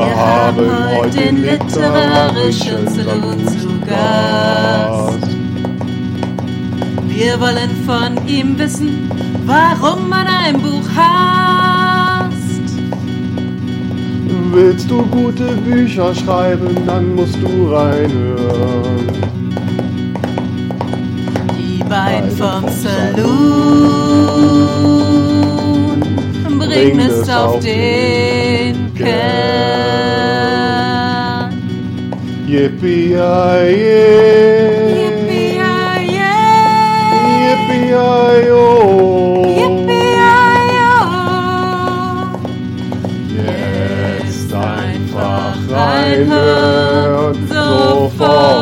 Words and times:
Wir 0.00 0.16
haben 0.16 0.66
heute 0.96 1.10
den 1.10 1.42
literarischen 1.42 2.88
Salon 2.88 3.46
zu 3.46 3.68
Gast. 3.86 5.28
Wir 7.06 7.38
wollen 7.38 7.70
von 7.84 8.26
ihm 8.26 8.58
wissen, 8.58 9.10
warum 9.44 10.08
man 10.08 10.26
ein 10.26 10.58
Buch 10.58 10.88
hasst. 10.96 12.30
Willst 14.52 14.90
du 14.90 15.02
gute 15.02 15.54
Bücher 15.56 16.14
schreiben, 16.14 16.74
dann 16.86 17.14
musst 17.14 17.36
du 17.36 17.70
reinhören. 17.70 19.06
Die 21.58 21.84
beiden 21.84 22.30
vom 22.30 22.64
Saloon 22.70 23.60
bringen 26.58 27.00
es 27.00 27.28
auf 27.28 27.60
den 27.60 28.89
Yeah. 29.00 30.60
Yippie-yi-yay. 32.52 33.72
Yippie-yi-yo. 37.44 38.66
Yippie-yi-yo. 39.58 40.96
Jetzt 43.36 44.52
einfach 44.52 45.56
reinhören, 45.70 47.36
sofort. 47.48 48.60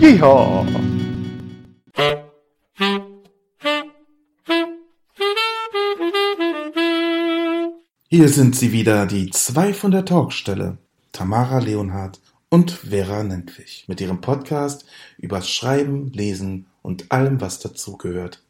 Yeehaw. 0.00 0.49
Hier 8.12 8.28
sind 8.28 8.56
sie 8.56 8.72
wieder, 8.72 9.06
die 9.06 9.30
zwei 9.30 9.72
von 9.72 9.92
der 9.92 10.04
Talkstelle, 10.04 10.78
Tamara 11.12 11.58
Leonhardt 11.60 12.20
und 12.48 12.72
Vera 12.72 13.22
Nentwich, 13.22 13.84
mit 13.86 14.00
ihrem 14.00 14.20
Podcast 14.20 14.84
über 15.18 15.40
Schreiben, 15.42 16.10
Lesen 16.12 16.66
und 16.82 17.12
allem, 17.12 17.40
was 17.40 17.60
dazugehört. 17.60 18.42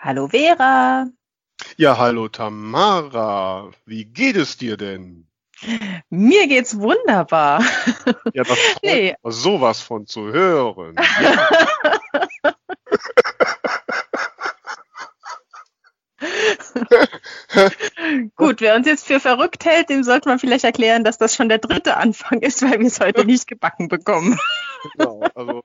Hallo 0.00 0.26
Vera. 0.26 1.06
Ja, 1.76 1.96
hallo 1.96 2.26
Tamara. 2.28 3.70
Wie 3.86 4.04
geht 4.06 4.34
es 4.34 4.56
dir 4.56 4.76
denn? 4.76 5.28
Mir 6.08 6.48
geht's 6.48 6.76
wunderbar. 6.76 7.62
Ja, 8.34 8.42
das 8.42 8.58
freut 8.58 8.82
Nee. 8.82 9.14
mich, 9.22 9.34
sowas 9.36 9.80
von 9.80 10.06
zu 10.08 10.32
hören. 10.32 10.96
Gut, 18.36 18.60
wer 18.60 18.76
uns 18.76 18.86
jetzt 18.86 19.06
für 19.06 19.20
verrückt 19.20 19.64
hält, 19.64 19.90
dem 19.90 20.02
sollte 20.02 20.28
man 20.28 20.38
vielleicht 20.38 20.64
erklären, 20.64 21.04
dass 21.04 21.18
das 21.18 21.34
schon 21.34 21.48
der 21.48 21.58
dritte 21.58 21.96
Anfang 21.96 22.40
ist, 22.40 22.62
weil 22.62 22.80
wir 22.80 22.86
es 22.86 23.00
heute 23.00 23.24
nicht 23.24 23.46
gebacken 23.46 23.88
bekommen. 23.88 24.38
Genau, 24.96 25.22
also 25.34 25.62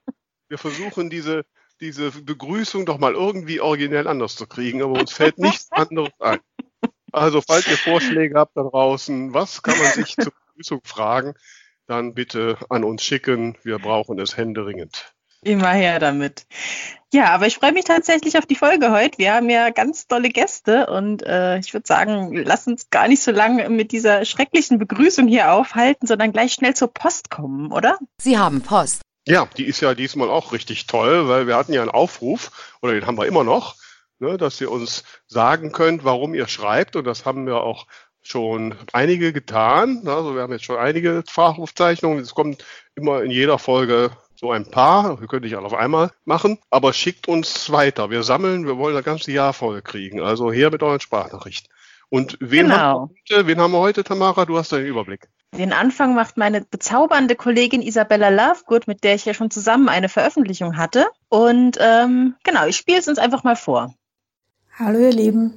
wir 0.49 0.57
versuchen 0.57 1.09
diese, 1.09 1.45
diese 1.79 2.11
Begrüßung 2.11 2.85
doch 2.85 2.97
mal 2.97 3.13
irgendwie 3.13 3.61
originell 3.61 4.07
anders 4.07 4.35
zu 4.35 4.47
kriegen, 4.47 4.81
aber 4.81 4.99
uns 4.99 5.13
fällt 5.13 5.37
nichts 5.37 5.71
anderes 5.71 6.11
ein. 6.19 6.39
Also, 7.11 7.41
falls 7.41 7.67
ihr 7.67 7.77
Vorschläge 7.77 8.37
habt 8.37 8.57
da 8.57 8.63
draußen, 8.63 9.33
was 9.33 9.61
kann 9.63 9.77
man 9.77 9.91
sich 9.93 10.15
zur 10.17 10.33
Begrüßung 10.47 10.81
fragen, 10.83 11.33
dann 11.87 12.13
bitte 12.13 12.57
an 12.69 12.83
uns 12.83 13.03
schicken. 13.03 13.57
Wir 13.63 13.79
brauchen 13.79 14.19
es 14.19 14.35
händeringend. 14.35 15.14
Immer 15.45 15.69
her 15.69 15.99
damit. 15.99 16.47
Ja, 17.13 17.27
aber 17.27 17.45
ich 17.45 17.57
freue 17.57 17.71
mich 17.71 17.85
tatsächlich 17.85 18.35
auf 18.39 18.47
die 18.47 18.55
Folge 18.55 18.91
heute. 18.91 19.19
Wir 19.19 19.35
haben 19.35 19.47
ja 19.49 19.69
ganz 19.69 20.07
tolle 20.07 20.29
Gäste 20.29 20.87
und 20.87 21.21
äh, 21.21 21.59
ich 21.59 21.71
würde 21.71 21.85
sagen, 21.87 22.35
lass 22.43 22.65
uns 22.65 22.89
gar 22.89 23.07
nicht 23.07 23.21
so 23.21 23.29
lange 23.29 23.69
mit 23.69 23.91
dieser 23.91 24.25
schrecklichen 24.25 24.79
Begrüßung 24.79 25.27
hier 25.27 25.53
aufhalten, 25.53 26.07
sondern 26.07 26.33
gleich 26.33 26.53
schnell 26.53 26.73
zur 26.73 26.91
Post 26.91 27.29
kommen, 27.29 27.71
oder? 27.71 27.99
Sie 28.19 28.39
haben 28.39 28.61
Post. 28.61 29.01
Ja, 29.27 29.47
die 29.55 29.65
ist 29.65 29.81
ja 29.81 29.93
diesmal 29.93 30.31
auch 30.31 30.51
richtig 30.51 30.87
toll, 30.87 31.27
weil 31.29 31.45
wir 31.45 31.55
hatten 31.55 31.73
ja 31.73 31.81
einen 31.81 31.91
Aufruf, 31.91 32.75
oder 32.81 32.93
den 32.93 33.05
haben 33.05 33.17
wir 33.19 33.27
immer 33.27 33.43
noch, 33.43 33.75
ne, 34.17 34.37
dass 34.37 34.59
ihr 34.59 34.71
uns 34.71 35.03
sagen 35.27 35.71
könnt, 35.71 36.03
warum 36.03 36.33
ihr 36.33 36.47
schreibt. 36.47 36.95
Und 36.95 37.05
das 37.05 37.23
haben 37.25 37.45
wir 37.45 37.61
auch 37.61 37.85
schon 38.23 38.73
einige 38.93 39.31
getan. 39.31 40.01
Also 40.07 40.33
wir 40.33 40.41
haben 40.41 40.53
jetzt 40.53 40.65
schon 40.65 40.77
einige 40.79 41.23
Sprachaufzeichnungen. 41.29 42.19
Es 42.19 42.33
kommt 42.33 42.65
immer 42.95 43.21
in 43.21 43.29
jeder 43.29 43.59
Folge 43.59 44.09
so 44.35 44.51
ein 44.51 44.69
paar. 44.69 45.19
Wir 45.19 45.27
können 45.27 45.43
nicht 45.43 45.55
alle 45.55 45.65
auf 45.65 45.73
einmal 45.73 46.11
machen, 46.25 46.59
aber 46.69 46.93
schickt 46.93 47.27
uns 47.27 47.71
weiter. 47.71 48.09
Wir 48.09 48.23
sammeln, 48.23 48.65
wir 48.65 48.77
wollen 48.77 48.95
das 48.95 49.05
ganze 49.05 49.31
Jahr 49.31 49.53
voll 49.53 49.81
kriegen. 49.81 50.21
Also 50.21 50.51
her 50.51 50.71
mit 50.71 50.83
euren 50.83 50.99
Sprachnachrichten. 50.99 51.71
Und 52.09 52.37
wen, 52.39 52.67
Genau. 52.67 52.75
haben 52.75 53.09
wir 53.27 53.35
heute, 53.37 53.47
wen 53.47 53.59
haben 53.59 53.71
wir 53.71 53.79
heute, 53.79 54.03
Tamara? 54.03 54.45
Du 54.45 54.57
hast 54.57 54.71
den 54.71 54.85
Überblick. 54.85 55.27
Den 55.57 55.73
Anfang 55.73 56.15
macht 56.15 56.37
meine 56.37 56.61
bezaubernde 56.61 57.35
Kollegin 57.35 57.81
Isabella 57.81 58.29
Lovegood, 58.29 58.87
mit 58.87 59.03
der 59.03 59.15
ich 59.15 59.25
ja 59.25 59.33
schon 59.33 59.51
zusammen 59.51 59.87
eine 59.89 60.09
Veröffentlichung 60.09 60.77
hatte. 60.77 61.07
Und 61.29 61.77
ähm, 61.79 62.35
genau, 62.43 62.65
ich 62.65 62.75
spiele 62.75 62.99
es 62.99 63.07
uns 63.07 63.17
einfach 63.19 63.43
mal 63.43 63.55
vor. 63.55 63.93
Hallo 64.77 64.99
ihr 64.99 65.11
Lieben, 65.13 65.53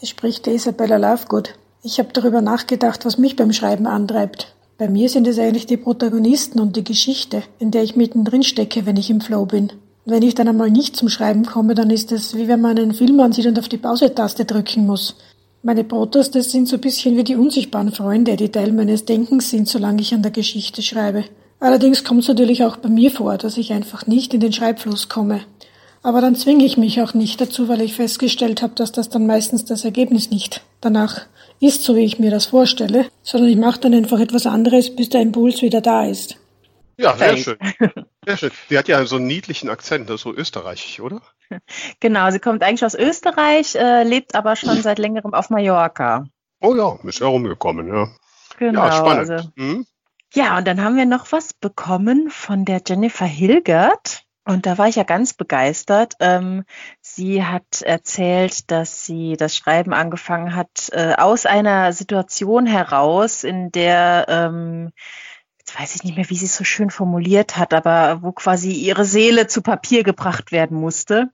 es 0.00 0.08
spricht 0.08 0.46
die 0.46 0.50
Isabella 0.52 0.96
Lovegood. 0.96 1.58
Ich 1.82 1.98
habe 1.98 2.12
darüber 2.12 2.40
nachgedacht, 2.40 3.04
was 3.04 3.18
mich 3.18 3.34
beim 3.34 3.52
Schreiben 3.52 3.88
antreibt. 3.88 4.54
Bei 4.82 4.88
mir 4.88 5.08
sind 5.08 5.28
es 5.28 5.38
eigentlich 5.38 5.66
die 5.66 5.76
Protagonisten 5.76 6.58
und 6.58 6.74
die 6.74 6.82
Geschichte, 6.82 7.44
in 7.60 7.70
der 7.70 7.84
ich 7.84 7.94
mittendrin 7.94 8.42
stecke, 8.42 8.84
wenn 8.84 8.96
ich 8.96 9.10
im 9.10 9.20
Flow 9.20 9.46
bin. 9.46 9.68
Und 10.04 10.12
wenn 10.12 10.24
ich 10.24 10.34
dann 10.34 10.48
einmal 10.48 10.72
nicht 10.72 10.96
zum 10.96 11.08
Schreiben 11.08 11.46
komme, 11.46 11.76
dann 11.76 11.88
ist 11.88 12.10
es 12.10 12.34
wie 12.34 12.48
wenn 12.48 12.60
man 12.60 12.76
einen 12.76 12.92
Film 12.92 13.20
ansieht 13.20 13.46
und 13.46 13.60
auf 13.60 13.68
die 13.68 13.76
Pause-Taste 13.76 14.44
drücken 14.44 14.84
muss. 14.84 15.14
Meine 15.62 15.84
Protas, 15.84 16.32
das 16.32 16.50
sind 16.50 16.66
so 16.66 16.78
ein 16.78 16.80
bisschen 16.80 17.16
wie 17.16 17.22
die 17.22 17.36
unsichtbaren 17.36 17.92
Freunde, 17.92 18.34
die 18.34 18.48
Teil 18.48 18.72
meines 18.72 19.04
Denkens 19.04 19.50
sind, 19.50 19.68
solange 19.68 20.02
ich 20.02 20.14
an 20.14 20.22
der 20.22 20.32
Geschichte 20.32 20.82
schreibe. 20.82 21.26
Allerdings 21.60 22.02
kommt 22.02 22.22
es 22.22 22.28
natürlich 22.28 22.64
auch 22.64 22.76
bei 22.76 22.88
mir 22.88 23.12
vor, 23.12 23.38
dass 23.38 23.58
ich 23.58 23.72
einfach 23.72 24.08
nicht 24.08 24.34
in 24.34 24.40
den 24.40 24.52
Schreibfluss 24.52 25.08
komme. 25.08 25.42
Aber 26.02 26.20
dann 26.20 26.34
zwinge 26.34 26.64
ich 26.64 26.76
mich 26.76 27.00
auch 27.00 27.14
nicht 27.14 27.40
dazu, 27.40 27.68
weil 27.68 27.80
ich 27.80 27.94
festgestellt 27.94 28.60
habe, 28.62 28.74
dass 28.74 28.90
das 28.92 29.08
dann 29.08 29.26
meistens 29.26 29.64
das 29.64 29.84
Ergebnis 29.84 30.30
nicht 30.30 30.64
danach 30.80 31.26
ist, 31.60 31.82
so 31.84 31.94
wie 31.94 32.04
ich 32.04 32.18
mir 32.18 32.30
das 32.30 32.46
vorstelle, 32.46 33.06
sondern 33.22 33.50
ich 33.50 33.56
mache 33.56 33.80
dann 33.80 33.94
einfach 33.94 34.18
etwas 34.18 34.46
anderes, 34.46 34.94
bis 34.96 35.10
der 35.10 35.20
Impuls 35.20 35.62
wieder 35.62 35.80
da 35.80 36.04
ist. 36.06 36.38
Ja, 36.98 37.16
sehr 37.16 37.36
schön. 37.36 37.56
Sehr 38.26 38.36
schön. 38.36 38.50
Sie 38.68 38.78
hat 38.78 38.88
ja 38.88 39.04
so 39.06 39.16
einen 39.16 39.26
niedlichen 39.26 39.68
Akzent, 39.70 40.08
das 40.08 40.16
ist 40.16 40.22
so 40.22 40.34
österreichisch, 40.34 41.00
oder? 41.00 41.22
Genau, 42.00 42.30
sie 42.30 42.38
kommt 42.38 42.62
eigentlich 42.62 42.84
aus 42.84 42.94
Österreich, 42.94 43.74
äh, 43.74 44.04
lebt 44.04 44.34
aber 44.34 44.56
schon 44.56 44.80
seit 44.82 44.98
längerem 44.98 45.34
auf 45.34 45.50
Mallorca. 45.50 46.24
Oh 46.60 46.74
ja, 46.74 46.98
ist 47.04 47.18
ja 47.20 47.26
rumgekommen, 47.26 47.88
ja. 47.88 48.08
Genau. 48.58 48.84
ja, 48.86 48.92
spannend. 48.92 49.30
Also, 49.30 49.48
Mhm. 49.56 49.86
ja, 50.34 50.58
und 50.58 50.66
dann 50.66 50.82
haben 50.82 50.96
wir 50.96 51.06
noch 51.06 51.30
was 51.32 51.52
bekommen 51.54 52.30
von 52.30 52.64
der 52.64 52.80
Jennifer 52.86 53.26
Hilgert. 53.26 54.22
Und 54.44 54.66
da 54.66 54.76
war 54.76 54.88
ich 54.88 54.96
ja 54.96 55.04
ganz 55.04 55.34
begeistert. 55.34 56.14
Ähm, 56.18 56.64
sie 57.00 57.44
hat 57.44 57.82
erzählt, 57.82 58.70
dass 58.70 59.06
sie 59.06 59.36
das 59.36 59.56
Schreiben 59.56 59.92
angefangen 59.92 60.56
hat 60.56 60.88
äh, 60.92 61.14
aus 61.14 61.46
einer 61.46 61.92
Situation 61.92 62.66
heraus, 62.66 63.44
in 63.44 63.70
der, 63.70 64.26
ähm, 64.28 64.92
jetzt 65.58 65.78
weiß 65.78 65.94
ich 65.94 66.02
nicht 66.02 66.16
mehr, 66.16 66.28
wie 66.28 66.36
sie 66.36 66.46
es 66.46 66.56
so 66.56 66.64
schön 66.64 66.90
formuliert 66.90 67.56
hat, 67.56 67.72
aber 67.72 68.22
wo 68.22 68.32
quasi 68.32 68.72
ihre 68.72 69.04
Seele 69.04 69.46
zu 69.46 69.62
Papier 69.62 70.02
gebracht 70.02 70.50
werden 70.50 70.76
musste. 70.76 71.30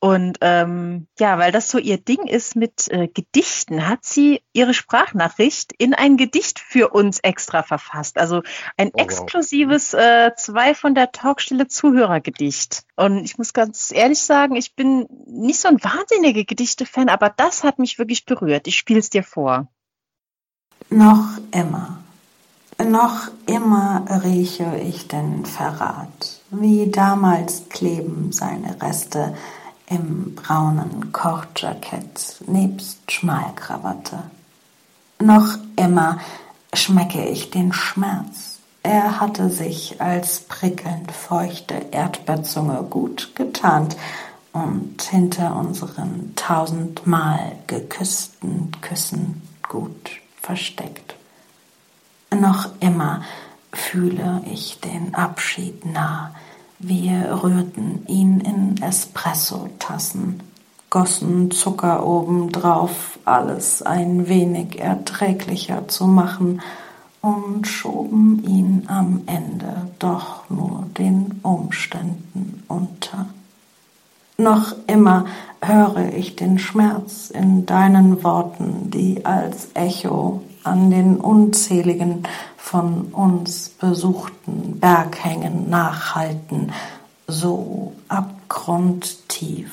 Und 0.00 0.38
ähm, 0.42 1.08
ja, 1.18 1.38
weil 1.38 1.50
das 1.50 1.70
so 1.70 1.78
ihr 1.78 1.98
Ding 1.98 2.28
ist 2.28 2.54
mit 2.54 2.86
äh, 2.88 3.08
Gedichten, 3.08 3.88
hat 3.88 4.04
sie 4.04 4.42
ihre 4.52 4.72
Sprachnachricht 4.72 5.72
in 5.76 5.92
ein 5.92 6.16
Gedicht 6.16 6.60
für 6.60 6.90
uns 6.90 7.18
extra 7.18 7.64
verfasst. 7.64 8.16
Also 8.16 8.42
ein 8.76 8.88
Oh, 8.88 8.98
wow. 8.98 9.02
exklusives 9.02 9.94
äh, 9.94 10.30
zwei 10.36 10.74
von 10.76 10.94
der 10.94 11.10
Talkstelle 11.10 11.66
Zuhörergedicht. 11.66 12.84
Und 12.94 13.24
ich 13.24 13.38
muss 13.38 13.52
ganz 13.52 13.90
ehrlich 13.90 14.20
sagen, 14.20 14.54
ich 14.54 14.76
bin 14.76 15.08
nicht 15.26 15.58
so 15.58 15.68
ein 15.68 15.82
wahnsinniger 15.82 16.44
Gedichte-Fan, 16.44 17.08
aber 17.08 17.30
das 17.30 17.64
hat 17.64 17.80
mich 17.80 17.98
wirklich 17.98 18.24
berührt. 18.24 18.68
Ich 18.68 18.76
spiel's 18.76 19.10
dir 19.10 19.24
vor. 19.24 19.66
Noch 20.90 21.38
immer, 21.50 21.98
noch 22.82 23.28
immer 23.46 24.04
rieche 24.24 24.80
ich 24.82 25.08
den 25.08 25.44
Verrat. 25.44 26.40
Wie 26.50 26.88
damals 26.90 27.68
kleben 27.68 28.30
seine 28.32 28.80
Reste 28.80 29.34
im 29.90 30.34
braunen 30.34 31.12
Kochjackett 31.12 32.42
nebst 32.46 33.10
Schmalkrawatte. 33.10 34.24
Noch 35.20 35.58
immer 35.76 36.18
schmecke 36.74 37.24
ich 37.24 37.50
den 37.50 37.72
Schmerz. 37.72 38.58
Er 38.82 39.20
hatte 39.20 39.50
sich 39.50 40.00
als 40.00 40.40
prickelnd 40.40 41.12
feuchte 41.12 41.74
Erdbeerzunge 41.90 42.84
gut 42.88 43.34
getarnt 43.34 43.96
und 44.52 45.02
hinter 45.02 45.56
unseren 45.56 46.32
tausendmal 46.36 47.52
geküssten 47.66 48.72
Küssen 48.80 49.42
gut 49.68 50.10
versteckt. 50.40 51.16
Noch 52.30 52.70
immer 52.80 53.22
fühle 53.72 54.42
ich 54.50 54.80
den 54.80 55.14
Abschied 55.14 55.84
nah. 55.84 56.34
Wir 56.80 57.40
rührten 57.42 58.06
ihn 58.06 58.40
in 58.40 58.80
Espresso-Tassen. 58.80 60.40
gossen 60.90 61.50
Zucker 61.50 62.06
obendrauf, 62.06 63.18
alles 63.24 63.82
ein 63.82 64.28
wenig 64.28 64.80
erträglicher 64.80 65.88
zu 65.88 66.06
machen, 66.06 66.62
und 67.20 67.66
schoben 67.66 68.44
ihn 68.44 68.84
am 68.86 69.22
Ende 69.26 69.88
doch 69.98 70.48
nur 70.48 70.86
den 70.96 71.40
Umständen 71.42 72.62
unter. 72.68 73.26
Noch 74.38 74.76
immer 74.86 75.24
höre 75.60 76.14
ich 76.14 76.36
den 76.36 76.60
Schmerz 76.60 77.30
in 77.30 77.66
deinen 77.66 78.22
Worten, 78.22 78.88
die 78.92 79.26
als 79.26 79.70
Echo 79.74 80.42
an 80.62 80.90
den 80.90 81.16
unzähligen 81.16 82.22
von 82.68 83.04
uns 83.12 83.70
besuchten 83.70 84.78
Berghängen 84.78 85.70
nachhalten, 85.70 86.74
so 87.26 87.94
abgrundtief. 88.08 89.70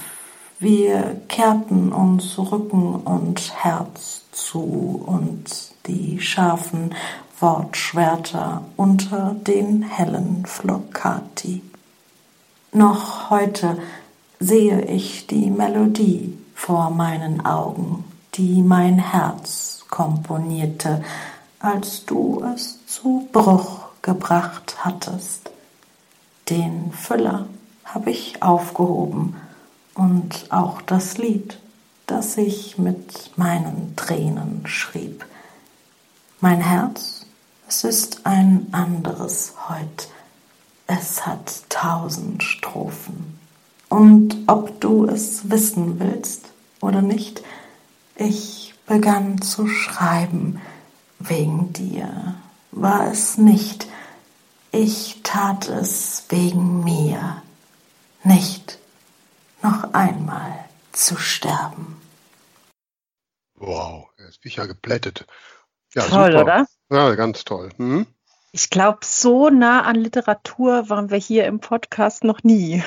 Wir 0.60 1.20
kehrten 1.28 1.92
uns 1.92 2.38
Rücken 2.38 2.96
und 2.96 3.54
Herz 3.54 4.22
zu 4.32 5.04
und 5.06 5.44
die 5.88 6.22
scharfen 6.22 6.96
Wortschwerter 7.42 8.62
unter 8.78 9.36
den 9.46 9.82
hellen 9.82 10.46
Flocati. 10.46 11.62
Noch 12.72 13.30
heute 13.30 13.78
sehe 14.40 14.84
ich 14.86 15.28
die 15.28 15.50
Melodie 15.50 16.38
vor 16.54 16.92
meinen 16.92 17.46
Augen, 17.46 18.06
die 18.36 18.62
mein 18.62 19.00
Herz 19.00 19.84
komponierte, 19.90 21.04
als 21.66 22.06
du 22.06 22.44
es 22.54 22.86
zu 22.86 23.28
Bruch 23.32 23.86
gebracht 24.04 24.78
hattest. 24.86 25.50
Den 26.48 26.92
Füller 26.92 27.48
habe 27.84 28.12
ich 28.12 28.44
aufgehoben 28.44 29.36
und 29.96 30.46
auch 30.52 30.84
das 30.84 31.18
Lied, 31.18 31.60
das 32.06 32.38
ich 32.38 32.78
mit 32.78 33.32
meinen 33.36 33.96
Tränen 33.96 34.68
schrieb. 34.68 35.26
Mein 36.40 36.62
Herz, 36.62 37.26
es 37.68 37.84
ist 37.84 38.28
ein 38.28 38.68
anderes 38.72 39.54
heut. 39.68 40.10
Es 40.86 41.26
hat 41.26 41.64
tausend 41.70 42.44
Strophen. 42.44 43.40
Und 43.90 44.38
ob 44.46 44.80
du 44.82 45.06
es 45.06 45.50
wissen 45.50 46.00
willst 46.00 46.46
oder 46.80 47.02
nicht, 47.02 47.42
ich 48.18 48.76
begann 48.86 49.42
zu 49.42 49.66
schreiben 49.68 50.62
wegen 51.30 51.74
dir. 51.74 52.36
War 52.72 53.12
es 53.12 53.38
nicht, 53.38 53.88
ich 54.72 55.22
tat 55.24 55.70
es 55.70 56.26
wegen 56.30 56.84
mir, 56.84 57.42
nicht 58.24 58.80
noch 59.64 59.94
einmal 59.94 60.66
zu 60.92 61.18
sterben. 61.18 62.02
Wow, 63.56 64.10
jetzt 64.18 64.42
bin 64.42 64.50
ich 64.52 64.58
ja 64.58 64.66
geplättet. 64.66 65.26
Ja, 65.94 66.04
Toll, 66.04 66.32
super. 66.32 66.42
oder? 66.44 66.66
Ja, 66.92 67.16
ganz 67.16 67.46
toll. 67.46 67.70
Mhm. 67.78 68.06
Ich 68.52 68.70
glaube, 68.70 69.00
so 69.04 69.50
nah 69.50 69.84
an 69.84 69.96
Literatur 69.96 70.90
waren 70.90 71.10
wir 71.10 71.18
hier 71.18 71.46
im 71.46 71.60
Podcast 71.60 72.24
noch 72.24 72.44
nie. 72.44 72.84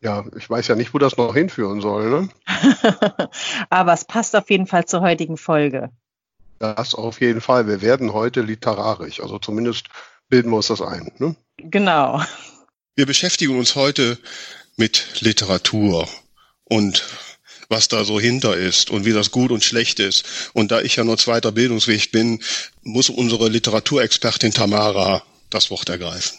Ja, 0.00 0.24
ich 0.36 0.48
weiß 0.48 0.68
ja 0.68 0.76
nicht, 0.76 0.94
wo 0.94 0.98
das 0.98 1.16
noch 1.16 1.34
hinführen 1.34 1.80
soll. 1.80 2.10
Ne? 2.10 2.28
Aber 3.70 3.92
es 3.92 4.04
passt 4.04 4.36
auf 4.36 4.50
jeden 4.50 4.66
Fall 4.66 4.86
zur 4.86 5.00
heutigen 5.00 5.36
Folge. 5.36 5.90
Das 6.58 6.94
auf 6.94 7.20
jeden 7.20 7.40
Fall. 7.40 7.66
Wir 7.66 7.82
werden 7.82 8.12
heute 8.12 8.40
literarisch. 8.40 9.20
Also 9.20 9.38
zumindest 9.38 9.86
bilden 10.28 10.50
wir 10.50 10.56
uns 10.56 10.68
das 10.68 10.82
ein. 10.82 11.12
Ne? 11.18 11.36
Genau. 11.58 12.22
Wir 12.96 13.06
beschäftigen 13.06 13.58
uns 13.58 13.76
heute 13.76 14.18
mit 14.76 15.20
Literatur 15.20 16.08
und 16.64 17.04
was 17.68 17.88
da 17.88 18.04
so 18.04 18.18
hinter 18.18 18.56
ist 18.56 18.90
und 18.90 19.04
wie 19.04 19.12
das 19.12 19.30
gut 19.30 19.50
und 19.50 19.62
schlecht 19.62 20.00
ist. 20.00 20.50
Und 20.54 20.70
da 20.70 20.80
ich 20.80 20.96
ja 20.96 21.04
nur 21.04 21.18
zweiter 21.18 21.52
Bildungsweg 21.52 22.10
bin, 22.12 22.40
muss 22.82 23.10
unsere 23.10 23.48
Literaturexpertin 23.48 24.52
Tamara 24.52 25.22
das 25.50 25.70
Wort 25.70 25.88
ergreifen. 25.88 26.38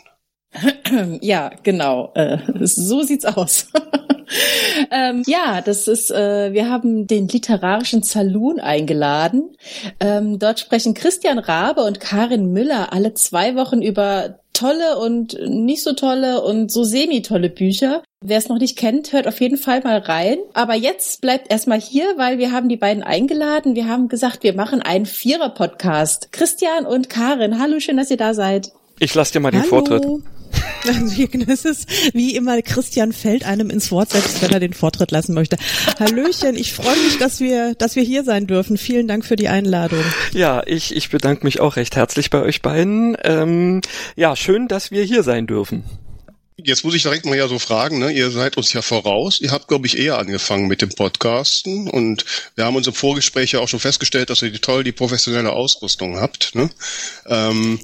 Ja, 1.22 1.52
genau. 1.62 2.12
Äh, 2.16 2.40
so 2.62 3.04
sieht's 3.04 3.26
aus. 3.26 3.68
ähm, 4.92 5.24
ja, 5.26 5.62
das 5.62 5.88
ist, 5.88 6.12
äh, 6.12 6.54
wir 6.54 6.70
haben 6.70 7.08
den 7.08 7.28
literarischen 7.28 8.04
Saloon 8.04 8.60
eingeladen. 8.60 9.56
Ähm, 10.00 10.40
dort 10.40 10.60
sprechen 10.60 10.94
Christian 10.94 11.40
Rabe 11.40 11.82
und 11.82 12.00
Karin 12.00 12.52
Müller 12.52 12.94
alle 12.94 13.14
zwei 13.14 13.56
Wochen 13.56 13.82
über 13.82 14.40
tolle 14.54 14.98
und 14.98 15.38
nicht 15.48 15.84
so 15.84 15.94
tolle 15.94 16.42
und 16.42 16.72
so 16.72 16.84
semi-tolle 16.84 17.50
Bücher. 17.50 18.04
Wer 18.22 18.38
es 18.38 18.50
noch 18.50 18.58
nicht 18.58 18.78
kennt, 18.78 19.14
hört 19.14 19.28
auf 19.28 19.40
jeden 19.40 19.58
Fall 19.58 19.82
mal 19.82 20.00
rein. 20.00 20.38
Aber 20.54 20.74
jetzt 20.76 21.22
bleibt 21.22 21.50
erstmal 21.50 21.80
hier, 21.80 22.06
weil 22.18 22.38
wir 22.38 22.52
haben 22.52 22.68
die 22.68 22.76
beiden 22.76 23.02
eingeladen. 23.02 23.76
Wir 23.76 23.88
haben 23.88 24.10
gesagt, 24.10 24.44
wir 24.44 24.54
machen 24.54 24.82
einen 24.82 25.06
Vierer-Podcast. 25.06 26.34
Christian 26.34 26.86
und 26.86 27.10
Karin, 27.10 27.60
hallo, 27.60 27.80
schön, 27.80 27.96
dass 27.96 28.12
ihr 28.12 28.18
da 28.18 28.34
seid. 28.34 28.74
Ich 29.00 29.16
lasse 29.16 29.32
dir 29.32 29.40
mal 29.40 29.52
den 29.52 29.62
Hallo. 29.62 29.70
Vortritt. 29.70 30.06
Es 31.48 31.66
ist 31.66 31.88
wie 32.14 32.36
immer, 32.36 32.62
Christian 32.62 33.14
fällt 33.14 33.44
einem 33.46 33.70
ins 33.70 33.92
Wort, 33.92 34.12
selbst 34.12 34.42
wenn 34.42 34.52
er 34.52 34.60
den 34.60 34.74
Vortritt 34.74 35.12
lassen 35.12 35.34
möchte. 35.34 35.58
Hallöchen, 36.00 36.56
ich 36.56 36.74
freue 36.74 36.98
mich, 36.98 37.18
dass 37.18 37.40
wir, 37.40 37.76
dass 37.76 37.96
wir 37.96 38.04
hier 38.04 38.24
sein 38.24 38.48
dürfen. 38.48 38.78
Vielen 38.78 39.08
Dank 39.08 39.26
für 39.26 39.36
die 39.36 39.50
Einladung. 39.50 40.04
Ja, 40.34 40.64
ich, 40.66 40.96
ich 40.96 41.10
bedanke 41.10 41.44
mich 41.44 41.60
auch 41.60 41.76
recht 41.76 41.96
herzlich 41.96 42.30
bei 42.30 42.42
euch 42.42 42.62
beiden. 42.62 43.18
Ähm, 43.24 43.82
ja, 44.16 44.36
schön, 44.36 44.68
dass 44.68 44.92
wir 44.92 45.04
hier 45.04 45.24
sein 45.24 45.48
dürfen. 45.48 45.84
Jetzt 46.62 46.84
muss 46.84 46.94
ich 46.94 47.04
direkt 47.04 47.26
mal 47.26 47.38
ja 47.38 47.48
so 47.48 47.58
fragen, 47.58 48.00
ne? 48.00 48.12
ihr 48.12 48.32
seid 48.32 48.58
uns 48.58 48.74
ja 48.74 48.82
voraus. 48.82 49.40
Ihr 49.40 49.52
habt, 49.52 49.68
glaube 49.68 49.88
ich, 49.88 49.98
eher 49.98 50.18
angefangen 50.18 50.68
mit 50.68 50.82
dem 50.82 50.90
Podcasten 50.90 51.90
und 51.90 52.26
wir 52.56 52.66
haben 52.66 52.76
uns 52.76 52.88
im 52.88 52.94
Vorgespräch 52.94 53.54
ja 53.54 53.60
auch 53.60 53.70
schon 53.70 53.80
festgestellt, 53.80 54.30
dass 54.30 54.42
ihr 54.42 54.52
die 54.52 54.60
toll 54.60 54.84
die 54.84 54.92
professionelle 54.92 55.54
Ausrüstung 55.54 56.20
habt. 56.20 56.56
Ne? 56.56 56.70
Ähm, 57.28 57.80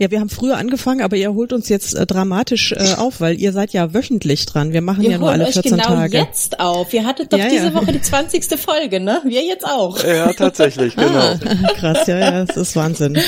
Ja, 0.00 0.10
wir 0.12 0.20
haben 0.20 0.28
früher 0.28 0.56
angefangen, 0.56 1.00
aber 1.02 1.16
ihr 1.16 1.34
holt 1.34 1.52
uns 1.52 1.68
jetzt 1.68 1.94
äh, 1.94 2.06
dramatisch 2.06 2.70
äh, 2.72 2.94
auf, 2.96 3.20
weil 3.20 3.40
ihr 3.40 3.52
seid 3.52 3.72
ja 3.72 3.92
wöchentlich 3.94 4.46
dran. 4.46 4.72
Wir 4.72 4.80
machen 4.80 5.02
Wir 5.02 5.10
ja 5.10 5.18
nur 5.18 5.26
holen 5.28 5.40
alle 5.40 5.48
euch 5.48 5.54
14 5.54 5.72
genau 5.72 5.82
Tage. 5.84 6.18
jetzt 6.18 6.60
auf. 6.60 6.94
Ihr 6.94 7.04
hattet 7.04 7.32
doch 7.32 7.38
Ja, 7.38 7.48
diese 7.48 7.64
ja. 7.66 7.74
Woche 7.74 7.92
die 7.92 8.00
20. 8.00 8.44
Folge, 8.60 9.00
ne? 9.00 9.20
Wir 9.24 9.42
jetzt 9.42 9.64
auch. 9.66 10.02
Ja, 10.04 10.32
tatsächlich, 10.32 10.94
genau. 10.96 11.08
Ah, 11.18 11.38
krass, 11.74 12.06
ja, 12.06 12.18
ja, 12.18 12.44
das 12.44 12.56
ist 12.56 12.76
Wahnsinn. 12.76 13.18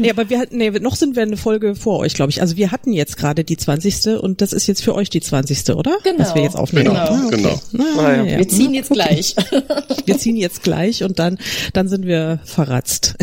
Nee, 0.00 0.10
aber 0.10 0.28
wir 0.28 0.40
hatten, 0.40 0.56
nee, 0.56 0.70
noch 0.70 0.96
sind 0.96 1.14
wir 1.14 1.22
eine 1.22 1.36
Folge 1.36 1.76
vor 1.76 2.00
euch, 2.00 2.14
glaube 2.14 2.30
ich. 2.30 2.40
Also 2.40 2.56
wir 2.56 2.72
hatten 2.72 2.92
jetzt 2.92 3.16
gerade 3.16 3.44
die 3.44 3.56
20. 3.56 4.18
und 4.20 4.40
das 4.40 4.52
ist 4.52 4.66
jetzt 4.66 4.82
für 4.82 4.94
euch 4.96 5.10
die 5.10 5.20
20. 5.20 5.70
oder? 5.76 5.96
Genau. 6.02 6.18
Was 6.18 6.34
wir 6.34 6.42
jetzt 6.42 6.56
aufnehmen. 6.56 6.86
Genau. 6.86 6.98
Ah, 6.98 7.22
okay. 7.26 7.36
Genau. 7.36 7.60
Na, 7.72 7.84
Ah, 7.98 8.12
ja. 8.16 8.24
ja. 8.24 8.38
Wir 8.38 8.48
ziehen 8.48 8.74
jetzt 8.74 8.90
gleich. 8.90 9.36
Wir 10.06 10.18
ziehen 10.18 10.36
jetzt 10.36 10.62
gleich 10.64 11.02
und 11.04 11.18
dann, 11.18 11.38
dann 11.72 11.88
sind 11.88 12.06
wir 12.06 12.38
verratzt. 12.44 13.14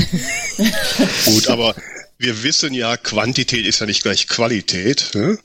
Gut, 1.25 1.47
aber 1.49 1.75
wir 2.17 2.43
wissen 2.43 2.73
ja, 2.73 2.95
Quantität 2.97 3.65
ist 3.65 3.79
ja 3.79 3.85
nicht 3.85 4.03
gleich 4.03 4.27
Qualität. 4.27 5.11
Ne? 5.13 5.37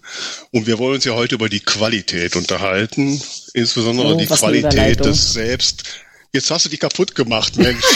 Und 0.51 0.67
wir 0.67 0.79
wollen 0.79 0.97
uns 0.97 1.05
ja 1.05 1.15
heute 1.15 1.35
über 1.35 1.49
die 1.49 1.61
Qualität 1.61 2.37
unterhalten, 2.37 3.21
insbesondere 3.55 4.15
Oh, 4.15 4.19
die 4.19 4.27
Qualität 4.27 5.05
des 5.05 5.33
Selbst. 5.33 5.85
Jetzt 6.33 6.51
hast 6.51 6.67
du 6.67 6.69
die 6.69 6.77
kaputt 6.77 7.15
gemacht, 7.15 7.57
Mensch. 7.57 7.83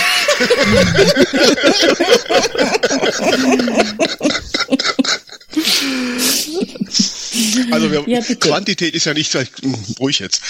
Also 7.70 7.90
wir, 7.90 8.04
Ja. 8.06 8.20
Quantität 8.20 8.94
ist 8.94 9.06
ja 9.06 9.14
nicht 9.14 9.30
gleich, 9.30 9.48
hm, 9.62 9.74
ruhig 9.98 10.18
jetzt. 10.18 10.42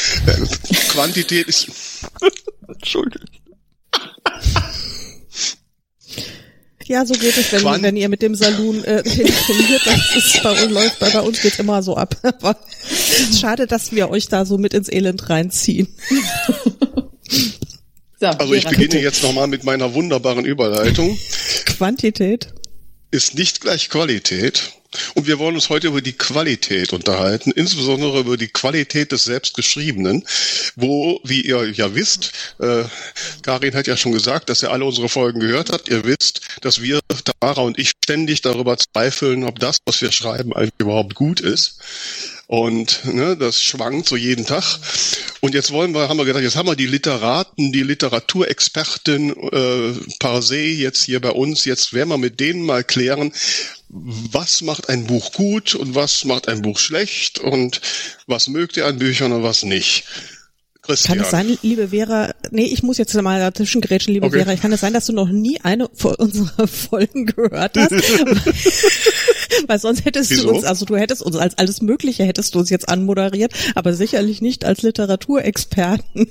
Quantität 0.88 1.46
ist, 1.46 1.68
Entschuldigung. 2.68 3.28
Ja, 6.92 7.06
so 7.06 7.14
geht 7.14 7.38
es, 7.38 7.50
wenn, 7.52 7.82
wenn 7.82 7.96
ihr 7.96 8.10
mit 8.10 8.20
dem 8.20 8.34
Saloon 8.34 8.84
äh, 8.84 9.02
telefoniert. 9.02 9.80
Das 9.86 10.14
ist 10.14 10.42
bei 10.42 10.50
uns 10.50 10.70
läuft, 10.70 10.98
bei 10.98 11.20
uns 11.22 11.40
geht's 11.40 11.58
immer 11.58 11.82
so 11.82 11.96
ab. 11.96 12.14
Aber 12.22 12.54
es 12.84 13.30
ist 13.30 13.40
schade, 13.40 13.66
dass 13.66 13.92
wir 13.92 14.10
euch 14.10 14.28
da 14.28 14.44
so 14.44 14.58
mit 14.58 14.74
ins 14.74 14.92
Elend 14.92 15.28
reinziehen. 15.30 15.88
So, 18.20 18.28
also 18.28 18.54
ich 18.54 18.62
beginne 18.62 18.86
bitte. 18.86 18.98
jetzt 19.00 19.24
nochmal 19.24 19.48
mit 19.48 19.64
meiner 19.64 19.94
wunderbaren 19.94 20.44
Überleitung. 20.44 21.18
Quantität. 21.64 22.54
ist 23.10 23.34
nicht 23.34 23.60
gleich 23.60 23.88
Qualität. 23.88 24.74
Und 25.14 25.26
wir 25.26 25.38
wollen 25.38 25.54
uns 25.54 25.68
heute 25.68 25.88
über 25.88 26.02
die 26.02 26.12
Qualität 26.12 26.92
unterhalten, 26.92 27.50
insbesondere 27.52 28.20
über 28.20 28.36
die 28.36 28.48
Qualität 28.48 29.12
des 29.12 29.24
Selbstgeschriebenen, 29.24 30.24
wo, 30.76 31.20
wie 31.24 31.42
ihr 31.42 31.70
ja 31.70 31.94
wisst, 31.94 32.32
äh, 32.58 32.84
Karin 33.42 33.74
hat 33.74 33.86
ja 33.86 33.96
schon 33.96 34.12
gesagt, 34.12 34.48
dass 34.48 34.62
ihr 34.62 34.70
alle 34.70 34.84
unsere 34.84 35.08
Folgen 35.08 35.40
gehört 35.40 35.70
habt. 35.70 35.88
Ihr 35.88 36.04
wisst, 36.04 36.40
dass 36.60 36.82
wir, 36.82 37.00
Tamara 37.40 37.62
und 37.62 37.78
ich, 37.78 37.92
ständig 38.04 38.42
darüber 38.42 38.76
zweifeln, 38.76 39.44
ob 39.44 39.58
das, 39.58 39.78
was 39.84 40.00
wir 40.00 40.12
schreiben, 40.12 40.52
eigentlich 40.52 40.72
überhaupt 40.78 41.14
gut 41.14 41.40
ist. 41.40 41.78
Und 42.52 43.06
ne, 43.06 43.34
das 43.34 43.62
schwankt 43.62 44.06
so 44.06 44.14
jeden 44.14 44.44
Tag. 44.44 44.78
Und 45.40 45.54
jetzt 45.54 45.70
wollen 45.72 45.94
wir, 45.94 46.10
haben 46.10 46.18
wir 46.18 46.26
gedacht, 46.26 46.42
jetzt 46.42 46.54
haben 46.54 46.68
wir 46.68 46.76
die 46.76 46.86
Literaten, 46.86 47.72
die 47.72 47.82
Literaturexperten 47.82 49.30
äh, 49.50 49.94
par 50.18 50.42
se 50.42 50.58
jetzt 50.58 51.02
hier 51.02 51.22
bei 51.22 51.30
uns. 51.30 51.64
Jetzt 51.64 51.94
werden 51.94 52.10
wir 52.10 52.18
mit 52.18 52.40
denen 52.40 52.66
mal 52.66 52.84
klären, 52.84 53.32
was 53.88 54.60
macht 54.60 54.90
ein 54.90 55.06
Buch 55.06 55.32
gut 55.32 55.74
und 55.74 55.94
was 55.94 56.26
macht 56.26 56.46
ein 56.46 56.60
Buch 56.60 56.78
schlecht 56.78 57.38
und 57.38 57.80
was 58.26 58.48
mögt 58.48 58.76
ihr 58.76 58.84
an 58.84 58.98
Büchern 58.98 59.32
und 59.32 59.42
was 59.42 59.62
nicht. 59.62 60.04
Christian. 60.82 61.16
Kann 61.18 61.24
es 61.24 61.30
sein, 61.30 61.58
liebe 61.62 61.88
Vera, 61.88 62.32
nee, 62.50 62.64
ich 62.64 62.82
muss 62.82 62.98
jetzt 62.98 63.14
mal 63.14 63.38
dazwischen 63.38 63.80
grätschen, 63.80 64.14
liebe 64.14 64.26
Okay. 64.26 64.44
Vera, 64.44 64.56
kann 64.56 64.72
es 64.72 64.80
sein, 64.80 64.92
dass 64.92 65.06
du 65.06 65.12
noch 65.12 65.28
nie 65.28 65.60
eine 65.62 65.88
von 65.94 66.16
unserer 66.16 66.66
Folgen 66.66 67.26
gehört 67.26 67.76
hast? 67.76 67.92
Weil 69.68 69.78
sonst 69.78 70.04
hättest 70.04 70.30
Wieso? 70.30 70.48
du 70.48 70.54
uns, 70.56 70.64
also 70.64 70.84
du 70.84 70.96
hättest 70.96 71.22
uns 71.22 71.36
als 71.36 71.56
alles 71.56 71.82
Mögliche 71.82 72.24
hättest 72.24 72.54
du 72.54 72.58
uns 72.58 72.68
jetzt 72.68 72.88
anmoderiert, 72.88 73.52
aber 73.76 73.94
sicherlich 73.94 74.42
nicht 74.42 74.64
als 74.64 74.82
Literaturexperten. 74.82 76.26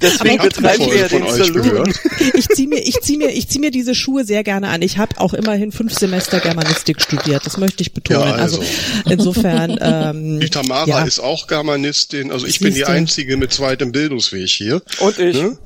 Deswegen 0.00 0.38
betreiben 0.42 0.86
wir 0.86 0.96
ja 0.96 1.08
den 1.08 1.24
euch 1.24 1.32
Saloon. 1.32 1.92
Ich 2.34 2.48
ziehe 2.48 2.68
mir, 2.68 2.78
ich 2.78 3.00
zieh 3.00 3.16
mir, 3.16 3.30
ich 3.30 3.48
zieh 3.48 3.58
mir 3.58 3.70
diese 3.72 3.94
Schuhe 3.94 4.24
sehr 4.24 4.44
gerne 4.44 4.68
an. 4.68 4.80
Ich 4.82 4.98
habe 4.98 5.18
auch 5.20 5.34
immerhin 5.34 5.72
fünf 5.72 5.92
Semester 5.92 6.38
Germanistik 6.38 7.00
studiert. 7.02 7.44
Das 7.44 7.56
möchte 7.56 7.82
ich 7.82 7.92
betonen. 7.92 8.20
Ja, 8.28 8.34
also. 8.34 8.60
also. 8.60 8.72
insofern. 9.10 9.78
Ähm, 9.82 10.38
Die 10.40 10.48
Tamara 10.48 10.86
ja. 10.86 11.02
ist 11.04 11.18
auch 11.18 11.46
Germanistin, 11.46 12.30
also 12.30 12.46
ich 12.46 12.60
bin 12.60 12.68
die 12.68 12.74
Siehste. 12.74 12.92
einzige 12.92 13.36
mit 13.36 13.52
zweitem 13.52 13.90
Bildungsweg 13.90 14.48
hier. 14.48 14.80
Und 15.00 15.18
ich. 15.18 15.36
Ne? 15.36 15.58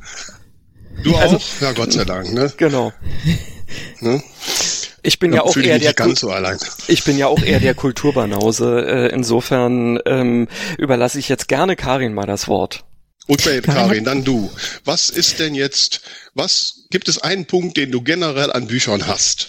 Du 1.03 1.15
Also- 1.17 1.37
auch? 1.37 1.43
Ja, 1.61 1.73
Gott 1.73 1.93
sei 1.93 2.05
Dank, 2.05 2.33
ne? 2.33 2.53
Genau. 2.57 2.93
ne? 4.01 4.23
Ich 5.03 5.19
bin 5.19 5.33
ja 5.33 5.43
auch 5.43 5.57
eher 5.57 5.79
der 5.79 5.95
so 6.17 6.31
allein. 6.31 6.59
Ich 6.89 7.05
bin 7.05 7.19
ja 7.19 7.27
auch 7.27 7.43
eher 7.43 7.61
der 7.61 7.75
Kulturbanause. 7.75 8.87
Äh, 8.87 9.15
insofern 9.15 10.01
ähm, 10.07 10.49
überlasse 10.79 11.19
ich 11.19 11.29
jetzt 11.29 11.49
gerne 11.49 11.77
Karin 11.77 12.15
mal 12.15 12.27
das 12.27 12.49
Wort. 12.49 12.85
Okay, 13.29 13.61
Karin 13.61 13.75
Karin, 13.75 14.05
dann 14.05 14.25
du. 14.25 14.51
Was 14.85 15.11
ist 15.11 15.41
denn 15.41 15.55
jetzt, 15.55 16.01
was, 16.35 16.87
gibt 16.91 17.09
es 17.09 17.19
einen 17.19 17.47
Punkt, 17.47 17.77
den 17.77 17.91
du 17.91 18.03
generell 18.03 18.53
an 18.53 18.67
Büchern 18.67 19.07
hast? 19.07 19.49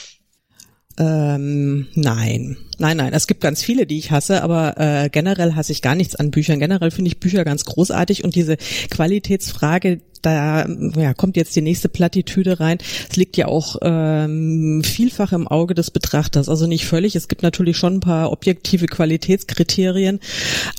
Ähm, 0.97 1.87
nein. 1.93 2.57
Nein, 2.79 2.97
nein. 2.97 3.13
Es 3.13 3.27
gibt 3.27 3.41
ganz 3.41 3.63
viele, 3.63 3.85
die 3.85 3.97
ich 3.97 4.11
hasse, 4.11 4.43
aber 4.43 4.75
äh, 4.77 5.09
generell 5.09 5.55
hasse 5.55 5.71
ich 5.71 5.81
gar 5.81 5.95
nichts 5.95 6.15
an 6.15 6.31
Büchern. 6.31 6.59
Generell 6.59 6.91
finde 6.91 7.09
ich 7.09 7.19
Bücher 7.19 7.43
ganz 7.43 7.65
großartig 7.65 8.23
und 8.23 8.35
diese 8.35 8.57
Qualitätsfrage, 8.89 10.01
da 10.21 10.67
ja, 10.95 11.13
kommt 11.13 11.37
jetzt 11.37 11.55
die 11.55 11.61
nächste 11.61 11.89
Plattitüde 11.89 12.59
rein. 12.59 12.77
Es 13.09 13.15
liegt 13.15 13.37
ja 13.37 13.47
auch 13.47 13.77
ähm, 13.81 14.81
vielfach 14.83 15.31
im 15.31 15.47
Auge 15.47 15.73
des 15.73 15.91
Betrachters. 15.91 16.49
Also 16.49 16.67
nicht 16.67 16.85
völlig. 16.85 17.15
Es 17.15 17.27
gibt 17.27 17.43
natürlich 17.43 17.77
schon 17.77 17.95
ein 17.95 17.99
paar 18.01 18.31
objektive 18.31 18.87
Qualitätskriterien, 18.87 20.19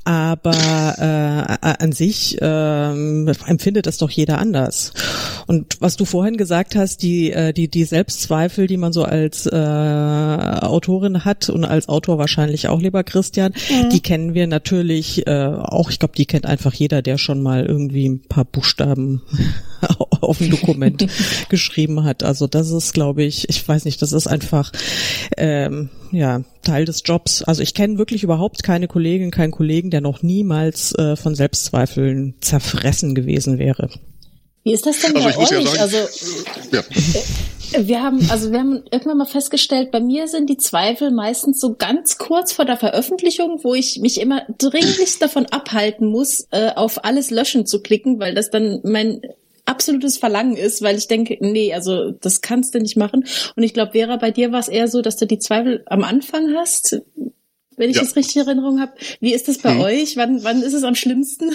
aber 0.03 0.51
äh, 1.61 1.67
an 1.83 1.91
sich 1.91 2.37
ähm, 2.41 3.31
empfindet 3.45 3.87
das 3.87 3.97
doch 3.97 4.09
jeder 4.09 4.37
anders. 4.37 4.93
Und 5.47 5.77
was 5.79 5.97
du 5.97 6.05
vorhin 6.05 6.37
gesagt 6.37 6.75
hast, 6.75 7.01
die 7.03 7.31
äh, 7.31 7.53
die 7.53 7.69
die 7.69 7.85
Selbstzweifel, 7.85 8.67
die 8.67 8.77
man 8.77 8.93
so 8.93 9.03
als 9.03 9.45
äh, 9.45 9.55
Autorin 9.55 11.25
hat 11.25 11.49
und 11.49 11.65
als 11.65 11.88
Autor 11.89 12.17
wahrscheinlich 12.17 12.67
auch, 12.67 12.79
lieber 12.79 13.03
Christian, 13.03 13.53
die 13.91 13.99
kennen 13.99 14.33
wir 14.33 14.47
natürlich 14.47 15.27
äh, 15.27 15.45
auch. 15.45 15.89
Ich 15.89 15.99
glaube, 15.99 16.15
die 16.15 16.25
kennt 16.25 16.45
einfach 16.45 16.73
jeder, 16.73 17.01
der 17.01 17.17
schon 17.17 17.41
mal 17.41 17.65
irgendwie 17.65 18.07
ein 18.07 18.21
paar 18.21 18.45
Buchstaben 18.45 19.21
auf 20.21 20.41
ein 20.41 20.49
Dokument 20.49 21.07
geschrieben 21.49 22.03
hat. 22.03 22.23
Also 22.23 22.47
das 22.47 22.71
ist, 22.71 22.93
glaube 22.93 23.23
ich, 23.23 23.49
ich 23.49 23.67
weiß 23.67 23.85
nicht, 23.85 24.01
das 24.01 24.13
ist 24.13 24.27
einfach 24.27 24.71
ähm, 25.37 25.89
ja 26.11 26.41
Teil 26.63 26.85
des 26.85 27.03
Jobs. 27.05 27.43
Also 27.43 27.61
ich 27.61 27.73
kenne 27.73 27.97
wirklich 27.97 28.23
überhaupt 28.23 28.63
keine 28.63 28.87
Kollegin, 28.87 29.31
keinen 29.31 29.51
Kollegen, 29.51 29.89
der 29.89 30.01
noch 30.01 30.23
niemals 30.23 30.93
äh, 30.95 31.15
von 31.15 31.35
Selbstzweifeln 31.35 32.35
zerfressen 32.41 33.15
gewesen 33.15 33.57
wäre. 33.57 33.89
Wie 34.63 34.73
ist 34.73 34.85
das 34.85 34.99
denn 34.99 35.15
Also 35.15 35.29
bei 35.29 35.35
muss 35.37 35.49
ja 35.49 35.57
euch? 35.59 35.67
sagen- 35.69 35.79
also 35.81 35.97
Ja. 36.71 36.83
wir 37.85 38.03
haben, 38.03 38.29
also 38.29 38.51
wir 38.51 38.59
haben 38.59 38.83
irgendwann 38.91 39.17
mal 39.17 39.25
festgestellt, 39.25 39.91
bei 39.91 39.99
mir 39.99 40.27
sind 40.27 40.49
die 40.49 40.57
Zweifel 40.57 41.11
meistens 41.11 41.59
so 41.59 41.75
ganz 41.75 42.17
kurz 42.17 42.51
vor 42.51 42.65
der 42.65 42.77
Veröffentlichung, 42.77 43.59
wo 43.63 43.73
ich 43.75 43.99
mich 43.99 44.19
immer 44.19 44.41
dringlichst 44.57 45.21
davon 45.21 45.45
abhalten 45.47 46.07
muss, 46.07 46.47
äh, 46.51 46.71
auf 46.75 47.03
alles 47.05 47.29
löschen 47.31 47.65
zu 47.65 47.81
klicken, 47.81 48.19
weil 48.19 48.33
das 48.35 48.49
dann 48.49 48.79
mein 48.83 49.21
absolutes 49.65 50.17
Verlangen 50.17 50.57
ist, 50.57 50.81
weil 50.81 50.97
ich 50.97 51.07
denke, 51.07 51.37
nee, 51.41 51.73
also 51.73 52.09
das 52.11 52.41
kannst 52.41 52.73
du 52.73 52.79
nicht 52.79 52.97
machen. 52.97 53.25
Und 53.55 53.61
ich 53.63 53.73
glaube, 53.75 53.91
Vera, 53.91 54.17
bei 54.17 54.31
dir 54.31 54.51
war 54.51 54.59
es 54.59 54.67
eher 54.67 54.87
so, 54.87 55.01
dass 55.03 55.15
du 55.17 55.27
die 55.27 55.37
Zweifel 55.39 55.83
am 55.85 56.03
Anfang 56.03 56.55
hast, 56.55 57.01
wenn 57.77 57.89
ich 57.91 57.97
Ja. 57.97 58.01
das 58.01 58.15
richtig 58.15 58.37
in 58.37 58.47
Erinnerung 58.47 58.81
habe. 58.81 58.93
Wie 59.19 59.31
ist 59.33 59.47
das 59.47 59.59
bei 59.59 59.75
Mhm. 59.75 59.81
euch? 59.81 60.17
Wann, 60.17 60.43
wann 60.43 60.63
ist 60.63 60.73
es 60.73 60.83
am 60.83 60.95
schlimmsten? 60.95 61.51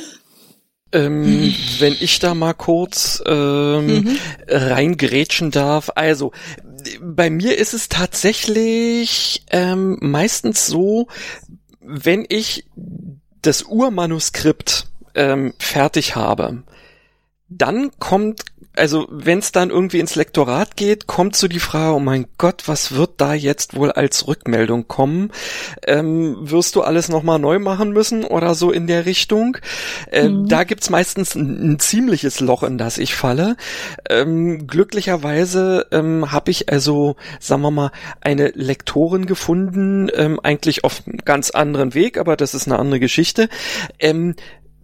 Ähm, 0.95 1.55
wenn 1.81 1.97
ich 1.99 2.21
da 2.21 2.35
mal 2.35 2.55
kurz 2.55 3.23
ähm, 3.27 4.17
reingrätschen 4.49 5.51
darf. 5.51 5.91
Also, 5.95 6.33
bei 7.01 7.31
mir 7.31 7.59
ist 7.59 7.75
es 7.75 7.89
tatsächlich 7.89 9.45
ähm, 9.51 9.99
meistens 10.01 10.67
so, 10.67 11.09
wenn 11.81 12.25
ich 12.29 12.65
das 13.43 13.63
Urmanuskript 13.63 14.87
ähm, 15.15 15.55
fertig 15.59 16.17
habe, 16.17 16.63
dann 17.57 17.91
kommt, 17.99 18.43
also 18.77 19.07
wenn 19.11 19.39
es 19.39 19.53
dann 19.53 19.71
irgendwie 19.71 20.01
ins 20.01 20.17
Lektorat 20.17 20.77
geht, 20.77 21.07
kommt 21.07 21.37
so 21.37 21.47
die 21.47 21.61
Frage, 21.61 21.95
oh 21.95 22.01
mein 22.01 22.27
Gott, 22.39 22.65
was 22.67 22.95
wird 22.95 23.13
da 23.19 23.35
jetzt 23.35 23.77
wohl 23.77 23.93
als 23.93 24.27
Rückmeldung 24.27 24.89
kommen? 24.89 25.31
Ähm, 25.87 26.37
wirst 26.41 26.75
du 26.75 26.83
alles 26.83 27.09
nochmal 27.09 27.39
neu 27.39 27.59
machen 27.61 27.93
müssen 27.93 28.25
oder 28.25 28.55
so 28.55 28.73
in 28.73 28.87
der 28.87 29.07
Richtung? 29.07 29.57
Ähm, 30.11 30.49
Da 30.49 30.65
gibt's 30.65 30.91
meistens 30.91 31.35
ein, 31.35 31.75
ein 31.75 31.79
ziemliches 31.79 32.41
Loch, 32.41 32.63
in 32.65 32.79
das 32.79 32.99
ich 32.99 33.15
falle. 33.15 33.57
Ähm, 34.11 34.67
glücklicherweise 34.67 35.87
ähm, 35.93 36.33
habe 36.33 36.51
ich 36.51 36.69
also, 36.71 37.17
sagen 37.39 37.63
wir 37.63 37.71
mal, 37.71 37.93
eine 38.21 38.49
Lektorin 38.49 39.27
gefunden, 39.27 40.09
ähm, 40.15 40.41
eigentlich 40.43 40.83
auf 40.83 41.03
einem 41.07 41.19
ganz 41.25 41.51
anderen 41.51 41.95
Weg, 41.95 42.19
aber 42.19 42.37
das 42.37 42.55
ist 42.55 42.67
eine 42.67 42.79
andere 42.79 43.01
Geschichte. 43.01 43.49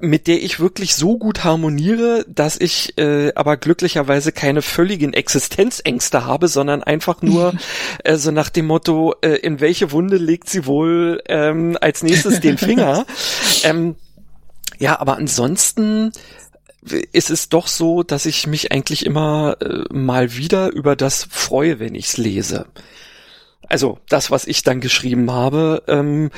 Mit 0.01 0.27
der 0.27 0.43
ich 0.43 0.61
wirklich 0.61 0.95
so 0.95 1.19
gut 1.19 1.45
harmoniere, 1.45 2.25
dass 2.27 2.59
ich 2.59 2.97
äh, 2.99 3.33
aber 3.35 3.57
glücklicherweise 3.57 4.33
keine 4.33 4.63
völligen 4.63 5.13
Existenzängste 5.13 6.25
habe, 6.25 6.49
sondern 6.49 6.83
einfach 6.83 7.23
nur 7.23 7.55
äh, 8.05 8.17
so 8.17 8.31
nach 8.31 8.49
dem 8.49 8.67
Motto, 8.67 9.15
äh, 9.21 9.37
in 9.37 9.61
welche 9.61 9.93
Wunde 9.93 10.17
legt 10.17 10.49
sie 10.49 10.67
wohl 10.67 11.23
ähm, 11.29 11.77
als 11.81 12.03
nächstes 12.03 12.41
den 12.41 12.59
Finger. 12.59 13.05
ähm, 13.65 13.97
ja, 14.79 14.99
aber 14.99 15.17
ansonsten 15.17 16.13
ist 17.13 17.31
es 17.31 17.49
doch 17.49 17.67
so, 17.67 18.03
dass 18.03 18.27
ich 18.27 18.47
mich 18.47 18.73
eigentlich 18.73 19.05
immer 19.05 19.57
äh, 19.61 19.85
mal 19.93 20.35
wieder 20.37 20.73
über 20.73 20.97
das 20.97 21.27
freue, 21.31 21.79
wenn 21.79 21.95
ich's 21.95 22.17
lese. 22.17 22.67
Also 23.71 23.99
das, 24.09 24.31
was 24.31 24.47
ich 24.47 24.63
dann 24.63 24.81
geschrieben 24.81 25.31
habe. 25.31 25.85
Ähm, 25.87 26.31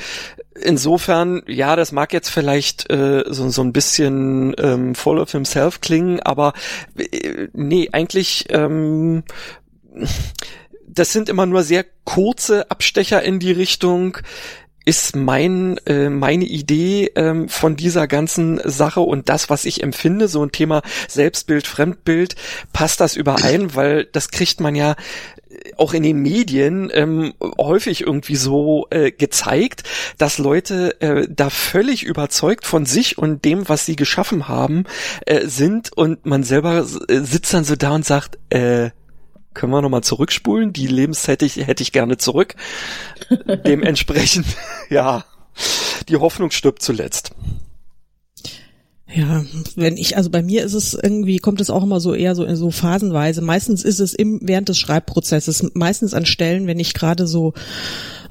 insofern, 0.55 1.41
ja, 1.47 1.75
das 1.75 1.91
mag 1.91 2.13
jetzt 2.13 2.29
vielleicht 2.29 2.89
äh, 2.91 3.23
so, 3.27 3.49
so 3.49 3.63
ein 3.63 3.73
bisschen 3.73 4.55
ähm, 4.59 4.95
full 4.95 5.19
of 5.19 5.31
himself 5.31 5.81
klingen, 5.81 6.19
aber 6.19 6.53
äh, 6.97 7.47
nee, 7.53 7.89
eigentlich 7.91 8.45
ähm, 8.49 9.23
das 10.87 11.11
sind 11.11 11.27
immer 11.27 11.45
nur 11.45 11.63
sehr 11.63 11.85
kurze 12.03 12.69
Abstecher 12.69 13.23
in 13.23 13.39
die 13.39 13.51
Richtung 13.51 14.17
ist 14.85 15.15
mein 15.15 15.77
äh, 15.85 16.09
meine 16.09 16.45
Idee 16.45 17.11
ähm, 17.15 17.49
von 17.49 17.75
dieser 17.75 18.07
ganzen 18.07 18.59
Sache 18.63 19.01
und 19.01 19.29
das, 19.29 19.49
was 19.49 19.65
ich 19.65 19.83
empfinde, 19.83 20.27
so 20.27 20.43
ein 20.43 20.51
Thema 20.51 20.81
Selbstbild, 21.07 21.67
Fremdbild, 21.67 22.35
passt 22.73 22.99
das 22.99 23.15
überein, 23.15 23.75
weil 23.75 24.05
das 24.05 24.29
kriegt 24.29 24.59
man 24.59 24.75
ja 24.75 24.95
auch 25.77 25.93
in 25.93 26.03
den 26.03 26.21
Medien 26.21 26.91
ähm, 26.93 27.33
häufig 27.57 28.01
irgendwie 28.01 28.35
so 28.35 28.87
äh, 28.89 29.11
gezeigt, 29.11 29.83
dass 30.17 30.37
Leute 30.37 30.99
äh, 31.01 31.27
da 31.29 31.49
völlig 31.49 32.03
überzeugt 32.03 32.65
von 32.65 32.85
sich 32.85 33.17
und 33.17 33.45
dem, 33.45 33.69
was 33.69 33.85
sie 33.85 33.95
geschaffen 33.95 34.47
haben, 34.47 34.85
äh, 35.25 35.47
sind 35.47 35.95
und 35.95 36.25
man 36.25 36.43
selber 36.43 36.85
äh, 37.07 37.19
sitzt 37.21 37.53
dann 37.53 37.63
so 37.63 37.75
da 37.75 37.91
und 37.91 38.05
sagt, 38.05 38.37
äh, 38.49 38.89
können 39.53 39.71
wir 39.71 39.81
nochmal 39.81 40.03
zurückspulen? 40.03 40.73
Die 40.73 40.87
Lebenszeit 40.87 41.41
hätte 41.41 41.45
ich, 41.45 41.67
hätte 41.67 41.83
ich 41.83 41.91
gerne 41.91 42.17
zurück. 42.17 42.55
Dementsprechend, 43.65 44.45
ja, 44.89 45.25
die 46.09 46.17
Hoffnung 46.17 46.51
stirbt 46.51 46.81
zuletzt. 46.81 47.31
Ja, 49.15 49.45
wenn 49.75 49.95
ich, 49.95 50.17
also 50.17 50.31
bei 50.31 50.41
mir 50.41 50.63
ist 50.63 50.73
es 50.73 50.95
irgendwie, 50.95 51.37
kommt 51.37 51.61
es 51.61 51.69
auch 51.69 51.83
immer 51.83 51.99
so 51.99 52.15
eher 52.15 52.33
so 52.33 52.45
in 52.45 52.55
so 52.55 52.71
phasenweise. 52.71 53.41
Meistens 53.41 53.83
ist 53.83 53.99
es 53.99 54.15
im, 54.15 54.39
während 54.41 54.69
des 54.69 54.79
Schreibprozesses, 54.79 55.69
meistens 55.75 56.15
an 56.15 56.25
Stellen, 56.25 56.65
wenn 56.65 56.79
ich 56.79 56.95
gerade 56.95 57.27
so, 57.27 57.53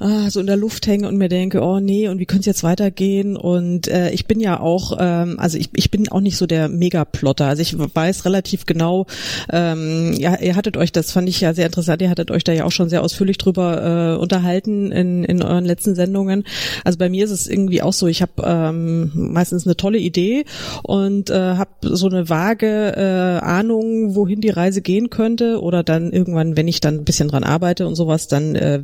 ah, 0.03 0.31
so 0.31 0.41
in 0.41 0.47
der 0.47 0.57
Luft 0.57 0.87
hänge 0.87 1.09
und 1.09 1.17
mir 1.17 1.29
denke, 1.29 1.61
oh 1.63 1.81
nee, 1.81 2.09
und 2.09 2.19
wie 2.19 2.27
könnte 2.27 2.41
es 2.41 2.47
jetzt 2.47 2.65
weitergehen? 2.65 3.37
Und 3.37 3.89
äh, 3.89 4.11
ich 4.11 4.27
bin 4.27 4.41
ja 4.41 4.61
auch, 4.61 4.97
ähm, 4.99 5.39
also 5.39 5.57
ich, 5.59 5.71
ich 5.75 5.91
bin 5.91 6.09
auch 6.09 6.21
nicht 6.21 6.37
so 6.37 6.47
der 6.47 6.69
Megaplotter. 6.69 7.47
Also 7.47 7.63
ich 7.63 7.77
weiß 7.79 8.25
relativ 8.25 8.67
genau, 8.67 9.07
ähm, 9.51 10.13
ja, 10.19 10.39
ihr 10.41 10.57
hattet 10.57 10.77
euch, 10.77 10.93
das 10.93 11.13
fand 11.13 11.29
ich 11.29 11.41
ja 11.41 11.55
sehr 11.55 11.67
interessant, 11.67 12.03
ihr 12.03 12.11
hattet 12.11 12.31
euch 12.31 12.45
da 12.45 12.53
ja 12.53 12.65
auch 12.65 12.73
schon 12.73 12.89
sehr 12.89 13.03
ausführlich 13.03 13.39
drüber 13.39 14.17
äh, 14.17 14.21
unterhalten 14.21 14.93
in, 14.93 15.25
in 15.25 15.43
euren 15.43 15.65
letzten 15.65 15.95
Sendungen. 15.95 16.45
Also 16.85 16.99
bei 16.99 17.09
mir 17.09 17.25
ist 17.25 17.31
es 17.31 17.47
irgendwie 17.47 17.83
auch 17.83 17.93
so, 17.93 18.07
ich 18.07 18.23
habe 18.23 18.33
ähm, 18.45 19.13
meistens 19.15 19.67
eine 19.67 19.77
tolle 19.77 19.99
Idee 19.99 20.45
und 20.83 21.31
äh, 21.31 21.35
habe 21.35 21.71
so 21.83 22.09
eine 22.09 22.29
vage 22.29 22.95
äh, 22.97 23.45
Ahnung, 23.45 24.15
wohin 24.15 24.41
die 24.41 24.51
Reise 24.51 24.83
gehen 24.83 25.11
könnte 25.11 25.61
oder 25.61 25.83
dann 25.83 26.13
irgendwann, 26.13 26.57
wenn 26.57 26.69
ich 26.69 26.81
dann 26.81 26.97
ein 26.97 27.05
bisschen 27.05 27.29
dran 27.29 27.45
arbeite 27.45 27.87
und 27.87 27.95
sowas, 27.95 28.29
dann 28.29 28.55
äh, 28.55 28.81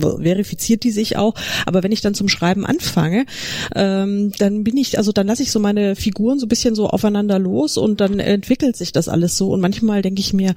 verifizi 0.00 0.58
verifiziert 0.58 0.84
die 0.84 0.90
sich 0.90 1.16
auch. 1.16 1.34
Aber 1.66 1.82
wenn 1.82 1.92
ich 1.92 2.00
dann 2.00 2.14
zum 2.14 2.28
Schreiben 2.28 2.66
anfange, 2.66 3.26
ähm, 3.74 4.32
dann 4.38 4.64
bin 4.64 4.76
ich, 4.76 4.98
also 4.98 5.12
dann 5.12 5.26
lasse 5.26 5.42
ich 5.42 5.50
so 5.50 5.60
meine 5.60 5.96
Figuren 5.96 6.38
so 6.38 6.46
ein 6.46 6.48
bisschen 6.48 6.74
so 6.74 6.88
aufeinander 6.88 7.38
los 7.38 7.76
und 7.76 8.00
dann 8.00 8.18
entwickelt 8.18 8.76
sich 8.76 8.92
das 8.92 9.08
alles 9.08 9.36
so. 9.36 9.50
Und 9.50 9.60
manchmal 9.60 10.02
denke 10.02 10.20
ich 10.20 10.32
mir, 10.32 10.54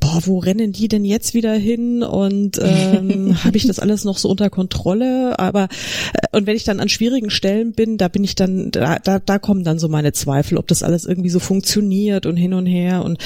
boah, 0.00 0.20
wo 0.24 0.38
rennen 0.38 0.72
die 0.72 0.88
denn 0.88 1.04
jetzt 1.04 1.34
wieder 1.34 1.52
hin? 1.54 2.02
Und 2.02 2.58
ähm, 2.62 3.36
habe 3.44 3.56
ich 3.56 3.66
das 3.66 3.78
alles 3.78 4.04
noch 4.04 4.18
so 4.18 4.28
unter 4.28 4.50
Kontrolle? 4.50 5.38
Aber 5.38 5.68
äh, 6.14 6.36
und 6.36 6.46
wenn 6.46 6.56
ich 6.56 6.64
dann 6.64 6.80
an 6.80 6.88
schwierigen 6.88 7.30
Stellen 7.30 7.72
bin, 7.72 7.98
da 7.98 8.08
bin 8.08 8.24
ich 8.24 8.34
dann, 8.34 8.70
da, 8.70 8.98
da, 8.98 9.18
da 9.18 9.38
kommen 9.38 9.64
dann 9.64 9.78
so 9.78 9.88
meine 9.88 10.12
Zweifel, 10.12 10.58
ob 10.58 10.66
das 10.68 10.82
alles 10.82 11.04
irgendwie 11.04 11.30
so 11.30 11.40
funktioniert 11.40 12.26
und 12.26 12.36
hin 12.36 12.54
und 12.54 12.66
her. 12.66 13.04
Und 13.04 13.18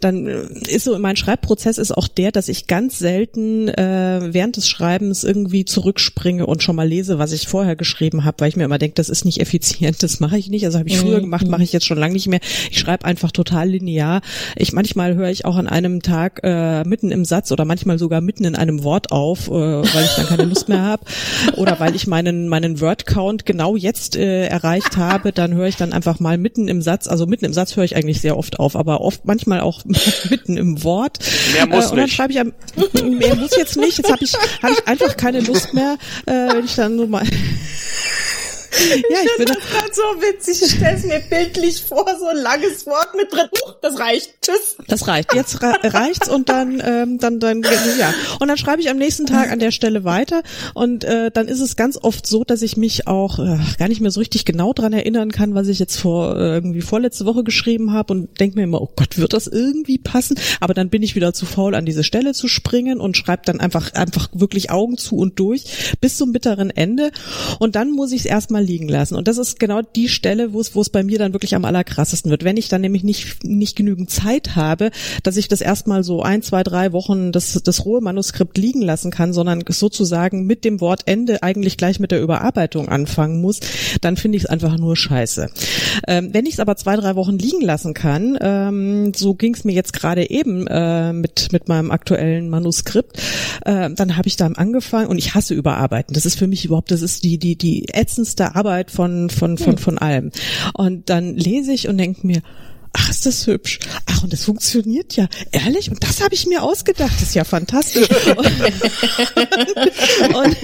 dann 0.00 0.26
äh, 0.26 0.44
ist 0.68 0.84
so, 0.84 0.98
mein 0.98 1.16
Schreibprozess 1.16 1.78
ist 1.78 1.92
auch 1.92 2.08
der, 2.08 2.32
dass 2.32 2.48
ich 2.48 2.66
ganz 2.66 2.98
selten 2.98 3.68
äh, 3.68 4.32
während 4.32 4.56
des 4.56 4.68
Schreibens 4.68 5.11
irgendwie 5.22 5.64
zurückspringe 5.64 6.46
und 6.46 6.62
schon 6.62 6.76
mal 6.76 6.88
lese, 6.88 7.18
was 7.18 7.32
ich 7.32 7.46
vorher 7.46 7.76
geschrieben 7.76 8.24
habe, 8.24 8.36
weil 8.40 8.48
ich 8.48 8.56
mir 8.56 8.64
immer 8.64 8.78
denke, 8.78 8.94
das 8.94 9.08
ist 9.08 9.24
nicht 9.24 9.40
effizient, 9.40 10.02
das 10.02 10.20
mache 10.20 10.38
ich 10.38 10.48
nicht. 10.48 10.64
Also 10.64 10.78
habe 10.78 10.88
ich 10.88 10.98
früher 10.98 11.18
mhm. 11.18 11.24
gemacht, 11.24 11.46
mache 11.48 11.62
ich 11.62 11.72
jetzt 11.72 11.86
schon 11.86 11.98
lange 11.98 12.14
nicht 12.14 12.28
mehr. 12.28 12.40
Ich 12.70 12.78
schreibe 12.78 13.04
einfach 13.04 13.30
total 13.30 13.68
linear. 13.68 14.22
Ich 14.56 14.72
manchmal 14.72 15.14
höre 15.14 15.30
ich 15.30 15.44
auch 15.44 15.56
an 15.56 15.68
einem 15.68 16.02
Tag 16.02 16.40
äh, 16.42 16.84
mitten 16.84 17.10
im 17.10 17.24
Satz 17.24 17.52
oder 17.52 17.64
manchmal 17.64 17.98
sogar 17.98 18.20
mitten 18.20 18.44
in 18.44 18.56
einem 18.56 18.82
Wort 18.82 19.12
auf, 19.12 19.48
äh, 19.48 19.52
weil 19.52 20.04
ich 20.04 20.14
dann 20.16 20.26
keine 20.26 20.44
Lust 20.44 20.68
mehr 20.68 20.82
habe 20.82 21.04
oder 21.56 21.78
weil 21.80 21.94
ich 21.94 22.06
meinen 22.06 22.48
meinen 22.48 22.80
Word 22.80 23.06
Count 23.06 23.46
genau 23.46 23.76
jetzt 23.76 24.16
äh, 24.16 24.46
erreicht 24.46 24.96
habe, 24.96 25.32
dann 25.32 25.54
höre 25.54 25.66
ich 25.66 25.76
dann 25.76 25.92
einfach 25.92 26.20
mal 26.20 26.38
mitten 26.38 26.68
im 26.68 26.82
Satz, 26.82 27.08
also 27.08 27.26
mitten 27.26 27.44
im 27.44 27.52
Satz 27.52 27.76
höre 27.76 27.84
ich 27.84 27.96
eigentlich 27.96 28.20
sehr 28.20 28.36
oft 28.36 28.58
auf, 28.58 28.76
aber 28.76 29.00
oft 29.00 29.24
manchmal 29.24 29.60
auch 29.60 29.82
mitten 30.30 30.56
im 30.56 30.82
Wort. 30.84 31.18
Mehr 31.54 31.66
muss 31.66 31.86
äh, 31.86 31.90
und 31.90 31.96
dann 31.96 32.08
schreibe 32.08 32.32
ich 32.32 32.40
am, 32.40 32.52
mehr 33.18 33.34
muss 33.36 33.56
jetzt 33.56 33.76
nicht. 33.76 33.98
Jetzt 33.98 34.10
habe 34.10 34.24
ich 34.24 34.34
habe 34.62 34.72
ich 34.72 34.88
einfach 34.92 35.16
keine 35.16 35.40
Lust 35.40 35.72
mehr, 35.72 35.96
äh, 36.26 36.32
wenn 36.32 36.64
ich 36.66 36.74
dann 36.74 36.98
so 36.98 37.06
mal 37.06 37.24
ja, 39.10 39.18
ich, 39.24 39.30
finde 39.32 39.52
das 39.54 39.68
gerade 39.68 39.92
so 39.92 40.02
witzig. 40.20 40.62
Ich 40.62 40.72
stelle 40.72 40.96
es 40.96 41.04
mir 41.04 41.20
bildlich 41.20 41.82
vor, 41.82 42.06
so 42.18 42.26
ein 42.26 42.38
langes 42.38 42.86
Wort 42.86 43.14
mit 43.14 43.32
drin. 43.32 43.48
Das 43.82 43.98
reicht. 43.98 44.30
Tschüss. 44.40 44.76
Das 44.88 45.06
reicht. 45.06 45.34
Jetzt 45.34 45.62
reicht's 45.62 46.28
und 46.28 46.48
dann, 46.48 46.82
ähm, 46.84 47.18
dann, 47.18 47.38
dann, 47.38 47.62
ja. 47.98 48.14
Und 48.40 48.48
dann 48.48 48.56
schreibe 48.56 48.80
ich 48.80 48.88
am 48.88 48.96
nächsten 48.96 49.26
Tag 49.26 49.50
an 49.50 49.58
der 49.58 49.72
Stelle 49.72 50.04
weiter. 50.04 50.42
Und 50.74 51.04
äh, 51.04 51.30
dann 51.30 51.48
ist 51.48 51.60
es 51.60 51.76
ganz 51.76 51.98
oft 52.00 52.26
so, 52.26 52.44
dass 52.44 52.62
ich 52.62 52.76
mich 52.76 53.06
auch 53.06 53.38
äh, 53.38 53.58
gar 53.78 53.88
nicht 53.88 54.00
mehr 54.00 54.10
so 54.10 54.20
richtig 54.20 54.44
genau 54.44 54.72
dran 54.72 54.92
erinnern 54.92 55.32
kann, 55.32 55.54
was 55.54 55.68
ich 55.68 55.78
jetzt 55.78 55.98
vor 55.98 56.36
äh, 56.36 56.54
irgendwie 56.54 56.80
vorletzte 56.80 57.26
Woche 57.26 57.44
geschrieben 57.44 57.92
habe 57.92 58.14
und 58.14 58.40
denke 58.40 58.56
mir 58.56 58.64
immer, 58.64 58.80
oh 58.80 58.90
Gott, 58.96 59.18
wird 59.18 59.32
das 59.32 59.46
irgendwie 59.46 59.98
passen? 59.98 60.38
Aber 60.60 60.72
dann 60.74 60.88
bin 60.88 61.02
ich 61.02 61.14
wieder 61.14 61.34
zu 61.34 61.44
faul, 61.44 61.74
an 61.74 61.84
diese 61.84 62.04
Stelle 62.04 62.32
zu 62.32 62.48
springen 62.48 63.00
und 63.00 63.16
schreibe 63.16 63.42
dann 63.44 63.60
einfach 63.60 63.92
einfach 63.94 64.28
wirklich 64.32 64.70
Augen 64.70 64.96
zu 64.96 65.16
und 65.16 65.38
durch 65.38 65.96
bis 66.00 66.16
zum 66.16 66.32
bitteren 66.32 66.70
Ende. 66.70 67.10
Und 67.58 67.76
dann 67.76 67.90
muss 67.90 68.12
ich 68.12 68.20
es 68.20 68.26
erstmal 68.26 68.61
mal 68.61 68.61
liegen 68.62 68.88
lassen. 68.88 69.14
Und 69.14 69.28
das 69.28 69.38
ist 69.38 69.58
genau 69.58 69.82
die 69.82 70.08
Stelle, 70.08 70.52
wo 70.52 70.60
es, 70.60 70.74
wo 70.74 70.80
es 70.80 70.90
bei 70.90 71.02
mir 71.02 71.18
dann 71.18 71.32
wirklich 71.32 71.54
am 71.54 71.64
allerkrassesten 71.64 72.30
wird. 72.30 72.44
Wenn 72.44 72.56
ich 72.56 72.68
dann 72.68 72.80
nämlich 72.80 73.04
nicht, 73.04 73.44
nicht 73.44 73.76
genügend 73.76 74.10
Zeit 74.10 74.56
habe, 74.56 74.90
dass 75.22 75.36
ich 75.36 75.48
das 75.48 75.60
erstmal 75.60 76.04
so 76.04 76.22
ein, 76.22 76.42
zwei, 76.42 76.62
drei 76.62 76.92
Wochen 76.92 77.32
das, 77.32 77.60
das 77.62 77.84
rohe 77.84 78.00
Manuskript 78.00 78.56
liegen 78.58 78.82
lassen 78.82 79.10
kann, 79.10 79.32
sondern 79.32 79.64
sozusagen 79.68 80.46
mit 80.46 80.64
dem 80.64 80.80
Wortende 80.80 81.42
eigentlich 81.42 81.76
gleich 81.76 82.00
mit 82.00 82.10
der 82.10 82.22
Überarbeitung 82.22 82.88
anfangen 82.88 83.40
muss, 83.40 83.60
dann 84.00 84.16
finde 84.16 84.36
ich 84.36 84.44
es 84.44 84.50
einfach 84.50 84.78
nur 84.78 84.96
scheiße. 84.96 85.48
Ähm, 86.06 86.30
wenn 86.32 86.46
ich 86.46 86.54
es 86.54 86.60
aber 86.60 86.76
zwei, 86.76 86.96
drei 86.96 87.16
Wochen 87.16 87.38
liegen 87.38 87.60
lassen 87.60 87.94
kann, 87.94 88.38
ähm, 88.40 89.12
so 89.14 89.34
ging 89.34 89.54
es 89.54 89.64
mir 89.64 89.72
jetzt 89.72 89.92
gerade 89.92 90.30
eben 90.30 90.66
äh, 90.66 91.12
mit, 91.12 91.52
mit 91.52 91.68
meinem 91.68 91.90
aktuellen 91.90 92.48
Manuskript, 92.48 93.18
äh, 93.64 93.90
dann 93.90 94.16
habe 94.16 94.28
ich 94.28 94.36
da 94.36 94.46
angefangen 94.46 95.08
und 95.08 95.18
ich 95.18 95.34
hasse 95.34 95.54
Überarbeiten. 95.54 96.14
Das 96.14 96.26
ist 96.26 96.38
für 96.38 96.46
mich 96.46 96.64
überhaupt, 96.64 96.90
das 96.90 97.02
ist 97.02 97.24
die, 97.24 97.38
die, 97.38 97.56
die 97.56 97.86
ätzendste 97.92 98.51
Arbeit 98.54 98.90
von, 98.90 99.30
von, 99.30 99.58
von, 99.58 99.78
von 99.78 99.98
allem. 99.98 100.30
Und 100.74 101.10
dann 101.10 101.36
lese 101.36 101.72
ich 101.72 101.88
und 101.88 101.98
denke 101.98 102.26
mir, 102.26 102.42
ach, 102.92 103.10
ist 103.10 103.26
das 103.26 103.46
hübsch. 103.46 103.78
Ach, 104.06 104.22
und 104.22 104.32
das 104.32 104.44
funktioniert 104.44 105.16
ja. 105.16 105.26
Ehrlich? 105.50 105.90
Und 105.90 106.02
das 106.02 106.22
habe 106.22 106.34
ich 106.34 106.46
mir 106.46 106.62
ausgedacht. 106.62 107.12
Das 107.14 107.22
ist 107.22 107.34
ja 107.34 107.44
fantastisch. 107.44 108.08
und, 108.08 108.46
und, 110.34 110.56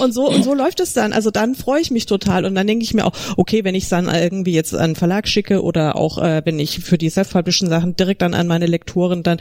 und, 0.00 0.12
so, 0.12 0.28
und 0.28 0.42
so 0.42 0.54
läuft 0.54 0.80
es 0.80 0.92
dann. 0.92 1.12
Also 1.12 1.30
dann 1.30 1.54
freue 1.54 1.80
ich 1.80 1.90
mich 1.90 2.06
total. 2.06 2.44
Und 2.44 2.54
dann 2.54 2.66
denke 2.66 2.84
ich 2.84 2.94
mir 2.94 3.04
auch, 3.04 3.12
okay, 3.36 3.64
wenn 3.64 3.74
ich 3.74 3.84
es 3.84 3.90
dann 3.90 4.08
irgendwie 4.08 4.52
jetzt 4.52 4.74
an 4.74 4.90
den 4.90 4.96
Verlag 4.96 5.28
schicke 5.28 5.62
oder 5.62 5.96
auch 5.96 6.18
äh, 6.18 6.42
wenn 6.44 6.58
ich 6.58 6.80
für 6.80 6.98
die 6.98 7.10
self-publishing 7.10 7.68
Sachen 7.68 7.96
direkt 7.96 8.22
dann 8.22 8.34
an 8.34 8.46
meine 8.46 8.66
Lektoren, 8.66 9.22
dann 9.22 9.38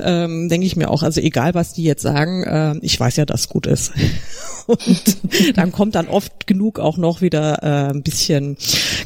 ähm, 0.00 0.48
denke 0.48 0.66
ich 0.66 0.76
mir 0.76 0.90
auch, 0.90 1.02
also 1.02 1.20
egal 1.20 1.54
was 1.54 1.72
die 1.72 1.84
jetzt 1.84 2.02
sagen, 2.02 2.44
äh, 2.44 2.74
ich 2.82 2.98
weiß 2.98 3.16
ja, 3.16 3.24
dass 3.24 3.48
gut 3.48 3.66
ist. 3.66 3.92
Und 4.66 5.16
dann 5.56 5.72
kommt 5.72 5.94
dann 5.96 6.08
oft 6.08 6.46
genug 6.46 6.78
auch 6.78 6.96
noch 6.96 7.20
wieder 7.20 7.62
äh, 7.62 7.90
ein 7.90 8.02
bisschen 8.02 8.56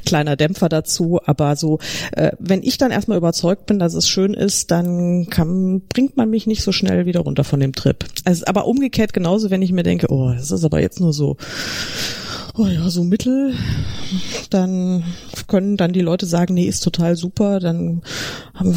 kleiner 0.05 0.37
Dämpfer 0.37 0.69
dazu. 0.69 1.21
Aber 1.25 1.57
so, 1.57 1.79
äh, 2.13 2.26
wenn 2.39 2.63
ich 2.63 2.79
dann 2.79 2.91
erstmal 2.91 3.19
überzeugt 3.19 3.67
bin, 3.67 3.79
dass 3.79 3.95
es 3.95 4.09
schön 4.09 4.35
ist, 4.35 4.71
dann 4.71 5.29
kann, 5.31 5.83
bringt 5.89 6.17
man 6.17 6.31
mich 6.31 6.47
nicht 6.47 6.63
so 6.63 6.73
schnell 6.73 7.07
wieder 7.07 7.21
runter 7.21 7.45
von 7.45 7.61
dem 7.61 7.73
Trip. 7.73 8.05
Also, 8.25 8.45
aber 8.47 8.67
umgekehrt 8.67 9.13
genauso, 9.13 9.51
wenn 9.51 9.63
ich 9.63 9.73
mir 9.73 9.83
denke, 9.83 10.09
oh, 10.11 10.33
das 10.33 10.51
ist 10.51 10.65
aber 10.65 10.81
jetzt 10.81 11.01
nur 11.01 11.13
so 11.13 11.37
oh 12.59 12.67
ja, 12.67 12.89
so 12.89 13.05
mittel, 13.05 13.55
dann 14.51 15.05
können 15.47 15.77
dann 15.77 15.93
die 15.93 16.01
Leute 16.01 16.25
sagen, 16.25 16.55
nee, 16.55 16.67
ist 16.67 16.81
total 16.81 17.15
super, 17.17 17.61
dann 17.61 18.03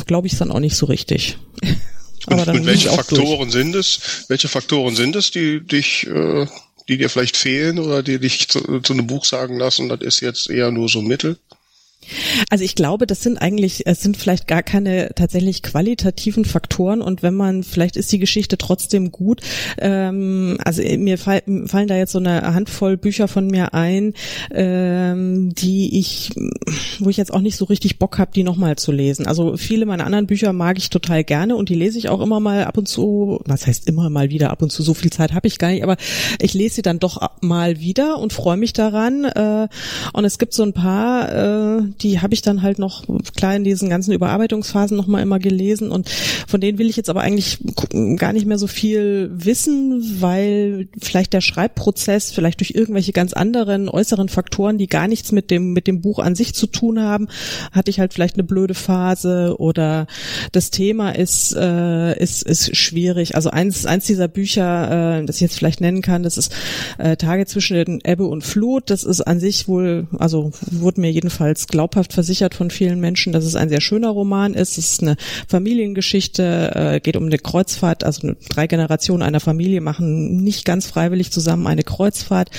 glaube 0.05 0.27
ich 0.27 0.33
es 0.33 0.39
dann 0.39 0.51
auch 0.51 0.59
nicht 0.59 0.75
so 0.75 0.85
richtig. 0.85 1.37
Aber 2.25 2.41
und, 2.41 2.59
und 2.59 2.65
welche 2.65 2.89
Faktoren 2.89 3.49
durch. 3.49 3.53
sind 3.53 3.75
es? 3.75 4.25
Welche 4.27 4.49
Faktoren 4.49 4.93
sind 4.93 5.15
es, 5.15 5.31
die 5.31 5.65
dich 5.65 6.05
äh, 6.05 6.45
die 6.89 6.97
dir 6.97 7.09
vielleicht 7.09 7.37
fehlen 7.37 7.79
oder 7.79 8.03
die 8.03 8.19
dich 8.19 8.49
zu, 8.49 8.81
zu 8.81 8.93
einem 8.93 9.07
Buch 9.07 9.23
sagen 9.23 9.57
lassen, 9.57 9.89
das 9.89 10.01
ist 10.01 10.19
jetzt 10.21 10.49
eher 10.49 10.71
nur 10.71 10.89
so 10.89 11.01
Mittel? 11.01 11.37
Also 12.49 12.63
ich 12.63 12.75
glaube, 12.75 13.07
das 13.07 13.21
sind 13.21 13.37
eigentlich, 13.37 13.85
es 13.85 14.01
sind 14.01 14.17
vielleicht 14.17 14.47
gar 14.47 14.63
keine 14.63 15.11
tatsächlich 15.15 15.63
qualitativen 15.63 16.45
Faktoren 16.45 17.01
und 17.01 17.23
wenn 17.23 17.35
man, 17.35 17.63
vielleicht 17.63 17.95
ist 17.95 18.11
die 18.11 18.19
Geschichte 18.19 18.57
trotzdem 18.57 19.11
gut. 19.11 19.41
Ähm, 19.77 20.57
also 20.63 20.81
mir 20.81 21.17
fall, 21.17 21.41
fallen 21.65 21.87
da 21.87 21.95
jetzt 21.95 22.11
so 22.11 22.19
eine 22.19 22.53
Handvoll 22.53 22.97
Bücher 22.97 23.27
von 23.27 23.47
mir 23.47 23.73
ein, 23.73 24.13
ähm, 24.51 25.53
die 25.53 25.99
ich, 25.99 26.31
wo 26.99 27.09
ich 27.09 27.17
jetzt 27.17 27.33
auch 27.33 27.41
nicht 27.41 27.57
so 27.57 27.65
richtig 27.65 27.99
Bock 27.99 28.17
habe, 28.17 28.31
die 28.33 28.43
nochmal 28.43 28.75
zu 28.77 28.91
lesen. 28.91 29.27
Also 29.27 29.57
viele 29.57 29.85
meiner 29.85 30.05
anderen 30.05 30.27
Bücher 30.27 30.53
mag 30.53 30.77
ich 30.77 30.89
total 30.89 31.23
gerne 31.23 31.55
und 31.55 31.69
die 31.69 31.75
lese 31.75 31.97
ich 31.97 32.09
auch 32.09 32.21
immer 32.21 32.39
mal 32.39 32.65
ab 32.65 32.77
und 32.77 32.87
zu, 32.87 33.41
was 33.45 33.67
heißt 33.67 33.87
immer 33.87 34.09
mal 34.09 34.29
wieder 34.29 34.51
ab 34.51 34.61
und 34.61 34.71
zu, 34.71 34.83
so 34.83 34.93
viel 34.93 35.11
Zeit 35.11 35.33
habe 35.33 35.47
ich 35.47 35.59
gar 35.59 35.69
nicht, 35.69 35.83
aber 35.83 35.97
ich 36.41 36.53
lese 36.53 36.75
sie 36.75 36.81
dann 36.81 36.99
doch 36.99 37.19
mal 37.41 37.79
wieder 37.79 38.17
und 38.19 38.33
freue 38.33 38.57
mich 38.57 38.73
daran. 38.73 39.25
Äh, 39.25 39.67
und 40.13 40.25
es 40.25 40.37
gibt 40.37 40.53
so 40.53 40.63
ein 40.63 40.73
paar, 40.73 41.79
äh, 41.79 41.81
die 42.01 42.21
habe 42.21 42.33
ich 42.33 42.41
dann 42.41 42.61
halt 42.61 42.79
noch 42.79 43.03
klar 43.35 43.55
in 43.55 43.63
diesen 43.63 43.89
ganzen 43.89 44.13
Überarbeitungsphasen 44.13 44.95
noch 44.95 45.07
mal 45.07 45.21
immer 45.21 45.39
gelesen 45.39 45.91
und 45.91 46.09
von 46.09 46.61
denen 46.61 46.77
will 46.77 46.89
ich 46.89 46.95
jetzt 46.95 47.09
aber 47.09 47.21
eigentlich 47.21 47.59
gar 48.17 48.33
nicht 48.33 48.45
mehr 48.45 48.57
so 48.57 48.67
viel 48.67 49.29
wissen, 49.33 50.21
weil 50.21 50.87
vielleicht 50.99 51.33
der 51.33 51.41
Schreibprozess 51.41 52.31
vielleicht 52.31 52.59
durch 52.59 52.71
irgendwelche 52.71 53.11
ganz 53.11 53.33
anderen 53.33 53.89
äußeren 53.89 54.29
Faktoren, 54.29 54.77
die 54.77 54.87
gar 54.87 55.07
nichts 55.07 55.31
mit 55.31 55.51
dem 55.51 55.73
mit 55.73 55.87
dem 55.87 56.01
Buch 56.01 56.19
an 56.19 56.35
sich 56.35 56.53
zu 56.53 56.67
tun 56.67 56.99
haben, 57.01 57.27
hatte 57.71 57.89
ich 57.89 57.99
halt 57.99 58.13
vielleicht 58.13 58.35
eine 58.35 58.43
blöde 58.43 58.73
Phase 58.73 59.55
oder 59.57 60.07
das 60.51 60.71
Thema 60.71 61.11
ist 61.11 61.55
äh, 61.55 62.17
ist 62.19 62.43
ist 62.43 62.75
schwierig. 62.75 63.35
Also 63.35 63.49
eins 63.49 63.85
eins 63.85 64.05
dieser 64.05 64.27
Bücher, 64.27 65.19
äh, 65.19 65.25
das 65.25 65.37
ich 65.37 65.41
jetzt 65.41 65.57
vielleicht 65.57 65.81
nennen 65.81 66.01
kann, 66.01 66.23
das 66.23 66.37
ist 66.37 66.53
äh, 66.97 67.17
Tage 67.17 67.45
zwischen 67.45 67.99
Ebbe 68.03 68.25
und 68.25 68.43
Flut. 68.43 68.89
Das 68.89 69.03
ist 69.03 69.21
an 69.21 69.39
sich 69.39 69.67
wohl, 69.67 70.07
also 70.17 70.51
wurde 70.71 71.01
mir 71.01 71.11
jedenfalls 71.11 71.67
glaubhaft 71.79 72.11
versichert 72.11 72.55
von 72.55 72.71
vielen 72.71 72.99
Menschen, 72.99 73.31
dass 73.31 73.45
es 73.45 73.55
ein 73.55 73.69
sehr 73.69 73.79
schöner 73.79 74.09
Roman 74.09 74.53
ist. 74.53 74.77
Es 74.77 74.91
ist 74.91 75.01
eine 75.01 75.15
Familiengeschichte, 75.47 76.71
äh, 76.75 76.99
geht 76.99 77.15
um 77.15 77.27
eine 77.27 77.37
Kreuzfahrt, 77.37 78.03
also 78.03 78.33
drei 78.49 78.67
Generationen 78.67 79.23
einer 79.23 79.39
Familie 79.39 79.79
machen 79.79 80.43
nicht 80.43 80.65
ganz 80.65 80.87
freiwillig 80.87 81.31
zusammen 81.31 81.67
eine 81.67 81.83
Kreuzfahrt 81.83 82.49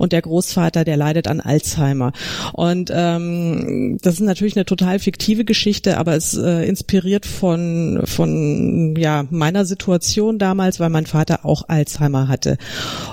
und 0.00 0.10
der 0.10 0.22
Großvater, 0.22 0.84
der 0.84 0.96
leidet 0.96 1.28
an 1.28 1.40
Alzheimer. 1.40 2.10
Und 2.52 2.90
ähm, 2.92 3.98
das 4.02 4.14
ist 4.14 4.22
natürlich 4.22 4.56
eine 4.56 4.64
total 4.64 4.98
fiktive 4.98 5.44
Geschichte, 5.44 5.96
aber 5.96 6.16
es 6.16 6.36
äh, 6.36 6.66
inspiriert 6.66 7.26
von 7.26 8.00
von 8.04 8.96
ja 8.96 9.24
meiner 9.30 9.66
Situation 9.66 10.40
damals, 10.40 10.80
weil 10.80 10.90
mein 10.90 11.06
Vater 11.06 11.44
auch 11.44 11.68
Alzheimer 11.68 12.26
hatte. 12.26 12.58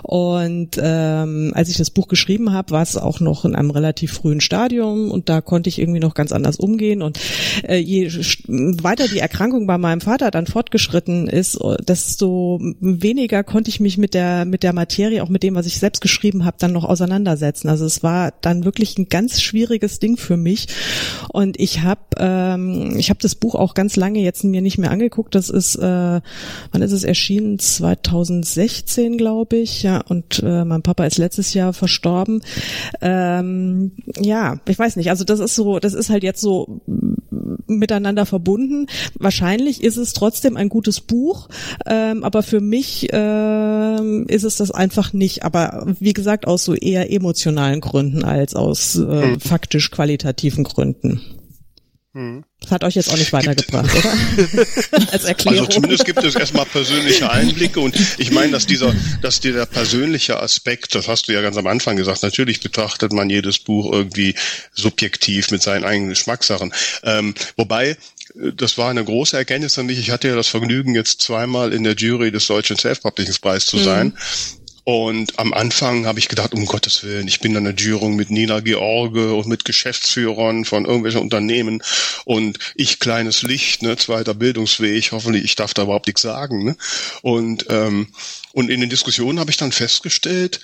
Und 0.02 0.80
ähm, 0.82 1.52
als 1.54 1.70
ich 1.70 1.78
das 1.78 1.92
Buch 1.92 2.08
geschrieben 2.08 2.52
habe, 2.52 2.72
war 2.72 2.82
es 2.82 2.98
auch 2.98 3.20
noch 3.20 3.46
in 3.46 3.54
einem 3.54 3.70
relativ 3.70 4.14
frühen 4.14 4.42
Stadium 4.42 5.12
und 5.12 5.30
da 5.30 5.42
konnte 5.52 5.68
ich 5.68 5.80
irgendwie 5.80 6.00
noch 6.00 6.14
ganz 6.14 6.32
anders 6.32 6.56
umgehen. 6.56 7.02
Und 7.02 7.20
äh, 7.68 7.76
je 7.76 8.08
weiter 8.48 9.10
die 9.10 9.20
Erkrankung 9.20 9.68
bei 9.68 9.78
meinem 9.78 10.00
Vater 10.00 10.32
dann 10.32 10.48
fortgeschritten 10.48 11.28
ist, 11.28 11.60
desto 11.82 12.58
weniger 12.80 13.44
konnte 13.44 13.70
ich 13.70 13.82
mich 13.82 13.98
mit 13.98 14.14
der 14.14 14.46
mit 14.46 14.64
der 14.64 14.72
Materie, 14.72 15.22
auch 15.22 15.28
mit 15.28 15.44
dem, 15.44 15.56
was 15.56 15.66
ich 15.66 15.78
selbst 15.78 16.00
geschrieben 16.00 16.46
habe, 16.46 16.56
dann 16.58 16.72
noch 16.72 16.86
auseinandersetzen. 16.86 17.68
Also 17.68 17.84
es 17.84 18.02
war 18.02 18.32
dann 18.40 18.64
wirklich 18.64 18.98
ein 18.98 19.10
ganz 19.10 19.42
schwieriges 19.42 20.00
Ding 20.00 20.16
für 20.16 20.38
mich. 20.38 20.68
Und 21.34 21.60
ich 21.60 21.82
habe 21.82 22.00
ähm, 22.18 22.96
ich 22.98 23.10
habe 23.10 23.20
das 23.22 23.36
Buch 23.36 23.56
auch 23.56 23.74
ganz 23.74 23.98
lange 23.98 24.22
jetzt 24.22 24.46
mir 24.46 24.62
nicht 24.62 24.78
mehr 24.78 24.92
angeguckt. 24.92 25.36
Das 25.36 25.50
ist 25.50 25.76
äh, 25.76 26.22
wann 26.72 26.82
ist 26.82 26.94
es 26.94 27.04
erschienen? 27.04 27.60
2016, 27.60 29.18
glaube 29.18 29.58
ich. 29.58 29.84
Ja, 29.84 30.00
und 30.00 30.42
äh, 30.46 30.64
mein 30.64 30.82
Papa 30.82 31.04
ist 31.04 31.18
letztes 31.18 31.54
Jahr 31.54 31.74
verstorben. 31.74 32.42
Ähm, 33.02 33.92
ja, 34.18 34.62
ich 34.66 34.80
weiß 34.80 34.96
nicht. 34.96 35.10
Also 35.10 35.26
das 35.26 35.41
ist 35.42 35.56
so, 35.56 35.80
das 35.80 35.94
ist 35.94 36.10
halt 36.10 36.24
jetzt 36.24 36.42
so 36.42 36.82
miteinander 37.68 38.26
verbunden. 38.26 38.88
Wahrscheinlich 39.18 39.84
ist 39.84 39.98
es 39.98 40.14
trotzdem 40.14 40.58
ein 40.58 40.70
gutes 40.70 41.02
Buch, 41.02 41.50
ähm, 41.86 42.24
aber 42.24 42.44
für 42.44 42.62
mich 42.62 43.08
ähm, 43.12 44.26
ist 44.28 44.44
es 44.44 44.58
das 44.58 44.72
einfach 44.72 45.14
nicht. 45.14 45.44
Aber 45.44 45.86
wie 46.00 46.14
gesagt, 46.14 46.48
aus 46.48 46.64
so 46.64 46.74
eher 46.74 47.12
emotionalen 47.12 47.82
Gründen 47.82 48.24
als 48.24 48.56
aus 48.56 48.96
äh, 48.96 49.34
hm. 49.34 49.40
faktisch 49.40 49.92
qualitativen 49.92 50.64
Gründen. 50.64 51.22
Hm. 52.14 52.44
Das 52.60 52.72
hat 52.72 52.84
euch 52.84 52.96
jetzt 52.96 53.10
auch 53.10 53.18
nicht 53.18 53.32
weitergebracht, 53.32 53.90
oder? 53.96 54.12
Als 55.14 55.24
Erklärung. 55.24 55.60
Also 55.60 55.72
zumindest 55.72 56.06
gibt 56.06 56.22
es 56.24 56.36
erstmal 56.36 56.66
persönliche 56.66 57.32
Einblicke 57.32 57.80
und 57.80 57.96
ich 58.18 58.32
meine, 58.32 58.52
dass 58.52 58.68
dieser, 58.68 58.94
dass 59.22 59.40
dieser 59.40 59.66
persönliche 59.66 60.42
Aspekt, 60.42 60.94
das 60.94 61.08
hast 61.08 61.30
du 61.30 61.32
ja 61.32 61.42
ganz 61.42 61.56
am 61.56 61.68
Anfang 61.68 61.96
gesagt, 61.96 62.22
natürlich 62.22 62.60
betrachtet 62.60 63.14
man 63.14 63.30
jedes 63.30 63.60
Buch 63.60 63.92
irgendwie 63.94 64.36
subjektiv 64.74 65.52
mit 65.52 65.62
seinen 65.62 65.86
eigenen 65.86 66.10
Geschmackssachen. 66.10 66.74
Ähm, 67.04 67.34
wobei 67.56 67.92
äh, 67.92 67.98
das 68.56 68.78
war 68.78 68.90
eine 68.90 69.06
große 69.06 69.38
Erkenntnis 69.38 69.76
für 69.76 69.84
mich. 69.84 69.98
Ich 69.98 70.12
hatte 70.12 70.28
ja 70.28 70.36
das 70.36 70.50
Vergnügen, 70.50 70.96
jetzt 70.96 71.22
zweimal 71.22 71.72
in 71.72 71.84
der 71.84 71.96
Jury 71.96 72.32
des 72.32 72.46
Deutschen 72.46 72.78
Self-Publishing-Preis 72.78 73.66
zu 73.66 73.78
sein. 73.78 74.08
Mhm. 74.08 74.61
Und 74.84 75.38
am 75.38 75.54
Anfang 75.54 76.06
habe 76.06 76.20
ich 76.20 76.28
gedacht, 76.28 76.54
um 76.54 76.66
Gottes 76.66 77.04
Willen, 77.04 77.28
ich 77.28 77.40
bin 77.40 77.52
in 77.52 77.58
einer 77.58 77.76
Jury 77.76 78.10
mit 78.10 78.32
Nina 78.32 78.62
George 78.62 79.34
und 79.36 79.48
mit 79.48 79.64
Geschäftsführern 79.64 80.66
von 80.66 80.86
irgendwelchen 80.86 81.22
Unternehmen 81.22 81.84
und 82.26 82.58
ich 82.76 83.00
kleines 83.00 83.44
Licht, 83.44 83.84
ne, 83.84 83.96
zweiter 83.98 84.34
Bildungsweg, 84.34 85.12
hoffentlich, 85.12 85.44
ich 85.44 85.56
darf 85.56 85.74
da 85.74 85.84
überhaupt 85.84 86.08
nichts 86.08 86.24
sagen. 86.24 86.64
Ne? 86.64 86.78
Und, 87.22 87.68
ähm, 87.70 88.08
und 88.54 88.70
in 88.70 88.82
den 88.82 88.90
Diskussionen 88.90 89.40
habe 89.40 89.52
ich 89.52 89.58
dann 89.58 89.72
festgestellt, 89.72 90.60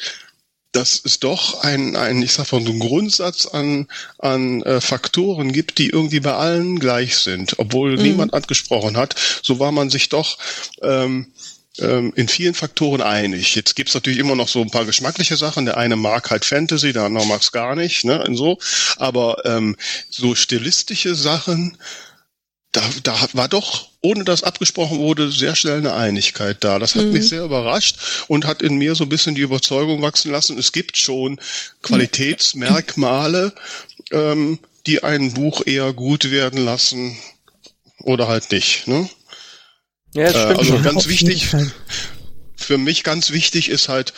dass 0.71 1.01
es 1.03 1.19
doch 1.19 1.63
ein, 1.63 1.95
ein 1.95 2.21
ich 2.21 2.34
sag 2.34 2.51
mal, 2.51 2.62
so 2.62 2.69
einen 2.69 2.80
Grundsatz 2.80 3.45
an, 3.45 3.88
an 4.19 4.62
äh, 4.63 4.82
Faktoren 4.82 5.51
gibt, 5.51 5.77
die 5.77 5.89
irgendwie 5.89 6.19
bei 6.19 6.34
allen 6.34 6.80
gleich 6.80 7.17
sind. 7.17 7.58
Obwohl 7.58 7.97
mhm. 7.97 8.03
niemand 8.03 8.34
angesprochen 8.34 8.97
hat, 8.97 9.15
so 9.41 9.60
war 9.60 9.71
man 9.71 9.89
sich 9.89 10.10
doch 10.10 10.38
ähm, 10.82 11.32
ähm, 11.80 12.13
in 12.16 12.28
vielen 12.28 12.54
Faktoren 12.54 13.02
einig. 13.02 13.56
Jetzt 13.56 13.76
gibt's 13.76 13.94
natürlich 13.94 14.20
immer 14.20 14.36
noch 14.36 14.48
so 14.48 14.62
ein 14.62 14.72
paar 14.72 14.86
geschmackliche 14.86 15.38
Sachen. 15.38 15.66
Der 15.66 15.78
eine 15.78 15.96
mag 15.96 16.30
halt 16.30 16.46
Fantasy, 16.46 16.94
der 16.94 17.04
andere 17.04 17.26
mag's 17.26 17.52
gar 17.52 17.76
nicht, 17.76 18.04
ne? 18.06 18.24
Und 18.24 18.36
so. 18.36 18.58
Aber 18.98 19.46
ähm, 19.46 19.76
so 20.10 20.36
stilistische 20.36 21.16
Sachen, 21.16 21.78
da, 22.72 22.82
da 23.04 23.28
war 23.34 23.48
doch, 23.48 23.90
ohne 24.02 24.24
dass 24.24 24.44
abgesprochen 24.44 25.00
wurde, 25.00 25.32
sehr 25.32 25.56
schnell 25.56 25.78
eine 25.78 25.96
Einigkeit 25.96 26.63
da. 26.63 26.80
Das 26.80 26.96
hat 26.96 27.06
mhm. 27.06 27.13
mich 27.13 27.30
sehr 27.30 27.44
überrascht 27.44 27.98
und 28.28 28.46
hat 28.46 28.62
in 28.62 28.76
mir 28.78 28.96
so 28.96 29.06
ein 29.06 29.10
bisschen 29.10 29.36
die 29.36 29.42
Überzeugung 29.42 30.02
wachsen 30.02 30.32
lassen, 30.32 30.58
es 30.58 30.72
gibt 30.72 30.98
schon 30.98 31.40
Qualitätsmerkmale, 31.82 33.54
ähm, 34.12 34.60
die 34.86 35.04
ein 35.04 35.34
Buch 35.34 35.62
eher 35.66 35.94
gut 35.94 36.32
werden 36.32 36.63
lassen 36.63 37.18
oder 38.04 38.28
halt 38.28 38.52
nicht. 38.52 38.88
Ne? 38.88 39.10
Ja, 40.13 40.32
das 40.32 40.41
stimmt. 40.41 40.60
also 40.60 40.80
ganz 40.82 41.08
wichtig, 41.08 41.48
für 42.56 42.78
mich 42.78 43.04
ganz 43.04 43.32
wichtig 43.32 43.70
ist 43.70 43.89
halt, 43.89 44.13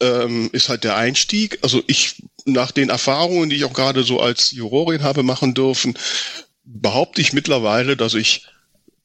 ähm, 0.00 0.50
ist 0.52 0.68
halt 0.68 0.84
der 0.84 0.96
Einstieg. 0.96 1.58
Also 1.62 1.82
ich, 1.86 2.22
nach 2.44 2.70
den 2.70 2.90
Erfahrungen, 2.90 3.50
die 3.50 3.56
ich 3.56 3.64
auch 3.64 3.72
gerade 3.72 4.02
so 4.02 4.20
als 4.20 4.50
Jurorin 4.50 5.02
habe 5.02 5.22
machen 5.22 5.54
dürfen, 5.54 5.98
behaupte 6.64 7.20
ich 7.20 7.32
mittlerweile, 7.32 7.96
dass 7.96 8.14
ich 8.14 8.46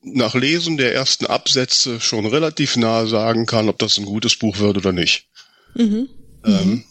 nach 0.01 0.35
Lesen 0.35 0.77
der 0.77 0.93
ersten 0.93 1.25
Absätze 1.25 1.99
schon 1.99 2.25
relativ 2.25 2.75
nahe 2.75 3.07
sagen 3.07 3.45
kann, 3.45 3.69
ob 3.69 3.79
das 3.79 3.97
ein 3.97 4.05
gutes 4.05 4.35
Buch 4.35 4.59
wird 4.59 4.77
oder 4.77 4.91
nicht. 4.91 5.27
Mhm. 5.73 6.09
Ähm, 6.45 6.69
mhm. 6.69 6.83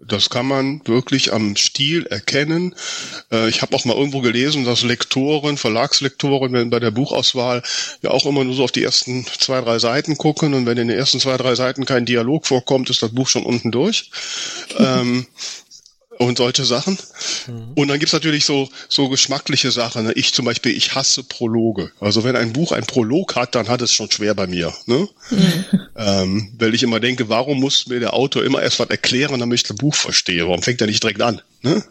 Das 0.00 0.28
kann 0.28 0.46
man 0.46 0.82
wirklich 0.86 1.32
am 1.32 1.56
Stil 1.56 2.06
erkennen. 2.06 2.74
Äh, 3.30 3.48
ich 3.48 3.62
habe 3.62 3.74
auch 3.74 3.84
mal 3.84 3.96
irgendwo 3.96 4.20
gelesen, 4.20 4.64
dass 4.64 4.82
Lektoren, 4.82 5.56
Verlagslektoren, 5.56 6.52
wenn 6.52 6.70
bei 6.70 6.80
der 6.80 6.90
Buchauswahl 6.90 7.62
ja 8.02 8.10
auch 8.10 8.26
immer 8.26 8.44
nur 8.44 8.54
so 8.54 8.64
auf 8.64 8.72
die 8.72 8.82
ersten 8.82 9.24
zwei, 9.38 9.60
drei 9.60 9.78
Seiten 9.78 10.18
gucken 10.18 10.52
und 10.54 10.66
wenn 10.66 10.78
in 10.78 10.88
den 10.88 10.98
ersten 10.98 11.20
zwei, 11.20 11.36
drei 11.36 11.54
Seiten 11.54 11.86
kein 11.86 12.06
Dialog 12.06 12.46
vorkommt, 12.46 12.90
ist 12.90 13.02
das 13.02 13.14
Buch 13.14 13.28
schon 13.28 13.46
unten 13.46 13.70
durch. 13.70 14.10
ähm, 14.78 15.26
und 16.18 16.38
solche 16.38 16.64
Sachen. 16.64 16.98
Mhm. 17.46 17.72
Und 17.74 17.88
dann 17.88 17.98
gibt's 17.98 18.12
natürlich 18.12 18.44
so, 18.44 18.68
so 18.88 19.08
geschmackliche 19.08 19.70
Sachen. 19.70 20.06
Ne? 20.06 20.12
Ich 20.12 20.32
zum 20.32 20.44
Beispiel, 20.44 20.76
ich 20.76 20.94
hasse 20.94 21.22
Prologe. 21.22 21.90
Also 22.00 22.24
wenn 22.24 22.36
ein 22.36 22.52
Buch 22.52 22.72
ein 22.72 22.84
Prolog 22.84 23.36
hat, 23.36 23.54
dann 23.54 23.68
hat 23.68 23.82
es 23.82 23.92
schon 23.92 24.10
schwer 24.10 24.34
bei 24.34 24.46
mir. 24.46 24.72
Ne? 24.86 25.08
Mhm. 25.30 25.64
Ähm, 25.96 26.52
weil 26.58 26.74
ich 26.74 26.82
immer 26.82 27.00
denke, 27.00 27.28
warum 27.28 27.60
muss 27.60 27.86
mir 27.86 28.00
der 28.00 28.14
Autor 28.14 28.44
immer 28.44 28.62
erst 28.62 28.80
was 28.80 28.90
erklären, 28.90 29.40
damit 29.40 29.60
ich 29.60 29.68
das 29.68 29.76
Buch 29.76 29.94
verstehe? 29.94 30.46
Warum 30.46 30.62
fängt 30.62 30.80
er 30.80 30.86
nicht 30.86 31.02
direkt 31.02 31.22
an? 31.22 31.40
Ne? 31.62 31.82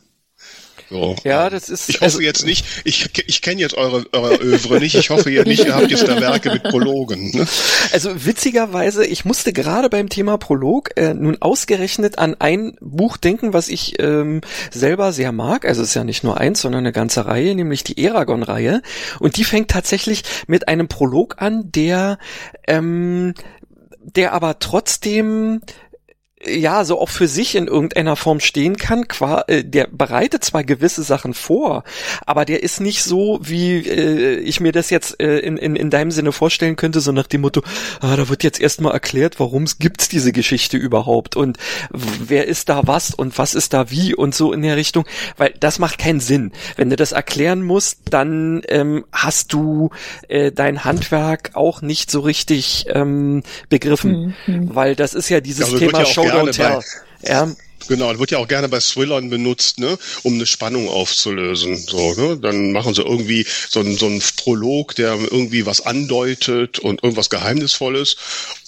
So. 0.90 1.16
Ja, 1.24 1.50
das 1.50 1.70
ist. 1.70 1.90
Ich 1.90 1.96
hoffe 1.96 2.06
also, 2.06 2.22
jetzt 2.22 2.46
nicht, 2.46 2.66
ich, 2.84 3.10
ich 3.28 3.42
kenne 3.42 3.62
jetzt 3.62 3.76
eure, 3.76 4.06
eure 4.12 4.36
Övre 4.36 4.80
nicht, 4.80 4.96
ich 4.96 5.10
hoffe 5.10 5.30
ihr 5.30 5.44
nicht, 5.46 5.66
ihr 5.66 5.76
habt 5.76 5.90
jetzt 5.90 6.08
da 6.08 6.20
Werke 6.20 6.52
mit 6.52 6.64
Prologen. 6.64 7.32
Ne? 7.32 7.48
Also 7.92 8.26
witzigerweise, 8.26 9.06
ich 9.06 9.26
musste 9.26 9.54
gerade 9.54 9.90
beim 9.90 10.10
Thema 10.10 10.38
Prolog 10.38 10.92
äh, 10.96 11.14
nun 11.14 11.42
ausgerechnet 11.42 12.18
an 12.20 12.36
ein 12.40 12.76
Buch 12.80 13.18
denken, 13.18 13.54
was 13.54 13.70
ich 13.70 14.00
ähm, 14.00 14.42
selber 14.72 15.14
sehr 15.14 15.32
mag. 15.32 15.66
Also 15.66 15.82
es 15.82 15.90
ist 15.90 15.96
ja 15.96 16.04
nicht 16.04 16.24
nur 16.24 16.40
eins, 16.40 16.62
sondern 16.62 16.80
eine 16.80 16.92
ganze 16.92 17.26
Reihe, 17.26 17.56
nämlich 17.56 17.84
die 17.84 18.04
Eragon-Reihe. 18.04 18.82
Und 19.20 19.38
die 19.38 19.44
fängt 19.44 19.70
tatsächlich 19.72 20.24
mit 20.48 20.68
einem 20.68 20.88
Prolog 20.88 21.42
an, 21.42 21.72
der 21.72 22.18
ähm, 22.68 23.34
der 24.04 24.34
aber 24.34 24.60
trotzdem 24.60 25.62
ja, 26.46 26.84
so 26.84 27.00
auch 27.00 27.10
für 27.10 27.28
sich 27.28 27.56
in 27.56 27.68
irgendeiner 27.68 28.16
Form 28.16 28.40
stehen 28.40 28.78
kann. 28.78 29.08
Qua, 29.08 29.44
äh, 29.48 29.64
der 29.64 29.88
bereitet 29.92 30.44
zwar 30.44 30.64
gewisse 30.64 31.04
Sachen 31.04 31.34
vor, 31.34 31.84
aber 32.26 32.46
der 32.46 32.64
ist 32.64 32.82
nicht 32.82 33.04
so, 33.04 33.40
wie 33.42 33.78
äh, 33.78 34.36
ich 34.40 34.60
mir 34.60 34.72
das 34.72 34.90
jetzt 34.90 35.20
äh, 35.22 35.40
in, 35.40 35.58
in, 35.58 35.76
in 35.76 35.90
deinem 35.90 36.12
Sinne 36.12 36.32
vorstellen 36.32 36.76
könnte, 36.76 37.02
so 37.02 37.12
nach 37.12 37.28
dem 37.28 37.42
Motto, 37.42 37.62
ah, 38.02 38.16
da 38.16 38.30
wird 38.30 38.44
jetzt 38.44 38.60
erstmal 38.60 38.94
erklärt, 38.94 39.40
warum 39.40 39.64
es 39.64 39.78
gibt's 39.78 40.10
diese 40.10 40.32
Geschichte 40.32 40.78
überhaupt 40.78 41.36
und 41.36 41.58
wer 41.92 42.48
ist 42.48 42.70
da 42.70 42.82
was 42.86 43.14
und 43.14 43.38
was 43.38 43.54
ist 43.54 43.74
da 43.74 43.90
wie 43.90 44.14
und 44.14 44.36
so 44.36 44.54
in 44.54 44.62
der 44.62 44.76
Richtung, 44.76 45.06
weil 45.38 45.54
das 45.60 45.80
macht 45.80 45.98
keinen 45.98 46.20
Sinn. 46.20 46.52
Wenn 46.76 46.90
du 46.90 46.96
das 46.96 47.12
erklären 47.12 47.62
musst, 47.62 48.00
dann 48.10 48.62
ähm, 48.68 49.06
hast 49.12 49.54
du 49.54 49.92
äh, 50.28 50.52
dein 50.52 50.84
Handwerk 50.84 51.52
auch 51.54 51.82
nicht 51.82 52.12
so 52.12 52.22
richtig 52.22 52.86
ähm, 52.90 53.44
begriffen, 53.70 54.36
mhm. 54.46 54.76
weil 54.76 54.96
das 54.96 55.14
ist 55.14 55.30
ja 55.30 55.42
dieses 55.42 55.66
also 55.66 55.78
Thema 55.78 56.06
Show 56.06 56.33
Don't 56.34 56.52
Tell. 56.52 56.82
Ja. 57.28 57.56
Genau, 57.88 58.10
das 58.10 58.20
wird 58.20 58.32
ja 58.32 58.38
auch 58.38 58.48
gerne 58.48 58.70
bei 58.70 58.80
Thrillern 58.80 59.30
benutzt, 59.30 59.80
ne, 59.80 59.98
um 60.24 60.36
eine 60.36 60.46
Spannung 60.46 60.88
aufzulösen. 60.88 61.76
So, 61.76 62.14
ne? 62.14 62.38
Dann 62.38 62.72
machen 62.72 62.94
sie 62.94 63.02
irgendwie 63.02 63.46
so 63.70 63.82
einen, 63.82 63.98
so 63.98 64.06
einen 64.06 64.22
Prolog, 64.38 64.96
der 64.96 65.16
irgendwie 65.16 65.66
was 65.66 65.82
andeutet 65.82 66.80
und 66.80 67.04
irgendwas 67.04 67.30
Geheimnisvolles. 67.30 68.16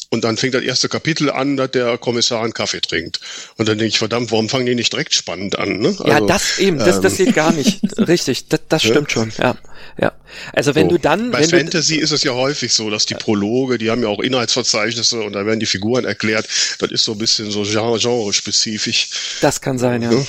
Und 0.10 0.24
dann 0.24 0.38
fängt 0.38 0.54
das 0.54 0.64
erste 0.64 0.90
Kapitel 0.90 1.30
an, 1.30 1.58
dass 1.58 1.72
der 1.72 1.98
Kommissar 1.98 2.44
einen 2.44 2.54
Kaffee 2.54 2.82
trinkt. 2.82 3.20
Und 3.58 3.68
dann 3.68 3.78
denke 3.78 3.90
ich, 3.90 4.00
verdammt, 4.00 4.32
warum 4.32 4.50
fangen 4.50 4.66
die 4.66 4.76
nicht 4.76 4.94
direkt 4.94 5.14
spannend 5.14 5.58
an? 5.58 5.80
Ne? 5.80 5.90
Also, 5.90 6.08
ja, 6.08 6.22
das 6.22 6.60
eben, 6.60 6.78
das, 6.80 7.02
das 7.02 7.20
ähm, 7.20 7.26
geht 7.26 7.36
gar 7.36 7.52
nicht. 7.52 7.80
Richtig, 7.98 8.48
das, 8.48 8.62
das 8.70 8.84
stimmt 8.84 9.10
ja? 9.10 9.14
schon, 9.14 9.32
ja. 9.38 9.56
Ja. 10.00 10.12
Also 10.52 10.76
wenn 10.76 10.90
so. 10.90 10.98
du 10.98 11.02
dann. 11.02 11.32
Bei 11.32 11.48
Fantasy 11.48 11.96
ist 11.96 12.12
es 12.12 12.24
ja 12.24 12.34
häufig 12.34 12.74
so, 12.74 12.90
dass 12.90 13.06
die 13.06 13.16
Prologe, 13.16 13.78
die 13.78 13.90
haben 13.90 14.02
ja 14.02 14.10
auch 14.10 14.20
Inhaltsverzeichnisse 14.20 15.22
und 15.22 15.34
da 15.34 15.46
werden 15.46 15.60
die 15.60 15.66
Figuren 15.66 16.06
erklärt. 16.06 16.48
Das 16.80 16.92
ist 16.92 17.04
so 17.04 17.14
ein 17.14 17.18
bisschen 17.18 17.52
so 17.52 17.64
genre-spezifisch. 17.64 19.10
Das 19.42 19.62
kann 19.62 19.78
sein, 19.78 20.02
ja. 20.02 20.12
ja. 20.12 20.26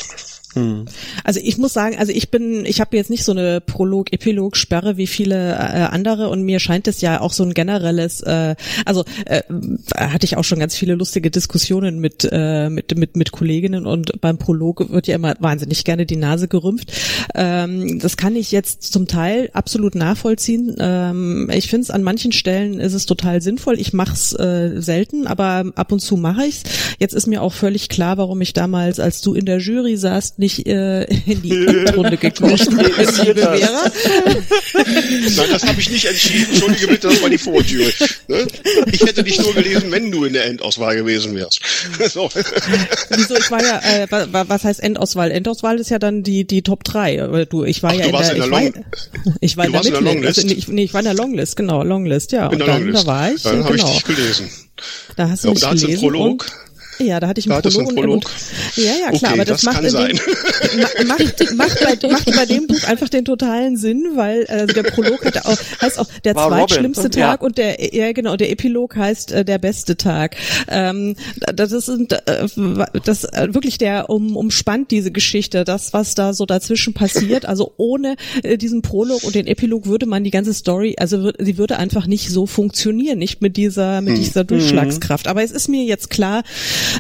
Hm. 0.56 0.86
Also 1.22 1.38
ich 1.42 1.58
muss 1.58 1.74
sagen, 1.74 1.98
also 1.98 2.12
ich 2.12 2.30
bin, 2.30 2.64
ich 2.64 2.80
habe 2.80 2.96
jetzt 2.96 3.10
nicht 3.10 3.24
so 3.24 3.32
eine 3.32 3.60
Prolog-Epilog-Sperre 3.60 4.96
wie 4.96 5.06
viele 5.06 5.52
äh, 5.52 5.82
andere 5.90 6.30
und 6.30 6.42
mir 6.42 6.60
scheint 6.60 6.88
es 6.88 7.02
ja 7.02 7.20
auch 7.20 7.34
so 7.34 7.42
ein 7.42 7.52
generelles, 7.52 8.22
äh, 8.22 8.56
also 8.86 9.04
äh, 9.26 9.42
hatte 9.94 10.24
ich 10.24 10.38
auch 10.38 10.44
schon 10.44 10.58
ganz 10.58 10.74
viele 10.74 10.94
lustige 10.94 11.30
Diskussionen 11.30 12.00
mit 12.00 12.26
äh, 12.32 12.70
mit 12.70 12.96
mit 12.96 13.16
mit 13.18 13.32
Kolleginnen 13.32 13.84
und 13.86 14.18
beim 14.22 14.38
Prolog 14.38 14.90
wird 14.90 15.06
ja 15.06 15.16
immer 15.16 15.34
wahnsinnig 15.40 15.84
gerne 15.84 16.06
die 16.06 16.16
Nase 16.16 16.48
gerümpft. 16.48 16.90
Ähm, 17.34 17.98
das 17.98 18.16
kann 18.16 18.34
ich 18.34 18.50
jetzt 18.50 18.82
zum 18.82 19.06
Teil 19.06 19.50
absolut 19.52 19.94
nachvollziehen. 19.94 20.74
Ähm, 20.78 21.50
ich 21.52 21.68
finde 21.68 21.82
es 21.82 21.90
an 21.90 22.02
manchen 22.02 22.32
Stellen 22.32 22.80
ist 22.80 22.94
es 22.94 23.04
total 23.04 23.42
sinnvoll. 23.42 23.78
Ich 23.78 23.92
mache 23.92 24.14
es 24.14 24.32
äh, 24.32 24.80
selten, 24.80 25.26
aber 25.26 25.66
ab 25.74 25.92
und 25.92 26.00
zu 26.00 26.16
mache 26.16 26.46
ich's. 26.46 26.62
Jetzt 26.98 27.14
ist 27.14 27.26
mir 27.26 27.42
auch 27.42 27.52
völlig 27.52 27.90
klar, 27.90 28.16
warum 28.16 28.40
ich 28.40 28.54
damals, 28.54 29.00
als 29.00 29.20
du 29.20 29.34
in 29.34 29.44
der 29.44 29.58
Jury 29.58 29.98
saßt, 29.98 30.38
nicht 30.46 30.66
äh, 30.66 31.04
in 31.26 31.42
die 31.42 31.50
Endrunde 31.66 32.16
gequetscht 32.16 32.68
ist, 32.68 33.22
liebe 33.24 33.40
Vera. 33.42 33.90
Nein, 34.74 35.48
das 35.50 35.66
habe 35.66 35.80
ich 35.80 35.90
nicht 35.90 36.04
entschieden. 36.06 36.46
Entschuldige 36.50 36.86
bitte, 36.88 37.08
das 37.08 37.20
war 37.22 37.30
die 37.30 37.38
Vortür. 37.38 37.84
Ne? 38.28 38.46
Ich 38.92 39.00
hätte 39.02 39.24
dich 39.24 39.38
nur 39.40 39.52
gelesen, 39.54 39.90
wenn 39.90 40.10
du 40.10 40.24
in 40.24 40.32
der 40.32 40.46
Endauswahl 40.46 40.96
gewesen 40.96 41.34
wärst. 41.34 41.60
So. 42.08 42.30
Wieso, 43.10 43.36
ich 43.36 43.50
war 43.50 43.62
ja, 43.62 43.80
äh, 43.80 44.06
wa- 44.10 44.26
wa- 44.30 44.44
was 44.48 44.64
heißt 44.64 44.80
Endauswahl? 44.82 45.30
Endauswahl 45.30 45.78
ist 45.80 45.90
ja 45.90 45.98
dann 45.98 46.22
die, 46.22 46.46
die 46.46 46.62
Top 46.62 46.84
3. 46.84 47.46
Du, 47.50 47.64
ich 47.64 47.82
war 47.82 47.90
Ach, 47.90 47.94
ja 47.96 48.02
du 48.02 48.08
in 48.08 48.12
warst 48.14 48.30
der, 48.30 48.36
in 48.36 48.42
ich 48.42 48.48
der 48.48 48.52
war, 48.52 48.62
Long- 48.62 48.84
ich 49.40 49.56
war 49.56 49.64
in 49.66 49.72
der 49.72 49.84
in. 49.84 50.04
Longlist? 50.04 50.38
Also, 50.38 50.48
nee, 50.48 50.54
ich, 50.54 50.68
nee, 50.68 50.84
ich 50.84 50.94
war 50.94 51.00
in 51.00 51.04
der 51.06 51.14
Longlist, 51.14 51.56
genau, 51.56 51.82
Longlist, 51.82 52.32
ja. 52.32 52.46
In 52.46 52.52
Und 52.52 52.58
dann, 52.60 52.82
Longlist. 52.82 53.02
da 53.02 53.06
war 53.06 53.32
ich, 53.32 53.42
Dann 53.42 53.64
habe 53.64 53.76
genau. 53.76 53.88
ich 53.88 53.94
dich 54.04 54.04
gelesen. 54.16 54.50
Da 55.16 55.28
hast 55.30 55.44
du 55.44 55.48
Ja, 55.48 55.54
mich 55.54 55.62
und 55.64 55.72
da 55.72 55.74
gelesen 55.86 56.00
Prolog? 56.00 56.42
und 56.42 56.44
ja, 56.98 57.20
da 57.20 57.28
hatte 57.28 57.40
ich 57.40 57.46
Da 57.46 57.56
einen 57.56 57.66
es 57.66 57.74
Prolog, 57.74 57.88
einen 57.90 57.98
und, 58.10 58.24
Prolog? 58.24 58.24
und 58.76 58.84
ja, 58.84 58.92
ja, 58.92 59.10
klar, 59.10 59.14
Okay, 59.14 59.26
aber 59.26 59.44
das, 59.44 59.62
das 59.62 59.64
macht 59.64 59.74
kann 59.76 59.84
in 59.84 59.90
sein. 59.90 60.08
Dem, 60.08 60.80
ma- 61.08 61.14
macht, 61.14 61.54
macht, 61.56 62.00
bei, 62.00 62.08
macht 62.10 62.24
bei 62.36 62.46
dem 62.46 62.66
Buch 62.66 62.82
einfach 62.84 63.08
den 63.08 63.24
totalen 63.24 63.76
Sinn, 63.76 64.02
weil 64.14 64.46
also 64.46 64.72
der 64.74 64.82
Prolog 64.84 65.24
hat 65.24 65.44
auch, 65.46 65.58
heißt 65.82 65.98
auch 65.98 66.06
der 66.24 66.34
War 66.34 66.44
Robin, 66.46 66.58
zweitschlimmste 66.68 67.10
ja. 67.18 67.28
Tag 67.32 67.42
und 67.42 67.58
der 67.58 67.94
ja 67.94 68.12
genau 68.12 68.36
der 68.36 68.50
Epilog 68.50 68.96
heißt 68.96 69.32
äh, 69.32 69.44
der 69.44 69.58
beste 69.58 69.96
Tag. 69.96 70.36
Ähm, 70.68 71.16
das 71.54 71.72
ist 71.72 71.88
äh, 71.88 72.46
das 73.04 73.24
äh, 73.24 73.48
wirklich 73.52 73.78
der 73.78 74.10
um, 74.10 74.36
umspannt 74.36 74.90
diese 74.90 75.10
Geschichte, 75.10 75.64
das 75.64 75.92
was 75.92 76.14
da 76.14 76.32
so 76.32 76.46
dazwischen 76.46 76.94
passiert. 76.94 77.46
Also 77.46 77.72
ohne 77.76 78.16
äh, 78.42 78.56
diesen 78.58 78.82
Prolog 78.82 79.22
und 79.24 79.34
den 79.34 79.46
Epilog 79.46 79.86
würde 79.86 80.06
man 80.06 80.24
die 80.24 80.30
ganze 80.30 80.54
Story, 80.54 80.96
also 80.98 81.30
sie 81.38 81.58
würde 81.58 81.78
einfach 81.78 82.06
nicht 82.06 82.30
so 82.30 82.46
funktionieren, 82.46 83.18
nicht 83.18 83.42
mit 83.42 83.56
dieser 83.56 84.00
mit 84.00 84.16
dieser 84.18 84.44
Durchschlagskraft. 84.44 85.28
Aber 85.28 85.42
es 85.42 85.50
ist 85.50 85.68
mir 85.68 85.84
jetzt 85.84 86.10
klar, 86.10 86.42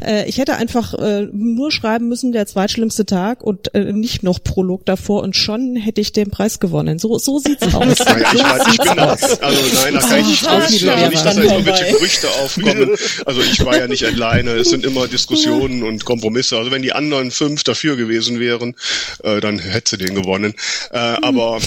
äh, 0.04 0.28
ich 0.28 0.38
hätte 0.38 0.56
einfach 0.56 0.94
äh, 0.94 1.28
nur 1.32 1.70
schreiben 1.70 2.08
müssen, 2.08 2.32
der 2.32 2.46
zweitschlimmste 2.46 3.06
Tag 3.06 3.42
und 3.42 3.74
äh, 3.74 3.92
nicht 3.92 4.22
noch 4.22 4.42
Prolog 4.42 4.84
davor 4.86 5.22
und 5.22 5.36
schon 5.36 5.76
hätte 5.76 6.00
ich 6.00 6.12
den 6.12 6.30
Preis 6.30 6.60
gewonnen. 6.60 6.98
So, 6.98 7.18
so 7.18 7.38
sieht's 7.38 7.62
aus. 7.74 7.98
Nein, 7.98 8.24
ich, 8.34 8.42
weiß, 8.42 8.62
ich 8.72 8.78
bin 8.78 8.98
aus. 8.98 9.40
also 9.40 9.62
nein, 9.82 9.94
da 9.94 10.00
kann 10.00 10.20
ich 10.20 10.26
nicht 10.26 10.46
Oh, 10.46 10.62
liebe 10.68 10.92
also 10.92 11.08
nicht, 11.08 11.24
dass 11.24 11.34
da 11.36 11.42
irgendwelche. 11.42 11.92
Gerüchte 11.92 12.28
aufkommen. 12.28 12.96
Also 13.24 13.40
ich 13.40 13.64
war 13.64 13.76
ja 13.76 13.86
nicht 13.86 14.04
alleine, 14.04 14.52
es 14.52 14.70
sind 14.70 14.84
immer 14.84 15.08
Diskussionen 15.08 15.82
und 15.82 16.04
Kompromisse. 16.04 16.56
Also 16.56 16.70
wenn 16.70 16.82
die 16.82 16.92
anderen 16.92 17.30
fünf 17.30 17.64
dafür 17.64 17.96
gewesen 17.96 18.40
wären, 18.40 18.74
äh, 19.22 19.40
dann 19.40 19.58
hätte 19.58 19.90
sie 19.90 20.04
den 20.04 20.14
gewonnen. 20.14 20.54
Äh, 20.92 20.98
aber 20.98 21.58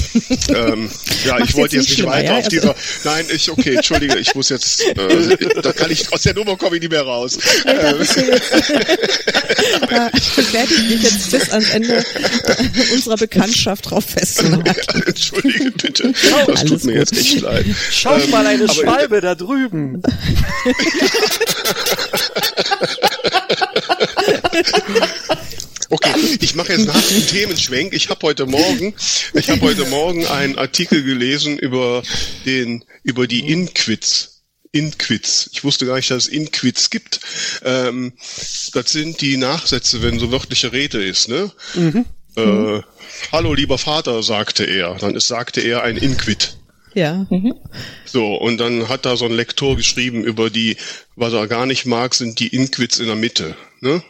ähm, 0.49 0.89
ja, 1.25 1.39
ich 1.39 1.55
wollte 1.55 1.77
jetzt 1.77 1.89
nicht 1.89 2.05
weiter 2.05 2.33
ja? 2.33 2.37
auf 2.37 2.47
dieser. 2.47 2.75
Nein, 3.03 3.25
ich 3.33 3.51
okay, 3.51 3.75
entschuldige, 3.75 4.17
ich 4.17 4.35
muss 4.35 4.49
jetzt. 4.49 4.85
Äh, 4.87 5.51
da 5.61 5.73
kann 5.73 5.91
ich 5.91 6.11
aus 6.13 6.23
der 6.23 6.33
Nummer 6.33 6.55
komme 6.57 6.75
ich 6.75 6.81
nicht 6.81 6.91
mehr 6.91 7.03
raus. 7.03 7.37
Da 7.65 7.91
jetzt- 8.17 8.51
da 9.89 10.11
werde 10.53 10.73
ich 10.73 10.89
mich 10.89 11.03
jetzt 11.03 11.31
bis 11.31 11.49
ans 11.51 11.69
Ende 11.69 12.03
unserer 12.93 13.17
Bekanntschaft 13.17 13.89
drauf 13.89 14.05
festnageln. 14.05 14.75
Entschuldige 15.05 15.71
bitte, 15.71 16.11
das 16.13 16.47
Alles 16.47 16.69
tut 16.69 16.83
mir 16.85 16.93
gut. 16.99 17.11
jetzt 17.11 17.17
echt 17.19 17.41
leid. 17.41 17.65
Schau 17.91 18.15
Ähm, 18.17 18.29
mal 18.29 18.45
eine 18.47 18.67
Schwalbe 18.71 19.21
da 19.21 19.35
drüben. 19.35 20.01
Okay, 25.91 26.37
ich 26.39 26.53
mache 26.53 26.73
jetzt 26.73 26.85
nach 26.85 27.01
dem 27.01 27.25
Themenschwenk. 27.27 27.93
Ich 27.93 28.09
habe 28.09 28.21
heute 28.27 28.45
Morgen, 28.45 28.93
ich 29.33 29.49
habe 29.49 29.61
heute 29.61 29.85
Morgen 29.85 30.25
einen 30.27 30.57
Artikel 30.57 31.03
gelesen 31.03 31.57
über 31.57 32.03
den, 32.45 32.83
über 33.03 33.25
die 33.25 33.51
Inquids. 33.51 34.38
Inquids. 34.71 35.49
Ich 35.51 35.63
wusste 35.63 35.85
gar 35.85 35.95
nicht, 35.95 36.11
dass 36.11 36.23
es 36.23 36.27
Inquids 36.27 36.89
gibt. 36.89 37.19
Ähm, 37.63 38.13
das 38.73 38.91
sind 38.91 39.21
die 39.21 39.37
Nachsätze, 39.37 40.01
wenn 40.03 40.19
so 40.19 40.31
wörtliche 40.31 40.71
Rede 40.71 41.03
ist, 41.03 41.27
ne? 41.27 41.51
Äh, 42.35 42.81
Hallo, 43.31 43.53
lieber 43.53 43.77
Vater, 43.77 44.21
sagte 44.23 44.63
er. 44.63 44.95
Dann 44.95 45.15
ist, 45.15 45.27
sagte 45.27 45.61
er 45.61 45.83
ein 45.83 45.97
Inquid. 45.97 46.55
Ja. 46.93 47.25
So, 48.05 48.35
und 48.35 48.57
dann 48.59 48.89
hat 48.89 49.05
da 49.05 49.15
so 49.17 49.25
ein 49.25 49.31
Lektor 49.31 49.75
geschrieben 49.75 50.23
über 50.23 50.49
die, 50.49 50.77
was 51.15 51.33
er 51.33 51.47
gar 51.47 51.65
nicht 51.65 51.85
mag, 51.85 52.13
sind 52.15 52.39
die 52.39 52.47
Inquids 52.47 52.99
in 52.99 53.07
der 53.07 53.15
Mitte, 53.15 53.55
ne? 53.81 54.03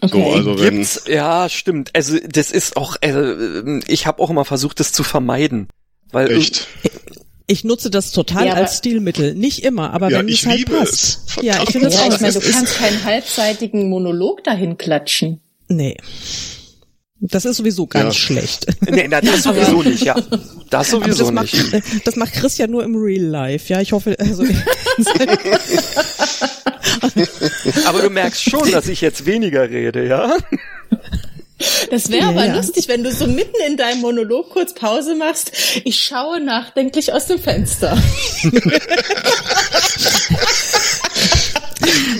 So, 0.00 0.18
Okay. 0.18 0.34
also 0.34 0.58
wenn, 0.60 0.78
Gibt's, 0.78 1.04
ja, 1.06 1.48
stimmt. 1.48 1.90
Also 1.94 2.18
das 2.26 2.50
ist 2.50 2.76
auch, 2.76 2.96
äh, 3.02 3.78
ich 3.86 4.06
habe 4.06 4.20
auch 4.20 4.30
immer 4.30 4.44
versucht, 4.44 4.80
das 4.80 4.90
zu 4.92 5.04
vermeiden. 5.04 5.68
Weil 6.10 6.30
echt. 6.32 6.66
Ich 7.46 7.64
nutze 7.64 7.90
das 7.90 8.12
total 8.12 8.46
Ja, 8.46 8.52
als 8.54 8.78
Stilmittel. 8.78 9.34
Nicht 9.34 9.64
immer, 9.64 9.92
aber 9.92 10.10
Ja, 10.10 10.18
wenn 10.20 10.28
ich 10.28 10.42
es 10.42 10.46
halt 10.46 10.70
passt. 10.70 11.20
es. 11.36 11.42
Ja, 11.42 11.60
ich 11.62 11.70
finde 11.70 11.86
das 11.88 11.96
Ja, 11.96 12.02
auch. 12.02 12.14
ich 12.14 12.20
meine, 12.20 12.32
du 12.34 12.40
kannst 12.40 12.74
keinen 12.76 13.02
halbseitigen 13.04 13.88
Monolog 13.88 14.44
dahin 14.44 14.78
klatschen. 14.78 15.40
Nee. 15.68 15.96
Das 17.24 17.44
ist 17.44 17.56
sowieso 17.58 17.86
ganz 17.86 18.14
Ja. 18.16 18.20
schlecht. 18.20 18.66
Nee, 18.88 19.06
na, 19.08 19.20
das 19.20 19.42
sowieso 19.44 19.82
nicht, 19.82 20.04
ja. 20.04 20.16
Das 20.70 20.90
sowieso 20.90 21.24
das 21.24 21.32
macht, 21.32 21.52
nicht. 21.54 22.06
das 22.06 22.16
macht 22.16 22.32
Christian 22.32 22.70
nur 22.70 22.82
im 22.84 22.96
Real 22.96 23.22
Life. 23.24 23.72
Ja, 23.72 23.80
ich 23.80 23.92
hoffe, 23.92 24.16
also, 24.18 24.44
Aber 27.86 28.02
du 28.02 28.10
merkst 28.10 28.42
schon, 28.42 28.70
dass 28.70 28.88
ich 28.88 29.00
jetzt 29.00 29.26
weniger 29.26 29.68
rede, 29.68 30.06
ja? 30.06 30.36
Das 31.90 32.10
wäre 32.10 32.22
Ja, 32.22 32.28
aber 32.30 32.46
ja. 32.46 32.56
lustig, 32.56 32.88
wenn 32.88 33.04
du 33.04 33.12
so 33.12 33.26
mitten 33.26 33.60
in 33.66 33.76
deinem 33.76 34.00
Monolog 34.00 34.50
kurz 34.50 34.72
Pause 34.74 35.14
machst. 35.14 35.52
Ich 35.84 36.00
schaue 36.00 36.40
nachdenklich 36.40 37.12
aus 37.12 37.26
dem 37.26 37.38
Fenster. 37.38 37.96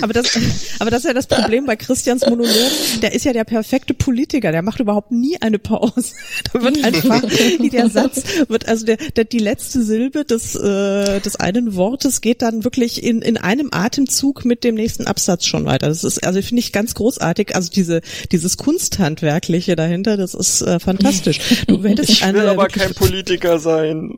aber 0.03 0.13
das, 0.13 0.37
aber 0.79 0.91
das 0.91 0.99
ist 0.99 1.07
ja 1.07 1.13
das 1.13 1.27
Problem 1.27 1.65
bei 1.65 1.75
Christians 1.75 2.25
Monolog. 2.27 2.53
Der 3.01 3.13
ist 3.13 3.25
ja 3.25 3.33
der 3.33 3.45
perfekte 3.45 3.93
Politiker. 3.93 4.51
Der 4.51 4.61
macht 4.61 4.79
überhaupt 4.79 5.11
nie 5.11 5.41
eine 5.41 5.59
Pause. 5.59 5.93
Da 6.53 6.61
wird 6.61 6.83
einfach, 6.83 7.21
der 7.71 7.89
Satz 7.89 8.21
wird, 8.47 8.67
also 8.67 8.85
der, 8.85 8.97
der, 8.97 9.23
die 9.25 9.39
letzte 9.39 9.81
Silbe 9.83 10.25
des, 10.25 10.55
äh, 10.55 11.19
des 11.21 11.35
einen 11.37 11.75
Wortes 11.75 12.21
geht 12.21 12.41
dann 12.41 12.63
wirklich 12.63 13.01
in, 13.03 13.21
in 13.21 13.37
einem 13.37 13.69
Atemzug 13.71 14.45
mit 14.45 14.63
dem 14.63 14.75
nächsten 14.75 15.07
Absatz 15.07 15.45
schon 15.45 15.65
weiter. 15.65 15.87
Das 15.87 16.03
ist, 16.03 16.23
also 16.25 16.41
finde 16.41 16.59
ich 16.59 16.71
ganz 16.73 16.93
großartig. 16.95 17.55
Also 17.55 17.69
diese, 17.71 18.01
dieses 18.31 18.57
Kunsthandwerkliche 18.57 19.75
dahinter, 19.75 20.17
das 20.17 20.33
ist 20.33 20.61
äh, 20.61 20.79
fantastisch. 20.79 21.39
Du 21.67 21.81
hättest 21.83 22.09
Ich 22.09 22.23
eine, 22.23 22.39
will 22.39 22.47
aber 22.49 22.63
wirklich- 22.63 22.83
kein 22.83 22.93
Politiker 22.93 23.59
sein. 23.59 24.17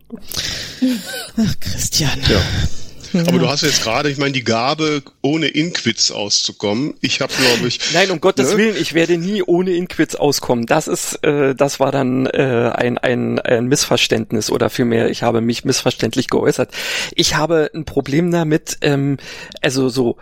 Ach, 1.37 1.59
Christian. 1.59 2.19
Ja. 2.29 2.41
Aber 3.19 3.39
du 3.39 3.47
hast 3.47 3.61
jetzt 3.61 3.83
gerade, 3.83 4.09
ich 4.09 4.17
meine, 4.17 4.31
die 4.31 4.43
Gabe, 4.43 5.03
ohne 5.21 5.47
Inquids 5.47 6.11
auszukommen. 6.11 6.95
Ich 7.01 7.21
habe, 7.21 7.33
glaube 7.33 7.67
ich. 7.67 7.79
Nein, 7.93 8.11
um 8.11 8.21
Gottes 8.21 8.51
Ne? 8.51 8.57
Willen, 8.57 8.77
ich 8.79 8.93
werde 8.93 9.17
nie 9.17 9.43
ohne 9.43 9.71
Inquids 9.71 10.15
auskommen. 10.15 10.65
Das 10.65 10.87
ist, 10.87 11.23
äh, 11.23 11.55
das 11.55 11.79
war 11.79 11.91
dann 11.91 12.25
äh, 12.25 12.71
ein, 12.73 12.97
ein, 12.97 13.39
ein 13.39 13.65
Missverständnis 13.67 14.51
oder 14.51 14.69
vielmehr, 14.69 15.09
ich 15.09 15.23
habe 15.23 15.41
mich 15.41 15.65
missverständlich 15.65 16.27
geäußert. 16.27 16.71
Ich 17.15 17.35
habe 17.35 17.71
ein 17.73 17.85
Problem 17.85 18.31
damit, 18.31 18.77
ähm, 18.81 19.17
also 19.61 19.89
so 19.89 20.17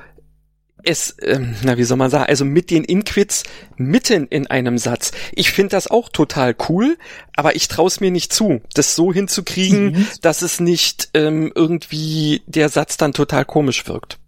es, 0.83 1.15
ähm, 1.21 1.55
na 1.63 1.77
wie 1.77 1.83
soll 1.83 1.97
man 1.97 2.09
sagen, 2.09 2.25
also 2.25 2.45
mit 2.45 2.69
den 2.71 2.83
Inquids 2.83 3.43
mitten 3.77 4.27
in 4.27 4.47
einem 4.47 4.77
Satz. 4.77 5.11
Ich 5.33 5.51
finde 5.51 5.71
das 5.71 5.87
auch 5.87 6.09
total 6.09 6.55
cool, 6.69 6.97
aber 7.35 7.55
ich 7.55 7.67
traue 7.67 7.87
es 7.87 7.99
mir 7.99 8.11
nicht 8.11 8.33
zu, 8.33 8.61
das 8.73 8.95
so 8.95 9.13
hinzukriegen, 9.13 10.07
dass 10.21 10.41
es 10.41 10.59
nicht 10.59 11.09
ähm, 11.13 11.51
irgendwie 11.55 12.41
der 12.45 12.69
Satz 12.69 12.97
dann 12.97 13.13
total 13.13 13.45
komisch 13.45 13.87
wirkt. 13.87 14.19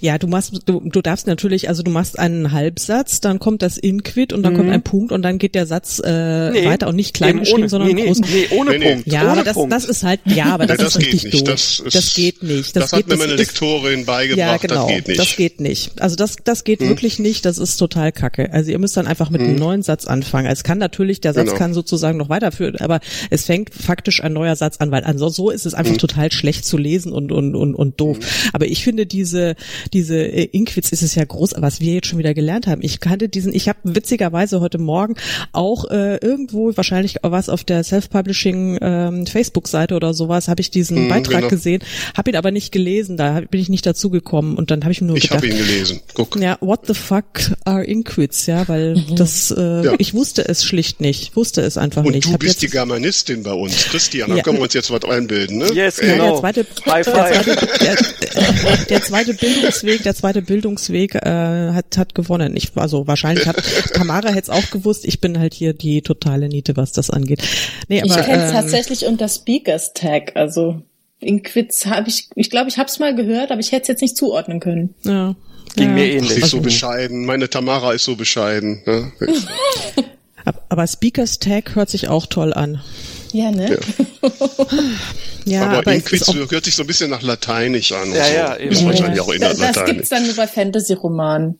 Ja, 0.00 0.18
du 0.18 0.26
machst, 0.26 0.52
du, 0.66 0.80
du 0.80 1.02
darfst 1.02 1.28
natürlich, 1.28 1.68
also 1.68 1.84
du 1.84 1.90
machst 1.92 2.18
einen 2.18 2.50
Halbsatz, 2.50 3.20
dann 3.20 3.38
kommt 3.38 3.62
das 3.62 3.78
Inquit 3.78 4.32
und 4.32 4.42
dann 4.42 4.54
Mhm. 4.54 4.56
kommt 4.56 4.70
ein 4.70 4.82
Punkt 4.82 5.12
und 5.12 5.22
dann 5.22 5.38
geht 5.38 5.54
der 5.54 5.66
Satz 5.66 6.00
äh, 6.04 6.50
Nee, 6.50 6.64
weiter 6.66 6.88
und 6.88 6.96
nicht 6.96 7.14
klein 7.14 7.30
eben 7.30 7.38
geschrieben, 7.40 7.60
ohne, 7.60 7.68
sondern 7.68 7.92
nee, 7.92 8.04
groß. 8.06 8.20
nee, 8.22 8.46
ohne. 8.56 8.78
Punkt. 8.80 9.06
Ja, 9.06 9.22
ohne 9.22 9.30
aber 9.30 9.44
das, 9.44 9.54
Punkt. 9.54 9.72
das 9.72 9.84
ist 9.84 10.02
halt, 10.02 10.18
ja, 10.24 10.46
aber 10.46 10.66
das, 10.66 10.78
Nee, 10.78 10.84
ist 10.86 10.96
das 10.96 11.02
richtig 11.02 11.30
doof. 11.30 11.42
Das 11.44 11.78
ist- 11.78 11.94
das 11.94 12.14
geht 12.14 12.42
nicht. 12.42 12.74
Das, 12.74 12.82
Das, 12.82 12.90
geht, 12.90 13.00
hat 13.04 13.08
mir 13.08 13.16
meine 13.18 13.32
ist, 13.34 13.38
Lektorin 13.38 14.04
beigebracht, 14.04 14.38
ja, 14.38 14.56
genau, 14.56 14.86
das 14.88 14.94
geht 14.96 15.06
nicht. 15.08 15.20
das 15.20 15.36
geht 15.36 15.60
nicht. 15.60 16.02
Also 16.02 16.16
das, 16.16 16.36
das 16.42 16.64
geht 16.64 16.80
wirklich 16.80 17.20
nicht, 17.20 17.44
das 17.44 17.58
ist 17.58 17.76
total 17.76 18.10
kacke. 18.10 18.52
Also 18.52 18.72
ihr 18.72 18.78
müsst 18.80 18.96
dann 18.96 19.06
einfach 19.06 19.30
mit 19.30 19.42
einem 19.42 19.54
neuen 19.56 19.82
Satz 19.84 20.06
anfangen. 20.06 20.46
Es 20.50 20.64
kann 20.64 20.78
natürlich, 20.78 21.20
der 21.20 21.34
Satz 21.34 21.46
Genau. 21.46 21.58
kann 21.58 21.72
sozusagen 21.74 22.18
noch 22.18 22.28
weiterführen, 22.28 22.76
aber 22.78 22.98
es 23.30 23.44
fängt 23.44 23.72
faktisch 23.72 24.24
ein 24.24 24.32
neuer 24.32 24.56
Satz 24.56 24.78
an, 24.78 24.90
weil 24.90 25.04
ansonsten 25.04 25.36
so 25.36 25.50
ist 25.50 25.66
es 25.66 25.74
einfach 25.74 25.96
total 25.98 26.32
schlecht 26.32 26.64
zu 26.66 26.76
lesen 26.76 27.12
und, 27.12 27.30
und, 27.30 27.54
und, 27.54 27.74
und 27.76 28.00
doof. 28.00 28.18
Aber 28.52 28.66
ich 28.66 28.82
finde 28.82 29.06
diese, 29.06 29.51
diese 29.92 30.16
äh, 30.18 30.44
Inquids 30.52 30.90
ist 30.92 31.02
es 31.02 31.14
ja 31.14 31.24
groß, 31.24 31.54
was 31.58 31.80
wir 31.80 31.94
jetzt 31.94 32.06
schon 32.08 32.18
wieder 32.18 32.34
gelernt 32.34 32.66
haben. 32.66 32.82
Ich 32.82 33.00
kannte 33.00 33.28
diesen, 33.28 33.54
ich 33.54 33.68
habe 33.68 33.78
witzigerweise 33.84 34.60
heute 34.60 34.78
Morgen 34.78 35.14
auch 35.52 35.90
äh, 35.90 36.16
irgendwo, 36.16 36.76
wahrscheinlich 36.76 37.16
was 37.22 37.48
auf 37.48 37.64
der 37.64 37.84
Self-Publishing 37.84 38.78
ähm, 38.80 39.26
Facebook-Seite 39.26 39.94
oder 39.94 40.14
sowas, 40.14 40.48
habe 40.48 40.60
ich 40.60 40.70
diesen 40.70 41.04
Mhm, 41.04 41.08
Beitrag 41.08 41.36
genau. 41.38 41.48
gesehen, 41.48 41.82
habe 42.16 42.30
ihn 42.30 42.36
aber 42.36 42.50
nicht 42.50 42.72
gelesen, 42.72 43.16
da 43.16 43.40
bin 43.40 43.60
ich 43.60 43.68
nicht 43.68 43.86
dazu 43.86 44.10
gekommen 44.10 44.56
und 44.56 44.70
dann 44.70 44.82
habe 44.82 44.92
ich 44.92 45.00
mir 45.00 45.08
nur 45.08 45.16
Ich 45.16 45.24
gedacht, 45.24 45.38
habe 45.38 45.48
ihn 45.48 45.56
gelesen. 45.56 46.00
Guck. 46.14 46.38
ja, 46.40 46.56
what 46.60 46.86
the 46.86 46.94
fuck 46.94 47.24
are 47.64 47.84
Inquids, 47.84 48.46
ja, 48.46 48.66
weil 48.68 49.02
das, 49.16 49.50
äh, 49.50 49.84
Ja. 49.84 49.94
ich 49.98 50.14
wusste 50.14 50.46
es 50.48 50.64
schlicht 50.64 51.00
nicht, 51.00 51.34
wusste 51.36 51.62
es 51.62 51.76
einfach 51.78 52.04
Und 52.04 52.12
nicht. 52.14 52.28
du 52.28 52.32
Hab 52.32 52.40
bist 52.40 52.62
die 52.62 52.68
Germanistin 52.68 53.42
bei 53.42 53.52
uns. 53.52 53.84
Christian, 53.86 54.30
da 54.30 54.36
Ja. 54.36 54.42
können 54.42 54.58
wir 54.58 54.62
uns 54.64 54.74
jetzt 54.74 54.90
was 54.90 55.04
einbilden, 55.04 55.58
ne? 55.58 55.72
Yes, 55.72 55.98
Äh, 55.98 56.06
ja, 56.08 56.12
genau. 56.14 56.40
der 56.40 56.40
zweite, 56.40 56.66
High 56.86 57.04
der 57.06 57.14
zweite, 57.14 57.66
der, 57.80 58.76
der 58.88 59.02
zweite 59.02 59.34
Bildungsweg, 59.42 60.02
der 60.02 60.14
zweite 60.14 60.40
Bildungsweg 60.42 61.14
äh, 61.16 61.72
hat 61.72 61.98
hat 61.98 62.14
gewonnen. 62.14 62.56
Ich 62.56 62.70
also 62.76 63.06
wahrscheinlich 63.06 63.46
hat 63.46 63.56
Tamara 63.94 64.28
hätte 64.30 64.50
es 64.50 64.50
auch 64.50 64.70
gewusst. 64.70 65.04
Ich 65.04 65.20
bin 65.20 65.38
halt 65.38 65.52
hier 65.52 65.74
die 65.74 66.00
totale 66.02 66.48
Niete, 66.48 66.76
was 66.76 66.92
das 66.92 67.10
angeht. 67.10 67.42
Nee, 67.88 68.02
aber 68.02 68.18
ich 68.18 68.24
kenne 68.26 68.44
es 68.44 68.50
ähm, 68.50 68.56
tatsächlich 68.56 69.04
unter 69.06 69.28
Speakers 69.28 69.92
Tag, 69.92 70.32
also 70.36 70.80
in 71.20 71.42
Quiz 71.42 71.86
habe 71.86 72.08
ich, 72.08 72.28
ich 72.34 72.50
glaube, 72.50 72.68
ich 72.68 72.78
habe 72.78 72.88
es 72.88 72.98
mal 72.98 73.14
gehört, 73.14 73.50
aber 73.50 73.60
ich 73.60 73.70
hätte 73.72 73.82
es 73.82 73.88
jetzt 73.88 74.00
nicht 74.02 74.16
zuordnen 74.16 74.60
können. 74.60 74.94
ja. 75.04 75.34
Ging 75.74 75.88
ja. 75.88 75.94
mir 75.94 76.02
Ach, 76.04 76.16
ähnlich. 76.16 76.36
nicht 76.36 76.46
so 76.48 76.60
bescheiden. 76.60 77.24
Meine 77.24 77.48
Tamara 77.48 77.92
ist 77.92 78.04
so 78.04 78.14
bescheiden. 78.14 78.82
Ne? 78.84 79.10
Ab- 80.44 80.66
Aber 80.68 80.86
Speakers 80.86 81.38
Tag 81.38 81.74
hört 81.76 81.88
sich 81.88 82.08
auch 82.08 82.26
toll 82.26 82.52
an. 82.52 82.82
Ja, 83.32 83.50
ne? 83.50 83.78
Ja, 85.44 85.64
aber, 85.64 85.78
aber, 85.78 85.90
es 85.92 85.98
Inquiz 85.98 86.32
hört 86.50 86.64
sich 86.64 86.76
so 86.76 86.84
ein 86.84 86.86
bisschen 86.86 87.10
nach 87.10 87.22
Lateinisch 87.22 87.90
an. 87.90 88.10
und 88.10 88.14
Ja, 88.14 88.24
so. 88.26 88.32
ja, 88.32 88.56
eben. 88.58 88.72
Ist 88.72 88.84
wahrscheinlich 88.84 89.20
auch 89.20 89.26
Da, 89.26 89.50
inner 89.50 89.54
das 89.54 89.84
gibt's 89.86 90.08
dann 90.08 90.24
nur 90.24 90.36
bei 90.36 90.46
Fantasy-Romanen. 90.46 91.58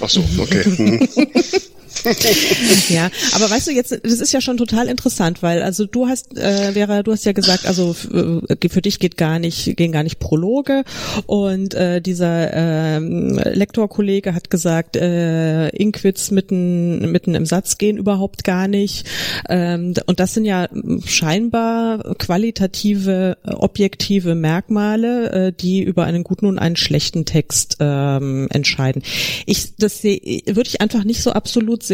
Ach 0.00 0.08
so, 0.08 0.24
okay. 0.38 0.64
Hm. 0.64 1.08
ja, 2.88 3.10
aber 3.32 3.50
weißt 3.50 3.68
du 3.68 3.72
jetzt, 3.72 3.92
das 4.02 4.20
ist 4.20 4.32
ja 4.32 4.40
schon 4.40 4.56
total 4.56 4.88
interessant, 4.88 5.42
weil 5.42 5.62
also 5.62 5.86
du 5.86 6.08
hast, 6.08 6.36
äh, 6.36 6.72
Vera, 6.72 7.02
du 7.02 7.12
hast 7.12 7.24
ja 7.24 7.32
gesagt, 7.32 7.66
also 7.66 7.96
äh, 8.12 8.68
für 8.68 8.82
dich 8.82 8.98
geht 8.98 9.16
gar 9.16 9.38
nicht, 9.38 9.76
gehen 9.76 9.92
gar 9.92 10.02
nicht 10.02 10.18
Prologe 10.18 10.84
und 11.26 11.74
äh, 11.74 12.00
dieser 12.00 12.52
ähm, 12.52 13.38
Lektorkollege 13.38 14.34
hat 14.34 14.50
gesagt, 14.50 14.96
äh, 14.96 15.68
Inquiz 15.70 16.30
mitten 16.30 17.10
mitten 17.10 17.34
im 17.34 17.46
Satz 17.46 17.78
gehen 17.78 17.96
überhaupt 17.96 18.44
gar 18.44 18.68
nicht 18.68 19.06
ähm, 19.48 19.94
und 20.06 20.20
das 20.20 20.34
sind 20.34 20.44
ja 20.44 20.68
scheinbar 21.06 22.14
qualitative, 22.18 23.38
äh, 23.44 23.50
objektive 23.52 24.34
Merkmale, 24.34 25.30
äh, 25.48 25.52
die 25.52 25.82
über 25.82 26.04
einen 26.04 26.24
guten 26.24 26.46
und 26.46 26.58
einen 26.58 26.76
schlechten 26.76 27.24
Text 27.24 27.78
ähm, 27.80 28.48
entscheiden. 28.50 29.02
Ich 29.46 29.76
das 29.76 30.00
sehe, 30.00 30.20
würde 30.46 30.68
ich 30.68 30.80
einfach 30.80 31.04
nicht 31.04 31.22
so 31.22 31.32
absolut 31.32 31.82
sehen. 31.82 31.93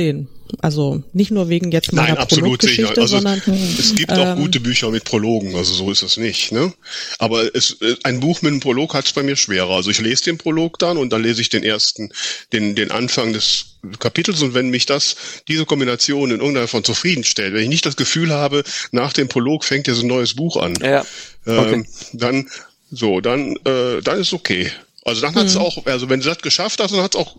Also 0.60 1.02
nicht 1.12 1.30
nur 1.30 1.48
wegen 1.48 1.70
jetzt 1.70 1.92
meiner 1.92 2.08
Nein, 2.08 2.18
absolut 2.18 2.62
sicher. 2.62 2.88
Prologgeschichte, 2.88 3.00
Also 3.00 3.16
sondern 3.16 3.40
es 3.78 3.94
gibt 3.94 4.12
auch 4.12 4.36
ähm, 4.36 4.38
gute 4.38 4.60
Bücher 4.60 4.90
mit 4.90 5.04
Prologen, 5.04 5.54
also 5.54 5.74
so 5.74 5.90
ist 5.90 6.02
es 6.02 6.16
nicht. 6.16 6.52
Ne? 6.52 6.72
Aber 7.18 7.54
es, 7.54 7.76
äh, 7.80 7.94
ein 8.02 8.20
Buch 8.20 8.42
mit 8.42 8.50
einem 8.52 8.60
Prolog 8.60 8.94
hat 8.94 9.06
es 9.06 9.12
bei 9.12 9.22
mir 9.22 9.36
schwerer. 9.36 9.70
Also 9.70 9.90
ich 9.90 10.00
lese 10.00 10.24
den 10.24 10.38
Prolog 10.38 10.78
dann 10.78 10.96
und 10.96 11.12
dann 11.12 11.22
lese 11.22 11.40
ich 11.40 11.48
den 11.48 11.62
ersten, 11.62 12.10
den, 12.52 12.74
den 12.74 12.90
Anfang 12.90 13.32
des 13.32 13.76
Kapitels 13.98 14.42
und 14.42 14.54
wenn 14.54 14.70
mich 14.70 14.86
das, 14.86 15.16
diese 15.48 15.64
Kombination 15.66 16.30
in 16.30 16.40
irgendeiner 16.40 16.68
Form 16.68 16.84
zufriedenstellt, 16.84 17.54
wenn 17.54 17.62
ich 17.62 17.68
nicht 17.68 17.86
das 17.86 17.96
Gefühl 17.96 18.32
habe, 18.32 18.64
nach 18.90 19.12
dem 19.12 19.28
Prolog 19.28 19.64
fängt 19.64 19.86
jetzt 19.86 20.02
ein 20.02 20.08
neues 20.08 20.34
Buch 20.34 20.56
an, 20.56 20.74
Ja. 20.82 21.04
Okay. 21.46 21.74
ähm, 21.74 21.86
dann 22.12 22.48
so, 22.90 23.20
dann, 23.20 23.56
äh, 23.64 24.02
dann 24.02 24.20
ist 24.20 24.32
okay. 24.32 24.70
Also 25.04 25.22
dann 25.22 25.34
hat's 25.34 25.56
auch, 25.56 25.86
also 25.86 26.10
wenn 26.10 26.20
du 26.20 26.26
das 26.26 26.38
geschafft 26.38 26.80
hast, 26.80 26.92
dann 26.92 27.00
hat's 27.02 27.16
auch, 27.16 27.36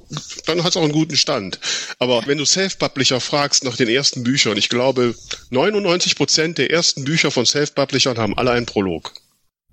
dann 0.48 0.64
hat's 0.64 0.76
auch 0.78 0.82
einen 0.82 0.92
guten 0.92 1.16
Stand. 1.16 1.60
Aber 2.00 2.24
wenn 2.26 2.40
du 2.40 2.46
Self-Publisher 2.46 3.20
fragst 3.20 3.64
nach 3.64 3.78
den 3.78 3.88
ersten 3.88 4.24
Büchern, 4.24 4.58
ich 4.58 4.70
glaube, 4.70 5.14
99 5.52 6.16
Prozent 6.16 6.58
der 6.58 6.72
ersten 6.72 7.04
Bücher 7.04 7.30
von 7.30 7.46
Self-Publishern 7.46 8.18
haben 8.18 8.36
alle 8.38 8.52
einen 8.52 8.66
Prolog. 8.66 9.14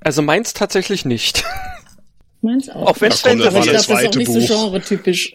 Also 0.01 0.21
meins 0.23 0.53
tatsächlich 0.53 1.05
nicht. 1.07 1.45
Meins 2.43 2.69
auch. 2.69 2.89
Auch 2.89 3.01
wenn 3.01 3.11
es 3.11 3.23
Ja, 3.23 3.31
komm, 3.31 3.39
das 3.39 3.49
aber 3.49 3.57
war 3.59 3.65
ich 3.67 3.73
das 3.73 3.87
glaube, 3.87 4.03
das 4.03 4.03
ist 4.03 4.09
auch 4.09 4.11
zweite 4.13 4.19
nicht 4.19 4.49
so 4.49 4.55
Buch. 4.55 4.71
genre-typisch. 4.71 5.33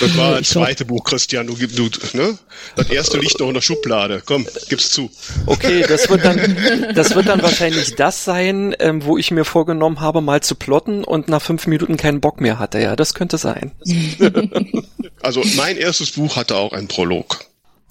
Das 0.00 0.16
war 0.16 0.38
das 0.38 0.50
zweite 0.50 0.84
Buch, 0.84 1.02
Christian. 1.04 1.46
Du, 1.46 1.54
du, 1.54 1.88
ne? 2.12 2.38
Das 2.76 2.90
erste 2.90 3.18
liegt 3.20 3.40
noch 3.40 3.48
in 3.48 3.54
der 3.54 3.62
Schublade. 3.62 4.22
Komm, 4.24 4.46
gib's 4.68 4.90
zu. 4.90 5.10
Okay, 5.46 5.84
das 5.88 6.10
wird 6.10 6.24
dann, 6.24 6.56
das 6.94 7.14
wird 7.14 7.26
dann 7.28 7.42
wahrscheinlich 7.42 7.94
das 7.94 8.24
sein, 8.24 8.76
ähm, 8.78 9.04
wo 9.04 9.16
ich 9.16 9.30
mir 9.30 9.44
vorgenommen 9.44 10.00
habe, 10.00 10.20
mal 10.20 10.42
zu 10.42 10.54
plotten 10.54 11.04
und 11.04 11.28
nach 11.28 11.42
fünf 11.42 11.66
Minuten 11.66 11.96
keinen 11.96 12.20
Bock 12.20 12.40
mehr 12.40 12.58
hatte. 12.58 12.78
Ja, 12.80 12.96
das 12.96 13.14
könnte 13.14 13.38
sein. 13.38 13.72
Also 15.20 15.42
mein 15.56 15.76
erstes 15.76 16.12
Buch 16.12 16.36
hatte 16.36 16.54
auch 16.56 16.72
einen 16.72 16.86
Prolog. 16.86 17.44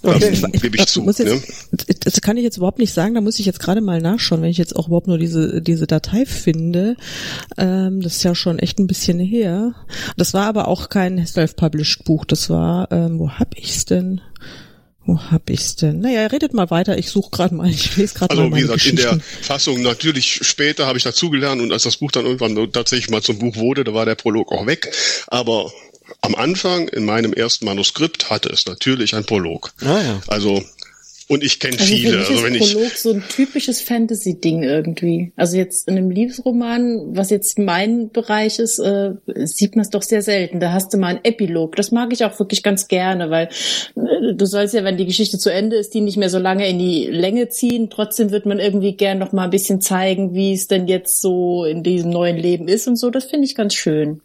Okay. 0.03 0.37
Das 0.39 0.61
gebe 0.61 0.77
ich 0.77 0.85
zu. 0.85 1.01
muss 1.01 1.17
Ne? 1.17 1.25
jetzt, 1.31 2.05
Das 2.05 2.21
kann 2.21 2.37
ich 2.37 2.43
jetzt 2.43 2.57
überhaupt 2.57 2.77
nicht 2.77 2.93
sagen, 2.93 3.15
da 3.15 3.21
muss 3.21 3.39
ich 3.39 3.45
jetzt 3.45 3.59
gerade 3.59 3.81
mal 3.81 3.99
nachschauen, 3.99 4.41
wenn 4.41 4.51
ich 4.51 4.57
jetzt 4.57 4.75
auch 4.75 4.87
überhaupt 4.87 5.07
nur 5.07 5.17
diese, 5.17 5.61
diese 5.61 5.87
Datei 5.87 6.25
finde. 6.25 6.95
Ähm, 7.57 8.01
das 8.01 8.17
ist 8.17 8.23
ja 8.23 8.35
schon 8.35 8.59
echt 8.59 8.79
ein 8.79 8.87
bisschen 8.87 9.19
her. 9.19 9.73
Das 10.15 10.33
war 10.33 10.45
aber 10.45 10.67
auch 10.67 10.89
kein 10.89 11.25
Self-Published 11.25 12.03
Buch, 12.03 12.25
das 12.25 12.49
war, 12.49 12.91
ähm, 12.91 13.17
wo 13.19 13.31
hab 13.31 13.57
ich's 13.57 13.85
denn? 13.85 14.21
Wo 15.03 15.17
hab 15.19 15.49
ich's 15.49 15.77
denn? 15.77 16.01
Naja, 16.01 16.27
redet 16.27 16.53
mal 16.53 16.69
weiter, 16.69 16.97
ich 16.97 17.09
suche 17.09 17.31
gerade 17.31 17.55
mal, 17.55 17.69
ich 17.69 17.95
lese 17.95 18.13
gerade 18.13 18.35
mal 18.35 18.43
Also 18.43 18.55
wie 18.55 18.61
gesagt, 18.61 18.85
in 18.85 18.95
der. 18.97 19.19
Fassung 19.41 19.81
natürlich 19.81 20.41
später 20.43 20.85
habe 20.85 20.97
ich 20.97 21.05
dazugelernt 21.05 21.61
und 21.61 21.71
als 21.71 21.83
das 21.83 21.97
Buch 21.97 22.11
dann 22.11 22.25
irgendwann 22.25 22.71
tatsächlich 22.71 23.09
mal 23.09 23.23
zum 23.23 23.39
Buch 23.39 23.55
wurde, 23.55 23.83
da 23.83 23.93
war 23.93 24.05
der 24.05 24.15
Prolog 24.15 24.51
auch 24.51 24.67
weg. 24.67 24.93
Aber 25.27 25.71
am 26.27 26.35
Anfang 26.35 26.89
in 26.89 27.05
meinem 27.05 27.31
ersten 27.31 27.63
Manuskript 27.63 28.29
hatte 28.29 28.49
es 28.49 28.65
natürlich 28.65 29.15
ein 29.15 29.23
Prolog. 29.23 29.71
Ah, 29.81 30.01
ja. 30.01 30.21
Also 30.27 30.61
und 31.29 31.43
ich 31.43 31.59
kenne 31.59 31.77
Also 31.77 31.93
viele. 31.93 32.19
Also 32.19 32.43
wenn 32.43 32.55
ist 32.55 32.67
ich 32.67 32.73
Prolog 32.73 32.91
so 32.91 33.11
ein 33.11 33.23
typisches 33.27 33.81
Fantasy-Ding 33.81 34.63
irgendwie. 34.63 35.33
Also 35.35 35.57
jetzt 35.57 35.87
in 35.87 35.97
einem 35.97 36.09
Liebesroman, 36.09 37.15
was 37.15 37.29
jetzt 37.29 37.59
mein 37.59 38.11
Bereich 38.11 38.59
ist, 38.59 38.79
äh, 38.79 39.11
sieht 39.45 39.75
man 39.75 39.83
es 39.83 39.89
doch 39.89 40.03
sehr 40.03 40.21
selten. 40.21 40.61
Da 40.61 40.71
hast 40.71 40.93
du 40.93 40.97
mal 40.97 41.07
einen 41.07 41.25
Epilog. 41.25 41.75
Das 41.75 41.91
mag 41.91 42.13
ich 42.13 42.23
auch 42.23 42.39
wirklich 42.39 42.63
ganz 42.63 42.87
gerne, 42.87 43.29
weil 43.29 43.49
äh, 43.95 44.33
du 44.35 44.45
sollst 44.45 44.73
ja, 44.73 44.85
wenn 44.85 44.95
die 44.95 45.05
Geschichte 45.05 45.37
zu 45.37 45.51
Ende 45.51 45.75
ist, 45.75 45.93
die 45.93 46.01
nicht 46.01 46.17
mehr 46.17 46.29
so 46.29 46.39
lange 46.39 46.67
in 46.69 46.79
die 46.79 47.07
Länge 47.07 47.49
ziehen. 47.49 47.89
Trotzdem 47.89 48.31
wird 48.31 48.45
man 48.45 48.59
irgendwie 48.59 48.95
gern 48.95 49.19
noch 49.19 49.33
mal 49.33 49.43
ein 49.43 49.49
bisschen 49.49 49.81
zeigen, 49.81 50.33
wie 50.33 50.53
es 50.53 50.67
denn 50.67 50.87
jetzt 50.87 51.21
so 51.21 51.65
in 51.65 51.83
diesem 51.83 52.09
neuen 52.09 52.37
Leben 52.37 52.69
ist 52.69 52.87
und 52.87 52.95
so. 52.95 53.09
Das 53.09 53.25
finde 53.25 53.45
ich 53.45 53.55
ganz 53.55 53.73
schön. 53.73 54.21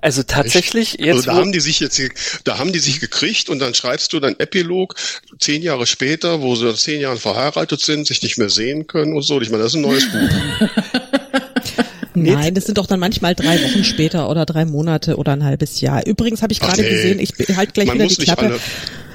Also 0.00 0.22
tatsächlich, 0.22 0.98
also 0.98 1.12
jetzt 1.12 1.26
da 1.28 1.34
wo, 1.34 1.36
haben 1.36 1.52
die 1.52 1.60
sich 1.60 1.78
jetzt, 1.80 2.00
da 2.44 2.58
haben 2.58 2.72
die 2.72 2.78
sich 2.78 3.00
gekriegt 3.00 3.50
und 3.50 3.60
dann 3.60 3.74
schreibst 3.74 4.12
du 4.12 4.20
dann 4.20 4.34
Epilog 4.38 4.94
zehn 5.38 5.62
Jahre 5.62 5.86
später, 5.86 6.39
wo 6.42 6.54
sie 6.56 6.64
nach 6.64 6.76
zehn 6.76 7.00
Jahren 7.00 7.18
verheiratet 7.18 7.80
sind, 7.80 8.06
sich 8.06 8.22
nicht 8.22 8.38
mehr 8.38 8.50
sehen 8.50 8.86
können 8.86 9.14
und 9.14 9.22
so. 9.22 9.40
Ich 9.40 9.50
meine, 9.50 9.62
das 9.62 9.72
ist 9.72 9.76
ein 9.76 9.82
neues 9.82 10.06
Buch. 10.10 10.68
Nein, 12.14 12.54
das 12.54 12.64
sind 12.66 12.76
doch 12.78 12.86
dann 12.86 13.00
manchmal 13.00 13.34
drei 13.34 13.62
Wochen 13.62 13.84
später 13.84 14.28
oder 14.28 14.44
drei 14.44 14.64
Monate 14.64 15.16
oder 15.16 15.32
ein 15.32 15.44
halbes 15.44 15.80
Jahr. 15.80 16.06
Übrigens 16.06 16.42
habe 16.42 16.52
ich 16.52 16.60
gerade 16.60 16.82
nee. 16.82 16.90
gesehen, 16.90 17.18
ich 17.20 17.32
halt 17.56 17.72
gleich 17.74 17.86
Man 17.86 17.98
wieder 17.98 18.08
die 18.08 18.16
Klappe. 18.16 18.46
alle- 18.46 18.60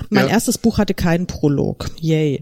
Mein 0.10 0.26
Ja. 0.28 0.32
erstes 0.34 0.58
Buch 0.58 0.78
hatte 0.78 0.94
keinen 0.94 1.28
Prolog. 1.28 1.88
Yay. 2.00 2.42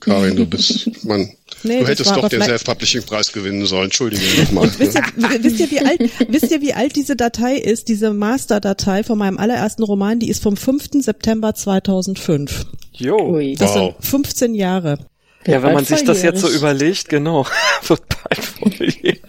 Karin, 0.00 0.36
du 0.36 0.46
bist, 0.46 1.04
man, 1.04 1.28
Nee, 1.62 1.80
du 1.80 1.86
hättest 1.88 2.10
doch 2.14 2.28
den 2.28 2.42
Self-Publishing-Preis 2.42 3.32
gewinnen 3.32 3.66
sollen. 3.66 3.84
Entschuldige 3.86 4.22
nochmal. 4.42 4.70
Wisst 4.78 4.94
ihr, 4.94 5.02
wisst 5.42 5.58
ihr, 5.58 5.70
wie 5.70 5.80
alt, 5.80 6.00
wisst 6.28 6.50
ihr, 6.50 6.60
wie 6.60 6.74
alt 6.74 6.94
diese 6.96 7.16
Datei 7.16 7.56
ist? 7.56 7.88
Diese 7.88 8.12
Masterdatei 8.12 9.02
von 9.02 9.18
meinem 9.18 9.36
allerersten 9.38 9.82
Roman, 9.82 10.20
die 10.20 10.28
ist 10.30 10.42
vom 10.42 10.56
5. 10.56 11.02
September 11.02 11.54
2005. 11.54 12.66
jo. 12.98 13.34
Ui. 13.34 13.54
Das 13.54 13.74
Wow. 13.74 13.94
sind 13.98 14.04
15 14.04 14.54
Jahre. 14.54 14.98
Ja, 15.46 15.62
wenn 15.62 15.74
man 15.74 15.84
sich 15.84 16.02
das 16.04 16.22
jetzt 16.22 16.40
so 16.40 16.48
überlegt, 16.50 17.08
genau, 17.08 17.46
wird 17.86 18.02
bald 18.08 18.44
volljährig. 18.44 19.20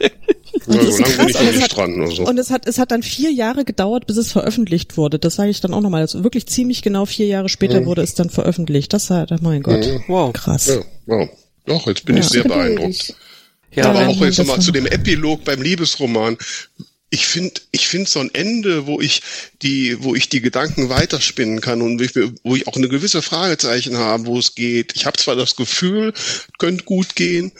Ja, 0.66 0.82
so 0.92 1.02
lange 1.04 1.16
bin 1.16 1.30
ich 1.30 1.36
und 1.36 1.44
noch 1.44 1.50
es 1.50 1.52
nicht 1.52 1.62
hat- 1.64 1.78
dran. 1.78 2.02
Also. 2.02 2.24
Und 2.26 2.38
es 2.40 2.50
hat, 2.50 2.68
es 2.68 2.80
hat 2.80 2.92
dann 2.92 3.04
vier 3.04 3.32
Jahre 3.32 3.64
gedauert, 3.66 4.08
bis 4.08 4.18
es 4.18 4.32
veröffentlicht 4.32 4.98
wurde. 4.98 5.20
Das 5.20 5.36
sage 5.36 5.50
ich 5.52 5.62
dann 5.62 5.74
auch 5.74 5.82
nochmal. 5.82 6.02
Also 6.02 6.24
wirklich 6.24 6.48
ziemlich 6.48 6.82
genau 6.82 7.06
vier 7.06 7.28
Jahre 7.28 7.50
später 7.50 7.86
wurde 7.86 8.02
es 8.02 8.16
dann 8.16 8.30
veröffentlicht. 8.32 8.92
Das 8.94 9.10
hat, 9.12 9.32
mein 9.42 9.62
Gott. 9.62 9.88
Wow. 10.08 10.34
Krass. 10.34 10.68
Ja, 10.68 10.80
wow. 11.06 11.30
Doch, 11.68 11.86
jetzt 11.88 12.04
bin 12.06 12.18
ich 12.18 12.26
sehr 12.26 12.44
beeindruckt. 12.44 13.14
Ja, 13.72 13.90
Aber 13.90 14.02
Ja, 14.02 14.08
auch 14.08 14.20
jetzt 14.22 14.40
nochmal 14.40 14.60
zu 14.60 14.72
dem 14.72 14.88
Epilog 14.88 15.44
beim 15.44 15.62
Liebesroman. 15.62 16.38
Ich 17.10 17.26
finde, 17.26 17.62
ich 17.72 17.88
finde 17.88 18.10
so 18.10 18.20
ein 18.20 18.34
Ende, 18.34 18.86
wo 18.86 19.00
ich 19.00 19.22
die, 19.62 20.04
wo 20.04 20.14
ich 20.14 20.28
die 20.28 20.42
Gedanken 20.42 20.90
weiterspinnen 20.90 21.62
kann 21.62 21.82
und 21.82 22.00
wo 22.00 22.04
ich, 22.04 22.32
wo 22.44 22.56
ich 22.56 22.68
auch 22.68 22.76
eine 22.76 22.90
gewisse 22.90 23.22
Fragezeichen 23.22 23.98
habe, 23.98 24.26
wo 24.26 24.38
es 24.38 24.56
geht. 24.56 24.94
Ich 24.96 25.06
habe 25.06 25.18
zwar 25.18 25.36
das 25.36 25.56
Gefühl, 25.56 26.14
könnte 26.58 26.84
gut 26.84 27.16
gehen, 27.16 27.54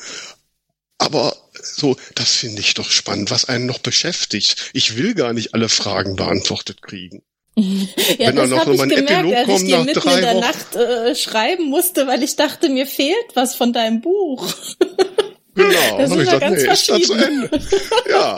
aber 0.98 1.36
so, 1.62 1.96
das 2.16 2.36
finde 2.36 2.62
ich 2.62 2.74
doch 2.74 2.90
spannend, 2.90 3.32
was 3.32 3.46
einen 3.46 3.66
noch 3.66 3.80
beschäftigt. 3.80 4.72
Ich 4.74 4.98
will 4.98 5.14
gar 5.14 5.34
nicht 5.34 5.54
alle 5.54 5.70
Fragen 5.70 6.16
beantwortet 6.16 6.82
kriegen. 6.82 7.24
Ja, 8.20 8.28
Wenn 8.28 8.36
das 8.36 8.50
noch 8.52 8.60
habe 8.60 8.76
ich 8.76 8.82
gemerkt, 8.82 9.10
Epilog 9.10 9.36
als 9.36 9.62
ich 9.62 9.68
dir 9.68 9.84
mitten 9.84 10.10
in 10.10 10.22
der 10.22 10.34
Wochen. 10.36 10.40
Nacht 10.42 10.76
äh, 10.76 11.16
schreiben 11.16 11.66
musste, 11.66 12.06
weil 12.06 12.22
ich 12.22 12.36
dachte, 12.36 12.70
mir 12.70 12.86
fehlt 12.86 13.16
was 13.34 13.56
von 13.56 13.74
deinem 13.74 14.02
Buch. 14.02 14.54
Genau. 15.58 15.72
Da 15.72 16.04
Hab 16.04 16.08
sind 16.08 16.12
ich 16.12 16.12
wir 16.12 16.18
gesagt, 16.26 16.42
ganz 16.42 16.62
nee, 16.62 16.72
ist 16.72 16.90
das 16.90 17.02
zu. 17.02 17.14
Ende. 17.14 17.50
Ja. 18.10 18.38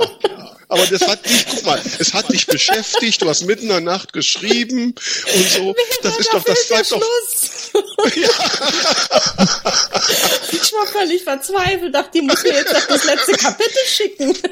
Aber 0.71 0.86
das 0.86 1.01
hat 1.01 1.25
dich, 1.25 1.47
guck 1.49 1.65
mal, 1.65 1.82
es 1.97 2.13
hat 2.13 2.32
dich 2.32 2.45
beschäftigt, 2.45 3.19
du 3.21 3.27
hast 3.27 3.43
mitten 3.43 3.63
in 3.63 3.69
der 3.69 3.82
Nacht 3.82 4.13
geschrieben 4.13 4.93
und 5.36 5.49
so. 5.49 5.75
Das 6.03 6.17
ist 6.17 6.32
doch, 6.32 6.43
das 6.43 6.67
bleibt 6.67 6.91
doch. 6.91 7.01
Schluss. 7.01 7.71
ich 10.51 10.73
war 10.73 10.86
völlig 10.88 11.23
verzweifelt, 11.23 11.93
dachte, 11.93 12.12
die 12.13 12.21
muss 12.21 12.41
mir 12.43 12.53
jetzt 12.53 12.73
noch 12.73 12.88
das 12.88 13.03
letzte 13.03 13.34
Kapitel 13.34 13.86
schicken. 13.88 14.38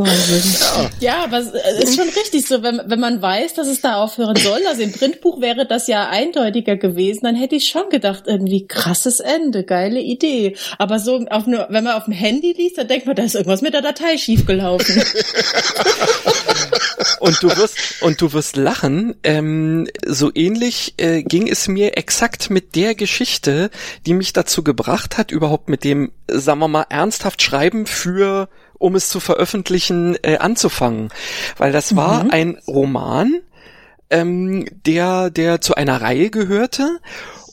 Wahnsinn. 0.00 0.90
Ja, 1.00 1.24
aber 1.24 1.38
es 1.38 1.52
ist 1.82 1.96
schon 1.96 2.08
richtig 2.08 2.46
so, 2.46 2.62
wenn, 2.62 2.80
wenn 2.86 3.00
man 3.00 3.22
weiß, 3.22 3.54
dass 3.54 3.68
es 3.68 3.80
da 3.80 4.02
aufhören 4.02 4.36
soll. 4.36 4.60
Also 4.66 4.82
im 4.82 4.92
Printbuch 4.92 5.40
wäre 5.40 5.66
das 5.66 5.86
ja 5.86 6.08
eindeutiger 6.08 6.76
gewesen, 6.76 7.20
dann 7.24 7.34
hätte 7.34 7.56
ich 7.56 7.68
schon 7.68 7.88
gedacht, 7.90 8.24
irgendwie 8.26 8.66
krasses 8.66 9.20
Ende, 9.20 9.64
geile 9.64 10.00
Idee. 10.00 10.56
Aber 10.78 10.98
so, 10.98 11.24
auf 11.30 11.46
nur, 11.46 11.66
wenn 11.70 11.84
man 11.84 11.94
auf 11.94 12.04
dem 12.04 12.14
Handy 12.14 12.52
liest, 12.52 12.78
dann 12.78 12.88
denkt 12.88 13.06
man, 13.06 13.16
da 13.16 13.22
ist 13.22 13.34
irgendwas 13.34 13.62
mit 13.62 13.74
der 13.74 13.82
Datei 13.82 14.16
schiefgelaufen. 14.16 15.02
und 17.20 17.42
du 17.42 17.54
wirst 17.56 17.76
und 18.00 18.20
du 18.20 18.32
wirst 18.32 18.56
lachen. 18.56 19.14
Ähm, 19.22 19.86
so 20.06 20.30
ähnlich 20.34 20.94
äh, 20.96 21.22
ging 21.22 21.48
es 21.48 21.68
mir 21.68 21.96
exakt 21.96 22.50
mit 22.50 22.74
der 22.74 22.94
Geschichte, 22.94 23.70
die 24.06 24.14
mich 24.14 24.32
dazu 24.32 24.64
gebracht 24.64 25.18
hat, 25.18 25.30
überhaupt 25.30 25.68
mit 25.68 25.84
dem, 25.84 26.12
sagen 26.28 26.60
wir 26.60 26.68
mal, 26.68 26.86
ernsthaft 26.88 27.42
Schreiben 27.42 27.86
für 27.86 28.48
um 28.80 28.96
es 28.96 29.08
zu 29.08 29.20
veröffentlichen, 29.20 30.16
äh, 30.22 30.38
anzufangen. 30.38 31.10
Weil 31.56 31.70
das 31.70 31.94
war 31.94 32.24
Mhm. 32.24 32.30
ein 32.30 32.58
Roman, 32.66 33.40
ähm, 34.10 34.66
der, 34.84 35.30
der 35.30 35.60
zu 35.60 35.76
einer 35.76 36.00
Reihe 36.00 36.30
gehörte. 36.30 36.98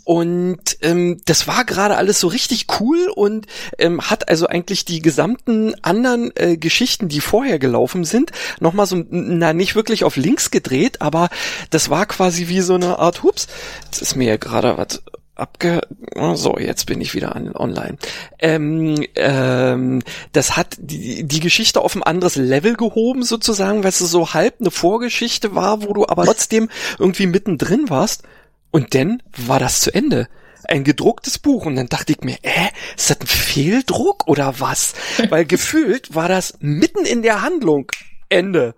Und 0.05 0.77
ähm, 0.83 1.19
das 1.25 1.47
war 1.47 1.65
gerade 1.65 1.97
alles 1.97 2.21
so 2.21 2.29
richtig 2.29 2.67
cool 2.79 3.11
und 3.13 3.45
ähm, 3.77 3.99
hat 3.99 4.29
also 4.29 4.47
eigentlich 4.47 4.85
die 4.85 5.01
gesamten 5.01 5.75
anderen 5.83 6.31
äh, 6.37 6.55
Geschichten, 6.55 7.09
die 7.09 7.19
vorher 7.19 7.59
gelaufen 7.59 8.05
sind, 8.05 8.31
nochmal 8.61 8.85
so, 8.85 9.03
na 9.09 9.51
nicht 9.51 9.75
wirklich 9.75 10.05
auf 10.05 10.15
links 10.15 10.49
gedreht, 10.49 11.01
aber 11.01 11.27
das 11.71 11.89
war 11.89 12.05
quasi 12.05 12.47
wie 12.47 12.61
so 12.61 12.75
eine 12.75 12.99
Art, 12.99 13.21
hups, 13.23 13.47
jetzt 13.83 14.01
ist 14.01 14.15
mir 14.15 14.29
ja 14.29 14.37
gerade 14.37 14.77
was 14.77 15.03
abge... 15.39 15.81
Oh, 16.15 16.35
so, 16.35 16.57
jetzt 16.57 16.85
bin 16.85 17.01
ich 17.01 17.13
wieder 17.13 17.35
an, 17.35 17.55
online. 17.55 17.97
Ähm, 18.39 19.05
ähm, 19.15 20.01
das 20.31 20.57
hat 20.57 20.75
die, 20.79 21.23
die 21.23 21.39
Geschichte 21.39 21.81
auf 21.81 21.95
ein 21.95 22.03
anderes 22.03 22.35
Level 22.35 22.75
gehoben, 22.75 23.23
sozusagen, 23.23 23.83
weil 23.83 23.89
es 23.89 23.99
so 23.99 24.33
halb 24.33 24.55
eine 24.59 24.71
Vorgeschichte 24.71 25.55
war, 25.55 25.83
wo 25.83 25.93
du 25.93 26.07
aber 26.07 26.25
trotzdem 26.25 26.69
irgendwie 26.99 27.27
mittendrin 27.27 27.89
warst. 27.89 28.23
Und 28.71 28.93
dann 28.95 29.23
war 29.35 29.59
das 29.59 29.81
zu 29.81 29.93
Ende. 29.93 30.27
Ein 30.65 30.83
gedrucktes 30.83 31.39
Buch. 31.39 31.65
Und 31.65 31.75
dann 31.75 31.87
dachte 31.87 32.13
ich 32.13 32.21
mir, 32.21 32.37
äh, 32.41 32.69
ist 32.95 33.09
das 33.09 33.21
ein 33.21 33.27
Fehldruck 33.27 34.27
oder 34.27 34.59
was? 34.59 34.93
Weil 35.29 35.45
gefühlt 35.47 36.13
war 36.15 36.27
das 36.27 36.55
mitten 36.59 37.05
in 37.05 37.21
der 37.21 37.41
Handlung. 37.41 37.91
Ende. 38.29 38.75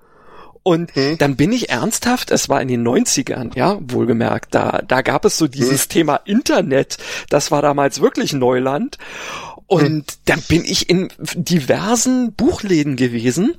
Und 0.63 0.91
dann 1.17 1.35
bin 1.35 1.51
ich 1.51 1.69
ernsthaft, 1.69 2.31
es 2.31 2.49
war 2.49 2.61
in 2.61 2.67
den 2.67 2.87
90ern, 2.87 3.55
ja, 3.55 3.77
wohlgemerkt, 3.81 4.53
da, 4.53 4.81
da 4.87 5.01
gab 5.01 5.25
es 5.25 5.37
so 5.37 5.47
dieses 5.47 5.87
Thema 5.87 6.17
Internet, 6.25 6.97
das 7.29 7.49
war 7.51 7.61
damals 7.61 8.01
wirklich 8.01 8.33
Neuland. 8.33 8.97
Und 9.67 10.17
dann 10.25 10.41
bin 10.41 10.65
ich 10.65 10.89
in 10.89 11.09
diversen 11.19 12.33
Buchläden 12.33 12.95
gewesen 12.95 13.55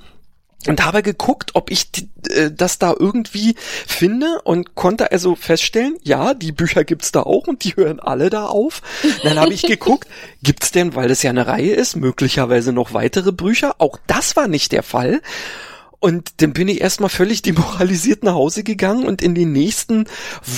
und 0.66 0.84
habe 0.84 1.02
geguckt, 1.02 1.52
ob 1.54 1.70
ich 1.70 1.88
äh, 2.28 2.50
das 2.50 2.78
da 2.78 2.94
irgendwie 2.98 3.54
finde 3.86 4.42
und 4.42 4.74
konnte 4.74 5.10
also 5.10 5.34
feststellen, 5.34 5.96
ja, 6.02 6.34
die 6.34 6.52
Bücher 6.52 6.84
gibt's 6.84 7.12
da 7.12 7.22
auch 7.22 7.46
und 7.46 7.64
die 7.64 7.76
hören 7.76 8.00
alle 8.00 8.28
da 8.28 8.46
auf. 8.46 8.82
Dann 9.22 9.38
habe 9.38 9.54
ich 9.54 9.62
geguckt, 9.62 10.06
gibt's 10.42 10.70
denn, 10.70 10.94
weil 10.94 11.08
das 11.08 11.22
ja 11.22 11.30
eine 11.30 11.46
Reihe 11.46 11.72
ist, 11.72 11.96
möglicherweise 11.96 12.72
noch 12.72 12.92
weitere 12.92 13.32
Bücher? 13.32 13.76
Auch 13.78 13.98
das 14.06 14.36
war 14.36 14.48
nicht 14.48 14.72
der 14.72 14.82
Fall. 14.82 15.22
Und 16.00 16.40
dann 16.40 16.54
bin 16.54 16.68
ich 16.68 16.80
erstmal 16.80 17.10
völlig 17.10 17.42
demoralisiert 17.42 18.24
nach 18.24 18.32
Hause 18.32 18.64
gegangen 18.64 19.04
und 19.04 19.20
in 19.20 19.34
den 19.34 19.52
nächsten 19.52 20.06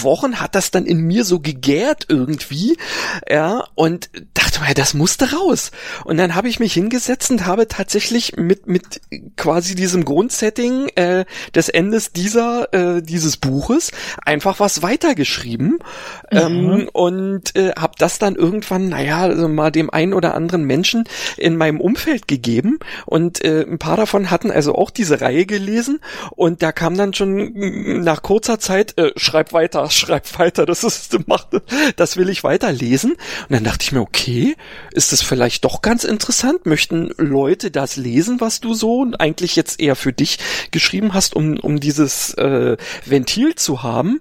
Wochen 0.02 0.40
hat 0.40 0.54
das 0.54 0.70
dann 0.70 0.86
in 0.86 1.00
mir 1.00 1.24
so 1.24 1.40
gegärt 1.40 2.06
irgendwie, 2.08 2.76
ja, 3.28 3.64
und 3.74 4.08
dachte 4.34 4.60
mir, 4.60 4.74
das 4.74 4.94
musste 4.94 5.32
raus. 5.32 5.72
Und 6.04 6.16
dann 6.16 6.36
habe 6.36 6.48
ich 6.48 6.60
mich 6.60 6.72
hingesetzt 6.74 7.32
und 7.32 7.44
habe 7.44 7.66
tatsächlich 7.66 8.36
mit, 8.36 8.68
mit 8.68 9.00
quasi 9.36 9.74
diesem 9.74 10.04
Grundsetting 10.04 10.88
äh, 10.94 11.24
des 11.56 11.68
Endes 11.68 12.12
dieser, 12.12 12.72
äh, 12.72 13.02
dieses 13.02 13.36
Buches 13.36 13.90
einfach 14.24 14.60
was 14.60 14.82
weitergeschrieben. 14.82 15.80
Ähm, 16.30 16.88
und 16.92 17.56
äh, 17.56 17.72
habe 17.76 17.94
das 17.98 18.20
dann 18.20 18.36
irgendwann, 18.36 18.88
naja, 18.90 19.22
also 19.22 19.48
mal 19.48 19.72
dem 19.72 19.90
einen 19.90 20.14
oder 20.14 20.34
anderen 20.34 20.64
Menschen 20.64 21.04
in 21.36 21.56
meinem 21.56 21.80
Umfeld 21.80 22.28
gegeben. 22.28 22.78
Und 23.06 23.44
äh, 23.44 23.66
ein 23.68 23.78
paar 23.78 23.96
davon 23.96 24.30
hatten 24.30 24.52
also 24.52 24.76
auch 24.76 24.90
diese 24.90 25.20
Reihe 25.20 25.31
gelesen 25.44 26.00
und 26.30 26.62
da 26.62 26.72
kam 26.72 26.96
dann 26.96 27.14
schon 27.14 28.02
nach 28.02 28.22
kurzer 28.22 28.58
Zeit, 28.58 28.96
äh, 28.98 29.12
schreib 29.16 29.52
weiter, 29.52 29.90
schreib 29.90 30.38
weiter, 30.38 30.66
das 30.66 30.84
ist, 30.84 31.18
mach, 31.26 31.46
das 31.96 32.16
will 32.16 32.28
ich 32.28 32.44
weiterlesen. 32.44 33.12
Und 33.12 33.50
dann 33.50 33.64
dachte 33.64 33.82
ich 33.82 33.92
mir, 33.92 34.00
okay, 34.00 34.56
ist 34.92 35.12
das 35.12 35.22
vielleicht 35.22 35.64
doch 35.64 35.82
ganz 35.82 36.04
interessant? 36.04 36.66
Möchten 36.66 37.12
Leute 37.16 37.70
das 37.70 37.96
lesen, 37.96 38.40
was 38.40 38.60
du 38.60 38.74
so 38.74 39.06
eigentlich 39.18 39.56
jetzt 39.56 39.80
eher 39.80 39.96
für 39.96 40.12
dich 40.12 40.38
geschrieben 40.70 41.14
hast, 41.14 41.34
um, 41.34 41.58
um 41.58 41.80
dieses 41.80 42.34
äh, 42.34 42.76
Ventil 43.06 43.54
zu 43.54 43.82
haben? 43.82 44.20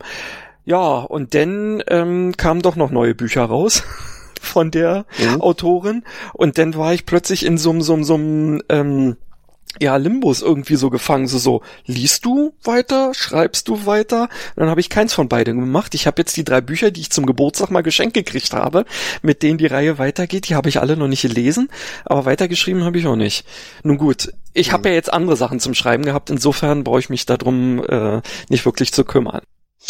Ja, 0.66 1.00
und 1.00 1.34
dann 1.34 1.82
ähm, 1.88 2.36
kamen 2.38 2.62
doch 2.62 2.76
noch 2.76 2.92
neue 2.92 3.16
Bücher 3.16 3.44
raus 3.44 3.84
von 4.42 4.72
der 4.72 5.06
Autorin 5.40 6.04
und 6.34 6.58
dann 6.58 6.76
war 6.76 6.94
ich 6.94 7.06
plötzlich 7.06 7.46
in 7.46 7.58
so 7.58 7.72
einem 7.72 7.82
so, 7.82 7.94
einem- 7.94 8.04
so, 8.04 8.14
einem, 8.16 8.62
ähm, 8.70 9.18
ja, 9.80 9.96
Limbus 9.96 10.42
irgendwie 10.42 10.76
so 10.76 10.90
gefangen, 10.90 11.28
so 11.28 11.38
so, 11.38 11.62
liest 11.86 12.26
du 12.26 12.54
weiter, 12.64 13.14
schreibst 13.14 13.68
du 13.68 13.86
weiter? 13.86 14.24
Und 14.24 14.62
dann 14.62 14.70
habe 14.70 14.82
ich 14.82 14.90
keins 14.90 15.14
von 15.14 15.30
beiden 15.30 15.60
gemacht. 15.60 15.96
Ich 15.96 16.08
habe 16.08 16.22
jetzt 16.22 16.36
die 16.36 16.44
drei 16.44 16.62
Bücher, 16.62 16.92
die 16.92 17.02
ich 17.02 17.12
zum 17.12 17.26
Geburtstag 17.26 17.72
mal 17.72 17.82
geschenkt 17.82 18.14
gekriegt 18.14 18.54
habe, 18.54 18.86
mit 19.22 19.44
denen 19.44 19.58
die 19.58 19.68
Reihe 19.68 19.98
weitergeht, 19.98 20.50
die 20.50 20.56
habe 20.56 20.70
ich 20.70 20.80
alle 20.80 20.98
noch 20.98 21.08
nicht 21.08 21.22
gelesen, 21.22 21.70
aber 22.06 22.26
weitergeschrieben 22.26 22.84
habe 22.84 22.98
ich 23.00 23.08
auch 23.08 23.16
nicht. 23.16 23.46
Nun 23.84 23.98
gut, 23.98 24.34
ich 24.54 24.72
habe 24.72 24.90
ja 24.90 24.96
jetzt 24.96 25.14
andere 25.14 25.38
Sachen 25.38 25.60
zum 25.60 25.74
Schreiben 25.74 26.04
gehabt, 26.04 26.30
insofern 26.30 26.84
brauche 26.84 27.00
ich 27.00 27.10
mich 27.10 27.26
darum 27.26 27.84
äh, 27.88 28.22
nicht 28.50 28.66
wirklich 28.66 28.92
zu 28.92 29.06
kümmern. 29.06 29.42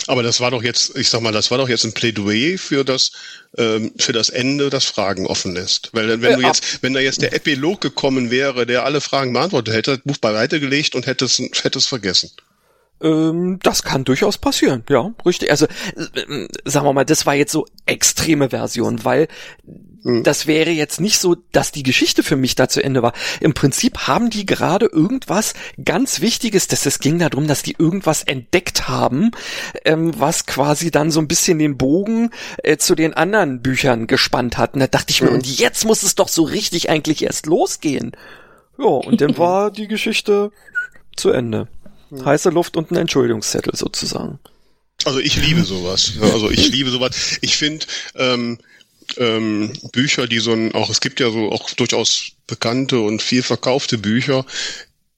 Aber 0.07 0.23
das 0.23 0.39
war 0.39 0.51
doch 0.51 0.63
jetzt, 0.63 0.97
ich 0.97 1.09
sag 1.09 1.21
mal, 1.21 1.31
das 1.31 1.51
war 1.51 1.57
doch 1.57 1.69
jetzt 1.69 1.83
ein 1.85 1.93
Plädoyer 1.93 2.57
für 2.57 2.83
das, 2.83 3.11
ähm, 3.57 3.93
für 3.97 4.13
das 4.13 4.29
Ende, 4.29 4.69
das 4.69 4.85
Fragen 4.85 5.27
offen 5.27 5.53
lässt. 5.53 5.89
Weil 5.93 6.07
dann, 6.07 6.21
wenn 6.21 6.33
Äh, 6.33 6.37
du 6.37 6.41
jetzt, 6.41 6.81
wenn 6.83 6.93
da 6.93 6.99
jetzt 6.99 7.21
der 7.21 7.33
Epilog 7.33 7.81
gekommen 7.81 8.31
wäre, 8.31 8.65
der 8.65 8.85
alle 8.85 9.01
Fragen 9.01 9.33
beantwortet 9.33 9.73
hätte, 9.73 9.91
das 9.97 10.03
Buch 10.03 10.17
beiseite 10.17 10.59
gelegt 10.59 10.95
und 10.95 11.05
hätte 11.07 11.25
es, 11.25 11.39
hätte 11.39 11.79
es 11.79 11.87
vergessen. 11.87 12.31
Ähm, 13.01 13.59
das 13.63 13.83
kann 13.83 14.03
durchaus 14.03 14.37
passieren, 14.37 14.83
ja, 14.89 15.11
richtig. 15.25 15.49
Also 15.49 15.65
äh, 15.65 16.47
sagen 16.65 16.85
wir 16.85 16.93
mal, 16.93 17.05
das 17.05 17.25
war 17.25 17.33
jetzt 17.33 17.51
so 17.51 17.65
extreme 17.85 18.49
Version, 18.49 19.03
weil 19.03 19.27
das 20.03 20.47
wäre 20.47 20.71
jetzt 20.71 20.99
nicht 20.99 21.19
so, 21.19 21.35
dass 21.51 21.71
die 21.71 21.83
Geschichte 21.83 22.23
für 22.23 22.35
mich 22.35 22.55
da 22.55 22.67
zu 22.67 22.83
Ende 22.83 23.03
war. 23.03 23.13
Im 23.39 23.53
Prinzip 23.53 24.07
haben 24.07 24.31
die 24.31 24.47
gerade 24.47 24.87
irgendwas 24.87 25.53
ganz 25.83 26.21
Wichtiges, 26.21 26.67
dass 26.67 26.85
es 26.87 26.99
ging 26.99 27.19
darum, 27.19 27.47
dass 27.47 27.61
die 27.61 27.75
irgendwas 27.77 28.23
entdeckt 28.23 28.87
haben, 28.87 29.31
ähm, 29.85 30.19
was 30.19 30.47
quasi 30.47 30.89
dann 30.89 31.11
so 31.11 31.19
ein 31.19 31.27
bisschen 31.27 31.59
den 31.59 31.77
Bogen 31.77 32.31
äh, 32.63 32.77
zu 32.77 32.95
den 32.95 33.13
anderen 33.13 33.61
Büchern 33.61 34.07
gespannt 34.07 34.57
hat. 34.57 34.73
Und 34.73 34.79
da 34.79 34.87
dachte 34.87 35.11
ich 35.11 35.21
mir, 35.21 35.29
und 35.29 35.45
jetzt 35.45 35.85
muss 35.85 36.01
es 36.01 36.15
doch 36.15 36.29
so 36.29 36.43
richtig 36.43 36.89
eigentlich 36.89 37.23
erst 37.23 37.45
losgehen. 37.45 38.13
Ja, 38.79 38.85
und 38.85 39.21
dann 39.21 39.37
war 39.37 39.69
die 39.71 39.87
Geschichte 39.87 40.51
zu 41.15 41.29
Ende. 41.29 41.67
Heiße 42.25 42.49
Luft 42.49 42.75
und 42.75 42.91
ein 42.91 42.97
Entschuldigungszettel 42.97 43.75
sozusagen. 43.75 44.39
Also 45.05 45.19
ich 45.19 45.35
liebe 45.37 45.63
sowas. 45.63 46.13
Also 46.21 46.49
ich 46.49 46.69
liebe 46.69 46.89
sowas. 46.89 47.37
Ich 47.41 47.55
finde 47.55 47.85
ähm, 48.15 48.57
ähm, 49.17 49.73
Bücher, 49.91 50.27
die 50.27 50.39
so 50.39 50.53
ein, 50.53 50.73
auch 50.73 50.89
es 50.89 51.01
gibt 51.01 51.19
ja 51.19 51.29
so 51.31 51.51
auch 51.51 51.69
durchaus 51.71 52.31
bekannte 52.47 52.99
und 52.99 53.21
viel 53.21 53.43
verkaufte 53.43 53.97
Bücher, 53.97 54.45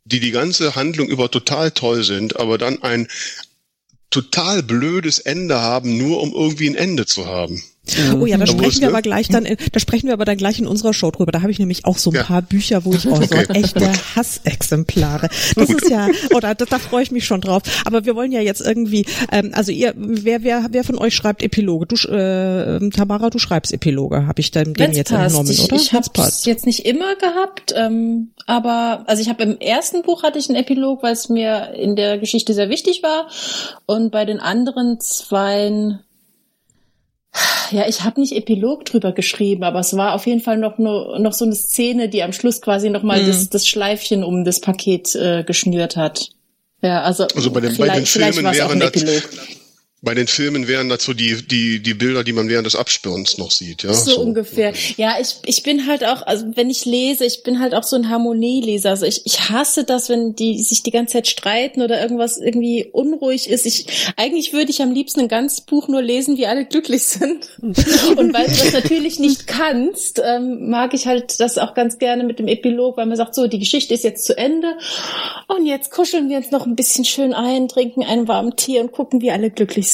die 0.05 0.19
die 0.19 0.31
ganze 0.31 0.75
Handlung 0.75 1.07
über 1.07 1.31
total 1.31 1.71
toll 1.71 2.03
sind, 2.03 2.39
aber 2.39 2.57
dann 2.57 2.81
ein 2.83 3.07
total 4.09 4.61
blödes 4.61 5.19
Ende 5.19 5.61
haben, 5.61 5.97
nur 5.97 6.21
um 6.21 6.33
irgendwie 6.33 6.69
ein 6.69 6.75
Ende 6.75 7.05
zu 7.05 7.25
haben. 7.25 7.63
Oh 8.17 8.25
ja, 8.25 8.37
da 8.37 8.47
sprechen 8.47 8.79
wir 8.79 8.87
aber 8.87 9.01
gleich 9.01 9.27
dann, 9.27 9.45
in, 9.45 9.57
da 9.73 9.79
sprechen 9.79 10.07
wir 10.07 10.13
aber 10.13 10.23
dann 10.23 10.37
gleich 10.37 10.57
in 10.57 10.65
unserer 10.67 10.93
Show 10.93 11.11
drüber. 11.11 11.33
Da 11.33 11.41
habe 11.41 11.51
ich 11.51 11.59
nämlich 11.59 11.83
auch 11.85 11.97
so 11.97 12.11
ein 12.11 12.15
Ja. 12.15 12.23
paar 12.23 12.41
Bücher, 12.41 12.85
wo 12.85 12.93
ich 12.93 13.05
oh, 13.05 13.15
so 13.17 13.21
Okay. 13.35 13.45
echte 13.53 13.91
Hassexemplare. 14.15 15.29
Das 15.55 15.69
ist 15.69 15.89
ja, 15.89 16.07
oder 16.33 16.55
da, 16.55 16.65
da 16.65 16.79
freue 16.79 17.03
ich 17.03 17.11
mich 17.11 17.25
schon 17.25 17.41
drauf. 17.41 17.61
Aber 17.85 18.05
wir 18.05 18.15
wollen 18.15 18.31
ja 18.31 18.39
jetzt 18.41 18.61
irgendwie, 18.61 19.05
ähm, 19.31 19.51
also 19.53 19.71
ihr, 19.71 19.93
wer, 19.97 20.43
wer, 20.43 20.67
wer 20.71 20.83
von 20.83 20.97
euch 20.97 21.13
schreibt 21.13 21.43
Epiloge? 21.43 21.85
Du, 21.87 21.95
äh, 22.07 22.89
Tamara, 22.89 23.29
du 23.29 23.37
schreibst 23.39 23.73
Epiloge, 23.73 24.27
habe 24.27 24.39
ich 24.39 24.51
dann 24.51 24.73
den 24.73 24.93
jetzt 24.93 25.09
passt. 25.11 25.25
entnommen, 25.35 25.51
ich, 25.51 25.61
oder? 25.63 25.75
Ich 25.75 25.93
habe 25.93 26.07
es 26.21 26.45
jetzt 26.45 26.65
nicht 26.65 26.85
immer 26.85 27.15
gehabt, 27.15 27.73
ähm, 27.75 28.31
aber 28.45 29.03
also 29.07 29.21
ich 29.21 29.29
habe 29.29 29.43
im 29.43 29.59
ersten 29.59 30.01
Buch 30.03 30.23
hatte 30.23 30.39
ich 30.39 30.49
einen 30.49 30.57
Epilog, 30.57 31.03
weil 31.03 31.13
es 31.13 31.27
mir 31.29 31.73
in 31.75 31.95
der 31.95 32.17
Geschichte 32.17 32.53
sehr 32.53 32.69
wichtig 32.69 33.03
war, 33.03 33.27
und 33.85 34.11
bei 34.11 34.25
den 34.25 34.39
anderen 34.39 34.99
zweien 34.99 35.99
ja, 37.71 37.87
ich 37.87 38.03
habe 38.03 38.19
nicht 38.21 38.33
Epilog 38.35 38.85
drüber 38.85 39.11
geschrieben, 39.11 39.63
aber 39.63 39.79
es 39.79 39.95
war 39.95 40.13
auf 40.13 40.25
jeden 40.27 40.41
Fall 40.41 40.57
noch 40.57 40.77
nur 40.77 41.19
noch 41.19 41.33
so 41.33 41.45
eine 41.45 41.55
Szene, 41.55 42.09
die 42.09 42.23
am 42.23 42.33
Schluss 42.33 42.61
quasi 42.61 42.89
noch 42.89 43.03
mal 43.03 43.21
Mhm. 43.21 43.27
das, 43.27 43.49
das 43.49 43.67
Schleifchen 43.67 44.23
um 44.23 44.43
das 44.45 44.59
Paket 44.59 45.15
äh, 45.15 45.43
geschnürt 45.43 45.95
hat. 45.95 46.29
Ja, 46.81 47.01
also, 47.01 47.25
Also 47.35 47.51
bei 47.51 47.61
den, 47.61 47.75
bei 47.77 47.89
den 47.89 48.05
vielleicht 48.05 48.33
Filmen 48.35 48.45
war 48.45 48.51
es 48.53 48.61
auch 48.61 48.69
wären 48.69 48.79
das. 48.79 49.23
Bei 50.05 50.13
den 50.13 50.27
Filmen 50.27 50.67
wären 50.67 50.89
dazu 50.89 51.13
die, 51.13 51.47
die, 51.47 51.79
die 51.79 51.93
Bilder, 51.93 52.25
die 52.25 52.33
man 52.33 52.49
während 52.49 52.65
des 52.65 52.75
Abspürens 52.75 53.37
noch 53.37 53.51
sieht, 53.51 53.83
ja. 53.83 53.93
So, 53.93 54.11
so. 54.11 54.19
ungefähr. 54.19 54.73
Ja, 54.97 55.15
ich, 55.21 55.37
ich 55.45 55.63
bin 55.63 55.87
halt 55.87 56.03
auch, 56.03 56.23
also 56.23 56.45
wenn 56.55 56.69
ich 56.69 56.83
lese, 56.83 57.23
ich 57.23 57.41
bin 57.43 57.61
halt 57.61 57.73
auch 57.73 57.83
so 57.83 57.95
ein 57.95 58.09
Harmonieleser. 58.09 58.89
Also 58.89 59.05
ich, 59.05 59.21
ich 59.23 59.49
hasse 59.49 59.85
das, 59.85 60.09
wenn 60.09 60.35
die 60.35 60.61
sich 60.61 60.83
die 60.83 60.91
ganze 60.91 61.13
Zeit 61.13 61.27
streiten 61.27 61.81
oder 61.81 62.01
irgendwas 62.01 62.37
irgendwie 62.37 62.89
unruhig 62.91 63.49
ist. 63.49 63.65
Ich, 63.65 63.85
eigentlich 64.17 64.51
würde 64.51 64.71
ich 64.71 64.81
am 64.81 64.91
liebsten 64.91 65.21
ein 65.21 65.29
ganzes 65.29 65.61
Buch 65.61 65.87
nur 65.87 66.01
lesen, 66.01 66.35
wie 66.35 66.47
alle 66.47 66.65
glücklich 66.65 67.03
sind. 67.03 67.47
Und 67.61 68.33
weil 68.33 68.47
du 68.47 68.57
das 68.57 68.73
natürlich 68.73 69.19
nicht 69.19 69.47
kannst, 69.47 70.21
ähm, 70.21 70.69
mag 70.69 70.93
ich 70.93 71.07
halt 71.07 71.39
das 71.39 71.57
auch 71.57 71.75
ganz 71.75 71.97
gerne 71.97 72.25
mit 72.25 72.39
dem 72.39 72.49
Epilog, 72.49 72.97
weil 72.97 73.05
man 73.05 73.15
sagt, 73.15 73.35
so, 73.35 73.47
die 73.47 73.59
Geschichte 73.59 73.93
ist 73.93 74.03
jetzt 74.03 74.25
zu 74.25 74.37
Ende. 74.37 74.75
Und 75.47 75.65
jetzt 75.65 75.91
kuscheln 75.91 76.27
wir 76.27 76.35
uns 76.35 76.51
noch 76.51 76.65
ein 76.65 76.75
bisschen 76.75 77.05
schön 77.05 77.33
ein, 77.33 77.69
trinken 77.69 78.03
einen 78.03 78.27
warmen 78.27 78.57
Tee 78.57 78.81
und 78.81 78.91
gucken, 78.91 79.21
wie 79.21 79.31
alle 79.31 79.49
glücklich 79.49 79.87
sind. 79.87 79.92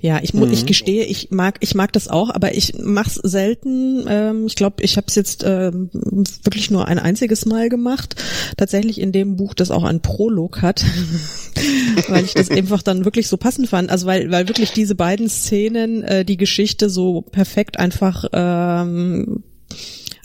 Ja, 0.00 0.20
ich, 0.22 0.34
mhm. 0.34 0.50
ich 0.52 0.66
gestehe, 0.66 1.04
ich 1.04 1.30
mag, 1.30 1.56
ich 1.60 1.74
mag 1.74 1.92
das 1.92 2.08
auch, 2.08 2.30
aber 2.30 2.54
ich 2.54 2.74
mach's 2.78 3.14
selten. 3.14 4.04
Ähm, 4.08 4.46
ich 4.46 4.54
glaube, 4.54 4.82
ich 4.82 4.96
habe 4.96 5.06
es 5.08 5.14
jetzt 5.14 5.42
ähm, 5.44 5.90
wirklich 5.92 6.70
nur 6.70 6.86
ein 6.86 6.98
einziges 6.98 7.46
Mal 7.46 7.68
gemacht. 7.68 8.14
Tatsächlich 8.56 9.00
in 9.00 9.12
dem 9.12 9.36
Buch, 9.36 9.54
das 9.54 9.70
auch 9.70 9.84
einen 9.84 10.02
Prolog 10.02 10.62
hat, 10.62 10.84
weil 12.08 12.24
ich 12.24 12.34
das 12.34 12.50
einfach 12.52 12.82
dann 12.82 13.04
wirklich 13.04 13.28
so 13.28 13.36
passend 13.36 13.68
fand. 13.68 13.90
Also 13.90 14.06
weil, 14.06 14.30
weil 14.30 14.48
wirklich 14.48 14.72
diese 14.72 14.94
beiden 14.94 15.28
Szenen 15.28 16.02
äh, 16.02 16.24
die 16.24 16.36
Geschichte 16.36 16.90
so 16.90 17.22
perfekt 17.22 17.78
einfach 17.78 18.26
ähm, 18.32 19.42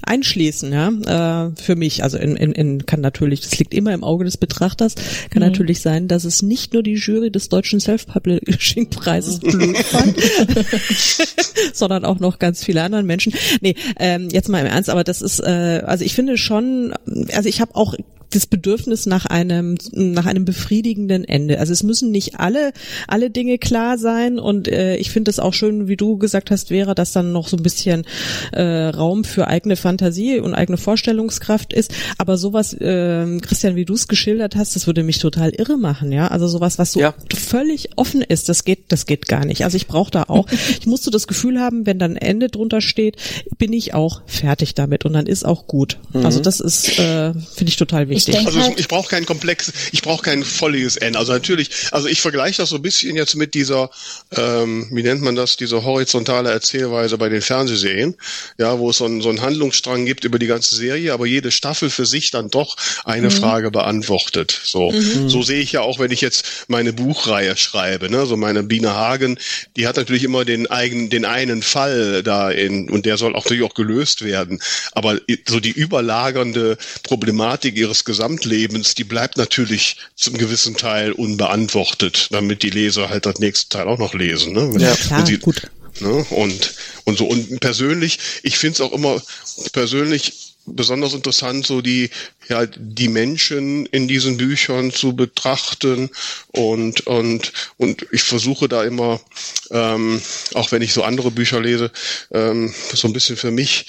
einschließen, 0.03 0.71
ja, 0.71 1.47
äh, 1.47 1.51
für 1.55 1.75
mich. 1.75 2.03
Also 2.03 2.17
in, 2.17 2.35
in, 2.35 2.51
in 2.51 2.85
kann 2.85 3.01
natürlich, 3.01 3.41
das 3.41 3.57
liegt 3.59 3.73
immer 3.73 3.93
im 3.93 4.03
Auge 4.03 4.25
des 4.25 4.37
Betrachters, 4.37 4.95
kann 5.29 5.41
mhm. 5.41 5.49
natürlich 5.49 5.81
sein, 5.81 6.07
dass 6.07 6.23
es 6.23 6.41
nicht 6.41 6.73
nur 6.73 6.83
die 6.83 6.93
Jury 6.93 7.31
des 7.31 7.49
deutschen 7.49 7.79
Self-Publishing-Preises 7.79 9.39
blöd 9.41 9.77
fand, 9.77 10.15
sondern 11.73 12.05
auch 12.05 12.19
noch 12.19 12.39
ganz 12.39 12.63
viele 12.63 12.83
anderen 12.83 13.05
Menschen. 13.05 13.33
Nee, 13.61 13.75
ähm, 13.99 14.29
jetzt 14.31 14.49
mal 14.49 14.59
im 14.59 14.67
Ernst, 14.67 14.89
aber 14.89 15.03
das 15.03 15.21
ist, 15.21 15.39
äh, 15.39 15.83
also 15.85 16.03
ich 16.03 16.13
finde 16.13 16.37
schon, 16.37 16.93
also 17.33 17.47
ich 17.47 17.61
habe 17.61 17.75
auch 17.75 17.95
das 18.31 18.45
Bedürfnis 18.45 19.05
nach 19.05 19.25
einem 19.25 19.77
nach 19.91 20.25
einem 20.25 20.45
befriedigenden 20.45 21.23
Ende. 21.25 21.59
Also 21.59 21.73
es 21.73 21.83
müssen 21.83 22.11
nicht 22.11 22.39
alle 22.39 22.71
alle 23.07 23.29
Dinge 23.29 23.57
klar 23.57 23.97
sein 23.97 24.39
und 24.39 24.67
äh, 24.67 24.95
ich 24.95 25.11
finde 25.11 25.29
es 25.29 25.39
auch 25.39 25.53
schön, 25.53 25.87
wie 25.87 25.97
du 25.97 26.17
gesagt 26.17 26.51
hast, 26.51 26.69
wäre, 26.69 26.95
dass 26.95 27.11
dann 27.11 27.31
noch 27.31 27.47
so 27.47 27.57
ein 27.57 27.63
bisschen 27.63 28.05
äh, 28.51 28.87
Raum 28.87 29.23
für 29.23 29.47
eigene 29.47 29.75
Fantasie 29.75 30.39
und 30.39 30.53
eigene 30.53 30.77
Vorstellungskraft 30.77 31.73
ist. 31.73 31.93
Aber 32.17 32.37
sowas, 32.37 32.73
äh, 32.73 33.39
Christian, 33.41 33.75
wie 33.75 33.85
du 33.85 33.93
es 33.93 34.07
geschildert 34.07 34.55
hast, 34.55 34.75
das 34.75 34.87
würde 34.87 35.03
mich 35.03 35.19
total 35.19 35.49
irre 35.49 35.77
machen, 35.77 36.11
ja. 36.11 36.27
Also 36.27 36.47
sowas, 36.47 36.79
was 36.79 36.93
so 36.93 37.01
ja. 37.01 37.13
völlig 37.35 37.97
offen 37.97 38.21
ist, 38.21 38.49
das 38.49 38.63
geht, 38.63 38.91
das 38.91 39.05
geht 39.05 39.27
gar 39.27 39.45
nicht. 39.45 39.63
Also 39.63 39.75
ich 39.75 39.87
brauche 39.87 40.11
da 40.11 40.23
auch, 40.23 40.47
ich 40.79 40.87
musste 40.87 41.11
das 41.11 41.27
Gefühl 41.27 41.59
haben, 41.59 41.85
wenn 41.85 41.99
dann 41.99 42.15
Ende 42.15 42.49
drunter 42.49 42.81
steht, 42.81 43.17
bin 43.57 43.73
ich 43.73 43.93
auch 43.93 44.21
fertig 44.25 44.73
damit 44.73 45.05
und 45.05 45.13
dann 45.13 45.27
ist 45.27 45.45
auch 45.45 45.67
gut. 45.67 45.99
Mhm. 46.13 46.25
Also 46.25 46.39
das 46.39 46.59
ist, 46.59 46.97
äh, 46.97 47.33
finde 47.33 47.69
ich 47.69 47.75
total 47.75 48.07
wichtig 48.09 48.20
richtig. 48.27 48.45
Also 48.47 48.59
halt 48.61 48.73
ich, 48.73 48.79
ich 48.79 48.87
brauche 48.87 49.09
kein 49.09 49.25
komplex, 49.25 49.71
ich 49.91 50.01
brauche 50.01 50.23
kein 50.23 50.43
volliges 50.43 50.97
N. 50.97 51.15
Also 51.15 51.33
natürlich, 51.33 51.69
also 51.91 52.07
ich 52.07 52.21
vergleiche 52.21 52.57
das 52.57 52.69
so 52.69 52.77
ein 52.77 52.81
bisschen 52.81 53.15
jetzt 53.15 53.35
mit 53.35 53.53
dieser, 53.53 53.89
ähm, 54.35 54.87
wie 54.91 55.03
nennt 55.03 55.21
man 55.21 55.35
das, 55.35 55.57
diese 55.57 55.83
horizontale 55.83 56.51
Erzählweise 56.51 57.17
bei 57.17 57.29
den 57.29 57.41
Fernsehserien, 57.41 58.15
ja, 58.57 58.79
wo 58.79 58.89
es 58.89 58.97
so, 58.97 59.05
ein, 59.05 59.21
so 59.21 59.29
einen 59.29 59.41
Handlungsstrang 59.41 60.05
gibt 60.05 60.23
über 60.23 60.39
die 60.39 60.47
ganze 60.47 60.75
Serie, 60.75 61.13
aber 61.13 61.25
jede 61.25 61.51
Staffel 61.51 61.89
für 61.89 62.05
sich 62.05 62.31
dann 62.31 62.49
doch 62.49 62.75
eine 63.05 63.27
mhm. 63.27 63.31
Frage 63.31 63.71
beantwortet. 63.71 64.59
So, 64.63 64.91
mhm. 64.91 65.29
so 65.29 65.43
sehe 65.43 65.61
ich 65.61 65.71
ja 65.71 65.81
auch, 65.81 65.99
wenn 65.99 66.11
ich 66.11 66.21
jetzt 66.21 66.65
meine 66.67 66.93
Buchreihe 66.93 67.55
schreibe, 67.57 68.09
ne, 68.09 68.25
so 68.25 68.37
meine 68.37 68.63
Biene 68.63 68.95
Hagen, 68.95 69.37
die 69.75 69.87
hat 69.87 69.97
natürlich 69.97 70.23
immer 70.23 70.45
den 70.45 70.67
eigenen, 70.67 71.09
den 71.09 71.25
einen 71.25 71.61
Fall 71.61 72.23
da 72.23 72.49
in 72.49 72.89
und 72.89 73.05
der 73.05 73.17
soll 73.17 73.35
auch 73.35 73.45
natürlich 73.51 73.69
auch 73.69 73.75
gelöst 73.75 74.23
werden. 74.23 74.61
Aber 74.93 75.19
so 75.47 75.59
die 75.59 75.71
überlagernde 75.71 76.77
Problematik 77.03 77.75
ihres 77.75 78.05
Gesamtlebens, 78.11 78.93
die 78.93 79.05
bleibt 79.05 79.37
natürlich 79.37 79.95
zum 80.15 80.37
gewissen 80.37 80.75
Teil 80.75 81.13
unbeantwortet, 81.13 82.27
damit 82.31 82.61
die 82.61 82.69
Leser 82.69 83.09
halt 83.09 83.25
das 83.25 83.39
nächste 83.39 83.69
Teil 83.69 83.87
auch 83.87 83.99
noch 83.99 84.13
lesen. 84.13 84.51
Ne? 84.51 84.69
Ja, 84.79 84.93
klar, 84.95 85.25
sie, 85.25 85.37
gut. 85.37 85.61
Ne? 86.01 86.25
Und, 86.29 86.73
und 87.05 87.17
so. 87.17 87.25
Und 87.25 87.61
persönlich, 87.61 88.19
ich 88.43 88.57
finde 88.57 88.75
es 88.75 88.81
auch 88.81 88.91
immer 88.91 89.21
persönlich 89.71 90.55
besonders 90.65 91.13
interessant, 91.13 91.65
so 91.65 91.81
die, 91.81 92.09
ja, 92.49 92.65
die 92.65 93.07
Menschen 93.07 93.85
in 93.85 94.09
diesen 94.09 94.35
Büchern 94.35 94.91
zu 94.91 95.15
betrachten 95.15 96.09
und, 96.47 97.07
und, 97.07 97.53
und 97.77 98.05
ich 98.11 98.23
versuche 98.23 98.67
da 98.67 98.83
immer, 98.83 99.21
ähm, 99.71 100.21
auch 100.53 100.71
wenn 100.73 100.81
ich 100.81 100.91
so 100.91 101.03
andere 101.03 101.31
Bücher 101.31 101.61
lese, 101.61 101.91
ähm, 102.31 102.73
so 102.93 103.07
ein 103.07 103.13
bisschen 103.13 103.37
für 103.37 103.51
mich 103.51 103.85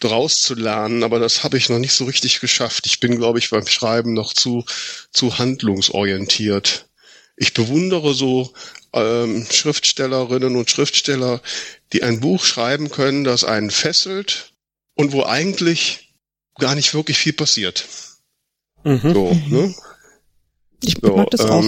draus 0.00 0.42
zu 0.42 0.54
lernen, 0.54 1.02
aber 1.02 1.18
das 1.18 1.42
habe 1.42 1.56
ich 1.56 1.68
noch 1.68 1.78
nicht 1.78 1.92
so 1.92 2.04
richtig 2.04 2.40
geschafft. 2.40 2.86
Ich 2.86 3.00
bin, 3.00 3.16
glaube 3.16 3.38
ich, 3.38 3.50
beim 3.50 3.66
Schreiben 3.66 4.14
noch 4.14 4.32
zu, 4.32 4.64
zu 5.12 5.38
handlungsorientiert. 5.38 6.88
Ich 7.36 7.54
bewundere 7.54 8.14
so 8.14 8.52
ähm, 8.92 9.46
Schriftstellerinnen 9.50 10.56
und 10.56 10.70
Schriftsteller, 10.70 11.40
die 11.92 12.02
ein 12.02 12.20
Buch 12.20 12.44
schreiben 12.44 12.90
können, 12.90 13.24
das 13.24 13.44
einen 13.44 13.70
fesselt 13.70 14.52
und 14.94 15.12
wo 15.12 15.24
eigentlich 15.24 16.14
gar 16.58 16.74
nicht 16.74 16.94
wirklich 16.94 17.18
viel 17.18 17.32
passiert. 17.32 17.86
Mhm. 18.84 19.12
So, 19.12 19.32
ne? 19.48 19.74
Ich 20.80 20.96
so, 21.02 21.16
mag 21.16 21.30
das 21.30 21.40
ähm, 21.42 21.50
auch. 21.50 21.64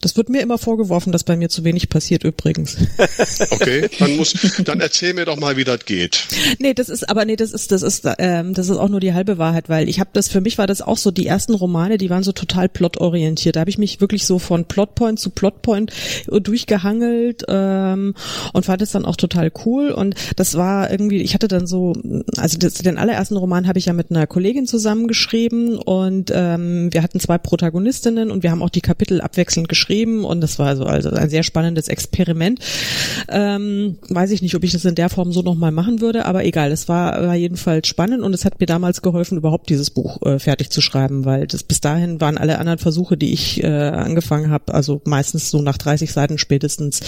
Das 0.00 0.18
wird 0.18 0.28
mir 0.28 0.42
immer 0.42 0.58
vorgeworfen, 0.58 1.12
dass 1.12 1.24
bei 1.24 1.34
mir 1.34 1.48
zu 1.48 1.64
wenig 1.64 1.88
passiert 1.88 2.24
übrigens. 2.24 2.76
Okay, 3.50 3.88
dann 3.98 4.16
muss, 4.16 4.34
dann 4.64 4.80
erzähl 4.80 5.14
mir 5.14 5.24
doch 5.24 5.38
mal, 5.38 5.56
wie 5.56 5.64
das 5.64 5.84
geht. 5.84 6.26
Nee, 6.58 6.74
das 6.74 6.88
ist, 6.88 7.08
aber 7.08 7.24
nee, 7.24 7.36
das 7.36 7.52
ist, 7.52 7.72
das 7.72 7.82
ist, 7.82 8.06
ähm, 8.18 8.52
das 8.54 8.68
ist 8.68 8.76
auch 8.76 8.88
nur 8.88 9.00
die 9.00 9.12
halbe 9.14 9.38
Wahrheit, 9.38 9.68
weil 9.68 9.88
ich 9.88 10.00
habe 10.00 10.10
das, 10.12 10.28
für 10.28 10.40
mich 10.40 10.58
war 10.58 10.66
das 10.66 10.82
auch 10.82 10.98
so, 10.98 11.10
die 11.10 11.26
ersten 11.26 11.54
Romane, 11.54 11.96
die 11.98 12.10
waren 12.10 12.22
so 12.22 12.32
total 12.32 12.68
plotorientiert. 12.68 13.56
Da 13.56 13.60
habe 13.60 13.70
ich 13.70 13.78
mich 13.78 14.00
wirklich 14.00 14.26
so 14.26 14.38
von 14.38 14.64
Plotpoint 14.66 15.20
zu 15.20 15.30
Plotpoint 15.30 15.92
durchgehangelt 16.26 17.44
ähm, 17.48 18.14
und 18.52 18.66
fand 18.66 18.82
es 18.82 18.92
dann 18.92 19.04
auch 19.04 19.16
total 19.16 19.52
cool. 19.64 19.90
Und 19.90 20.14
das 20.36 20.56
war 20.56 20.90
irgendwie, 20.90 21.22
ich 21.22 21.34
hatte 21.34 21.48
dann 21.48 21.66
so, 21.66 21.94
also 22.36 22.58
das, 22.58 22.74
den 22.74 22.98
allerersten 22.98 23.36
Roman 23.36 23.68
habe 23.68 23.78
ich 23.78 23.86
ja 23.86 23.92
mit 23.92 24.10
einer 24.10 24.26
Kollegin 24.26 24.66
zusammengeschrieben 24.66 25.78
und 25.78 26.30
ähm, 26.34 26.92
wir 26.92 27.02
hatten 27.02 27.20
zwei 27.20 27.38
Protagonistinnen 27.38 28.30
und 28.34 28.42
wir 28.42 28.50
haben 28.50 28.62
auch 28.62 28.70
die 28.70 28.80
Kapitel 28.80 29.20
abwechselnd 29.20 29.68
geschrieben 29.68 30.24
und 30.24 30.40
das 30.40 30.58
war 30.58 30.66
also, 30.66 30.84
also 30.84 31.10
ein 31.10 31.30
sehr 31.30 31.42
spannendes 31.42 31.88
Experiment. 31.88 32.60
Ähm, 33.28 33.96
weiß 34.08 34.30
ich 34.32 34.42
nicht, 34.42 34.54
ob 34.54 34.64
ich 34.64 34.72
das 34.72 34.84
in 34.84 34.94
der 34.94 35.08
Form 35.08 35.32
so 35.32 35.42
nochmal 35.42 35.70
machen 35.70 36.00
würde, 36.00 36.26
aber 36.26 36.44
egal, 36.44 36.72
es 36.72 36.88
war, 36.88 37.26
war 37.26 37.34
jedenfalls 37.34 37.88
spannend 37.88 38.22
und 38.22 38.34
es 38.34 38.44
hat 38.44 38.60
mir 38.60 38.66
damals 38.66 39.00
geholfen, 39.00 39.38
überhaupt 39.38 39.70
dieses 39.70 39.90
Buch 39.90 40.20
äh, 40.22 40.38
fertig 40.38 40.70
zu 40.70 40.80
schreiben, 40.80 41.24
weil 41.24 41.46
das 41.46 41.62
bis 41.62 41.80
dahin 41.80 42.20
waren 42.20 42.36
alle 42.36 42.58
anderen 42.58 42.78
Versuche, 42.78 43.16
die 43.16 43.32
ich 43.32 43.62
äh, 43.62 43.68
angefangen 43.68 44.50
habe, 44.50 44.74
also 44.74 45.00
meistens 45.04 45.50
so 45.50 45.62
nach 45.62 45.78
30 45.78 46.12
Seiten 46.12 46.36
spätestens 46.36 47.00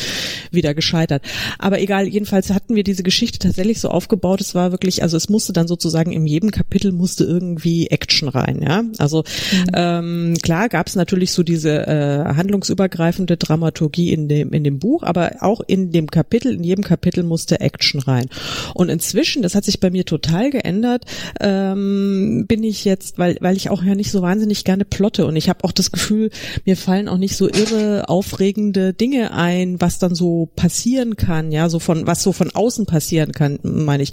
wieder 0.52 0.74
gescheitert. 0.74 1.22
Aber 1.58 1.80
egal, 1.80 2.06
jedenfalls 2.06 2.50
hatten 2.50 2.76
wir 2.76 2.84
diese 2.84 3.02
Geschichte 3.02 3.40
tatsächlich 3.40 3.80
so 3.80 3.88
aufgebaut, 3.88 4.40
es 4.40 4.54
war 4.54 4.70
wirklich, 4.70 5.02
also 5.02 5.16
es 5.16 5.28
musste 5.28 5.52
dann 5.52 5.66
sozusagen 5.66 6.12
in 6.12 6.26
jedem 6.26 6.52
Kapitel 6.52 6.92
musste 6.92 7.24
irgendwie 7.24 7.88
Action 7.88 8.28
rein, 8.28 8.62
ja. 8.62 8.84
Also 8.98 9.24
mhm. 9.52 9.70
ähm, 9.74 10.34
klar 10.40 10.68
gab 10.68 10.86
es 10.86 10.94
natürlich 10.94 11.15
natürlich 11.16 11.32
so 11.32 11.42
diese 11.42 11.86
äh, 11.86 12.24
handlungsübergreifende 12.36 13.38
Dramaturgie 13.38 14.12
in 14.12 14.28
dem 14.28 14.52
in 14.52 14.64
dem 14.64 14.78
Buch, 14.78 15.02
aber 15.02 15.36
auch 15.40 15.62
in 15.66 15.90
dem 15.90 16.10
Kapitel, 16.10 16.54
in 16.54 16.62
jedem 16.62 16.84
Kapitel 16.84 17.24
musste 17.24 17.60
Action 17.60 18.00
rein. 18.00 18.26
Und 18.74 18.90
inzwischen, 18.90 19.42
das 19.42 19.54
hat 19.54 19.64
sich 19.64 19.80
bei 19.80 19.90
mir 19.90 20.04
total 20.04 20.50
geändert, 20.50 21.04
ähm, 21.40 22.44
bin 22.46 22.62
ich 22.62 22.84
jetzt, 22.84 23.16
weil 23.18 23.38
weil 23.40 23.56
ich 23.56 23.70
auch 23.70 23.82
ja 23.82 23.94
nicht 23.94 24.10
so 24.10 24.20
wahnsinnig 24.20 24.64
gerne 24.64 24.84
plotte 24.84 25.24
und 25.24 25.36
ich 25.36 25.48
habe 25.48 25.64
auch 25.64 25.72
das 25.72 25.90
Gefühl, 25.90 26.30
mir 26.66 26.76
fallen 26.76 27.08
auch 27.08 27.16
nicht 27.16 27.36
so 27.36 27.48
irre 27.48 28.10
aufregende 28.10 28.92
Dinge 28.92 29.32
ein, 29.32 29.80
was 29.80 29.98
dann 29.98 30.14
so 30.14 30.50
passieren 30.54 31.16
kann, 31.16 31.50
ja, 31.50 31.70
so 31.70 31.78
von 31.78 32.06
was 32.06 32.22
so 32.22 32.32
von 32.32 32.50
außen 32.50 32.84
passieren 32.84 33.32
kann, 33.32 33.58
meine 33.62 34.02
ich. 34.02 34.12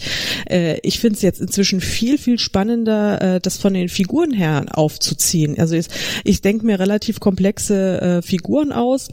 Äh, 0.49 0.79
ich 0.83 1.01
finde 1.01 1.17
es 1.17 1.21
jetzt 1.21 1.41
inzwischen 1.41 1.81
viel 1.81 2.17
viel 2.17 2.39
spannender, 2.39 3.21
äh, 3.21 3.41
das 3.41 3.57
von 3.57 3.73
den 3.73 3.89
Figuren 3.89 4.31
her 4.31 4.65
aufzuziehen. 4.71 5.59
Also 5.59 5.75
ich, 5.75 5.87
ich 6.23 6.39
denke 6.39 6.65
mir 6.65 6.79
relativ 6.79 6.92
relativ 6.93 7.19
komplexe 7.19 8.01
äh, 8.01 8.21
Figuren 8.21 8.71
aus 8.71 9.09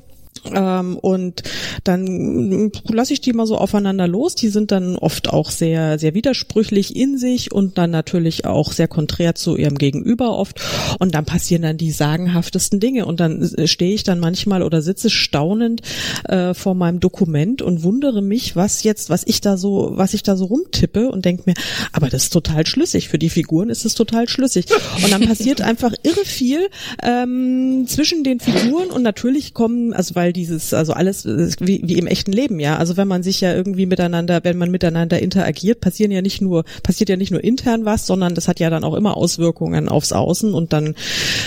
ähm, 0.53 0.97
und 0.97 1.43
dann 1.85 2.71
lasse 2.89 3.13
ich 3.13 3.21
die 3.21 3.33
mal 3.33 3.47
so 3.47 3.57
aufeinander 3.57 4.09
los. 4.09 4.35
Die 4.35 4.49
sind 4.49 4.71
dann 4.71 4.97
oft 4.97 5.29
auch 5.29 5.51
sehr, 5.51 5.99
sehr 5.99 6.15
widersprüchlich 6.15 6.97
in 6.97 7.19
sich 7.19 7.53
und 7.53 7.79
dann 7.79 7.91
natürlich 7.91 8.47
auch 8.47 8.73
sehr 8.73 8.89
konträr 8.89 9.35
zu 9.35 9.57
ihrem 9.57 9.77
Gegenüber 9.77 10.37
oft. 10.37 10.61
Und 10.99 11.15
dann 11.15 11.25
passieren 11.25 11.63
dann 11.63 11.77
die 11.77 11.91
sagenhaftesten 11.91 12.81
Dinge. 12.81 13.07
Und 13.07 13.21
dann 13.21 13.43
äh, 13.43 13.67
stehe 13.67 13.95
ich 13.95 14.03
dann 14.03 14.19
manchmal 14.19 14.63
oder 14.63 14.83
sitze 14.83 15.11
staunend 15.11 15.83
äh, 16.25 16.55
vor 16.55 16.75
meinem 16.75 17.01
Dokument 17.01 17.63
und 17.63 17.83
wundere 17.83 18.23
mich, 18.23 18.57
was 18.57 18.83
jetzt, 18.83 19.11
was 19.11 19.25
ich 19.27 19.41
da 19.41 19.57
so, 19.57 19.93
was 19.95 20.15
ich 20.15 20.23
da 20.23 20.37
so 20.37 20.47
rumtippe 20.47 21.11
und 21.11 21.25
denke 21.25 21.45
mir, 21.47 21.55
aber 21.93 22.09
das 22.09 22.25
ist 22.25 22.33
total 22.33 22.67
schlüssig. 22.67 23.09
Für 23.09 23.19
die 23.19 23.31
Figuren 23.31 23.69
ist 23.69 23.85
es 23.85 23.95
total 23.95 24.29
schlüssig. 24.29 24.67
Und 25.03 25.13
dann 25.13 25.27
passiert 25.27 25.61
einfach 25.61 25.93
irre 26.03 26.25
viel 26.25 26.69
ähm, 27.03 27.85
zwischen 27.87 28.25
den 28.25 28.41
Figuren 28.41 28.91
und 28.91 29.03
natürlich 29.03 29.55
kommen, 29.55 29.93
also 29.93 30.15
weil 30.21 30.35
dieses, 30.35 30.75
also 30.75 30.93
alles 30.93 31.25
wie, 31.25 31.81
wie 31.83 31.99
im 31.99 32.07
echten 32.07 32.33
Leben, 32.33 32.61
ja. 32.61 32.77
Also 32.77 32.99
wenn 32.99 33.09
man 33.09 33.23
sich 33.23 33.41
ja 33.41 33.55
irgendwie 33.55 33.87
miteinander, 33.87 34.41
wenn 34.45 34.59
man 34.59 34.71
miteinander 34.71 35.19
interagiert, 35.19 35.81
passieren 35.81 36.11
ja 36.11 36.21
nicht 36.21 36.43
nur, 36.43 36.65
passiert 36.83 37.09
ja 37.09 37.17
nicht 37.17 37.31
nur 37.31 37.43
intern 37.43 37.87
was, 37.87 38.07
sondern 38.07 38.35
das 38.35 38.47
hat 38.47 38.61
ja 38.61 38.69
dann 38.69 38.85
auch 38.85 38.93
immer 38.93 39.17
Auswirkungen 39.17 39.89
aufs 39.89 40.13
Außen 40.13 40.53
und 40.53 40.75
dann, 40.75 40.95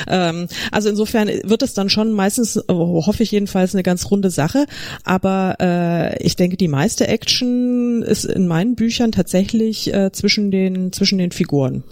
ähm, 0.07 0.47
also 0.71 0.89
insofern 0.89 1.28
wird 1.43 1.61
es 1.61 1.76
dann 1.76 1.91
schon 1.91 2.13
meistens, 2.13 2.59
hoffe 2.67 3.21
ich 3.21 3.30
jedenfalls, 3.30 3.76
eine 3.76 3.84
ganz 3.84 4.09
runde 4.09 4.32
Sache. 4.32 4.65
Aber 5.03 5.57
äh, 5.59 6.24
ich 6.24 6.36
denke, 6.36 6.57
die 6.57 6.67
meiste 6.67 7.07
Action 7.07 8.01
ist 8.01 8.26
in 8.26 8.47
meinen 8.47 8.74
Büchern 8.74 9.11
tatsächlich 9.11 9.93
äh, 9.93 10.11
zwischen 10.11 10.49
den 10.49 10.91
zwischen 10.91 11.19
den 11.19 11.32
Figuren. 11.32 11.84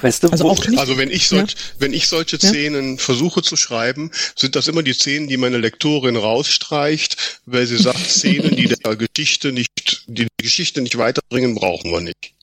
Weißt 0.00 0.22
du, 0.22 0.28
also, 0.28 0.48
auch 0.48 0.66
nicht, 0.66 0.80
also 0.80 0.96
wenn 0.96 1.10
ich 1.10 1.28
solch, 1.28 1.50
ja. 1.50 1.56
wenn 1.80 1.92
ich 1.92 2.08
solche 2.08 2.38
Szenen 2.38 2.92
ja. 2.92 2.96
versuche 2.96 3.42
zu 3.42 3.56
schreiben, 3.56 4.10
sind 4.36 4.56
das 4.56 4.68
immer 4.68 4.82
die 4.82 4.94
Szenen, 4.94 5.28
die 5.28 5.36
meine 5.36 5.58
Lektorin 5.58 6.16
rausstreicht, 6.30 7.40
weil 7.46 7.66
sie 7.66 7.76
sagt, 7.76 7.98
Szenen, 7.98 8.56
die 8.56 8.68
der 8.68 8.96
Geschichte 8.96 9.52
nicht, 9.52 10.04
die, 10.06 10.24
die 10.24 10.44
Geschichte 10.44 10.80
nicht 10.80 10.96
weiterbringen, 10.96 11.54
brauchen 11.54 11.90
wir 11.90 12.00
nicht. 12.00 12.34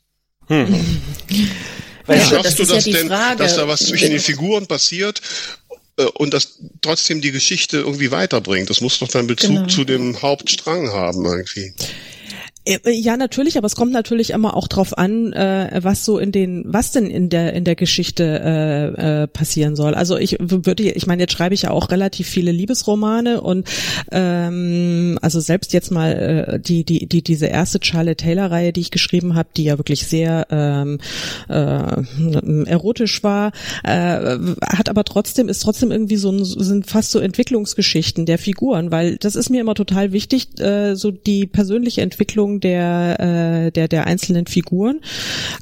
Hm. 0.47 1.01
Wie 2.07 2.19
schaffst 2.19 2.59
du 2.59 2.63
das, 2.63 2.69
das 2.69 2.83
denn, 2.85 3.07
Frage. 3.07 3.37
dass 3.37 3.55
da 3.55 3.67
was 3.67 3.85
zwischen 3.85 4.09
den 4.09 4.19
Figuren 4.19 4.67
passiert 4.67 5.21
äh, 5.97 6.03
und 6.03 6.33
das 6.33 6.59
trotzdem 6.81 7.21
die 7.21 7.31
Geschichte 7.31 7.77
irgendwie 7.77 8.11
weiterbringt? 8.11 8.69
Das 8.69 8.81
muss 8.81 8.99
doch 8.99 9.09
dann 9.09 9.27
Bezug 9.27 9.55
genau. 9.55 9.67
zu 9.67 9.83
dem 9.83 10.21
Hauptstrang 10.21 10.89
haben 10.91 11.25
irgendwie. 11.25 11.73
Äh, 12.67 12.91
ja, 12.91 13.15
natürlich, 13.15 13.57
aber 13.57 13.65
es 13.65 13.75
kommt 13.75 13.93
natürlich 13.93 14.31
immer 14.31 14.55
auch 14.55 14.67
drauf 14.67 14.97
an, 14.97 15.31
äh, 15.33 15.79
was 15.81 16.03
so 16.03 16.19
in 16.19 16.31
den, 16.31 16.63
was 16.67 16.91
denn 16.91 17.05
in 17.05 17.29
der 17.29 17.53
in 17.53 17.63
der 17.63 17.75
Geschichte 17.75 18.23
äh, 18.23 19.23
äh, 19.23 19.27
passieren 19.27 19.75
soll. 19.75 19.93
Also 19.93 20.17
ich 20.17 20.37
würde, 20.39 20.83
ich 20.83 21.07
meine, 21.07 21.23
jetzt 21.23 21.33
schreibe 21.33 21.55
ich 21.55 21.63
ja 21.63 21.71
auch 21.71 21.91
relativ 21.91 22.27
viele 22.27 22.51
Liebesromane 22.51 23.41
und 23.41 23.67
ähm, 24.11 25.17
also 25.21 25.39
selbst 25.39 25.71
jetzt 25.73 25.91
mal 25.91 26.11
äh, 26.11 26.59
die 26.59 26.83
die 26.83 27.07
die 27.07 27.21
diese 27.21 27.45
erste 27.45 27.79
Charlotte 27.81 28.17
Taylor 28.17 28.51
Reihe, 28.51 28.73
die 28.73 28.81
ich 28.81 28.91
geschrieben 28.91 29.35
habe, 29.35 29.49
die 29.55 29.63
ja 29.63 29.77
wirklich 29.77 30.05
sehr 30.05 30.47
ähm, 30.49 30.99
äh, 31.47 32.65
erotisch 32.65 33.23
war, 33.23 33.51
äh, 33.83 34.37
hat 34.61 34.89
aber 34.89 35.05
trotzdem 35.05 35.47
ist 35.47 35.59
trotzdem 35.59 35.91
irgendwie 35.91 36.17
so 36.17 36.31
ein, 36.31 36.43
sind 36.43 36.87
fast 36.87 37.11
so 37.11 37.19
Entwicklungsgeschichten 37.19 38.25
der 38.25 38.37
Figuren, 38.37 38.91
weil 38.91 39.15
das 39.17 39.35
ist 39.35 39.49
mir 39.49 39.61
immer 39.61 39.75
total 39.75 40.11
wichtig, 40.11 40.59
äh, 40.59 40.95
so 40.95 41.11
die 41.11 41.45
persönliche 41.45 42.01
Entwicklung 42.01 42.56
der, 42.59 43.65
äh, 43.67 43.71
der, 43.71 43.87
der 43.87 44.07
einzelnen 44.07 44.47
Figuren. 44.47 45.01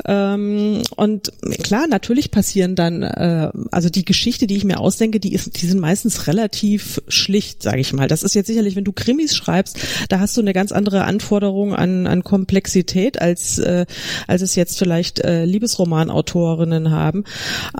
Ähm, 0.06 0.82
und 0.96 1.32
klar, 1.64 1.88
natürlich 1.88 2.32
passieren 2.32 2.76
dann, 2.76 3.04
äh, 3.04 3.52
also 3.72 3.90
die 3.90 4.06
Geschichte, 4.06 4.48
die 4.48 4.58
ich 4.58 4.64
mir 4.64 4.80
ausdenke, 4.80 5.20
die 5.20 5.34
ist, 5.34 5.62
die 5.62 5.68
sind 5.68 5.80
meistens 5.80 6.28
relativ 6.28 7.02
schlicht, 7.08 7.64
sage 7.64 7.82
ich 7.82 7.94
mal. 7.94 8.08
Das 8.08 8.24
ist 8.24 8.36
jetzt 8.36 8.48
sicherlich, 8.48 8.76
wenn 8.76 8.84
du 8.84 8.92
Krimis 8.92 9.36
schreibst, 9.36 9.78
da 10.10 10.20
hast 10.20 10.38
du 10.38 10.42
eine 10.42 10.54
ganz 10.54 10.72
andere 10.72 11.06
Anforderung 11.06 11.74
an, 11.74 12.08
an 12.08 12.24
Komplexität, 12.24 13.22
als, 13.22 13.60
äh, 13.60 13.86
als 14.28 14.42
es 14.42 14.56
jetzt 14.56 14.78
vielleicht 14.78 15.20
äh, 15.20 15.46
Liebesromanautorinnen 15.46 16.92
haben. 16.92 17.24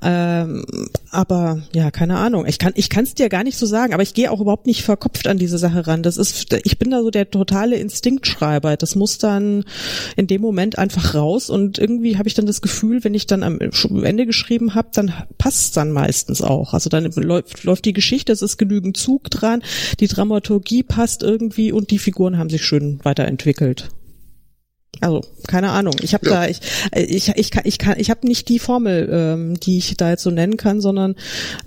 Ähm, 0.04 0.66
aber 1.12 1.62
ja, 1.74 1.92
keine 1.92 2.18
Ahnung. 2.18 2.46
Ich 2.46 2.60
kann, 2.60 2.74
ich 2.76 2.90
kann 2.90 3.04
es 3.04 3.14
dir 3.14 3.30
gar 3.30 3.44
nicht 3.44 3.58
so 3.58 3.66
sagen, 3.66 3.94
aber 3.94 4.04
ich 4.04 4.14
gehe 4.14 4.32
auch 4.32 4.42
überhaupt 4.42 4.68
nicht 4.68 4.84
verkopft 4.84 5.28
an 5.28 5.38
diese 5.38 5.58
Sache 5.58 5.88
ran. 5.88 6.04
Das 6.04 6.18
ist, 6.18 6.54
ich 6.64 6.78
bin 6.78 6.92
da 6.92 7.02
so 7.02 7.12
der 7.12 7.30
totale 7.30 7.76
Instinktschreiber. 7.76 8.78
Das 8.78 8.96
muss 8.96 9.05
muss 9.06 9.20
dann 9.20 9.66
in 10.16 10.26
dem 10.26 10.42
Moment 10.42 10.80
einfach 10.80 11.14
raus 11.14 11.52
und 11.52 11.78
irgendwie 11.78 12.18
habe 12.18 12.28
ich 12.28 12.34
dann 12.34 12.48
das 12.48 12.64
Gefühl, 12.64 13.04
wenn 13.04 13.14
ich 13.14 13.28
dann 13.28 13.44
am 13.44 13.60
Ende 13.60 14.26
geschrieben 14.26 14.74
habe, 14.74 14.88
dann 14.96 15.14
passt 15.38 15.78
dann 15.78 15.92
meistens 15.92 16.42
auch. 16.42 16.74
Also 16.74 16.90
dann 16.90 17.04
läuft, 17.12 17.64
läuft 17.66 17.86
die 17.86 17.94
Geschichte, 17.94 18.34
es 18.34 18.42
ist 18.42 18.58
genügend 18.58 18.98
Zug 18.98 19.30
dran, 19.30 19.62
die 20.00 20.08
Dramaturgie 20.08 20.82
passt 20.82 21.22
irgendwie 21.22 21.72
und 21.72 21.92
die 21.92 22.00
Figuren 22.00 22.40
haben 22.40 22.50
sich 22.50 22.66
schön 22.66 23.00
weiterentwickelt. 23.04 23.90
Also 25.02 25.22
keine 25.46 25.70
Ahnung. 25.70 25.94
Ich 26.02 26.16
habe 26.16 26.26
ja. 26.26 26.34
da 26.34 26.48
ich 26.48 26.62
ich 26.96 27.28
ich 27.36 27.52
kann 27.52 27.64
ich 27.66 27.78
kann 27.78 28.00
ich 28.00 28.10
habe 28.10 28.26
nicht 28.26 28.50
die 28.50 28.58
Formel, 28.58 29.08
ähm, 29.12 29.60
die 29.60 29.78
ich 29.78 29.98
da 29.98 30.10
jetzt 30.10 30.24
so 30.24 30.32
nennen 30.32 30.58
kann, 30.58 30.82
sondern 30.82 31.16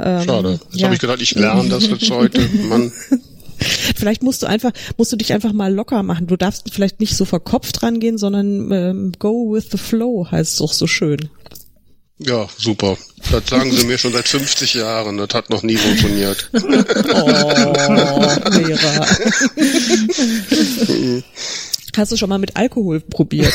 ähm, 0.01 0.25
schade. 0.25 0.61
Jetzt 0.71 0.81
ja. 0.81 0.85
habe 0.87 0.95
ich 0.95 1.01
gedacht, 1.01 1.23
ich 1.23 1.37
lerne 1.37 1.69
das 1.69 1.87
jetzt 1.87 2.11
heute. 2.11 2.41
Mann. 2.69 2.91
Vielleicht 3.59 4.23
musst 4.23 4.43
du 4.43 4.47
einfach, 4.47 4.73
musst 4.97 5.13
du 5.13 5.17
dich 5.17 5.33
einfach 5.33 5.53
mal 5.53 5.73
locker 5.73 6.03
machen. 6.03 6.27
Du 6.27 6.37
darfst 6.37 6.73
vielleicht 6.73 7.01
nicht 7.01 7.17
so 7.17 7.25
verkopft 7.25 7.83
rangehen, 7.83 8.19
sondern 8.19 8.71
ähm, 8.73 9.13
go 9.19 9.53
with 9.53 9.69
the 9.71 9.79
flow 9.79 10.27
heißt 10.31 10.53
es 10.53 10.59
doch 10.59 10.73
so 10.73 10.87
schön. 10.87 11.29
Ja, 12.19 12.49
super. 12.57 12.97
Das 13.31 13.47
sagen 13.49 13.71
sie 13.71 13.87
mir 13.87 13.97
schon 13.97 14.13
seit 14.13 14.27
50 14.27 14.75
Jahren. 14.75 15.17
Das 15.19 15.29
hat 15.35 15.51
noch 15.51 15.63
nie 15.63 15.77
funktioniert. 15.77 16.51
oh, 16.55 16.59
Lehrer. 18.51 19.07
Hast 21.97 22.13
du 22.13 22.17
schon 22.17 22.29
mal 22.29 22.39
mit 22.39 22.57
Alkohol 22.57 23.01
probiert? 23.01 23.53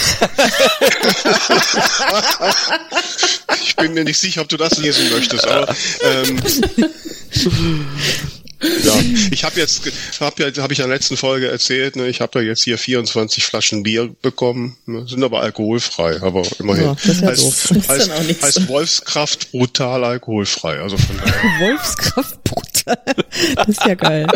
ich 3.64 3.76
bin 3.78 3.93
mir 3.93 4.04
nicht 4.04 4.18
sicher, 4.18 4.41
ob 4.41 4.49
du 4.49 4.58
das 4.58 4.78
lesen 4.78 5.10
möchtest, 5.12 5.47
aber 5.47 5.74
ähm, 6.04 6.41
ja, 8.84 8.93
ich 9.32 9.43
habe 9.43 9.59
jetzt, 9.59 9.82
habe 10.20 10.43
ja, 10.43 10.61
habe 10.61 10.74
ich 10.74 10.80
in 10.80 10.88
der 10.88 10.95
letzten 10.95 11.18
Folge 11.18 11.49
erzählt, 11.49 11.95
ne, 11.95 12.07
ich 12.07 12.22
habe 12.22 12.32
da 12.34 12.39
jetzt 12.39 12.64
hier 12.64 12.78
24 12.78 13.43
Flaschen 13.45 13.84
Bier 13.84 14.09
bekommen, 14.22 14.78
ne, 14.86 15.05
sind 15.07 15.24
aber 15.24 15.41
alkoholfrei, 15.41 16.22
aber 16.22 16.43
immerhin. 16.59 16.86
Ja, 16.86 16.95
das 17.05 17.22
heißt, 17.22 17.89
heißt, 17.89 18.43
heißt 18.43 18.68
Wolfskraft 18.68 19.51
brutal 19.51 20.03
alkoholfrei, 20.03 20.80
also 20.80 20.97
von 20.97 21.18
daher. 21.18 21.34
Wolfskraft 21.59 22.43
brutal, 22.43 22.97
das 23.55 23.68
ist 23.68 23.86
ja 23.86 23.95
geil. 23.95 24.28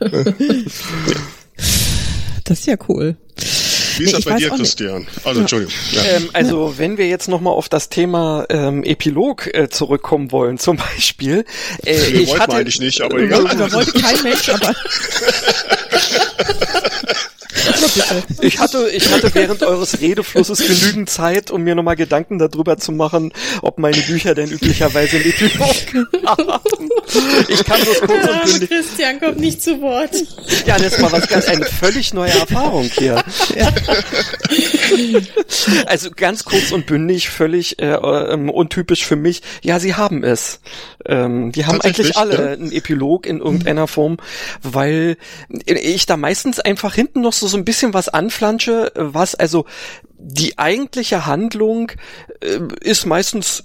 Das 2.44 2.60
ist 2.60 2.66
ja 2.66 2.76
cool. 2.88 3.16
Wie 3.98 4.04
ist 4.04 4.12
nee, 4.12 4.16
das 4.16 4.24
bei 4.24 4.36
dir, 4.36 4.50
Christian? 4.50 5.06
Also, 5.24 5.40
Entschuldigung. 5.40 5.74
Ja. 5.92 6.02
Ähm, 6.04 6.30
also, 6.32 6.74
wenn 6.76 6.98
wir 6.98 7.08
jetzt 7.08 7.28
nochmal 7.28 7.52
auf 7.54 7.68
das 7.68 7.88
Thema 7.88 8.46
ähm, 8.48 8.84
Epilog 8.84 9.52
äh, 9.54 9.68
zurückkommen 9.68 10.32
wollen, 10.32 10.58
zum 10.66 10.76
Beispiel. 10.76 11.44
Äh, 11.84 12.08
ich 12.08 12.28
wollte 12.28 12.42
hatte, 12.42 12.56
eigentlich 12.56 12.80
nicht, 12.80 13.00
aber 13.00 13.18
egal. 13.18 13.44
Da 13.56 13.72
wollte 13.72 13.92
kein 13.92 14.22
Mensch, 14.22 14.48
aber... 14.48 14.74
Ich 18.40 18.58
hatte, 18.58 18.88
ich 18.90 19.10
hatte 19.12 19.34
während 19.34 19.62
eures 19.62 20.00
Redeflusses 20.00 20.58
genügend 20.66 21.10
Zeit, 21.10 21.50
um 21.50 21.62
mir 21.62 21.74
nochmal 21.74 21.96
Gedanken 21.96 22.38
darüber 22.38 22.76
zu 22.78 22.92
machen, 22.92 23.32
ob 23.62 23.78
meine 23.78 23.98
Bücher 23.98 24.34
denn 24.34 24.50
üblicherweise 24.50 25.16
ein 25.16 25.24
Epilog 25.24 26.06
haben. 26.26 26.88
Ich 27.48 27.64
kann 27.64 27.80
das 27.80 28.00
kurz 28.00 28.28
und 28.28 28.44
bündig. 28.44 28.70
Christian 28.70 29.20
kommt 29.20 29.38
nicht 29.38 29.62
zu 29.62 29.80
Wort. 29.80 30.14
Ja, 30.66 30.76
das 30.78 30.94
ist 30.94 31.00
mal 31.00 31.12
was 31.12 31.28
ganz, 31.28 31.46
eine 31.46 31.64
völlig 31.64 32.12
neue 32.14 32.30
Erfahrung 32.30 32.84
hier. 32.84 33.22
Ja. 33.54 33.72
Also 35.86 36.10
ganz 36.14 36.44
kurz 36.44 36.72
und 36.72 36.86
bündig, 36.86 37.28
völlig 37.28 37.80
äh, 37.80 37.94
ähm, 37.94 38.50
untypisch 38.50 39.04
für 39.04 39.16
mich. 39.16 39.42
Ja, 39.62 39.80
sie 39.80 39.94
haben 39.94 40.24
es. 40.24 40.60
Ähm, 41.04 41.52
die 41.52 41.66
haben 41.66 41.80
eigentlich 41.80 42.16
alle 42.16 42.34
ja? 42.34 42.52
einen 42.52 42.72
Epilog 42.72 43.26
in 43.26 43.38
irgendeiner 43.38 43.86
Form, 43.86 44.16
weil 44.62 45.16
ich 45.48 46.06
da 46.06 46.16
meistens 46.16 46.60
einfach 46.60 46.94
hinten 46.94 47.20
noch 47.20 47.32
so, 47.32 47.46
so 47.46 47.56
ein 47.56 47.64
bisschen 47.66 47.92
was 47.92 48.08
anflansche, 48.08 48.90
was 48.94 49.34
also 49.34 49.66
die 50.18 50.56
eigentliche 50.56 51.26
Handlung 51.26 51.92
ist 52.40 53.06
meistens 53.06 53.64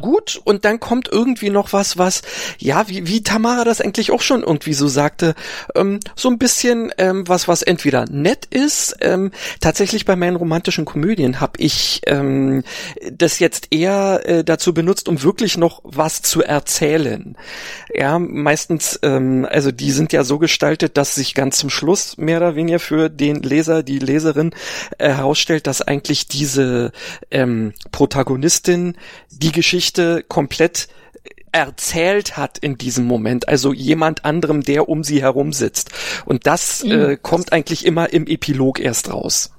gut 0.00 0.40
und 0.44 0.64
dann 0.64 0.80
kommt 0.80 1.08
irgendwie 1.10 1.50
noch 1.50 1.72
was, 1.72 1.98
was, 1.98 2.22
ja, 2.58 2.88
wie, 2.88 3.06
wie 3.06 3.22
Tamara 3.22 3.64
das 3.64 3.80
eigentlich 3.80 4.10
auch 4.10 4.20
schon 4.20 4.42
irgendwie 4.42 4.74
so 4.74 4.88
sagte, 4.88 5.34
ähm, 5.74 6.00
so 6.16 6.28
ein 6.28 6.38
bisschen 6.38 6.92
ähm, 6.98 7.26
was, 7.28 7.48
was 7.48 7.62
entweder 7.62 8.06
nett 8.06 8.46
ist. 8.46 8.96
Ähm, 9.00 9.30
tatsächlich 9.60 10.04
bei 10.04 10.16
meinen 10.16 10.36
romantischen 10.36 10.84
Komödien 10.84 11.40
habe 11.40 11.58
ich 11.58 12.02
ähm, 12.06 12.64
das 13.12 13.38
jetzt 13.38 13.68
eher 13.70 14.22
äh, 14.24 14.44
dazu 14.44 14.74
benutzt, 14.74 15.08
um 15.08 15.22
wirklich 15.22 15.56
noch 15.56 15.80
was 15.84 16.22
zu 16.22 16.42
erzählen. 16.42 17.36
Ja, 17.92 18.18
meistens, 18.18 18.98
ähm, 19.02 19.46
also 19.50 19.70
die 19.70 19.90
sind 19.90 20.12
ja 20.12 20.24
so 20.24 20.38
gestaltet, 20.38 20.96
dass 20.96 21.14
sich 21.14 21.34
ganz 21.34 21.58
zum 21.58 21.70
Schluss 21.70 22.16
mehr 22.16 22.38
oder 22.38 22.56
weniger 22.56 22.78
für 22.78 23.08
den 23.08 23.42
Leser, 23.42 23.82
die 23.82 23.98
Leserin 23.98 24.54
äh, 24.98 25.10
herausstellt, 25.10 25.66
dass 25.66 25.82
eigentlich 25.82 26.28
diese 26.28 26.92
ähm, 27.30 27.72
Protagonistin 28.04 28.98
die 29.30 29.50
Geschichte 29.50 30.22
komplett 30.28 30.88
erzählt 31.52 32.36
hat 32.36 32.58
in 32.58 32.76
diesem 32.76 33.06
Moment, 33.06 33.48
also 33.48 33.72
jemand 33.72 34.26
anderem, 34.26 34.62
der 34.62 34.90
um 34.90 35.02
sie 35.04 35.22
herum 35.22 35.54
sitzt. 35.54 35.88
Und 36.26 36.46
das 36.46 36.84
mhm. 36.84 36.90
äh, 36.90 37.16
kommt 37.16 37.52
eigentlich 37.52 37.86
immer 37.86 38.12
im 38.12 38.26
Epilog 38.26 38.78
erst 38.78 39.10
raus. 39.10 39.52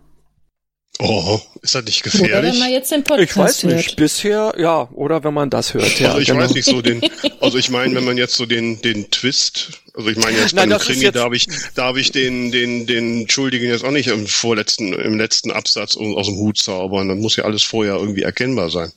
Oh, 0.99 1.39
ist 1.63 1.73
das 1.73 1.85
nicht 1.85 2.03
gefährlich? 2.03 2.51
Oder 2.51 2.59
man 2.59 2.71
jetzt 2.71 2.91
den 2.91 3.03
Podcast 3.03 3.31
ich 3.31 3.35
weiß 3.35 3.63
nicht, 3.63 3.87
hört. 3.87 3.95
bisher, 3.95 4.53
ja, 4.59 4.89
oder 4.91 5.23
wenn 5.23 5.33
man 5.33 5.49
das 5.49 5.73
hört, 5.73 5.99
ja. 5.99 6.09
Also 6.09 6.19
ich 6.19 6.27
genau. 6.27 6.41
weiß 6.41 6.53
nicht 6.53 6.65
so 6.65 6.83
den, 6.83 7.01
also 7.41 7.57
ich 7.57 7.71
meine, 7.71 7.95
wenn 7.95 8.05
man 8.05 8.17
jetzt 8.17 8.35
so 8.35 8.45
den, 8.45 8.79
den 8.81 9.09
Twist, 9.09 9.81
also 9.95 10.09
ich 10.09 10.17
meine 10.17 10.37
jetzt 10.37 10.55
bei 10.55 10.63
einem 10.63 10.77
Krimi 10.77 11.11
darf 11.11 11.33
ich, 11.33 11.47
darf 11.73 11.95
ich 11.97 12.11
den, 12.11 12.51
den, 12.51 12.85
den 12.85 13.29
Schuldigen 13.29 13.67
jetzt 13.67 13.83
auch 13.83 13.91
nicht 13.91 14.07
im 14.07 14.27
vorletzten, 14.27 14.93
im 14.93 15.17
letzten 15.17 15.51
Absatz 15.51 15.95
aus 15.95 16.27
dem 16.27 16.37
Hut 16.37 16.57
zaubern, 16.57 17.07
dann 17.07 17.19
muss 17.19 17.35
ja 17.35 17.45
alles 17.45 17.63
vorher 17.63 17.95
irgendwie 17.95 18.23
erkennbar 18.23 18.69
sein. 18.69 18.91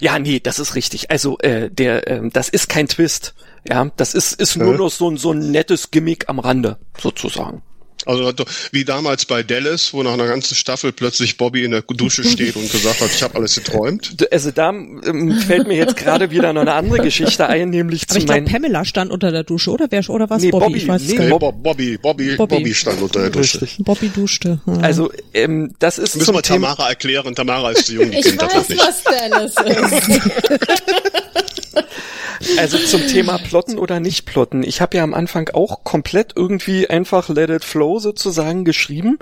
Ja, 0.00 0.18
nee, 0.18 0.40
das 0.40 0.58
ist 0.58 0.74
richtig. 0.74 1.10
Also, 1.10 1.38
äh, 1.38 1.70
der, 1.70 2.08
äh, 2.08 2.20
das 2.32 2.48
ist 2.48 2.68
kein 2.68 2.88
Twist 2.88 3.34
Ja, 3.68 3.90
das 3.96 4.14
ist, 4.14 4.40
ist 4.40 4.56
nur 4.56 4.74
noch 4.74 4.90
so 4.90 5.10
ein, 5.10 5.16
so 5.16 5.32
ein 5.32 5.50
nettes 5.50 5.90
Gimmick 5.90 6.28
am 6.28 6.38
Rande, 6.38 6.78
sozusagen. 6.98 7.62
Also 8.08 8.32
wie 8.72 8.86
damals 8.86 9.26
bei 9.26 9.42
Dallas, 9.42 9.92
wo 9.92 10.02
nach 10.02 10.14
einer 10.14 10.26
ganzen 10.26 10.54
Staffel 10.54 10.92
plötzlich 10.92 11.36
Bobby 11.36 11.64
in 11.64 11.72
der 11.72 11.82
Dusche 11.82 12.24
steht 12.24 12.56
und 12.56 12.72
gesagt 12.72 13.02
hat, 13.02 13.10
ich 13.14 13.22
habe 13.22 13.34
alles 13.34 13.54
geträumt. 13.54 14.16
Also 14.32 14.50
da 14.50 14.70
ähm, 14.70 15.38
fällt 15.46 15.68
mir 15.68 15.76
jetzt 15.76 15.94
gerade 15.94 16.30
wieder 16.30 16.54
noch 16.54 16.62
eine 16.62 16.72
andere 16.72 17.00
Geschichte 17.00 17.46
ein, 17.48 17.68
nämlich 17.68 18.04
Aber 18.04 18.14
zu 18.14 18.18
ich 18.20 18.26
meinen... 18.26 18.46
Pamela 18.46 18.86
stand 18.86 19.10
unter 19.10 19.30
der 19.30 19.44
Dusche, 19.44 19.70
oder 19.72 19.88
wer 19.90 20.08
oder 20.08 20.30
was? 20.30 20.40
Nee, 20.40 20.50
Bobby, 20.50 20.64
Bobby, 20.64 20.78
ich 20.78 20.88
weiß 20.88 21.02
nee. 21.02 21.28
Bob, 21.28 21.62
Bobby, 21.62 21.98
Bobby, 21.98 22.36
Bobby. 22.36 22.56
Bobby, 22.56 22.74
stand 22.74 23.02
unter 23.02 23.20
der 23.20 23.30
Dusche. 23.30 23.60
Richtig. 23.60 23.84
Bobby 23.84 24.08
duschte. 24.08 24.62
Ja. 24.64 24.72
Also 24.78 25.12
ähm, 25.34 25.74
das 25.78 25.98
ist 25.98 26.14
Müssen 26.14 26.24
zum 26.24 26.36
wir 26.36 26.42
Thema... 26.42 26.68
Tamara 26.68 26.88
erklären. 26.88 27.34
Tamara 27.34 27.72
ist 27.72 27.84
zu 27.84 27.92
jung, 27.92 28.10
die 28.10 28.20
Ich 28.20 28.24
kennt 28.24 28.40
das 28.40 28.54
weiß, 28.54 28.68
nicht. 28.70 28.80
was 28.80 29.04
Dallas 29.04 29.54
ist. 29.54 30.20
Also 32.56 32.78
zum 32.78 33.06
Thema 33.06 33.38
Plotten 33.38 33.78
oder 33.78 34.00
nicht 34.00 34.24
Plotten. 34.24 34.62
Ich 34.62 34.80
habe 34.80 34.96
ja 34.96 35.02
am 35.02 35.12
Anfang 35.12 35.50
auch 35.50 35.84
komplett 35.84 36.32
irgendwie 36.36 36.88
einfach 36.88 37.28
Let 37.28 37.50
It 37.50 37.64
Flow 37.64 37.97
sozusagen 37.98 38.64
geschrieben. 38.64 39.18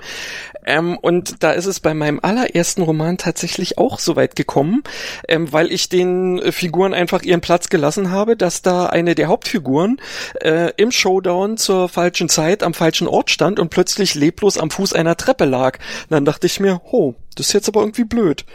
Ähm, 0.65 0.97
und 0.97 1.43
da 1.43 1.51
ist 1.51 1.65
es 1.65 1.79
bei 1.79 1.93
meinem 1.93 2.19
allerersten 2.21 2.81
Roman 2.81 3.17
tatsächlich 3.17 3.77
auch 3.77 3.99
so 3.99 4.15
weit 4.15 4.35
gekommen, 4.35 4.83
ähm, 5.27 5.51
weil 5.51 5.71
ich 5.71 5.89
den 5.89 6.39
äh, 6.39 6.51
Figuren 6.51 6.93
einfach 6.93 7.23
ihren 7.23 7.41
Platz 7.41 7.69
gelassen 7.69 8.11
habe, 8.11 8.35
dass 8.35 8.61
da 8.61 8.87
eine 8.87 9.15
der 9.15 9.27
Hauptfiguren 9.27 10.01
äh, 10.41 10.71
im 10.77 10.91
Showdown 10.91 11.57
zur 11.57 11.89
falschen 11.89 12.29
Zeit 12.29 12.63
am 12.63 12.73
falschen 12.73 13.07
Ort 13.07 13.29
stand 13.29 13.59
und 13.59 13.69
plötzlich 13.69 14.15
leblos 14.15 14.57
am 14.57 14.71
Fuß 14.71 14.93
einer 14.93 15.17
Treppe 15.17 15.45
lag. 15.45 15.77
Und 15.77 16.11
dann 16.11 16.25
dachte 16.25 16.47
ich 16.47 16.59
mir, 16.59 16.81
oh, 16.91 17.15
das 17.35 17.47
ist 17.47 17.53
jetzt 17.53 17.67
aber 17.67 17.81
irgendwie 17.81 18.03
blöd. 18.03 18.45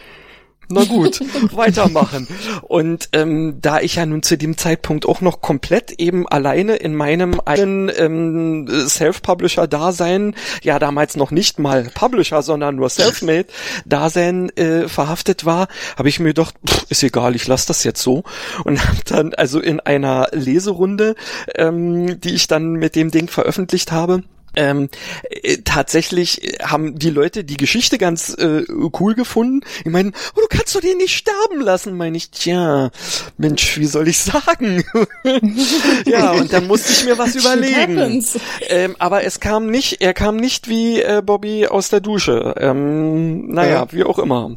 Na 0.72 0.84
gut, 0.84 1.20
weitermachen. 1.56 2.26
Und 2.62 3.08
ähm, 3.12 3.58
da 3.60 3.80
ich 3.80 3.96
ja 3.96 4.06
nun 4.06 4.22
zu 4.22 4.36
dem 4.38 4.56
Zeitpunkt 4.56 5.06
auch 5.06 5.20
noch 5.20 5.40
komplett 5.40 5.92
eben 5.92 6.26
alleine 6.28 6.76
in 6.76 6.94
meinem 6.94 7.40
eigenen 7.40 7.90
ähm, 7.96 8.68
Self-Publisher-Dasein, 8.68 10.34
ja 10.62 10.78
damals 10.78 11.16
noch 11.16 11.30
nicht 11.30 11.58
mal 11.58 11.90
Publisher, 11.94 12.42
sondern 12.42 12.76
nur 12.76 12.88
Selfmade-Dasein 12.88 14.50
äh, 14.56 14.88
verhaftet 14.88 15.44
war, 15.44 15.68
habe 15.96 16.08
ich 16.08 16.20
mir 16.20 16.28
gedacht, 16.28 16.54
pff, 16.66 16.86
ist 16.88 17.02
egal, 17.02 17.36
ich 17.36 17.46
lasse 17.46 17.68
das 17.68 17.84
jetzt 17.84 18.02
so. 18.02 18.24
Und 18.64 18.82
habe 18.86 18.98
dann 19.06 19.34
also 19.34 19.60
in 19.60 19.80
einer 19.80 20.28
Leserunde, 20.32 21.14
ähm, 21.54 22.20
die 22.20 22.34
ich 22.34 22.48
dann 22.48 22.72
mit 22.72 22.96
dem 22.96 23.10
Ding 23.10 23.28
veröffentlicht 23.28 23.92
habe, 23.92 24.22
ähm, 24.57 24.88
äh, 25.30 25.59
tatsächlich 25.64 26.57
haben 26.62 26.98
die 26.98 27.11
Leute 27.11 27.44
die 27.44 27.57
Geschichte 27.57 27.98
ganz 27.98 28.34
äh, 28.38 28.64
cool 29.00 29.14
gefunden. 29.14 29.61
Ich 29.84 29.90
meine, 29.90 30.12
oh, 30.34 30.40
du 30.40 30.46
kannst 30.48 30.74
doch 30.74 30.80
den 30.80 30.98
nicht 30.98 31.16
sterben 31.16 31.61
lassen, 31.61 31.96
meine 31.96 32.16
ich. 32.16 32.30
Tja, 32.30 32.90
Mensch, 33.38 33.78
wie 33.78 33.86
soll 33.86 34.09
ich 34.09 34.18
sagen? 34.18 34.84
ja, 36.07 36.32
und 36.32 36.53
dann 36.53 36.66
musste 36.66 36.92
ich 36.92 37.05
mir 37.05 37.18
was 37.18 37.34
überlegen. 37.34 38.24
Ähm, 38.68 38.96
aber 38.98 39.24
es 39.24 39.40
kam 39.40 39.66
nicht, 39.70 40.00
er 40.00 40.14
kam 40.14 40.36
nicht 40.36 40.68
wie 40.68 41.00
äh, 41.00 41.22
Bobby 41.24 41.66
aus 41.66 41.88
der 41.88 42.00
Dusche. 42.00 42.55
Ähm, 42.59 43.46
naja, 43.53 43.86
wie 43.92 44.05
auch 44.05 44.18
immer. 44.18 44.57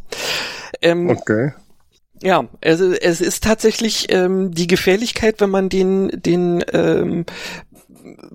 Ähm, 0.81 1.09
Okay. 1.09 1.53
ja, 2.21 2.45
also 2.63 2.91
es 2.91 3.21
ist 3.21 3.43
tatsächlich 3.43 4.07
ähm, 4.09 4.51
die 4.51 4.67
Gefährlichkeit, 4.67 5.39
wenn 5.39 5.49
man 5.49 5.69
den 5.69 6.09
den 6.13 6.63
ähm, 6.73 7.25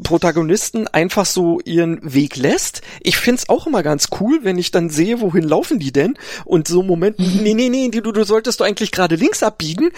Protagonisten 0.02 0.88
einfach 0.88 1.26
so 1.26 1.60
ihren 1.64 2.00
Weg 2.02 2.36
lässt. 2.36 2.82
Ich 3.00 3.16
find's 3.16 3.48
auch 3.48 3.66
immer 3.66 3.82
ganz 3.82 4.08
cool, 4.20 4.40
wenn 4.42 4.58
ich 4.58 4.70
dann 4.70 4.90
sehe, 4.90 5.20
wohin 5.20 5.44
laufen 5.44 5.78
die 5.78 5.92
denn? 5.92 6.14
Und 6.44 6.68
so 6.68 6.82
Moment, 6.82 7.18
nee, 7.18 7.54
nee, 7.54 7.68
nee, 7.68 7.88
du, 7.88 8.12
du 8.12 8.24
solltest 8.24 8.60
doch 8.60 8.66
eigentlich 8.66 8.92
gerade 8.92 9.16
links 9.16 9.42
abbiegen. 9.42 9.90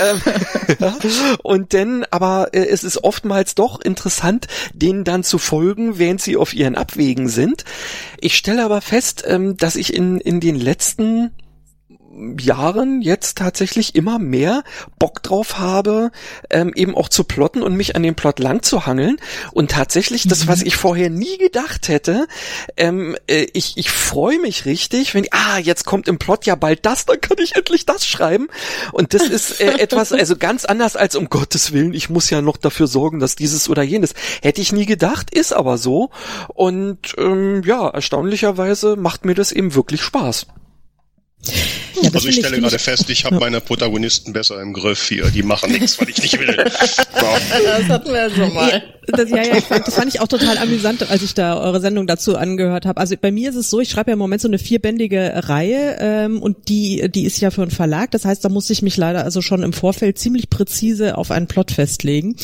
ähm. 0.00 0.86
Und 1.42 1.74
dann, 1.74 2.04
aber 2.10 2.48
äh, 2.52 2.66
es 2.66 2.84
ist 2.84 3.02
oftmals 3.04 3.54
doch 3.54 3.80
interessant, 3.80 4.46
denen 4.74 5.04
dann 5.04 5.24
zu 5.24 5.38
folgen, 5.38 5.98
während 5.98 6.20
sie 6.20 6.36
auf 6.36 6.54
ihren 6.54 6.76
Abwegen 6.76 7.28
sind. 7.28 7.64
Ich 8.20 8.36
stelle 8.36 8.64
aber 8.64 8.80
fest, 8.80 9.24
ähm, 9.26 9.56
dass 9.56 9.76
ich 9.76 9.94
in, 9.94 10.20
in 10.20 10.40
den 10.40 10.56
letzten 10.56 11.32
Jahren 12.38 13.02
jetzt 13.02 13.38
tatsächlich 13.38 13.94
immer 13.94 14.18
mehr 14.18 14.62
Bock 14.98 15.22
drauf 15.22 15.58
habe, 15.58 16.10
ähm, 16.50 16.72
eben 16.74 16.94
auch 16.94 17.08
zu 17.08 17.24
plotten 17.24 17.62
und 17.62 17.76
mich 17.76 17.96
an 17.96 18.02
dem 18.02 18.14
Plot 18.14 18.38
lang 18.38 18.62
zu 18.62 18.86
hangeln. 18.86 19.16
Und 19.52 19.70
tatsächlich, 19.70 20.26
das, 20.28 20.46
was 20.46 20.62
ich 20.62 20.76
vorher 20.76 21.10
nie 21.10 21.38
gedacht 21.38 21.88
hätte, 21.88 22.26
ähm, 22.76 23.16
äh, 23.26 23.46
ich, 23.52 23.76
ich 23.76 23.90
freue 23.90 24.38
mich 24.38 24.64
richtig, 24.64 25.14
wenn, 25.14 25.26
ah, 25.30 25.58
jetzt 25.58 25.84
kommt 25.84 26.08
im 26.08 26.18
Plot 26.18 26.46
ja 26.46 26.54
bald 26.54 26.86
das, 26.86 27.06
dann 27.06 27.20
kann 27.20 27.38
ich 27.38 27.56
endlich 27.56 27.86
das 27.86 28.06
schreiben. 28.06 28.48
Und 28.92 29.14
das 29.14 29.22
ist 29.22 29.60
äh, 29.60 29.66
etwas, 29.78 30.12
also 30.12 30.36
ganz 30.36 30.64
anders 30.64 30.96
als 30.96 31.16
um 31.16 31.28
Gottes 31.28 31.72
Willen, 31.72 31.94
ich 31.94 32.10
muss 32.10 32.30
ja 32.30 32.40
noch 32.40 32.56
dafür 32.56 32.86
sorgen, 32.86 33.20
dass 33.20 33.36
dieses 33.36 33.68
oder 33.68 33.82
jenes. 33.82 34.14
Hätte 34.42 34.60
ich 34.60 34.72
nie 34.72 34.86
gedacht, 34.86 35.30
ist 35.30 35.52
aber 35.52 35.78
so. 35.78 36.10
Und 36.48 37.14
ähm, 37.18 37.62
ja, 37.64 37.88
erstaunlicherweise 37.88 38.96
macht 38.96 39.24
mir 39.24 39.34
das 39.34 39.52
eben 39.52 39.74
wirklich 39.74 40.02
Spaß. 40.02 40.46
Ja, 42.02 42.10
Also 42.12 42.28
ich 42.28 42.34
stelle 42.36 42.54
finde 42.54 42.68
gerade 42.68 42.78
fest, 42.78 43.08
ich 43.08 43.24
habe 43.24 43.38
meine 43.38 43.60
Protagonisten 43.60 44.32
besser 44.32 44.60
im 44.60 44.72
Griff 44.72 45.08
hier. 45.08 45.30
Die 45.30 45.42
machen 45.42 45.72
nichts, 45.72 45.98
weil 46.00 46.10
ich 46.10 46.22
nicht 46.22 46.38
will. 46.38 46.56
So. 47.16 47.26
Das 47.64 47.88
hatten 47.88 48.12
wir 48.12 48.30
schon 48.30 48.52
mal. 48.52 48.82
Das, 49.06 49.30
ja, 49.30 49.36
ja, 49.36 49.56
ich 49.56 49.64
fand, 49.64 49.86
das 49.86 49.94
fand 49.94 50.14
ich 50.14 50.20
auch 50.20 50.28
total 50.28 50.58
amüsant, 50.58 51.08
als 51.08 51.22
ich 51.22 51.34
da 51.34 51.60
eure 51.60 51.80
Sendung 51.80 52.06
dazu 52.06 52.36
angehört 52.36 52.86
habe. 52.86 53.00
Also 53.00 53.14
bei 53.20 53.30
mir 53.30 53.50
ist 53.50 53.56
es 53.56 53.70
so, 53.70 53.80
ich 53.80 53.88
schreibe 53.88 54.10
ja 54.10 54.14
im 54.14 54.18
Moment 54.18 54.42
so 54.42 54.48
eine 54.48 54.58
vierbändige 54.58 55.32
Reihe 55.48 55.96
ähm, 56.00 56.42
und 56.42 56.68
die, 56.68 57.08
die 57.10 57.24
ist 57.24 57.40
ja 57.40 57.50
für 57.50 57.62
einen 57.62 57.70
Verlag. 57.70 58.10
Das 58.10 58.24
heißt, 58.24 58.44
da 58.44 58.48
musste 58.48 58.72
ich 58.72 58.82
mich 58.82 58.96
leider 58.96 59.24
also 59.24 59.42
schon 59.42 59.62
im 59.62 59.72
Vorfeld 59.72 60.18
ziemlich 60.18 60.50
präzise 60.50 61.16
auf 61.16 61.30
einen 61.30 61.46
Plot 61.46 61.70
festlegen. 61.70 62.36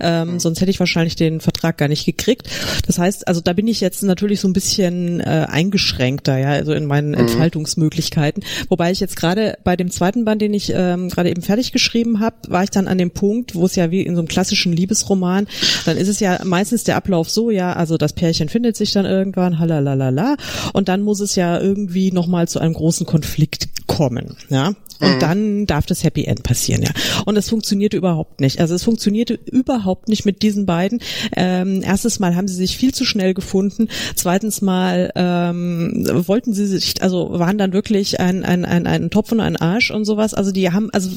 Ähm, 0.00 0.40
sonst 0.40 0.60
hätte 0.60 0.70
ich 0.70 0.80
wahrscheinlich 0.80 1.16
den 1.16 1.40
Vertrag 1.40 1.78
gar 1.78 1.88
nicht 1.88 2.04
gekriegt. 2.04 2.48
Das 2.86 2.98
heißt, 2.98 3.28
also 3.28 3.40
da 3.40 3.52
bin 3.52 3.68
ich 3.68 3.80
jetzt 3.80 4.02
natürlich 4.02 4.40
so 4.40 4.48
ein 4.48 4.52
bisschen 4.52 5.20
äh, 5.20 5.46
eingeschränkter, 5.48 6.36
ja, 6.38 6.50
also 6.50 6.72
in 6.72 6.86
meinen 6.86 7.14
Entfaltungsmöglichkeiten. 7.14 8.42
Wobei 8.68 8.90
ich 8.90 9.00
jetzt 9.00 9.16
gerade 9.16 9.58
bei 9.64 9.76
dem 9.76 9.90
zweiten 9.90 10.24
Band, 10.24 10.42
den 10.42 10.54
ich 10.54 10.72
ähm, 10.74 11.08
gerade 11.08 11.30
eben 11.30 11.42
fertig 11.42 11.72
geschrieben 11.72 12.20
habe, 12.20 12.36
war 12.48 12.64
ich 12.64 12.70
dann 12.70 12.88
an 12.88 12.98
dem 12.98 13.10
Punkt, 13.10 13.54
wo 13.54 13.66
es 13.66 13.76
ja 13.76 13.90
wie 13.90 14.02
in 14.02 14.14
so 14.14 14.20
einem 14.20 14.28
klassischen 14.28 14.72
Liebesroman, 14.72 15.46
dann 15.84 15.96
ist 15.96 16.08
es 16.08 16.20
ja 16.20 16.40
meistens 16.44 16.84
der 16.84 16.96
Ablauf 16.96 17.30
so, 17.30 17.50
ja, 17.50 17.72
also 17.72 17.96
das 17.96 18.12
Pärchen 18.12 18.48
findet 18.48 18.76
sich 18.76 18.92
dann 18.92 19.06
irgendwann, 19.06 19.58
halalalala, 19.58 20.36
und 20.72 20.88
dann 20.88 21.02
muss 21.02 21.20
es 21.20 21.36
ja 21.36 21.60
irgendwie 21.60 22.12
nochmal 22.12 22.48
zu 22.48 22.58
einem 22.58 22.74
großen 22.74 23.06
Konflikt 23.06 23.68
kommen, 23.86 24.36
ja. 24.48 24.74
Und 25.00 25.22
dann 25.22 25.66
darf 25.66 25.86
das 25.86 26.02
Happy 26.02 26.24
End 26.24 26.42
passieren, 26.42 26.82
ja. 26.82 26.90
Und 27.24 27.36
es 27.36 27.48
funktionierte 27.48 27.96
überhaupt 27.96 28.40
nicht. 28.40 28.60
Also 28.60 28.74
es 28.74 28.82
funktionierte 28.82 29.38
überhaupt 29.50 30.08
nicht 30.08 30.24
mit 30.24 30.42
diesen 30.42 30.66
beiden. 30.66 31.00
Ähm, 31.36 31.82
erstes 31.82 32.18
Mal 32.18 32.34
haben 32.34 32.48
sie 32.48 32.54
sich 32.54 32.76
viel 32.76 32.92
zu 32.92 33.04
schnell 33.04 33.34
gefunden. 33.34 33.88
Zweitens 34.16 34.60
Mal 34.60 35.12
ähm, 35.14 36.04
wollten 36.26 36.52
sie 36.52 36.66
sich, 36.66 37.00
also 37.00 37.30
waren 37.38 37.58
dann 37.58 37.72
wirklich 37.72 38.18
ein, 38.18 38.44
ein, 38.44 38.64
ein, 38.64 38.86
ein 38.86 39.10
Topf 39.10 39.30
und 39.30 39.40
ein 39.40 39.56
Arsch 39.56 39.90
und 39.90 40.04
sowas. 40.04 40.34
Also 40.34 40.50
die 40.50 40.70
haben, 40.70 40.90
also 40.90 41.10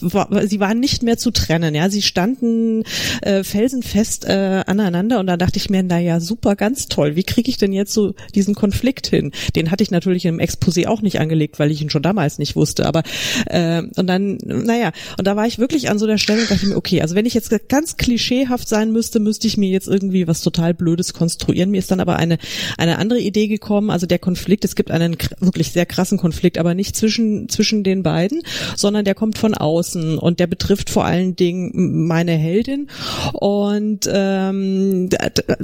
sie 0.46 0.60
waren 0.60 0.80
nicht 0.80 1.02
mehr 1.02 1.18
zu 1.18 1.32
trennen, 1.32 1.74
ja. 1.74 1.90
Sie 1.90 2.04
standen 2.04 2.84
äh, 3.22 3.44
felsenfest 3.44 4.26
äh, 4.26 4.64
aneinander 4.68 5.20
und 5.20 5.28
da 5.28 5.38
dachte 5.38 5.58
ich 5.58 5.70
mir, 5.70 5.82
na 5.82 6.00
ja, 6.00 6.20
super, 6.20 6.56
ganz 6.56 6.88
toll. 6.88 7.16
Wie 7.16 7.24
kriege 7.24 7.50
ich 7.50 7.58
denn 7.58 7.74
jetzt 7.74 7.94
so 7.94 8.14
diesen 8.36 8.54
Konflikt 8.54 9.08
hin? 9.08 9.32
Den 9.56 9.72
hatte 9.72 9.84
ich 9.84 9.92
natürlich 9.92 10.26
im 10.26 10.40
Exposé 10.40 10.88
auch 10.88 11.02
nicht 11.02 11.20
angelegt, 11.20 11.58
weil 11.58 11.72
ich 11.72 11.82
ihn 11.82 11.90
schon 11.90 12.04
damals 12.04 12.38
nicht 12.38 12.56
wusste. 12.56 12.86
Aber 12.86 13.04
äh, 13.48 13.71
und 13.80 14.08
dann, 14.08 14.38
naja, 14.44 14.92
und 15.18 15.28
da 15.28 15.36
war 15.36 15.48
ich 15.48 15.60
wirklich 15.60 15.90
an 15.90 16.00
so 16.00 16.08
der 16.08 16.18
Stelle 16.18 16.42
und 16.42 16.52
dachte 16.52 16.68
mir, 16.68 16.78
okay, 16.78 17.02
also 17.02 17.16
wenn 17.16 17.26
ich 17.26 17.34
jetzt 17.34 17.52
ganz 17.70 17.98
klischeehaft 17.98 18.68
sein 18.68 18.92
müsste, 18.92 19.20
müsste 19.20 19.48
ich 19.48 19.58
mir 19.58 19.70
jetzt 19.70 19.88
irgendwie 19.88 20.28
was 20.28 20.42
total 20.42 20.74
Blödes 20.74 21.14
konstruieren. 21.14 21.72
Mir 21.72 21.80
ist 21.80 21.92
dann 21.92 22.00
aber 22.00 22.18
eine 22.18 22.38
eine 22.78 22.98
andere 22.98 23.20
Idee 23.20 23.48
gekommen. 23.48 23.90
Also 23.90 24.06
der 24.06 24.20
Konflikt, 24.20 24.66
es 24.66 24.76
gibt 24.76 24.92
einen 24.92 25.18
wirklich 25.40 25.72
sehr 25.72 25.86
krassen 25.86 26.18
Konflikt, 26.18 26.58
aber 26.58 26.74
nicht 26.74 26.96
zwischen 26.96 27.50
zwischen 27.50 27.84
den 27.84 28.04
beiden, 28.04 28.42
sondern 28.76 29.06
der 29.06 29.16
kommt 29.16 29.38
von 29.38 29.54
außen 29.54 30.18
und 30.18 30.40
der 30.40 30.48
betrifft 30.48 30.90
vor 30.90 31.06
allen 31.06 31.36
Dingen 31.36 32.08
meine 32.08 32.34
Heldin. 32.34 32.88
Und 33.34 34.10
ähm, 34.12 35.10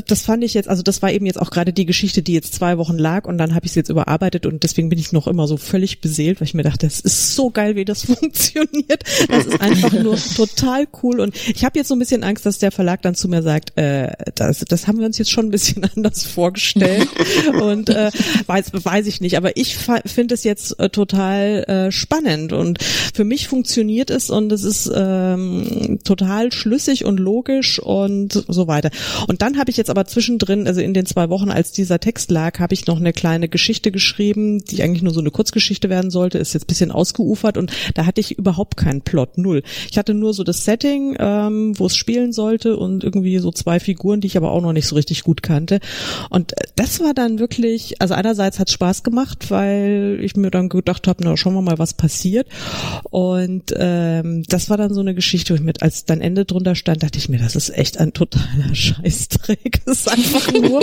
das 0.07 0.21
fand 0.21 0.43
ich 0.43 0.53
jetzt, 0.53 0.69
also 0.69 0.83
das 0.83 1.01
war 1.01 1.11
eben 1.11 1.25
jetzt 1.25 1.41
auch 1.41 1.49
gerade 1.49 1.73
die 1.73 1.85
Geschichte, 1.85 2.21
die 2.21 2.33
jetzt 2.33 2.53
zwei 2.53 2.77
Wochen 2.77 2.97
lag 2.97 3.25
und 3.25 3.37
dann 3.37 3.55
habe 3.55 3.65
ich 3.65 3.71
es 3.71 3.75
jetzt 3.75 3.89
überarbeitet 3.89 4.45
und 4.45 4.63
deswegen 4.63 4.89
bin 4.89 4.99
ich 4.99 5.11
noch 5.11 5.27
immer 5.27 5.47
so 5.47 5.57
völlig 5.57 6.01
beseelt, 6.01 6.39
weil 6.39 6.47
ich 6.47 6.53
mir 6.53 6.63
dachte, 6.63 6.85
das 6.85 6.99
ist 6.99 7.35
so 7.35 7.49
geil, 7.49 7.75
wie 7.75 7.85
das 7.85 7.96
funktioniert. 8.05 9.03
Das 9.29 9.45
ist 9.45 9.61
einfach 9.61 9.93
nur 9.93 10.17
total 10.35 10.87
cool. 11.03 11.19
Und 11.19 11.35
ich 11.47 11.63
habe 11.63 11.77
jetzt 11.79 11.87
so 11.87 11.95
ein 11.95 11.99
bisschen 11.99 12.23
Angst, 12.23 12.45
dass 12.45 12.59
der 12.59 12.71
Verlag 12.71 13.01
dann 13.01 13.15
zu 13.15 13.27
mir 13.27 13.41
sagt, 13.41 13.77
äh, 13.77 14.11
das, 14.35 14.59
das 14.67 14.87
haben 14.87 14.99
wir 14.99 15.05
uns 15.05 15.17
jetzt 15.17 15.31
schon 15.31 15.47
ein 15.47 15.51
bisschen 15.51 15.83
anders 15.95 16.23
vorgestellt. 16.25 17.07
Und 17.61 17.89
äh, 17.89 18.11
weiß, 18.45 18.71
weiß 18.73 19.07
ich 19.07 19.21
nicht, 19.21 19.37
aber 19.37 19.57
ich 19.57 19.77
finde 19.77 20.33
es 20.33 20.43
jetzt 20.43 20.79
äh, 20.79 20.89
total 20.89 21.63
äh, 21.63 21.91
spannend. 21.91 22.53
Und 22.53 22.81
für 23.13 23.23
mich 23.23 23.47
funktioniert 23.47 24.09
es 24.09 24.29
und 24.29 24.51
es 24.51 24.63
ist 24.63 24.89
ähm, 24.93 25.99
total 26.03 26.51
schlüssig 26.51 27.05
und 27.05 27.19
logisch 27.19 27.79
und 27.79 28.45
so 28.47 28.67
weiter. 28.67 28.89
Und 29.27 29.41
dann 29.41 29.57
habe 29.57 29.71
ich 29.71 29.77
jetzt 29.77 29.89
aber 29.89 30.05
zwischendrin, 30.05 30.67
also 30.67 30.81
in 30.81 30.93
den 30.93 31.05
zwei 31.05 31.29
Wochen, 31.29 31.49
als 31.49 31.71
dieser 31.71 31.99
Text 31.99 32.31
lag, 32.31 32.59
habe 32.59 32.73
ich 32.73 32.87
noch 32.87 32.99
eine 32.99 33.13
kleine 33.13 33.49
Geschichte 33.49 33.91
geschrieben, 33.91 34.63
die 34.63 34.83
eigentlich 34.83 35.03
nur 35.03 35.13
so 35.13 35.19
eine 35.19 35.31
Kurzgeschichte 35.31 35.89
werden 35.89 36.11
sollte, 36.11 36.37
ist 36.37 36.53
jetzt 36.53 36.67
bisschen 36.67 36.91
ausgeufert 36.91 37.57
und 37.57 37.71
da 37.93 38.05
hatte 38.05 38.21
ich 38.21 38.37
überhaupt 38.37 38.77
keinen 38.77 39.01
Plot, 39.01 39.37
null. 39.37 39.63
Ich 39.89 39.97
hatte 39.97 40.13
nur 40.13 40.33
so 40.33 40.43
das 40.43 40.65
Setting, 40.65 41.15
ähm, 41.19 41.77
wo 41.77 41.85
es 41.85 41.95
spielen 41.95 42.33
sollte 42.33 42.77
und 42.77 43.03
irgendwie 43.03 43.37
so 43.39 43.51
zwei 43.51 43.79
Figuren, 43.79 44.21
die 44.21 44.27
ich 44.27 44.37
aber 44.37 44.51
auch 44.51 44.61
noch 44.61 44.73
nicht 44.73 44.87
so 44.87 44.95
richtig 44.95 45.23
gut 45.23 45.43
kannte. 45.43 45.79
Und 46.29 46.53
das 46.75 46.99
war 46.99 47.13
dann 47.13 47.39
wirklich, 47.39 48.01
also 48.01 48.13
einerseits 48.13 48.59
hat 48.59 48.69
Spaß 48.69 49.03
gemacht, 49.03 49.49
weil 49.49 50.19
ich 50.21 50.35
mir 50.35 50.51
dann 50.51 50.69
gedacht 50.69 51.07
habe, 51.07 51.23
na 51.23 51.37
schauen 51.37 51.53
wir 51.53 51.61
mal, 51.61 51.79
was 51.79 51.93
passiert. 51.93 52.47
Und 53.09 53.73
ähm, 53.77 54.43
das 54.47 54.69
war 54.69 54.77
dann 54.77 54.93
so 54.93 55.01
eine 55.01 55.15
Geschichte, 55.15 55.53
wo 55.53 55.55
ich 55.55 55.63
mit, 55.63 55.81
als 55.81 56.05
dann 56.05 56.21
Ende 56.21 56.45
drunter 56.45 56.75
stand, 56.75 57.03
dachte 57.03 57.17
ich 57.17 57.29
mir, 57.29 57.39
das 57.39 57.55
ist 57.55 57.69
echt 57.69 57.99
ein 57.99 58.13
totaler 58.13 58.47
Scheißdreck. 58.73 59.85
Das 59.85 59.99
ist 59.99 60.11
einfach 60.11 60.51
nur 60.53 60.81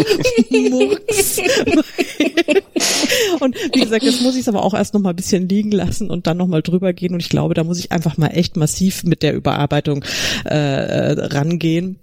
Murks. 0.51 1.39
und 3.41 3.57
wie 3.73 3.81
gesagt, 3.81 4.03
jetzt 4.03 4.23
muss 4.23 4.35
ich 4.35 4.43
es 4.43 4.49
aber 4.49 4.63
auch 4.63 4.75
erst 4.75 4.95
noch 4.95 5.01
mal 5.01 5.11
ein 5.11 5.17
bisschen 5.17 5.49
liegen 5.49 5.71
lassen 5.71 6.11
und 6.11 6.27
dann 6.27 6.37
noch 6.37 6.47
mal 6.47 6.63
drüber 6.63 6.93
gehen. 6.95 7.15
Und 7.15 7.21
ich 7.21 7.29
glaube, 7.29 7.55
da 7.55 7.65
muss 7.65 7.79
ich 7.79 7.93
einfach 7.93 8.17
mal 8.17 8.29
echt 8.29 8.57
massiv 8.57 9.05
mit 9.05 9.23
der 9.23 9.35
Überarbeitung 9.35 10.05
äh, 10.45 11.13
rangehen. 11.13 11.99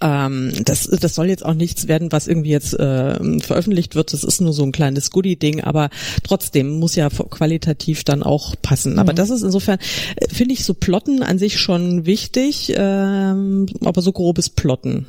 Ähm, 0.00 0.52
das, 0.64 0.84
das 0.86 1.14
soll 1.14 1.28
jetzt 1.28 1.44
auch 1.44 1.54
nichts 1.54 1.88
werden, 1.88 2.12
was 2.12 2.28
irgendwie 2.28 2.50
jetzt 2.50 2.74
äh, 2.74 3.40
veröffentlicht 3.40 3.94
wird. 3.94 4.12
Das 4.12 4.24
ist 4.24 4.40
nur 4.40 4.52
so 4.52 4.62
ein 4.62 4.72
kleines 4.72 5.10
Goodie-Ding, 5.10 5.62
aber 5.62 5.90
trotzdem 6.22 6.78
muss 6.78 6.94
ja 6.94 7.08
qualitativ 7.08 8.04
dann 8.04 8.22
auch 8.22 8.54
passen. 8.60 8.94
Mhm. 8.94 8.98
Aber 8.98 9.12
das 9.12 9.30
ist 9.30 9.42
insofern, 9.42 9.78
äh, 10.16 10.28
finde 10.28 10.54
ich 10.54 10.64
so 10.64 10.74
Plotten 10.74 11.22
an 11.22 11.38
sich 11.38 11.58
schon 11.58 12.06
wichtig, 12.06 12.72
ähm, 12.76 13.66
aber 13.84 14.02
so 14.02 14.12
grobes 14.12 14.50
Plotten. 14.50 15.06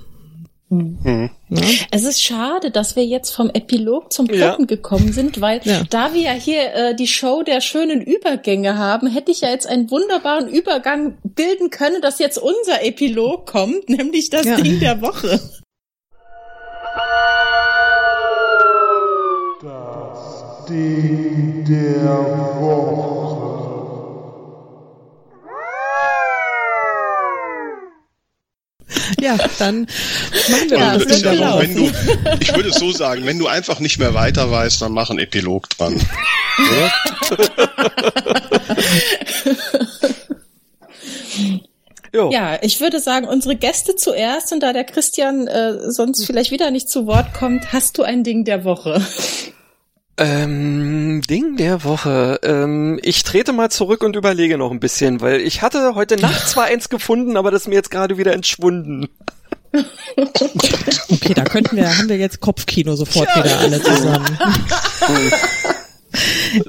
Mhm. 0.74 1.30
Ja. 1.50 1.62
Es 1.92 2.04
ist 2.04 2.22
schade, 2.22 2.72
dass 2.72 2.96
wir 2.96 3.06
jetzt 3.06 3.32
vom 3.32 3.50
Epilog 3.50 4.12
zum 4.12 4.28
Plotten 4.28 4.64
ja. 4.64 4.68
gekommen 4.68 5.14
sind, 5.14 5.40
weil 5.40 5.62
ja. 5.64 5.84
da 5.90 6.14
wir 6.14 6.22
ja 6.22 6.32
hier 6.32 6.74
äh, 6.74 6.96
die 6.96 7.08
Show 7.08 7.44
der 7.44 7.62
schönen 7.62 8.02
Übergänge 8.02 8.78
haben, 8.78 9.08
hätte 9.08 9.32
ich 9.32 9.42
ja 9.42 9.50
jetzt 9.50 9.68
einen 9.68 9.92
wunderbaren 9.92 10.48
Übergang 10.48 11.18
bilden 11.24 11.70
können, 11.70 12.02
dass 12.02 12.20
jetzt 12.20 12.38
unser 12.38 12.84
Epilog 12.84 13.46
kommt, 13.46 13.90
nämlich 13.90 14.30
das 14.30 14.44
Ding 14.44 14.80
der 14.80 15.02
Woche. 15.02 15.40
Das 19.62 20.66
Ding 20.70 21.66
der 21.66 22.06
Woche. 22.06 22.43
Ja, 29.24 29.38
dann 29.58 29.88
machen 30.50 30.70
wir 30.70 30.78
ja, 30.78 30.98
das. 30.98 31.08
das 31.08 31.22
ja 31.22 31.58
wenn 31.58 31.76
du, 31.76 31.90
ich 32.42 32.54
würde 32.54 32.70
es 32.70 32.76
so 32.76 32.92
sagen, 32.92 33.26
wenn 33.26 33.40
du 33.40 33.48
einfach 33.48 33.80
nicht 33.80 33.98
mehr 33.98 34.14
weiter 34.14 34.52
weißt, 34.52 34.82
dann 34.82 34.92
mach 34.92 35.10
einen 35.10 35.20
Epilog 35.20 35.70
dran. 35.70 35.98
Ja, 42.12 42.60
ich 42.62 42.80
würde 42.80 43.00
sagen, 43.00 43.28
unsere 43.28 43.56
Gäste 43.56 43.96
zuerst 43.96 44.52
und 44.52 44.60
da 44.60 44.72
der 44.72 44.84
Christian 44.84 45.48
äh, 45.48 45.90
sonst 45.90 46.26
vielleicht 46.26 46.52
wieder 46.52 46.70
nicht 46.70 46.90
zu 46.90 47.08
Wort 47.08 47.34
kommt, 47.34 47.74
hast 47.74 47.98
du 47.98 48.04
ein 48.04 48.24
Ding 48.24 48.44
der 48.44 48.66
Woche. 48.66 49.02
Ähm, 50.18 51.22
Ding 51.22 51.58
der 51.58 51.84
Woche. 51.84 52.40
Ähm, 52.44 53.00
ich 53.02 53.24
trete 53.24 53.52
mal 53.52 53.72
zurück 53.72 54.04
und 54.04 54.16
überlege 54.16 54.58
noch 54.58 54.72
ein 54.72 54.80
bisschen, 54.80 55.22
weil 55.22 55.42
ich 55.42 55.62
hatte 55.62 55.96
heute 55.96 56.18
Nacht 56.18 56.48
zwar 56.50 56.66
eins 56.66 56.90
gefunden, 56.90 57.36
aber 57.36 57.50
das 57.52 57.64
ist 57.64 57.68
mir 57.68 57.76
jetzt 57.76 57.92
gerade 57.92 58.18
wieder 58.18 58.34
entschwunden. 58.34 59.10
Okay, 61.10 61.34
da 61.34 61.44
könnten 61.46 61.76
wir, 61.76 61.98
haben 61.98 62.08
wir 62.08 62.18
jetzt 62.18 62.40
Kopfkino 62.40 62.96
sofort 62.96 63.28
ja. 63.36 63.44
wieder 63.44 63.60
alle 63.60 63.82
zusammen. 63.82 64.38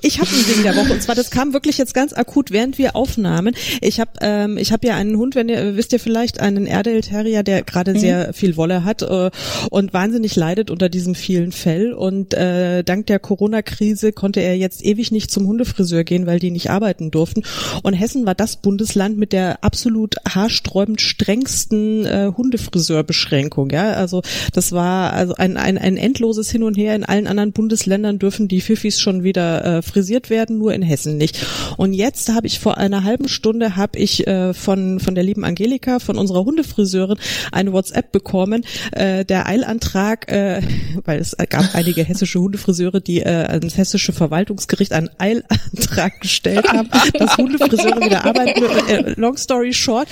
Ich 0.03 0.21
habe 0.21 0.31
ein 0.31 0.45
Ding 0.47 0.63
der 0.63 0.77
Woche 0.77 0.93
und 0.93 1.03
zwar 1.03 1.15
das 1.15 1.31
kam 1.31 1.53
wirklich 1.53 1.79
jetzt 1.79 1.95
ganz 1.95 2.13
akut, 2.13 2.51
während 2.51 2.79
wir 2.79 2.97
aufnahmen. 2.97 3.55
Ich 3.81 4.01
habe 4.01 4.11
ähm, 4.21 4.59
ich 4.59 4.73
habe 4.73 4.87
ja 4.87 4.97
einen 4.97 5.17
Hund, 5.17 5.35
wenn 5.35 5.49
ihr 5.49 5.77
wisst 5.77 5.93
ihr 5.93 6.01
vielleicht 6.01 6.41
einen 6.41 6.67
Airedale 6.67 7.01
Terrier, 7.01 7.43
der 7.43 7.63
gerade 7.63 7.95
mhm. 7.95 7.99
sehr 7.99 8.33
viel 8.33 8.57
Wolle 8.57 8.85
hat 8.85 9.03
äh, 9.03 9.31
und 9.71 9.93
wahnsinnig 9.93 10.37
leidet 10.37 10.71
unter 10.71 10.89
diesem 10.89 11.15
vielen 11.15 11.53
Fell 11.53 11.93
und 11.93 12.35
äh, 12.35 12.83
dank 12.83 13.07
der 13.07 13.19
Corona-Krise 13.19 14.13
konnte 14.13 14.41
er 14.41 14.57
jetzt 14.57 14.85
ewig 14.85 15.13
nicht 15.13 15.31
zum 15.31 15.47
Hundefriseur 15.47 16.05
gehen, 16.05 16.27
weil 16.27 16.39
die 16.39 16.51
nicht 16.51 16.71
arbeiten 16.71 17.11
durften. 17.11 17.43
Und 17.83 17.95
Hessen 17.95 18.27
war 18.27 18.35
das 18.35 18.57
Bundesland 18.57 19.19
mit 19.19 19.33
der 19.33 19.63
absolut 19.63 20.17
haarsträubend 20.29 21.01
strengsten 21.01 22.07
äh, 22.07 22.33
Hundefriseurbeschränkung. 22.37 23.71
Ja, 23.71 23.93
also 23.93 24.23
das 24.53 24.73
war 24.73 25.13
also 25.13 25.35
ein, 25.35 25.57
ein 25.57 25.79
ein 25.79 25.97
endloses 25.97 26.51
Hin 26.51 26.63
und 26.63 26.77
Her. 26.77 26.95
In 26.95 27.05
allen 27.05 27.27
anderen 27.27 27.53
Bundesländern 27.53 28.19
dürfen 28.19 28.49
die 28.49 28.61
Fiffis 28.61 29.01
schon 29.01 29.23
wieder 29.23 29.34
wieder 29.35 29.64
äh, 29.64 29.82
frisiert 29.82 30.30
werden, 30.30 30.59
nur 30.59 30.72
in 30.72 30.82
Hessen 30.82 31.16
nicht. 31.16 31.45
Und 31.76 31.93
jetzt 31.93 32.32
habe 32.32 32.47
ich 32.47 32.61
vor 32.61 32.78
einer 32.78 33.03
halben 33.03 33.28
Stunde 33.28 33.74
habe 33.74 33.99
ich 33.99 34.26
äh, 34.26 34.55
von 34.55 35.01
von 35.01 35.14
der 35.14 35.24
lieben 35.24 35.45
Angelika, 35.45 35.99
von 35.99 36.18
unserer 36.18 36.45
Hundefriseurin, 36.45 37.18
eine 37.51 37.72
WhatsApp 37.72 38.12
bekommen. 38.12 38.64
Äh, 38.93 39.24
der 39.24 39.47
Eilantrag, 39.47 40.30
äh, 40.30 40.62
weil 41.05 41.18
es 41.18 41.37
gab 41.49 41.74
einige 41.74 42.05
hessische 42.05 42.39
Hundefriseure, 42.39 43.01
die 43.01 43.20
äh, 43.20 43.28
ans 43.28 43.76
hessische 43.76 44.12
Verwaltungsgericht 44.12 44.93
einen 44.93 45.11
Eilantrag 45.18 46.20
gestellt 46.20 46.68
haben, 46.72 46.89
dass 47.18 47.37
Hundefriseure 47.37 48.01
wieder 48.01 48.24
arbeiten. 48.24 48.62
Äh, 48.89 49.14
long 49.16 49.37
story 49.37 49.72
short, 49.72 50.09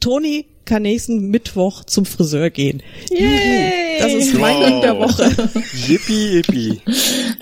Toni 0.00 0.46
kann 0.64 0.82
nächsten 0.82 1.28
Mittwoch 1.28 1.84
zum 1.84 2.04
Friseur 2.04 2.50
gehen. 2.50 2.82
Yay. 3.10 3.98
Das 3.98 4.12
ist 4.12 4.34
mein 4.34 4.56
wow. 4.56 4.80
der 4.80 4.98
Woche. 4.98 5.24
Yippie, 5.88 6.36
yippie. 6.36 6.80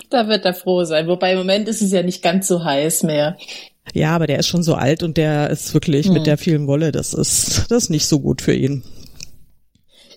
Da 0.09 0.27
wird 0.27 0.45
er 0.45 0.53
froh 0.53 0.83
sein. 0.83 1.07
Wobei 1.07 1.33
im 1.33 1.39
Moment 1.39 1.67
ist 1.67 1.81
es 1.81 1.91
ja 1.91 2.03
nicht 2.03 2.21
ganz 2.21 2.47
so 2.47 2.63
heiß 2.63 3.03
mehr. 3.03 3.37
Ja, 3.93 4.15
aber 4.15 4.27
der 4.27 4.39
ist 4.39 4.47
schon 4.47 4.63
so 4.63 4.75
alt 4.75 5.03
und 5.03 5.17
der 5.17 5.49
ist 5.49 5.73
wirklich 5.73 6.07
hm. 6.07 6.13
mit 6.13 6.25
der 6.25 6.37
vielen 6.37 6.67
Wolle, 6.67 6.91
das 6.91 7.13
ist, 7.13 7.65
das 7.69 7.83
ist 7.83 7.89
nicht 7.89 8.05
so 8.05 8.19
gut 8.19 8.41
für 8.41 8.53
ihn. 8.53 8.83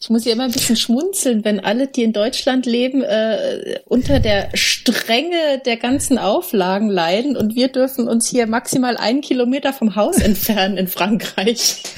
Ich 0.01 0.11
muss 0.11 0.25
ja 0.25 0.33
immer 0.33 0.45
ein 0.45 0.53
bisschen 0.53 0.77
schmunzeln, 0.77 1.45
wenn 1.45 1.61
alle, 1.61 1.87
die 1.87 2.03
in 2.03 2.13
Deutschland 2.13 2.67
leben, 2.67 3.03
äh, 3.03 3.81
unter 3.87 4.21
der 4.21 4.51
Strenge 4.55 5.61
der 5.65 5.77
ganzen 5.77 6.19
Auflagen 6.19 6.89
leiden 6.89 7.37
und 7.37 7.55
wir 7.55 7.69
dürfen 7.69 8.09
uns 8.09 8.29
hier 8.29 8.47
maximal 8.47 8.97
einen 8.97 9.21
Kilometer 9.21 9.73
vom 9.73 9.97
Haus 9.97 10.19
entfernen 10.21 10.77
in 10.77 10.89
Frankreich. 10.89 11.83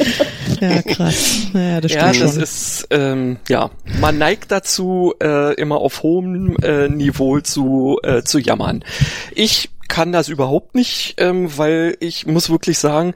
Ja, 0.61 0.83
krass. 0.83 1.47
Ja, 1.55 1.81
das, 1.81 1.93
ja, 1.93 2.13
das 2.13 2.37
ist, 2.37 2.89
ähm, 2.91 3.37
ja, 3.49 3.71
man 4.01 4.19
neigt 4.19 4.51
dazu, 4.51 5.15
äh, 5.23 5.55
immer 5.55 5.77
auf 5.77 6.03
hohem 6.03 6.57
äh, 6.63 6.89
Niveau 6.89 7.39
zu, 7.39 8.01
äh, 8.03 8.23
zu 8.23 8.41
jammern. 8.41 8.85
Ich 9.37 9.71
kann 9.89 10.12
das 10.12 10.28
überhaupt 10.28 10.74
nicht, 10.74 11.14
ähm, 11.18 11.57
weil 11.57 11.97
ich 12.01 12.26
muss 12.26 12.51
wirklich 12.51 12.78
sagen, 12.78 13.14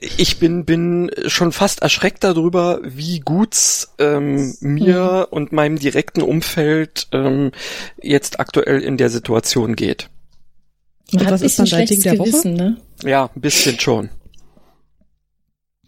ich 0.00 0.38
bin 0.38 0.64
bin 0.64 1.10
schon 1.26 1.52
fast 1.52 1.82
erschreckt 1.82 2.22
darüber, 2.22 2.80
wie 2.84 3.20
gut's 3.20 3.94
ähm, 3.98 4.54
mir 4.60 5.26
mhm. 5.30 5.36
und 5.36 5.52
meinem 5.52 5.78
direkten 5.78 6.22
Umfeld 6.22 7.08
ähm, 7.12 7.50
jetzt 8.00 8.40
aktuell 8.40 8.80
in 8.80 8.96
der 8.96 9.10
Situation 9.10 9.74
geht. 9.74 10.08
Man 11.12 11.24
und 11.24 11.32
was 11.32 11.42
ist 11.42 11.58
dann 11.58 11.66
dein 11.66 11.86
Ding 11.86 12.02
der 12.02 12.16
Gewissen, 12.16 12.58
Woche? 12.58 12.62
Ne? 12.62 12.76
Ja, 13.04 13.30
ein 13.34 13.40
bisschen 13.40 13.78
schon. 13.80 14.10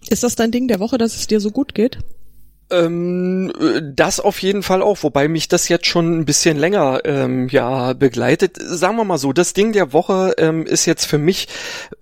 Ist 0.08 0.22
das 0.22 0.34
dein 0.34 0.50
Ding 0.50 0.68
der 0.68 0.80
Woche, 0.80 0.98
dass 0.98 1.16
es 1.16 1.26
dir 1.26 1.40
so 1.40 1.50
gut 1.50 1.74
geht? 1.74 1.98
Ähm, 2.70 3.52
das 3.94 4.20
auf 4.20 4.40
jeden 4.40 4.62
Fall 4.62 4.82
auch, 4.82 5.02
wobei 5.02 5.28
mich 5.28 5.48
das 5.48 5.68
jetzt 5.68 5.86
schon 5.86 6.20
ein 6.20 6.24
bisschen 6.24 6.56
länger 6.56 7.00
ähm, 7.04 7.48
ja 7.48 7.92
begleitet. 7.92 8.56
Sagen 8.60 8.96
wir 8.96 9.04
mal 9.04 9.18
so, 9.18 9.32
das 9.32 9.52
Ding 9.52 9.72
der 9.72 9.92
Woche 9.92 10.34
ähm, 10.38 10.64
ist 10.66 10.86
jetzt 10.86 11.04
für 11.04 11.18
mich 11.18 11.48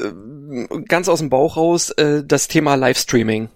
äh, 0.01 0.79
ganz 0.87 1.09
aus 1.09 1.19
dem 1.19 1.31
Bauch 1.31 1.57
raus 1.57 1.91
äh, 1.91 2.23
das 2.25 2.49
Thema 2.49 2.75
Livestreaming 2.77 3.49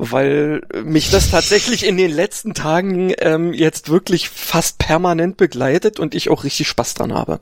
weil 0.00 0.62
mich 0.84 1.10
das 1.10 1.30
tatsächlich 1.32 1.84
in 1.84 1.96
den 1.96 2.12
letzten 2.12 2.54
Tagen 2.54 3.12
ähm, 3.18 3.52
jetzt 3.52 3.88
wirklich 3.88 4.28
fast 4.28 4.78
permanent 4.78 5.36
begleitet 5.36 5.98
und 5.98 6.14
ich 6.14 6.30
auch 6.30 6.44
richtig 6.44 6.68
Spaß 6.68 6.94
dran 6.94 7.12
habe. 7.12 7.40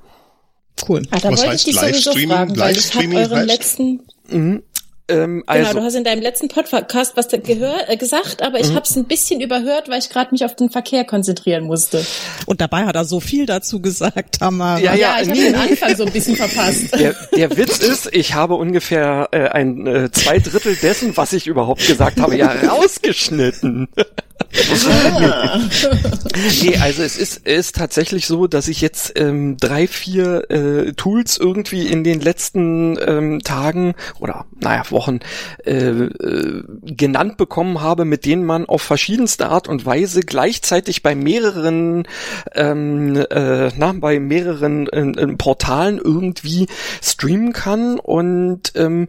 Cool. 0.89 1.03
Ah, 1.11 1.18
da 1.20 1.33
Was 1.33 1.47
heißt 1.47 1.70
Livestreaming? 1.70 2.55
Livestreaming 2.55 3.31
heißt? 3.31 3.47
Letzten 3.47 4.01
mhm. 4.29 4.62
Ähm, 5.09 5.45
also, 5.47 5.69
genau, 5.69 5.81
du 5.81 5.87
hast 5.87 5.95
in 5.95 6.03
deinem 6.03 6.21
letzten 6.21 6.49
Podcast 6.49 7.17
was 7.17 7.29
gehört, 7.29 7.89
äh, 7.89 7.97
gesagt, 7.97 8.43
aber 8.43 8.59
ich 8.59 8.71
mhm. 8.71 8.75
habe 8.75 8.87
es 8.87 8.97
ein 8.97 9.05
bisschen 9.05 9.41
überhört, 9.41 9.89
weil 9.89 10.01
ich 10.01 10.09
gerade 10.09 10.33
mich 10.33 10.45
auf 10.45 10.57
den 10.57 10.69
Verkehr 10.69 11.05
konzentrieren 11.05 11.65
musste. 11.65 12.05
Und 12.47 12.61
dabei 12.61 12.87
hat 12.87 12.97
er 12.97 13.05
so 13.05 13.21
viel 13.21 13.47
dazu 13.47 13.81
gesagt, 13.81 14.41
Tamara. 14.41 14.81
Ja, 14.81 14.95
ja, 14.95 15.19
ja 15.19 15.23
ich 15.23 15.29
habe 15.29 15.41
den 15.41 15.55
Anfang 15.55 15.97
so 15.97 16.05
ein 16.05 16.13
bisschen 16.13 16.35
verpasst. 16.35 16.93
Der, 16.99 17.15
der 17.37 17.57
Witz 17.57 17.79
ist, 17.79 18.09
ich 18.13 18.35
habe 18.35 18.55
ungefähr 18.55 19.29
äh, 19.31 19.49
ein 19.49 19.87
äh, 19.87 20.11
zwei 20.11 20.39
Drittel 20.39 20.75
dessen, 20.77 21.17
was 21.17 21.33
ich 21.33 21.47
überhaupt 21.47 21.87
gesagt 21.87 22.21
habe, 22.21 22.37
ja 22.37 22.51
rausgeschnitten. 22.51 23.89
nee, 26.62 26.76
also 26.76 27.03
es 27.03 27.16
ist, 27.16 27.47
ist 27.47 27.76
tatsächlich 27.76 28.26
so, 28.26 28.47
dass 28.47 28.68
ich 28.68 28.80
jetzt 28.80 29.18
ähm, 29.18 29.57
drei, 29.59 29.87
vier 29.87 30.51
äh, 30.51 30.93
Tools 30.93 31.39
irgendwie 31.39 31.87
in 31.87 32.05
den 32.05 32.20
letzten 32.20 32.99
ähm, 33.07 33.41
Tagen 33.41 33.95
oder 34.18 34.47
naja, 34.61 34.84
Wochen 34.91 35.20
äh, 35.64 35.89
äh, 35.89 36.62
genannt 36.82 37.37
bekommen 37.37 37.80
habe, 37.80 38.05
mit 38.05 38.24
denen 38.24 38.45
man 38.45 38.66
auf 38.66 38.82
verschiedenste 38.82 39.49
Art 39.49 39.68
und 39.68 39.87
Weise 39.87 40.20
gleichzeitig 40.20 41.03
bei 41.03 41.14
mehreren 41.14 42.07
ähm, 42.55 43.16
äh, 43.30 43.70
na, 43.76 43.93
bei 43.93 44.20
mehreren 44.20 44.89
äh, 44.89 45.37
Portalen 45.37 45.99
irgendwie 45.99 46.66
streamen 47.03 47.53
kann. 47.53 47.99
Und 47.99 48.72
ähm, 48.74 49.09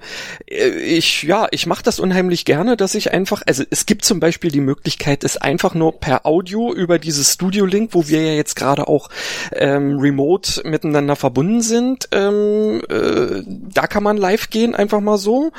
äh, 0.50 0.70
ich, 0.70 1.24
ja, 1.24 1.48
ich 1.52 1.66
mache 1.66 1.84
das 1.84 2.00
unheimlich 2.00 2.46
gerne, 2.46 2.78
dass 2.78 2.96
ich 2.96 3.12
einfach, 3.12 3.42
also 3.46 3.64
es 3.70 3.86
gibt 3.86 4.06
zum 4.06 4.20
Beispiel 4.20 4.52
die 4.52 4.62
Möglichkeit, 4.62 5.17
es 5.24 5.38
einfach 5.38 5.74
nur 5.74 6.00
per 6.00 6.26
Audio 6.26 6.74
über 6.74 7.00
dieses 7.00 7.34
Studio-Link, 7.34 7.94
wo 7.94 8.08
wir 8.08 8.22
ja 8.22 8.34
jetzt 8.34 8.56
gerade 8.56 8.88
auch 8.88 9.10
ähm, 9.54 9.98
remote 10.00 10.62
miteinander 10.68 11.16
verbunden 11.16 11.62
sind, 11.62 12.10
ähm, 12.12 12.82
äh, 12.90 13.44
da 13.46 13.88
kann 13.88 14.04
man 14.04 14.18
live 14.18 14.50
gehen, 14.50 14.76
einfach 14.76 15.00
mal 15.00 15.18
so. 15.18 15.52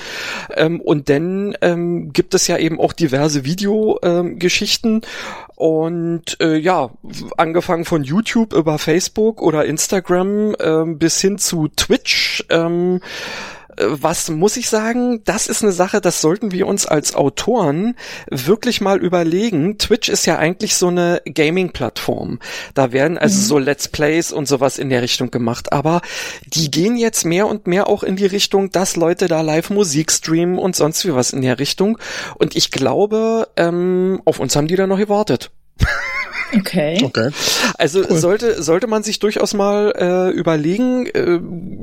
Ähm, 0.56 0.80
und 0.80 1.08
dann 1.08 1.56
ähm, 1.60 2.12
gibt 2.12 2.34
es 2.34 2.46
ja 2.46 2.58
eben 2.58 2.80
auch 2.80 2.92
diverse 2.92 3.44
Videogeschichten. 3.44 4.94
Ähm, 4.94 5.00
und 5.58 6.40
äh, 6.40 6.56
ja, 6.56 6.90
angefangen 7.36 7.84
von 7.84 8.04
YouTube 8.04 8.52
über 8.52 8.78
Facebook 8.78 9.42
oder 9.42 9.64
Instagram 9.64 10.54
ähm, 10.60 10.98
bis 10.98 11.20
hin 11.20 11.36
zu 11.36 11.66
Twitch. 11.66 12.44
Ähm, 12.48 13.00
was 13.80 14.30
muss 14.30 14.56
ich 14.56 14.68
sagen, 14.68 15.22
das 15.24 15.46
ist 15.46 15.62
eine 15.62 15.72
Sache, 15.72 16.00
das 16.00 16.20
sollten 16.20 16.52
wir 16.52 16.66
uns 16.66 16.86
als 16.86 17.14
Autoren 17.14 17.96
wirklich 18.30 18.80
mal 18.80 18.98
überlegen. 18.98 19.78
Twitch 19.78 20.08
ist 20.08 20.26
ja 20.26 20.38
eigentlich 20.38 20.76
so 20.76 20.88
eine 20.88 21.22
Gaming-Plattform. 21.24 22.38
Da 22.74 22.92
werden 22.92 23.18
also 23.18 23.38
mhm. 23.38 23.44
so 23.44 23.58
Let's 23.58 23.88
Plays 23.88 24.32
und 24.32 24.46
sowas 24.46 24.78
in 24.78 24.90
der 24.90 25.02
Richtung 25.02 25.30
gemacht. 25.30 25.72
Aber 25.72 26.00
die 26.46 26.70
gehen 26.70 26.96
jetzt 26.96 27.24
mehr 27.24 27.46
und 27.46 27.66
mehr 27.66 27.88
auch 27.88 28.02
in 28.02 28.16
die 28.16 28.26
Richtung, 28.26 28.70
dass 28.70 28.96
Leute 28.96 29.28
da 29.28 29.40
live 29.40 29.70
Musik 29.70 30.10
streamen 30.12 30.58
und 30.58 30.76
sonst 30.76 31.04
wie 31.04 31.14
was 31.14 31.32
in 31.32 31.42
der 31.42 31.58
Richtung. 31.58 31.98
Und 32.36 32.56
ich 32.56 32.70
glaube, 32.70 33.48
ähm, 33.56 34.20
auf 34.24 34.40
uns 34.40 34.56
haben 34.56 34.68
die 34.68 34.76
da 34.76 34.86
noch 34.86 34.98
gewartet. 34.98 35.50
Okay. 36.54 36.98
okay. 37.02 37.30
Also 37.76 38.00
cool. 38.08 38.16
sollte 38.16 38.62
sollte 38.62 38.86
man 38.86 39.02
sich 39.02 39.18
durchaus 39.18 39.54
mal 39.54 39.92
äh, 39.96 40.30
überlegen, 40.30 41.06
äh, 41.06 41.40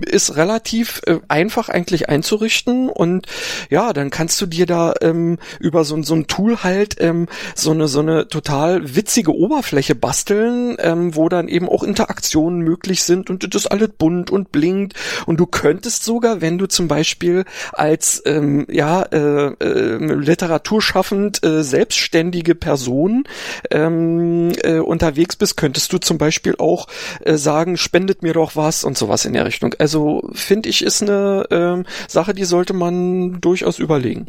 ist 0.09 0.38
relativ 0.38 1.01
äh, 1.05 1.20
einfach 1.28 1.70
eigentlich 1.70 2.09
einzurichten 2.09 2.89
und 2.89 3.28
ja, 3.70 3.93
dann 3.93 4.09
kannst 4.09 4.41
du 4.41 4.45
dir 4.45 4.66
da 4.66 4.93
ähm, 5.01 5.38
über 5.59 5.84
so, 5.84 6.01
so 6.01 6.16
ein 6.16 6.28
Tool 6.28 6.63
halt 6.63 6.95
ähm, 6.99 7.28
so 7.53 7.72
eine 7.72 7.88
so 7.88 7.99
eine 7.99 8.28
total 8.28 8.95
witzige 8.95 9.36
Oberfläche 9.36 9.95
basteln, 9.95 10.78
ähm, 10.80 11.16
wo 11.16 11.30
dann 11.30 11.47
eben 11.47 11.70
auch 11.70 11.84
Interaktionen 11.84 12.59
möglich 12.59 13.03
sind 13.03 13.30
und 13.30 13.53
das 13.53 13.68
alles 13.68 13.89
bunt 13.97 14.32
und 14.32 14.51
blinkt 14.51 14.93
und 15.26 15.39
du 15.39 15.45
könntest 15.45 16.03
sogar, 16.03 16.41
wenn 16.41 16.57
du 16.57 16.66
zum 16.68 16.88
Beispiel 16.88 17.45
als 17.72 18.22
ähm, 18.26 18.66
ja 18.70 19.03
äh, 19.03 19.53
äh, 19.59 19.97
literaturschaffend 19.97 21.43
äh, 21.45 21.63
selbstständige 21.63 22.55
Person 22.55 23.26
ähm, 23.72 24.55
äh, 24.64 24.80
unterwegs 24.80 25.36
bist, 25.36 25.58
könntest 25.58 25.91
du 25.91 25.97
zum 25.97 26.18
Beispiel 26.18 26.56
auch 26.58 26.88
äh, 27.22 27.36
sagen, 27.36 27.78
spendet 27.78 28.24
mir 28.24 28.34
doch 28.34 28.56
was 28.56 28.84
und 28.84 28.97
sowas 28.97 29.26
in 29.26 29.34
der 29.34 29.45
Richtung. 29.45 29.76
Also 29.80 30.30
finde 30.34 30.70
ich, 30.70 30.84
ist 30.84 31.01
eine 31.01 31.47
ähm, 31.51 31.86
Sache, 32.08 32.34
die 32.34 32.45
sollte 32.45 32.74
man 32.74 33.41
durchaus 33.41 33.80
überlegen. 33.80 34.28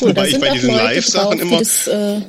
Cool, 0.00 0.10
Wobei 0.10 0.28
ich 0.28 0.40
bei 0.40 0.50
diesen 0.50 0.74
Live-Sachen 0.74 1.40
immer, 1.40 1.58
das, 1.58 1.86
äh, 1.88 2.20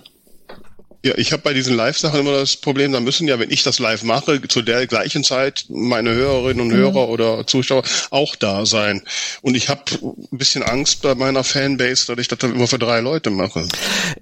ja, 1.06 1.14
ich 1.18 1.34
habe 1.34 1.44
bei 1.44 1.54
diesen 1.54 1.76
Live-Sachen 1.76 2.22
immer 2.22 2.32
das 2.32 2.56
Problem, 2.56 2.94
da 2.94 3.02
müssen 3.02 3.28
ja, 3.28 3.38
wenn 3.38 3.52
ich 3.52 3.64
das 3.64 3.80
live 3.80 4.04
mache, 4.04 4.42
zu 4.48 4.62
der 4.62 4.88
gleichen 4.88 5.26
Zeit 5.26 5.66
meine 5.68 6.14
Hörerinnen 6.14 6.62
und 6.62 6.70
mhm. 6.70 6.78
Hörer 6.78 7.10
oder 7.10 7.46
Zuschauer 7.46 7.84
auch 8.10 8.38
da 8.38 8.66
sein. 8.66 9.02
Und 9.42 9.56
ich 9.56 9.68
habe 9.68 9.82
ein 10.02 10.38
bisschen 10.38 10.64
Angst 10.64 11.02
bei 11.02 11.14
meiner 11.14 11.44
Fanbase, 11.44 12.08
dass 12.08 12.18
ich 12.20 12.30
das 12.30 12.40
dann 12.40 12.56
immer 12.56 12.68
für 12.68 12.80
drei 12.80 13.02
Leute 13.02 13.32
mache. 13.32 13.68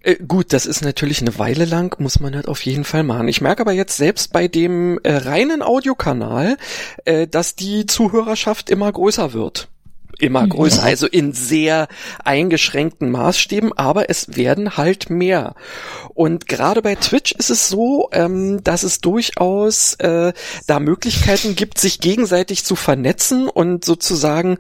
Äh, 0.02 0.16
gut, 0.28 0.54
das 0.54 0.66
ist 0.66 0.82
natürlich 0.82 1.22
eine 1.22 1.38
Weile 1.38 1.66
lang, 1.66 1.96
muss 2.00 2.20
man 2.20 2.36
halt 2.36 2.48
auf 2.48 2.66
jeden 2.66 2.84
Fall 2.84 3.04
machen. 3.04 3.28
Ich 3.28 3.42
merke 3.42 3.62
aber 3.62 3.74
jetzt 3.74 3.98
selbst 3.98 4.34
bei 4.34 4.48
dem 4.48 5.00
äh, 5.04 5.14
reinen 5.14 5.62
Audiokanal, 5.62 6.58
äh, 7.06 7.28
dass 7.28 7.56
die 7.56 7.86
Zuhörerschaft 7.86 8.72
immer 8.72 8.92
größer 8.92 9.34
wird 9.34 9.68
immer 10.22 10.48
größer, 10.48 10.84
also 10.84 11.08
in 11.08 11.34
sehr 11.34 11.88
eingeschränkten 12.24 13.12
Maßstäben, 13.12 13.74
aber 13.74 14.10
es 14.10 14.36
werden 14.36 14.78
halt 14.78 15.10
mehr. 15.10 15.56
Und 16.14 16.48
gerade 16.48 16.82
bei 16.82 16.96
Twitch 16.96 17.32
ist 17.32 17.50
es 17.50 17.70
so, 17.70 18.10
ähm, 18.12 18.64
dass 18.64 18.84
es 18.84 19.02
durchaus 19.02 19.96
äh, 19.96 20.34
da 20.68 20.80
Möglichkeiten 20.80 21.56
gibt, 21.56 21.80
sich 21.80 22.00
gegenseitig 22.00 22.66
zu 22.66 22.76
vernetzen 22.76 23.48
und 23.48 23.86
sozusagen, 23.86 24.58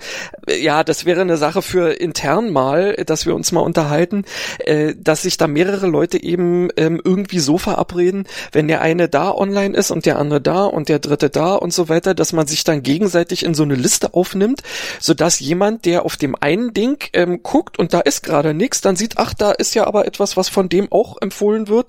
äh, 0.48 0.62
ja, 0.62 0.84
das 0.84 1.06
wäre 1.06 1.22
eine 1.22 1.38
Sache 1.38 1.62
für 1.62 1.92
intern 1.92 2.50
mal, 2.50 2.96
dass 3.06 3.26
wir 3.26 3.36
uns 3.36 3.52
mal 3.52 3.62
unterhalten, 3.62 4.26
äh, 4.60 4.96
dass 4.98 5.24
sich 5.24 5.38
da 5.38 5.48
mehrere 5.48 5.88
Leute 5.88 6.24
eben 6.24 6.70
ähm, 6.78 7.02
irgendwie 7.04 7.40
so 7.40 7.58
verabreden, 7.58 8.28
wenn 8.52 8.68
der 8.68 8.82
eine 8.82 9.10
da 9.10 9.32
online 9.32 9.76
ist 9.76 9.92
und 9.92 10.06
der 10.06 10.18
andere 10.18 10.42
da 10.42 10.66
und 10.66 10.90
der 10.90 11.00
dritte 11.00 11.30
da 11.30 11.56
und 11.56 11.74
so 11.74 11.90
weiter, 11.90 12.14
dass 12.14 12.34
man 12.34 12.48
sich 12.48 12.64
dann 12.64 12.82
gegenseitig 12.82 13.44
in 13.44 13.54
so 13.54 13.64
eine 13.64 13.76
Liste 13.76 14.14
aufnimmt, 14.14 14.64
sodass 15.00 15.40
jemand, 15.52 15.84
der 15.86 16.06
auf 16.06 16.16
dem 16.16 16.36
einen 16.40 16.74
Ding 16.74 16.98
ähm, 17.12 17.44
guckt 17.44 17.78
und 17.78 17.94
da 17.94 18.00
ist 18.00 18.24
gerade 18.24 18.54
nichts, 18.54 18.80
dann 18.80 18.96
sieht, 18.96 19.18
ach, 19.18 19.34
da 19.34 19.52
ist 19.52 19.76
ja 19.76 19.86
aber 19.86 20.08
etwas, 20.08 20.38
was 20.38 20.48
von 20.48 20.70
dem 20.70 20.90
auch 20.94 21.18
empfohlen 21.22 21.68
wird, 21.68 21.88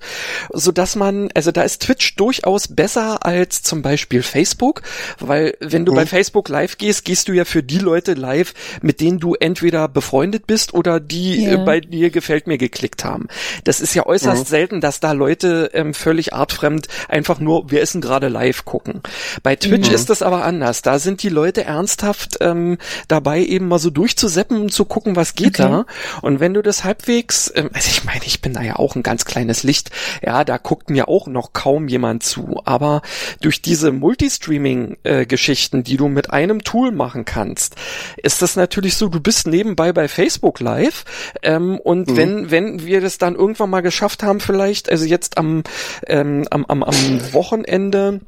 so 0.53 0.73
dass 0.73 0.97
man, 0.97 1.31
also 1.35 1.53
da 1.53 1.63
ist 1.63 1.83
Twitch 1.83 2.17
durchaus 2.17 2.67
besser 2.67 3.25
als 3.25 3.63
zum 3.63 3.83
Beispiel 3.83 4.25
Facebook, 4.25 4.83
weil 5.21 5.57
wenn 5.61 5.85
du 5.85 5.93
mhm. 5.93 5.97
bei 5.97 6.07
Facebook 6.07 6.49
live 6.49 6.77
gehst, 6.77 7.05
gehst 7.05 7.29
du 7.29 7.33
ja 7.33 7.45
für 7.45 7.63
die 7.63 7.79
Leute 7.79 8.15
live, 8.15 8.53
mit 8.83 9.01
denen 9.01 9.21
du 9.21 9.35
entweder 9.35 9.87
befreundet 9.87 10.49
bist 10.49 10.75
oder 10.75 10.99
die 10.99 11.45
ja. 11.45 11.53
äh, 11.53 11.57
bei 11.59 11.79
dir 11.79 12.11
gefällt 12.11 12.49
mir 12.49 12.59
geklickt 12.59 13.05
haben. 13.05 13.29
Das 13.63 13.81
ist 13.81 13.95
ja 13.95 14.07
äußerst 14.07 14.47
mhm. 14.47 14.49
selten, 14.49 14.81
dass 14.81 14.99
da 14.99 15.13
Leute 15.13 15.71
ähm, 15.73 15.95
völlig 15.95 16.35
artfremd 16.35 16.89
einfach 17.09 17.39
nur, 17.39 17.71
wir 17.71 17.81
essen 17.81 18.01
gerade 18.01 18.27
live 18.27 18.65
gucken. 18.65 19.03
Bei 19.45 19.55
Twitch 19.55 19.89
mhm. 19.89 19.95
ist 19.95 20.11
das 20.11 20.21
aber 20.21 20.45
anders. 20.45 20.83
Da 20.83 20.99
sind 20.99 21.23
die 21.23 21.29
Leute 21.29 21.63
ernsthaft 21.63 22.39
ähm, 22.41 22.79
dabei, 23.07 23.41
eben 23.49 23.68
mal 23.68 23.78
so 23.78 23.90
durchzuseppen 23.90 24.61
und 24.61 24.72
zu 24.72 24.84
gucken, 24.84 25.16
was 25.16 25.34
geht 25.34 25.61
okay. 25.61 25.68
da. 25.68 25.86
Und 26.20 26.40
wenn 26.40 26.55
du 26.55 26.62
das 26.62 26.84
halbwegs, 26.84 27.53
ähm, 27.55 27.70
also 27.72 27.88
ich 27.88 28.05
meine, 28.05 28.24
ich 28.24 28.40
bin 28.40 28.53
da 28.55 28.62
ja 28.62 28.76
auch 28.76 28.97
ein 28.97 29.03
ganz 29.03 29.24
kleines 29.24 29.62
Licht, 29.62 29.90
ja, 30.22 30.45
da 30.45 30.59
guckt 30.59 30.90
mir 30.90 31.09
auch 31.09 31.26
noch 31.26 31.53
kaum 31.53 31.88
jemand 31.88 32.22
zu. 32.22 32.61
Aber 32.64 33.03
durch 33.40 33.62
diese 33.62 33.93
Multistreaming-Geschichten, 33.93 35.84
die 35.84 35.97
du 35.97 36.09
mit 36.09 36.30
einem 36.30 36.64
Tool 36.64 36.93
machen 36.93 37.24
kannst, 37.24 37.76
ist 38.16 38.43
das 38.43 38.57
natürlich 38.57 38.97
so, 38.97 39.09
du 39.09 39.20
bist 39.20 39.47
nebenbei 39.47 39.93
bei 39.93 40.09
Facebook 40.09 40.61
live 40.61 41.05
ähm, 41.43 41.78
und 41.78 42.09
mhm. 42.09 42.16
wenn, 42.16 42.51
wenn 42.51 42.86
wir 42.86 43.01
das 43.01 43.18
dann 43.18 43.34
irgendwann 43.34 43.70
mal 43.70 43.80
geschafft 43.80 44.22
haben, 44.22 44.40
vielleicht, 44.40 44.90
also 44.90 45.05
jetzt 45.05 45.38
am, 45.38 45.62
ähm, 46.07 46.47
am, 46.51 46.64
am, 46.66 46.82
am 46.82 47.32
Wochenende, 47.32 48.20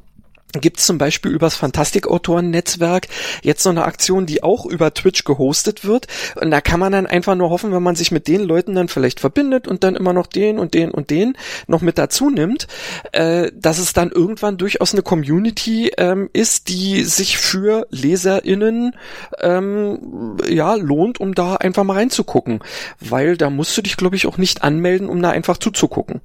gibt 0.60 0.78
es 0.78 0.86
zum 0.86 0.98
Beispiel 0.98 1.32
übers 1.32 1.56
Fantastikautoren-Netzwerk 1.56 3.08
jetzt 3.42 3.62
so 3.62 3.70
eine 3.70 3.84
Aktion, 3.84 4.26
die 4.26 4.42
auch 4.42 4.66
über 4.66 4.94
Twitch 4.94 5.24
gehostet 5.24 5.84
wird. 5.84 6.06
Und 6.40 6.50
da 6.50 6.60
kann 6.60 6.80
man 6.80 6.92
dann 6.92 7.06
einfach 7.06 7.34
nur 7.34 7.50
hoffen, 7.50 7.72
wenn 7.72 7.82
man 7.82 7.96
sich 7.96 8.10
mit 8.10 8.28
den 8.28 8.42
Leuten 8.42 8.74
dann 8.74 8.88
vielleicht 8.88 9.20
verbindet 9.20 9.68
und 9.68 9.84
dann 9.84 9.96
immer 9.96 10.12
noch 10.12 10.26
den 10.26 10.58
und 10.58 10.74
den 10.74 10.90
und 10.90 11.10
den 11.10 11.36
noch 11.66 11.80
mit 11.80 11.98
dazu 11.98 12.30
nimmt, 12.30 12.66
äh, 13.12 13.50
dass 13.54 13.78
es 13.78 13.92
dann 13.92 14.10
irgendwann 14.10 14.56
durchaus 14.56 14.92
eine 14.92 15.02
Community 15.02 15.92
ähm, 15.98 16.30
ist, 16.32 16.68
die 16.68 17.04
sich 17.04 17.38
für 17.38 17.86
LeserInnen 17.90 18.96
ähm, 19.40 20.36
ja 20.48 20.74
lohnt, 20.74 21.20
um 21.20 21.34
da 21.34 21.56
einfach 21.56 21.84
mal 21.84 21.94
reinzugucken. 21.94 22.60
Weil 23.00 23.36
da 23.36 23.50
musst 23.50 23.76
du 23.76 23.82
dich, 23.82 23.96
glaube 23.96 24.16
ich, 24.16 24.26
auch 24.26 24.38
nicht 24.38 24.62
anmelden, 24.62 25.08
um 25.08 25.20
da 25.22 25.30
einfach 25.30 25.58
zuzugucken. 25.58 26.20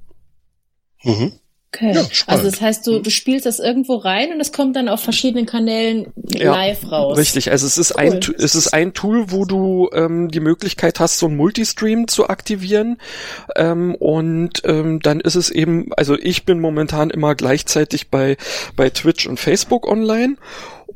Mhm. 1.03 1.33
Okay. 1.71 1.93
Ja, 1.93 2.03
also 2.25 2.49
das 2.49 2.61
heißt, 2.61 2.87
du, 2.87 2.99
du 2.99 3.11
spielst 3.11 3.45
das 3.45 3.59
irgendwo 3.59 3.95
rein 3.97 4.33
und 4.33 4.39
es 4.39 4.51
kommt 4.51 4.75
dann 4.75 4.89
auf 4.89 5.01
verschiedenen 5.01 5.45
Kanälen 5.45 6.07
ja, 6.15 6.51
live 6.51 6.91
raus. 6.91 7.15
Richtig, 7.15 7.51
also 7.51 7.67
es 7.67 7.77
ist 7.77 7.93
cool. 7.95 8.01
ein 8.01 8.19
es 8.39 8.55
ist 8.55 8.73
ein 8.73 8.93
Tool, 8.93 9.31
wo 9.31 9.45
du 9.45 9.87
ähm, 9.93 10.29
die 10.29 10.39
Möglichkeit 10.39 10.99
hast, 10.99 11.19
so 11.19 11.27
ein 11.27 11.37
Multistream 11.37 12.07
zu 12.07 12.27
aktivieren. 12.27 12.97
Ähm, 13.55 13.93
und 13.93 14.63
ähm, 14.65 14.99
dann 14.99 15.19
ist 15.19 15.35
es 15.35 15.51
eben, 15.51 15.93
also 15.95 16.17
ich 16.17 16.43
bin 16.43 16.59
momentan 16.59 17.11
immer 17.11 17.35
gleichzeitig 17.35 18.09
bei, 18.09 18.37
bei 18.75 18.89
Twitch 18.89 19.27
und 19.27 19.39
Facebook 19.39 19.87
online. 19.87 20.37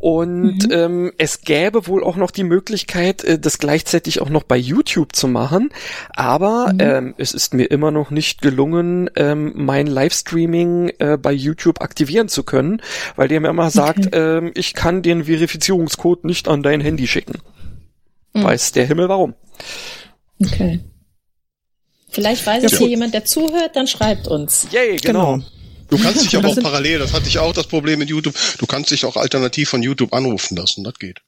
Und 0.03 0.67
mhm. 0.67 0.71
ähm, 0.71 1.11
es 1.17 1.43
gäbe 1.43 1.87
wohl 1.87 2.03
auch 2.03 2.17
noch 2.17 2.29
die 2.29 2.43
Möglichkeit, 2.43 3.23
äh, 3.23 3.39
das 3.39 3.57
gleichzeitig 3.57 4.19
auch 4.19 4.27
noch 4.27 4.43
bei 4.43 4.57
YouTube 4.57 5.15
zu 5.15 5.29
machen. 5.29 5.69
Aber 6.09 6.73
mhm. 6.73 6.79
ähm, 6.81 7.15
es 7.17 7.33
ist 7.33 7.53
mir 7.53 7.71
immer 7.71 7.89
noch 7.89 8.11
nicht 8.11 8.41
gelungen, 8.41 9.09
ähm, 9.15 9.53
mein 9.55 9.87
Livestreaming 9.87 10.91
äh, 10.99 11.17
bei 11.17 11.31
YouTube 11.31 11.79
aktivieren 11.79 12.27
zu 12.27 12.43
können, 12.43 12.81
weil 13.15 13.29
der 13.29 13.39
mir 13.39 13.47
immer 13.47 13.69
sagt, 13.69 14.07
okay. 14.07 14.37
ähm, 14.39 14.51
ich 14.55 14.73
kann 14.73 15.03
den 15.03 15.23
Verifizierungscode 15.23 16.25
nicht 16.25 16.49
an 16.49 16.63
dein 16.63 16.81
Handy 16.81 17.07
schicken. 17.07 17.39
Mhm. 18.33 18.43
Weiß 18.43 18.73
der 18.73 18.85
Himmel 18.85 19.07
warum. 19.07 19.35
Okay. 20.43 20.81
Vielleicht 22.09 22.45
weiß 22.45 22.65
es 22.65 22.77
hier 22.77 22.89
jemand, 22.89 23.13
der 23.13 23.23
zuhört, 23.23 23.77
dann 23.77 23.87
schreibt 23.87 24.27
uns. 24.27 24.67
Yay, 24.69 24.97
genau. 24.97 25.39
Du 25.95 25.99
kannst 26.01 26.23
dich 26.23 26.35
aber 26.37 26.49
auch 26.49 26.59
parallel, 26.59 26.99
das 26.99 27.13
hatte 27.13 27.27
ich 27.27 27.37
auch 27.37 27.53
das 27.53 27.67
Problem 27.67 27.99
mit 27.99 28.09
YouTube, 28.09 28.33
du 28.57 28.65
kannst 28.65 28.89
dich 28.91 29.05
auch 29.05 29.15
alternativ 29.15 29.69
von 29.69 29.83
YouTube 29.83 30.11
anrufen 30.13 30.57
lassen, 30.57 30.83
das 30.83 30.95
geht. 30.97 31.21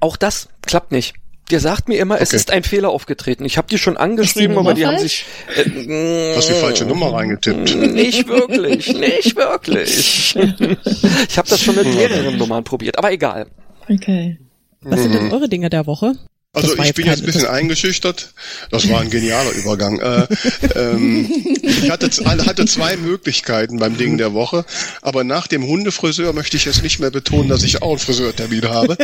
Auch 0.00 0.16
das 0.16 0.48
klappt 0.62 0.92
nicht. 0.92 1.14
Der 1.50 1.60
sagt 1.60 1.88
mir 1.88 1.98
immer, 1.98 2.20
es 2.20 2.30
Okay. 2.30 2.36
ist 2.36 2.50
ein 2.50 2.62
Fehler 2.64 2.90
aufgetreten. 2.90 3.44
Ich 3.44 3.56
habe 3.56 3.68
die 3.68 3.78
schon 3.78 3.96
angeschrieben, 3.96 4.54
Nummer 4.56 4.70
aber 4.70 4.74
die 4.78 4.84
haben 4.84 4.98
falsch? 4.98 5.24
sich 5.56 5.66
äh, 5.88 6.34
Hast 6.36 6.48
die 6.48 6.54
falsche 6.54 6.84
Nummer 6.84 7.12
reingetippt. 7.14 7.74
nicht 7.94 8.26
wirklich, 8.28 8.92
nicht 8.94 9.36
wirklich. 9.36 10.34
Ich 10.34 11.38
habe 11.38 11.48
das 11.48 11.62
schon 11.62 11.76
mit 11.76 11.86
mehreren 11.94 12.36
Nummern 12.36 12.64
probiert, 12.64 12.98
aber 12.98 13.12
egal. 13.12 13.46
Okay. 13.88 14.38
Was 14.82 15.00
sind 15.02 15.14
denn 15.14 15.32
eure 15.32 15.48
Dinge 15.48 15.70
der 15.70 15.86
Woche? 15.86 16.14
Also 16.56 16.76
ich 16.82 16.94
bin 16.94 17.06
jetzt 17.06 17.20
ein 17.20 17.26
bisschen 17.26 17.46
eingeschüchtert. 17.46 18.32
Das 18.70 18.88
war 18.88 19.00
ein 19.00 19.10
genialer 19.10 19.50
Übergang. 19.52 20.00
Äh, 20.00 20.26
ähm, 20.74 21.30
ich 21.62 21.90
hatte, 21.90 22.08
z- 22.10 22.24
hatte 22.26 22.64
zwei 22.66 22.96
Möglichkeiten 22.96 23.78
beim 23.78 23.96
Ding 23.96 24.16
der 24.18 24.32
Woche, 24.32 24.64
aber 25.02 25.22
nach 25.24 25.46
dem 25.46 25.66
Hundefriseur 25.66 26.32
möchte 26.32 26.56
ich 26.56 26.64
jetzt 26.64 26.82
nicht 26.82 26.98
mehr 26.98 27.10
betonen, 27.10 27.48
dass 27.48 27.62
ich 27.62 27.82
auch 27.82 27.90
einen 27.90 27.98
Friseurtermin 27.98 28.68
habe. 28.68 28.96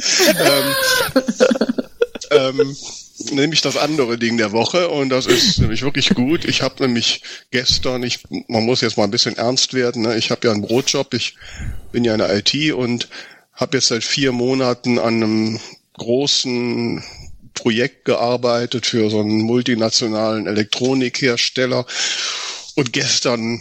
ähm, 2.30 2.58
ähm, 2.60 2.76
nämlich 3.32 3.60
das 3.60 3.76
andere 3.76 4.18
Ding 4.18 4.36
der 4.36 4.52
Woche 4.52 4.88
und 4.88 5.10
das 5.10 5.26
ist 5.26 5.58
nämlich 5.60 5.82
wirklich 5.82 6.10
gut. 6.14 6.44
Ich 6.44 6.62
habe 6.62 6.82
nämlich 6.82 7.22
gestern, 7.50 8.02
ich, 8.02 8.20
man 8.48 8.64
muss 8.64 8.80
jetzt 8.80 8.96
mal 8.96 9.04
ein 9.04 9.10
bisschen 9.10 9.36
ernst 9.36 9.74
werden, 9.74 10.02
ne? 10.02 10.16
ich 10.16 10.30
habe 10.30 10.46
ja 10.46 10.52
einen 10.52 10.62
Brotjob, 10.62 11.12
ich 11.14 11.36
bin 11.92 12.04
ja 12.04 12.12
in 12.14 12.18
der 12.18 12.34
IT 12.34 12.72
und 12.72 13.08
habe 13.54 13.76
jetzt 13.76 13.88
seit 13.88 14.02
vier 14.02 14.32
Monaten 14.32 14.98
an 14.98 15.14
einem 15.22 15.60
großen 15.98 17.04
Projekt 17.62 18.04
gearbeitet 18.04 18.86
für 18.86 19.08
so 19.08 19.20
einen 19.20 19.42
multinationalen 19.42 20.48
Elektronikhersteller 20.48 21.86
und 22.74 22.92
gestern 22.92 23.60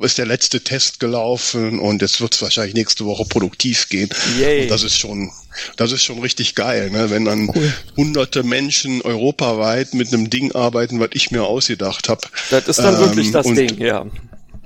ist 0.00 0.18
der 0.18 0.26
letzte 0.26 0.60
Test 0.62 1.00
gelaufen 1.00 1.78
und 1.78 2.02
jetzt 2.02 2.20
wird 2.20 2.34
es 2.34 2.42
wahrscheinlich 2.42 2.74
nächste 2.74 3.06
Woche 3.06 3.24
produktiv 3.24 3.88
gehen. 3.88 4.10
Yay. 4.38 4.62
Und 4.62 4.70
das 4.70 4.82
ist 4.82 4.98
schon, 4.98 5.30
das 5.78 5.92
ist 5.92 6.04
schon 6.04 6.18
richtig 6.18 6.54
geil, 6.54 6.90
ne? 6.90 7.08
wenn 7.08 7.24
dann 7.24 7.50
hunderte 7.96 8.42
Menschen 8.42 9.00
europaweit 9.00 9.94
mit 9.94 10.12
einem 10.12 10.28
Ding 10.28 10.52
arbeiten, 10.54 11.00
was 11.00 11.10
ich 11.14 11.30
mir 11.30 11.44
ausgedacht 11.44 12.10
habe. 12.10 12.22
Das 12.50 12.68
ist 12.68 12.80
dann 12.80 12.98
wirklich 12.98 13.32
das 13.32 13.46
und, 13.46 13.56
Ding, 13.56 13.78
ja. 13.78 14.04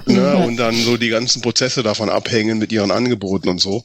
Ne, 0.06 0.36
und 0.38 0.56
dann 0.56 0.74
so 0.74 0.96
die 0.96 1.10
ganzen 1.10 1.42
Prozesse 1.42 1.82
davon 1.82 2.08
abhängen 2.08 2.58
mit 2.58 2.72
ihren 2.72 2.90
Angeboten 2.90 3.48
und 3.48 3.60
so. 3.60 3.84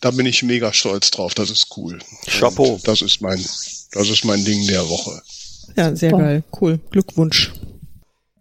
Da 0.00 0.10
bin 0.10 0.26
ich 0.26 0.42
mega 0.42 0.72
stolz 0.72 1.10
drauf. 1.10 1.34
Das 1.34 1.50
ist 1.50 1.68
cool. 1.76 1.98
Chapeau. 2.26 2.74
Und 2.74 2.88
das 2.88 3.02
ist 3.02 3.20
mein, 3.20 3.44
das 3.92 4.08
ist 4.08 4.24
mein 4.24 4.44
Ding 4.44 4.66
der 4.66 4.88
Woche. 4.88 5.20
Ja, 5.76 5.94
sehr 5.94 6.10
Boah. 6.10 6.20
geil. 6.20 6.42
Cool. 6.60 6.80
Glückwunsch. 6.90 7.52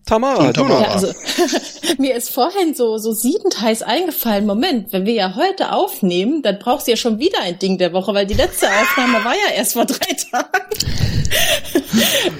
Tamara, 0.05 0.47
Und 0.47 0.57
du 0.57 0.61
Tamara. 0.63 0.81
Ja, 0.81 0.87
also 0.89 1.13
mir 1.99 2.15
ist 2.15 2.31
vorhin 2.31 2.73
so 2.73 2.97
so 2.97 3.11
siedend 3.11 3.61
heiß 3.61 3.83
eingefallen. 3.83 4.47
Moment, 4.47 4.91
wenn 4.91 5.05
wir 5.05 5.13
ja 5.13 5.35
heute 5.35 5.71
aufnehmen, 5.71 6.41
dann 6.41 6.57
brauchst 6.57 6.87
du 6.87 6.91
ja 6.91 6.97
schon 6.97 7.19
wieder 7.19 7.39
ein 7.41 7.59
Ding 7.59 7.77
der 7.77 7.93
Woche, 7.93 8.13
weil 8.15 8.25
die 8.25 8.33
letzte 8.33 8.67
Aufnahme 8.67 9.23
war 9.23 9.33
ja 9.35 9.53
erst 9.55 9.73
vor 9.73 9.85
drei 9.85 10.15
Tagen. 10.31 10.47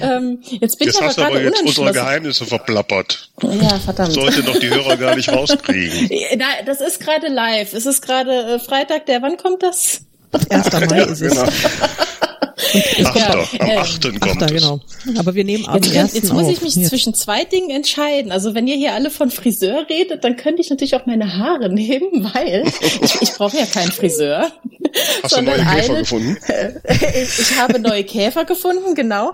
ähm, 0.02 0.38
jetzt 0.42 0.78
bin 0.78 0.88
Jetzt 0.88 0.96
ich 0.96 0.98
aber 0.98 1.06
hast 1.06 1.18
du 1.18 1.22
aber 1.22 1.40
jetzt 1.40 1.62
unsere. 1.62 1.92
Geheimnisse 1.92 2.44
verplappert. 2.44 3.30
Ja, 3.42 3.78
verdammt. 3.78 4.14
Sollte 4.14 4.42
doch 4.42 4.58
die 4.58 4.68
Hörer 4.70 4.96
gar 4.96 5.14
nicht 5.14 5.28
rauskriegen. 5.32 6.08
Nein, 6.38 6.66
das 6.66 6.80
ist 6.80 6.98
gerade 6.98 7.28
live. 7.28 7.72
Es 7.72 7.86
ist 7.86 8.02
gerade 8.02 8.54
äh, 8.54 8.58
Freitag, 8.58 9.06
der, 9.06 9.22
wann 9.22 9.36
kommt 9.36 9.62
das? 9.62 10.00
1. 10.48 10.72
Mai 10.72 11.02
ist 11.02 11.20
es. 11.20 11.34
Genau. 11.34 11.48
Achter, 13.04 13.38
am 13.58 13.68
äh, 13.68 13.76
achten 13.76 14.20
kommt 14.20 14.42
Achter, 14.42 14.46
es. 14.54 14.62
genau. 14.62 14.80
Aber 15.18 15.34
wir 15.34 15.44
nehmen 15.44 15.66
am 15.66 15.76
Jetzt, 15.76 15.94
ersten 15.94 16.16
jetzt 16.16 16.32
muss 16.32 16.48
ich 16.48 16.60
mich 16.62 16.76
Jetzt. 16.76 16.88
zwischen 16.88 17.14
zwei 17.14 17.44
Dingen 17.44 17.70
entscheiden. 17.70 18.32
Also 18.32 18.54
wenn 18.54 18.66
ihr 18.66 18.76
hier 18.76 18.92
alle 18.94 19.10
von 19.10 19.30
Friseur 19.30 19.86
redet, 19.88 20.24
dann 20.24 20.36
könnte 20.36 20.60
ich 20.62 20.70
natürlich 20.70 20.94
auch 20.94 21.06
meine 21.06 21.36
Haare 21.38 21.68
nehmen, 21.72 22.30
weil 22.34 22.64
ich, 23.02 23.22
ich 23.22 23.32
brauche 23.32 23.56
ja 23.56 23.66
keinen 23.66 23.92
Friseur. 23.92 24.50
Hast 25.22 25.36
du 25.36 25.42
neue 25.42 25.56
Käfer 25.56 25.70
eine- 25.90 25.98
gefunden? 26.00 26.36
ich 27.22 27.58
habe 27.58 27.78
neue 27.78 28.04
Käfer 28.04 28.44
gefunden, 28.44 28.94
genau. 28.94 29.28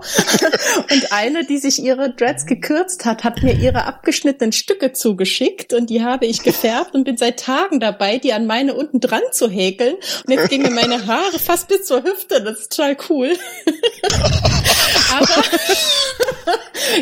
Und 0.91 1.11
eine, 1.11 1.45
die 1.45 1.57
sich 1.57 1.79
ihre 1.81 2.13
Dreads 2.13 2.45
gekürzt 2.45 3.05
hat, 3.05 3.23
hat 3.23 3.43
mir 3.43 3.53
ihre 3.53 3.85
abgeschnittenen 3.85 4.51
Stücke 4.51 4.93
zugeschickt 4.93 5.73
und 5.73 5.89
die 5.89 6.03
habe 6.03 6.25
ich 6.25 6.43
gefärbt 6.43 6.93
und 6.93 7.03
bin 7.03 7.17
seit 7.17 7.39
Tagen 7.39 7.79
dabei, 7.79 8.17
die 8.17 8.33
an 8.33 8.45
meine 8.45 8.73
unten 8.75 8.99
dran 8.99 9.21
zu 9.31 9.49
häkeln. 9.49 9.95
Und 10.25 10.33
jetzt 10.33 10.49
gingen 10.49 10.73
meine 10.73 11.07
Haare 11.07 11.39
fast 11.39 11.67
bis 11.67 11.85
zur 11.85 12.03
Hüfte. 12.03 12.41
Das 12.43 12.59
ist 12.59 12.75
total 12.75 12.97
cool. 13.09 13.16
Aber 15.11 15.43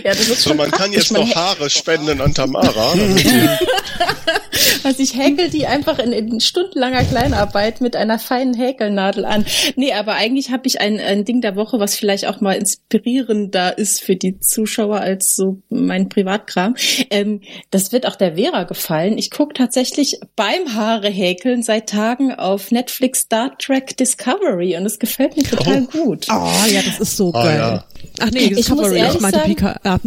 ja, 0.03 0.11
das 0.11 0.27
ist 0.27 0.41
So, 0.41 0.49
schon 0.49 0.57
man 0.57 0.71
kann 0.71 0.91
jetzt 0.91 1.11
Man 1.11 1.27
noch 1.27 1.35
Haare 1.35 1.69
spenden 1.69 2.21
an 2.21 2.33
Tamara. 2.33 2.93
Also 4.85 5.01
ich 5.03 5.17
häkel 5.17 5.49
die 5.49 5.65
einfach 5.67 5.99
in, 5.99 6.11
in 6.13 6.39
stundenlanger 6.39 7.03
Kleinarbeit 7.03 7.81
mit 7.81 7.95
einer 7.95 8.19
feinen 8.19 8.53
Häkelnadel 8.53 9.25
an. 9.25 9.45
Nee, 9.75 9.93
aber 9.93 10.13
eigentlich 10.13 10.51
habe 10.51 10.67
ich 10.67 10.79
ein, 10.79 10.99
ein 10.99 11.25
Ding 11.25 11.41
der 11.41 11.55
Woche, 11.55 11.79
was 11.79 11.95
vielleicht 11.95 12.27
auch 12.27 12.39
mal 12.39 12.53
inspirierender 12.53 13.77
ist 13.77 14.01
für 14.01 14.15
die 14.15 14.39
Zuschauer 14.39 14.99
als 14.99 15.35
so 15.35 15.61
mein 15.69 16.07
Privatkram. 16.09 16.75
Ähm, 17.09 17.41
das 17.71 17.91
wird 17.91 18.05
auch 18.05 18.15
der 18.15 18.35
Vera 18.35 18.63
gefallen. 18.63 19.17
Ich 19.17 19.31
gucke 19.31 19.53
tatsächlich 19.53 20.19
beim 20.35 20.73
Haare 20.75 21.09
häkeln 21.09 21.63
seit 21.63 21.89
Tagen 21.89 22.33
auf 22.33 22.71
Netflix 22.71 23.21
Star 23.21 23.57
Trek 23.57 23.97
Discovery 23.97 24.77
und 24.77 24.85
es 24.85 24.99
gefällt 24.99 25.35
mir 25.35 25.43
total 25.43 25.81
gut. 25.87 26.27
Oh 26.29 26.49
ja, 26.69 26.81
das 26.85 26.99
ist 26.99 27.17
so 27.17 27.31
Ah, 27.33 27.43
geil. 27.43 27.57
ja. 27.57 27.85
Ach 28.19 28.31
nee, 28.31 28.39
Ich 28.39 28.49
muss 28.51 28.57
Discovery. 28.57 28.95
Ich, 28.97 29.01
ehrlich 29.03 29.21
meinte 29.21 29.37
sagen- 29.39 29.49
Pika, 29.55 29.79
ah, 29.83 29.97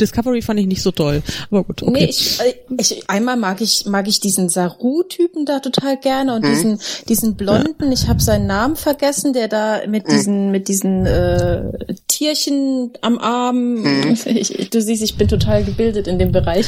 Discovery 0.00 0.42
fand 0.42 0.60
ich 0.60 0.66
nicht 0.66 0.82
so 0.82 0.90
toll. 0.90 1.22
Aber 1.50 1.64
gut, 1.64 1.82
okay. 1.82 1.90
Nee, 1.92 2.04
ich, 2.06 2.40
äh, 2.40 2.54
ich, 2.78 3.08
einmal 3.08 3.36
mag 3.36 3.60
ich, 3.60 3.86
mag 3.86 4.08
ich 4.08 4.20
diesen 4.20 4.48
Saru-Typen 4.48 5.44
da 5.46 5.60
total 5.60 5.96
gerne 5.96 6.34
und 6.34 6.44
diesen, 6.44 6.80
diesen 7.08 7.36
Blonden, 7.36 7.90
ich 7.92 8.08
habe 8.08 8.20
seinen 8.20 8.46
Namen 8.46 8.76
vergessen, 8.76 9.32
der 9.32 9.48
da 9.48 9.80
mit 9.86 10.08
diesen, 10.08 10.50
mit 10.50 10.68
diesen 10.68 11.06
äh, 11.06 11.62
Tierchen 12.08 12.92
am 13.00 13.18
Arm, 13.18 13.84
ich, 14.26 14.70
du 14.70 14.80
siehst, 14.80 15.02
ich 15.02 15.16
bin 15.16 15.28
total 15.28 15.64
gebildet 15.64 16.06
in 16.06 16.18
dem 16.18 16.32
Bereich. 16.32 16.66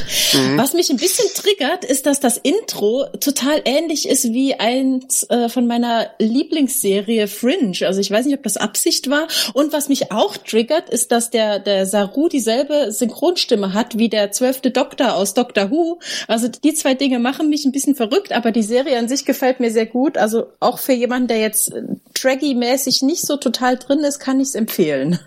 Was 0.56 0.72
mich 0.72 0.90
ein 0.90 0.96
bisschen 0.96 1.26
triggert, 1.34 1.84
ist, 1.84 2.06
dass 2.06 2.20
das 2.20 2.36
Intro 2.38 3.06
total 3.20 3.60
ähnlich 3.64 4.08
ist 4.08 4.24
wie 4.32 4.54
eins 4.54 5.24
äh, 5.30 5.48
von 5.48 5.66
meiner 5.66 6.08
Lieblingsserie 6.18 7.28
Fringe. 7.28 7.76
Also 7.86 8.00
ich 8.00 8.10
weiß 8.10 8.26
nicht, 8.26 8.36
ob 8.36 8.42
das 8.42 8.56
Absicht 8.56 9.10
war. 9.10 9.26
Und 9.54 9.72
was 9.72 9.88
mich 9.88 10.10
auch 10.12 10.36
triggert, 10.36 10.71
ist, 10.88 11.12
dass 11.12 11.30
der, 11.30 11.58
der 11.58 11.86
Saru 11.86 12.28
dieselbe 12.28 12.92
Synchronstimme 12.92 13.72
hat 13.72 13.98
wie 13.98 14.08
der 14.08 14.32
zwölfte 14.32 14.70
Doktor 14.70 15.14
aus 15.14 15.34
Doctor 15.34 15.70
Who. 15.70 16.00
Also 16.28 16.48
die 16.48 16.74
zwei 16.74 16.94
Dinge 16.94 17.18
machen 17.18 17.48
mich 17.48 17.64
ein 17.64 17.72
bisschen 17.72 17.94
verrückt, 17.94 18.32
aber 18.32 18.52
die 18.52 18.62
Serie 18.62 18.98
an 18.98 19.08
sich 19.08 19.24
gefällt 19.24 19.60
mir 19.60 19.70
sehr 19.70 19.86
gut. 19.86 20.18
Also 20.18 20.46
auch 20.60 20.78
für 20.78 20.92
jemanden, 20.92 21.28
der 21.28 21.38
jetzt 21.38 21.72
äh, 21.72 21.82
Draggy-mäßig 22.14 23.02
nicht 23.02 23.26
so 23.26 23.36
total 23.36 23.76
drin 23.76 24.00
ist, 24.00 24.18
kann 24.18 24.40
ich 24.40 24.48
es 24.48 24.54
empfehlen. 24.54 25.18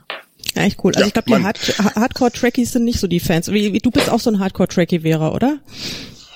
ja, 0.56 0.64
echt 0.64 0.84
cool. 0.84 0.94
Also 0.96 1.02
Ja, 1.02 1.08
ich 1.08 1.14
glaube, 1.14 1.30
die 1.30 1.44
Hard 1.44 1.60
Hardcore-Trackies 1.96 2.72
sind 2.72 2.84
nicht 2.84 3.00
so 3.00 3.08
die 3.08 3.20
Fans. 3.20 3.52
Wie, 3.52 3.74
wie, 3.74 3.80
du 3.80 3.92
bist 3.92 4.10
auch 4.10 4.20
so 4.20 4.30
ein 4.30 4.40
Hardcore-Trackie, 4.40 5.02
Vera, 5.02 5.32
oder? 5.34 5.60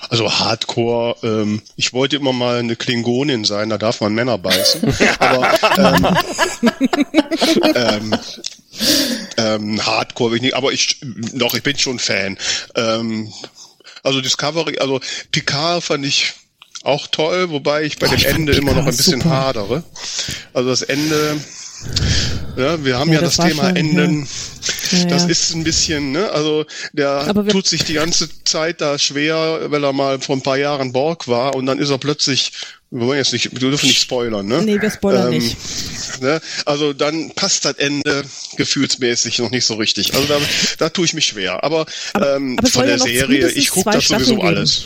Also 0.10 0.32
Hardcore, 0.32 1.16
ähm, 1.22 1.62
ich 1.76 1.94
wollte 1.94 2.16
immer 2.16 2.34
mal 2.34 2.58
eine 2.58 2.76
Klingonin 2.76 3.44
sein, 3.46 3.70
da 3.70 3.78
darf 3.78 4.02
man 4.02 4.14
Männer 4.14 4.40
beißen. 4.40 4.82
Aber 5.20 5.54
ähm, 5.78 6.18
ähm, 7.76 8.16
ähm, 9.38 9.86
Hardcore 9.86 10.36
ich 10.36 10.42
nicht, 10.42 10.54
aber 10.56 10.72
ich 10.72 10.98
doch, 11.34 11.54
ich 11.54 11.64
bin 11.64 11.78
schon 11.78 12.00
Fan. 12.00 12.38
Ähm, 12.76 13.32
also 14.04 14.22
Discovery, 14.22 14.80
also 14.80 15.00
Picard 15.32 15.84
fand 15.84 16.06
ich 16.06 16.34
auch 16.84 17.08
toll, 17.08 17.50
wobei 17.50 17.84
ich 17.84 17.98
bei 18.00 18.08
Boah, 18.08 18.16
dem 18.16 18.20
ich 18.20 18.26
Ende 18.26 18.54
immer 18.54 18.74
noch 18.74 18.86
ein 18.86 18.96
bisschen 18.96 19.22
super. 19.22 19.36
hadere. 19.36 19.84
Also 20.54 20.70
das 20.70 20.82
Ende, 20.84 21.38
ja, 22.56 22.84
wir 22.84 22.98
haben 22.98 23.10
Ja, 23.10 23.16
ja, 23.16 23.22
das 23.22 23.36
das, 23.36 23.48
Thema 23.48 23.68
schon, 23.68 23.76
Enden. 23.76 24.28
Ja, 24.92 25.06
Das 25.06 25.26
ist 25.26 25.54
ein 25.54 25.64
bisschen, 25.64 26.12
ne, 26.12 26.32
also 26.32 26.66
der 26.94 27.34
tut 27.50 27.68
sich 27.68 27.84
die 27.84 27.94
ganze 27.94 28.30
Zeit 28.46 28.82
da 28.82 28.98
schwer, 28.98 29.70
weil 29.70 29.84
er 29.84 29.94
mal 29.94 30.20
vor 30.22 30.36
ein 30.38 30.42
paar 30.42 30.58
Jahren 30.58 30.92
Borg 30.94 31.28
war 31.28 31.56
und 31.56 31.66
dann 31.66 31.80
ist 31.80 31.90
er 31.90 31.98
plötzlich, 31.98 32.52
wir 32.92 33.02
wollen 33.06 33.18
jetzt 33.20 33.34
nicht, 33.34 33.52
wir 33.52 33.60
dürfen 33.60 33.86
nicht 33.88 34.02
spoilern, 34.02 34.48
ne? 34.48 34.62
Nee, 34.64 34.82
wir 34.82 34.90
spoilern 34.90 35.30
nicht. 35.30 35.56
Ne? 36.22 36.42
Also 36.66 36.92
dann 36.94 37.32
passt 37.36 37.64
das 37.66 37.76
Ende 37.76 38.24
gefühlsmäßig 38.58 39.40
noch 39.40 39.52
nicht 39.52 39.66
so 39.66 39.76
richtig. 39.76 40.14
Also 40.16 40.28
da, 40.28 40.38
da 40.80 40.90
tue 40.90 41.06
ich 41.06 41.14
mich 41.14 41.26
schwer. 41.28 41.64
Aber, 41.64 41.86
Aber- 42.14 42.36
ähm, 42.36 42.56
aber 42.58 42.68
von 42.68 42.82
ja 42.82 42.88
der 42.88 42.98
noch 42.98 43.06
Serie, 43.06 43.50
ich 43.52 43.70
gucke 43.70 43.92
das 43.92 44.08
sowieso 44.08 44.36
geben. 44.36 44.48
alles. 44.48 44.86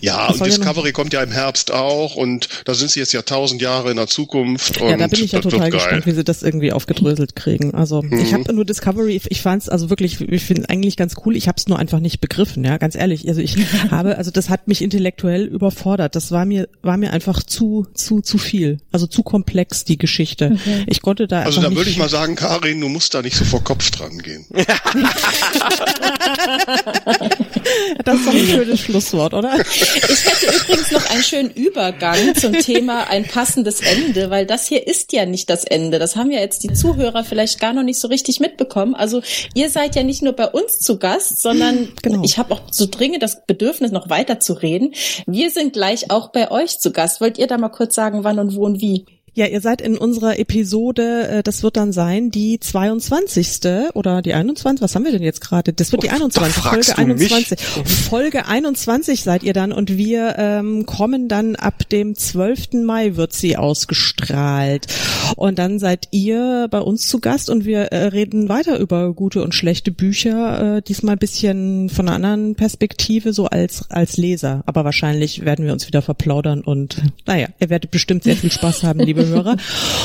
Ja, 0.00 0.26
Das 0.28 0.32
und 0.34 0.38
soll 0.38 0.48
ja 0.48 0.56
Discovery 0.56 0.92
kommt 0.92 1.12
ja 1.12 1.22
im 1.22 1.32
Herbst 1.32 1.70
auch 1.72 2.14
und 2.16 2.48
da 2.64 2.74
sind 2.74 2.90
sie 2.90 3.00
jetzt 3.00 3.12
ja 3.12 3.22
tausend 3.22 3.60
Jahre 3.60 3.90
in 3.90 3.96
der 3.96 4.06
Zukunft. 4.06 4.80
Und 4.80 4.88
Ja, 4.90 4.96
da 4.96 5.06
bin 5.08 5.22
ich 5.24 5.32
ja 5.32 5.40
total 5.40 5.70
gespannt, 5.70 6.06
wie 6.06 6.12
sie 6.12 6.24
das 6.24 6.42
irgendwie 6.42 6.72
aufgedröselt 6.72 7.34
kriegen. 7.36 7.74
Also 7.74 8.04
ich 8.10 8.32
habe 8.32 8.52
nur 8.54 8.64
Discovery, 8.64 9.20
ich 9.28 9.42
fand 9.42 9.62
es 9.62 9.68
also 9.68 9.90
wirklich, 9.90 10.20
ich 10.20 10.42
finde 10.44 10.68
eigentlich 10.70 10.96
ganz 10.96 11.14
cool. 11.26 11.36
Ich 11.36 11.48
habe 11.48 11.56
es 11.58 11.66
nur 11.68 11.78
einfach 11.78 12.00
nicht 12.00 12.20
begriffen, 12.20 12.64
ja, 12.64 12.78
ganz 12.78 12.94
ehrlich. 12.94 13.28
Also 13.28 13.40
ich 13.40 13.56
habe, 13.90 14.16
also 14.16 14.30
das 14.30 14.48
hat 14.48 14.68
mich 14.68 14.82
intellektuell 14.82 15.44
überfordert. 15.46 16.14
Das 16.14 16.30
war 16.30 16.44
mir 16.44 16.68
war 16.82 16.96
mir 16.96 17.12
einfach 17.12 17.39
zu 17.42 17.86
zu 17.94 18.20
zu 18.20 18.38
viel, 18.38 18.78
also 18.92 19.06
zu 19.06 19.22
komplex 19.22 19.84
die 19.84 19.98
Geschichte. 19.98 20.56
Ich 20.86 21.02
konnte 21.02 21.26
da 21.26 21.42
Also 21.42 21.60
einfach 21.60 21.70
da 21.70 21.76
würde 21.76 21.90
ich 21.90 21.96
mal 21.96 22.08
sagen, 22.08 22.36
Karin, 22.36 22.80
du 22.80 22.88
musst 22.88 23.14
da 23.14 23.22
nicht 23.22 23.36
so 23.36 23.44
vor 23.44 23.64
Kopf 23.64 23.90
dran 23.90 24.18
gehen. 24.18 24.46
das 28.04 28.16
ist 28.18 28.26
doch 28.26 28.34
ein 28.34 28.46
schönes 28.46 28.80
Schlusswort, 28.80 29.34
oder? 29.34 29.54
Ich 29.60 30.24
hätte 30.24 30.56
übrigens 30.56 30.90
noch 30.90 31.10
einen 31.10 31.22
schönen 31.22 31.50
Übergang 31.50 32.34
zum 32.34 32.52
Thema 32.54 33.08
ein 33.08 33.24
passendes 33.24 33.80
Ende, 33.80 34.30
weil 34.30 34.46
das 34.46 34.66
hier 34.66 34.86
ist 34.86 35.12
ja 35.12 35.26
nicht 35.26 35.50
das 35.50 35.64
Ende. 35.64 35.98
Das 35.98 36.16
haben 36.16 36.30
ja 36.30 36.40
jetzt 36.40 36.62
die 36.62 36.72
Zuhörer 36.72 37.24
vielleicht 37.24 37.60
gar 37.60 37.72
noch 37.72 37.82
nicht 37.82 38.00
so 38.00 38.08
richtig 38.08 38.40
mitbekommen. 38.40 38.94
Also 38.94 39.22
ihr 39.54 39.70
seid 39.70 39.96
ja 39.96 40.02
nicht 40.02 40.22
nur 40.22 40.32
bei 40.32 40.48
uns 40.48 40.80
zu 40.80 40.98
Gast, 40.98 41.40
sondern 41.40 41.88
Genau. 42.02 42.22
ich 42.24 42.38
habe 42.38 42.54
auch 42.54 42.62
so 42.70 42.86
dringend 42.86 43.22
das 43.22 43.44
Bedürfnis, 43.46 43.92
noch 43.92 44.08
weiter 44.08 44.40
zu 44.40 44.54
reden. 44.54 44.94
Wir 45.26 45.50
sind 45.50 45.72
gleich 45.72 46.10
auch 46.10 46.30
bei 46.30 46.50
euch 46.50 46.78
zu 46.78 46.92
Gast. 46.92 47.20
Wollt 47.30 47.38
ihr 47.38 47.46
da 47.46 47.58
mal 47.58 47.68
kurz 47.68 47.94
sagen, 47.94 48.24
wann 48.24 48.40
und 48.40 48.56
wo 48.56 48.64
und 48.64 48.80
wie? 48.80 49.06
Ja, 49.32 49.46
ihr 49.46 49.60
seid 49.60 49.80
in 49.80 49.96
unserer 49.96 50.38
Episode, 50.38 51.28
äh, 51.28 51.42
das 51.42 51.62
wird 51.62 51.76
dann 51.76 51.92
sein, 51.92 52.30
die 52.30 52.58
22. 52.58 53.92
oder 53.94 54.22
die 54.22 54.34
21. 54.34 54.82
Was 54.82 54.94
haben 54.94 55.04
wir 55.04 55.12
denn 55.12 55.22
jetzt 55.22 55.40
gerade? 55.40 55.72
Das 55.72 55.92
wird 55.92 56.02
die 56.02 56.10
21. 56.10 56.52
fragst 56.52 56.94
Folge 56.94 57.14
du 57.14 57.18
mich? 57.22 57.32
21. 57.32 57.60
Folge 58.08 58.46
21 58.46 59.22
seid 59.22 59.42
ihr 59.44 59.52
dann 59.52 59.72
und 59.72 59.96
wir 59.96 60.34
ähm, 60.36 60.84
kommen 60.84 61.28
dann 61.28 61.54
ab 61.54 61.88
dem 61.88 62.16
12. 62.16 62.84
Mai 62.84 63.16
wird 63.16 63.32
sie 63.32 63.56
ausgestrahlt. 63.56 64.86
Und 65.36 65.58
dann 65.58 65.78
seid 65.78 66.08
ihr 66.10 66.66
bei 66.70 66.80
uns 66.80 67.06
zu 67.06 67.20
Gast 67.20 67.50
und 67.50 67.64
wir 67.64 67.92
äh, 67.92 68.06
reden 68.06 68.48
weiter 68.48 68.78
über 68.78 69.12
gute 69.14 69.44
und 69.44 69.54
schlechte 69.54 69.92
Bücher, 69.92 70.78
äh, 70.78 70.82
diesmal 70.82 71.14
ein 71.14 71.18
bisschen 71.18 71.88
von 71.88 72.08
einer 72.08 72.16
anderen 72.16 72.56
Perspektive, 72.56 73.32
so 73.32 73.46
als, 73.46 73.88
als 73.90 74.16
Leser. 74.16 74.62
Aber 74.66 74.84
wahrscheinlich 74.84 75.44
werden 75.44 75.64
wir 75.64 75.72
uns 75.72 75.86
wieder 75.86 76.02
verplaudern 76.02 76.62
und 76.62 77.02
naja, 77.26 77.48
ihr 77.60 77.70
werdet 77.70 77.90
bestimmt 77.90 78.24
sehr 78.24 78.36
viel 78.36 78.50
Spaß 78.50 78.82
haben, 78.82 79.00
liebe 79.00 79.19
Hörer. 79.26 79.56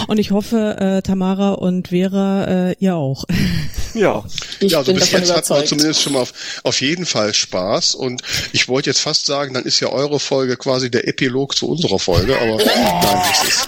Und 0.07 0.17
ich 0.17 0.31
hoffe, 0.31 0.77
äh, 0.79 1.01
Tamara 1.01 1.51
und 1.53 1.89
Vera, 1.89 2.69
äh, 2.69 2.75
ihr 2.79 2.95
auch. 2.95 3.25
Ja. 3.93 4.23
Ich 4.59 4.73
ja, 4.73 4.79
also 4.79 4.91
bin 4.91 4.99
bis 4.99 5.09
davon 5.09 5.21
jetzt 5.21 5.29
hatten 5.29 5.29
wir 5.29 5.33
überzeugt. 5.35 5.67
zumindest 5.69 6.01
schon 6.01 6.13
mal 6.13 6.19
auf, 6.19 6.33
auf 6.63 6.81
jeden 6.81 7.05
Fall 7.05 7.33
Spaß 7.33 7.95
und 7.95 8.21
ich 8.51 8.67
wollte 8.67 8.89
jetzt 8.89 8.99
fast 8.99 9.25
sagen, 9.25 9.53
dann 9.53 9.63
ist 9.63 9.79
ja 9.79 9.87
eure 9.89 10.19
Folge 10.19 10.57
quasi 10.57 10.91
der 10.91 11.07
Epilog 11.07 11.55
zu 11.55 11.69
unserer 11.69 11.97
Folge, 11.99 12.35
aber 12.37 12.57
nein, 12.65 13.21
ist 13.47 13.67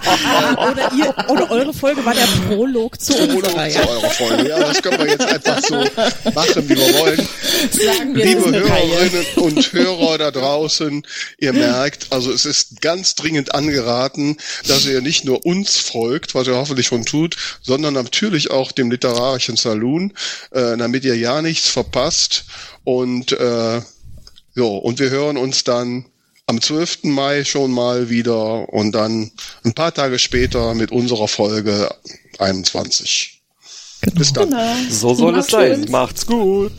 Oder 0.57 0.91
ihr, 0.98 1.15
oder 1.30 1.52
eure 1.52 1.74
Folge 1.74 2.06
war 2.06 2.14
der 2.14 2.28
Prolog 2.48 2.99
zu 2.99 3.14
Prolog 3.14 3.44
unserer. 3.44 3.69
zu 3.69 3.90
eurer 3.90 4.10
Folge. 4.10 4.49
Ja, 4.49 4.60
das 4.60 4.82
können 4.82 4.99
wir 4.99 5.07
jetzt 5.07 5.26
einfach 5.26 5.61
so 5.61 5.76
machen, 5.76 6.69
wie 6.69 6.76
wir 6.76 6.99
wollen. 6.99 7.28
Sagen 7.72 8.15
wir, 8.15 8.26
Liebe. 8.26 8.52
Hörerinnen 8.52 9.26
und 9.38 9.74
Hörer 9.74 10.18
da 10.18 10.32
draußen, 10.32 11.06
ihr 11.40 11.53
merkt, 11.53 12.07
also 12.11 12.32
es 12.32 12.45
ist 12.45 12.82
ganz 12.82 13.15
dringend 13.15 13.56
angeraten, 13.56 14.38
dass 14.68 14.86
ihr 14.86 15.02
nicht 15.02 15.26
nur 15.26 15.36
uns 15.45 15.77
folgt, 15.77 16.35
was 16.35 16.47
ihr 16.47 16.55
hoffentlich 16.55 16.88
schon 16.88 17.05
tut, 17.05 17.35
sondern 17.61 17.93
natürlich 17.93 18.51
auch 18.51 18.72
dem 18.72 18.91
literarischen 18.91 19.55
Saloon, 19.55 20.14
äh, 20.51 20.77
damit 20.77 21.05
ihr 21.05 21.18
ja 21.18 21.41
nichts 21.41 21.69
verpasst. 21.69 22.45
Und 22.84 23.31
äh, 23.31 23.81
jo, 24.55 24.77
und 24.77 24.99
wir 24.99 25.09
hören 25.09 25.38
uns 25.38 25.64
dann 25.64 26.05
am 26.47 26.61
12. 26.61 27.03
Mai 27.03 27.43
schon 27.43 27.72
mal 27.72 28.09
wieder 28.09 28.69
und 28.69 28.93
dann 28.93 29.31
ein 29.64 29.73
paar 29.73 29.93
Tage 29.93 30.18
später 30.18 30.73
mit 30.73 30.91
unserer 30.91 31.27
Folge 31.27 31.89
21. 32.39 33.41
Bis 34.14 34.34
dann. 34.34 34.49
Genau. 34.49 34.76
So 34.89 35.14
soll 35.14 35.38
es 35.38 35.51
Macht's 35.51 35.51
sein. 35.51 35.81
gut. 35.81 35.89
Macht's 35.89 36.26
gut. 36.26 36.73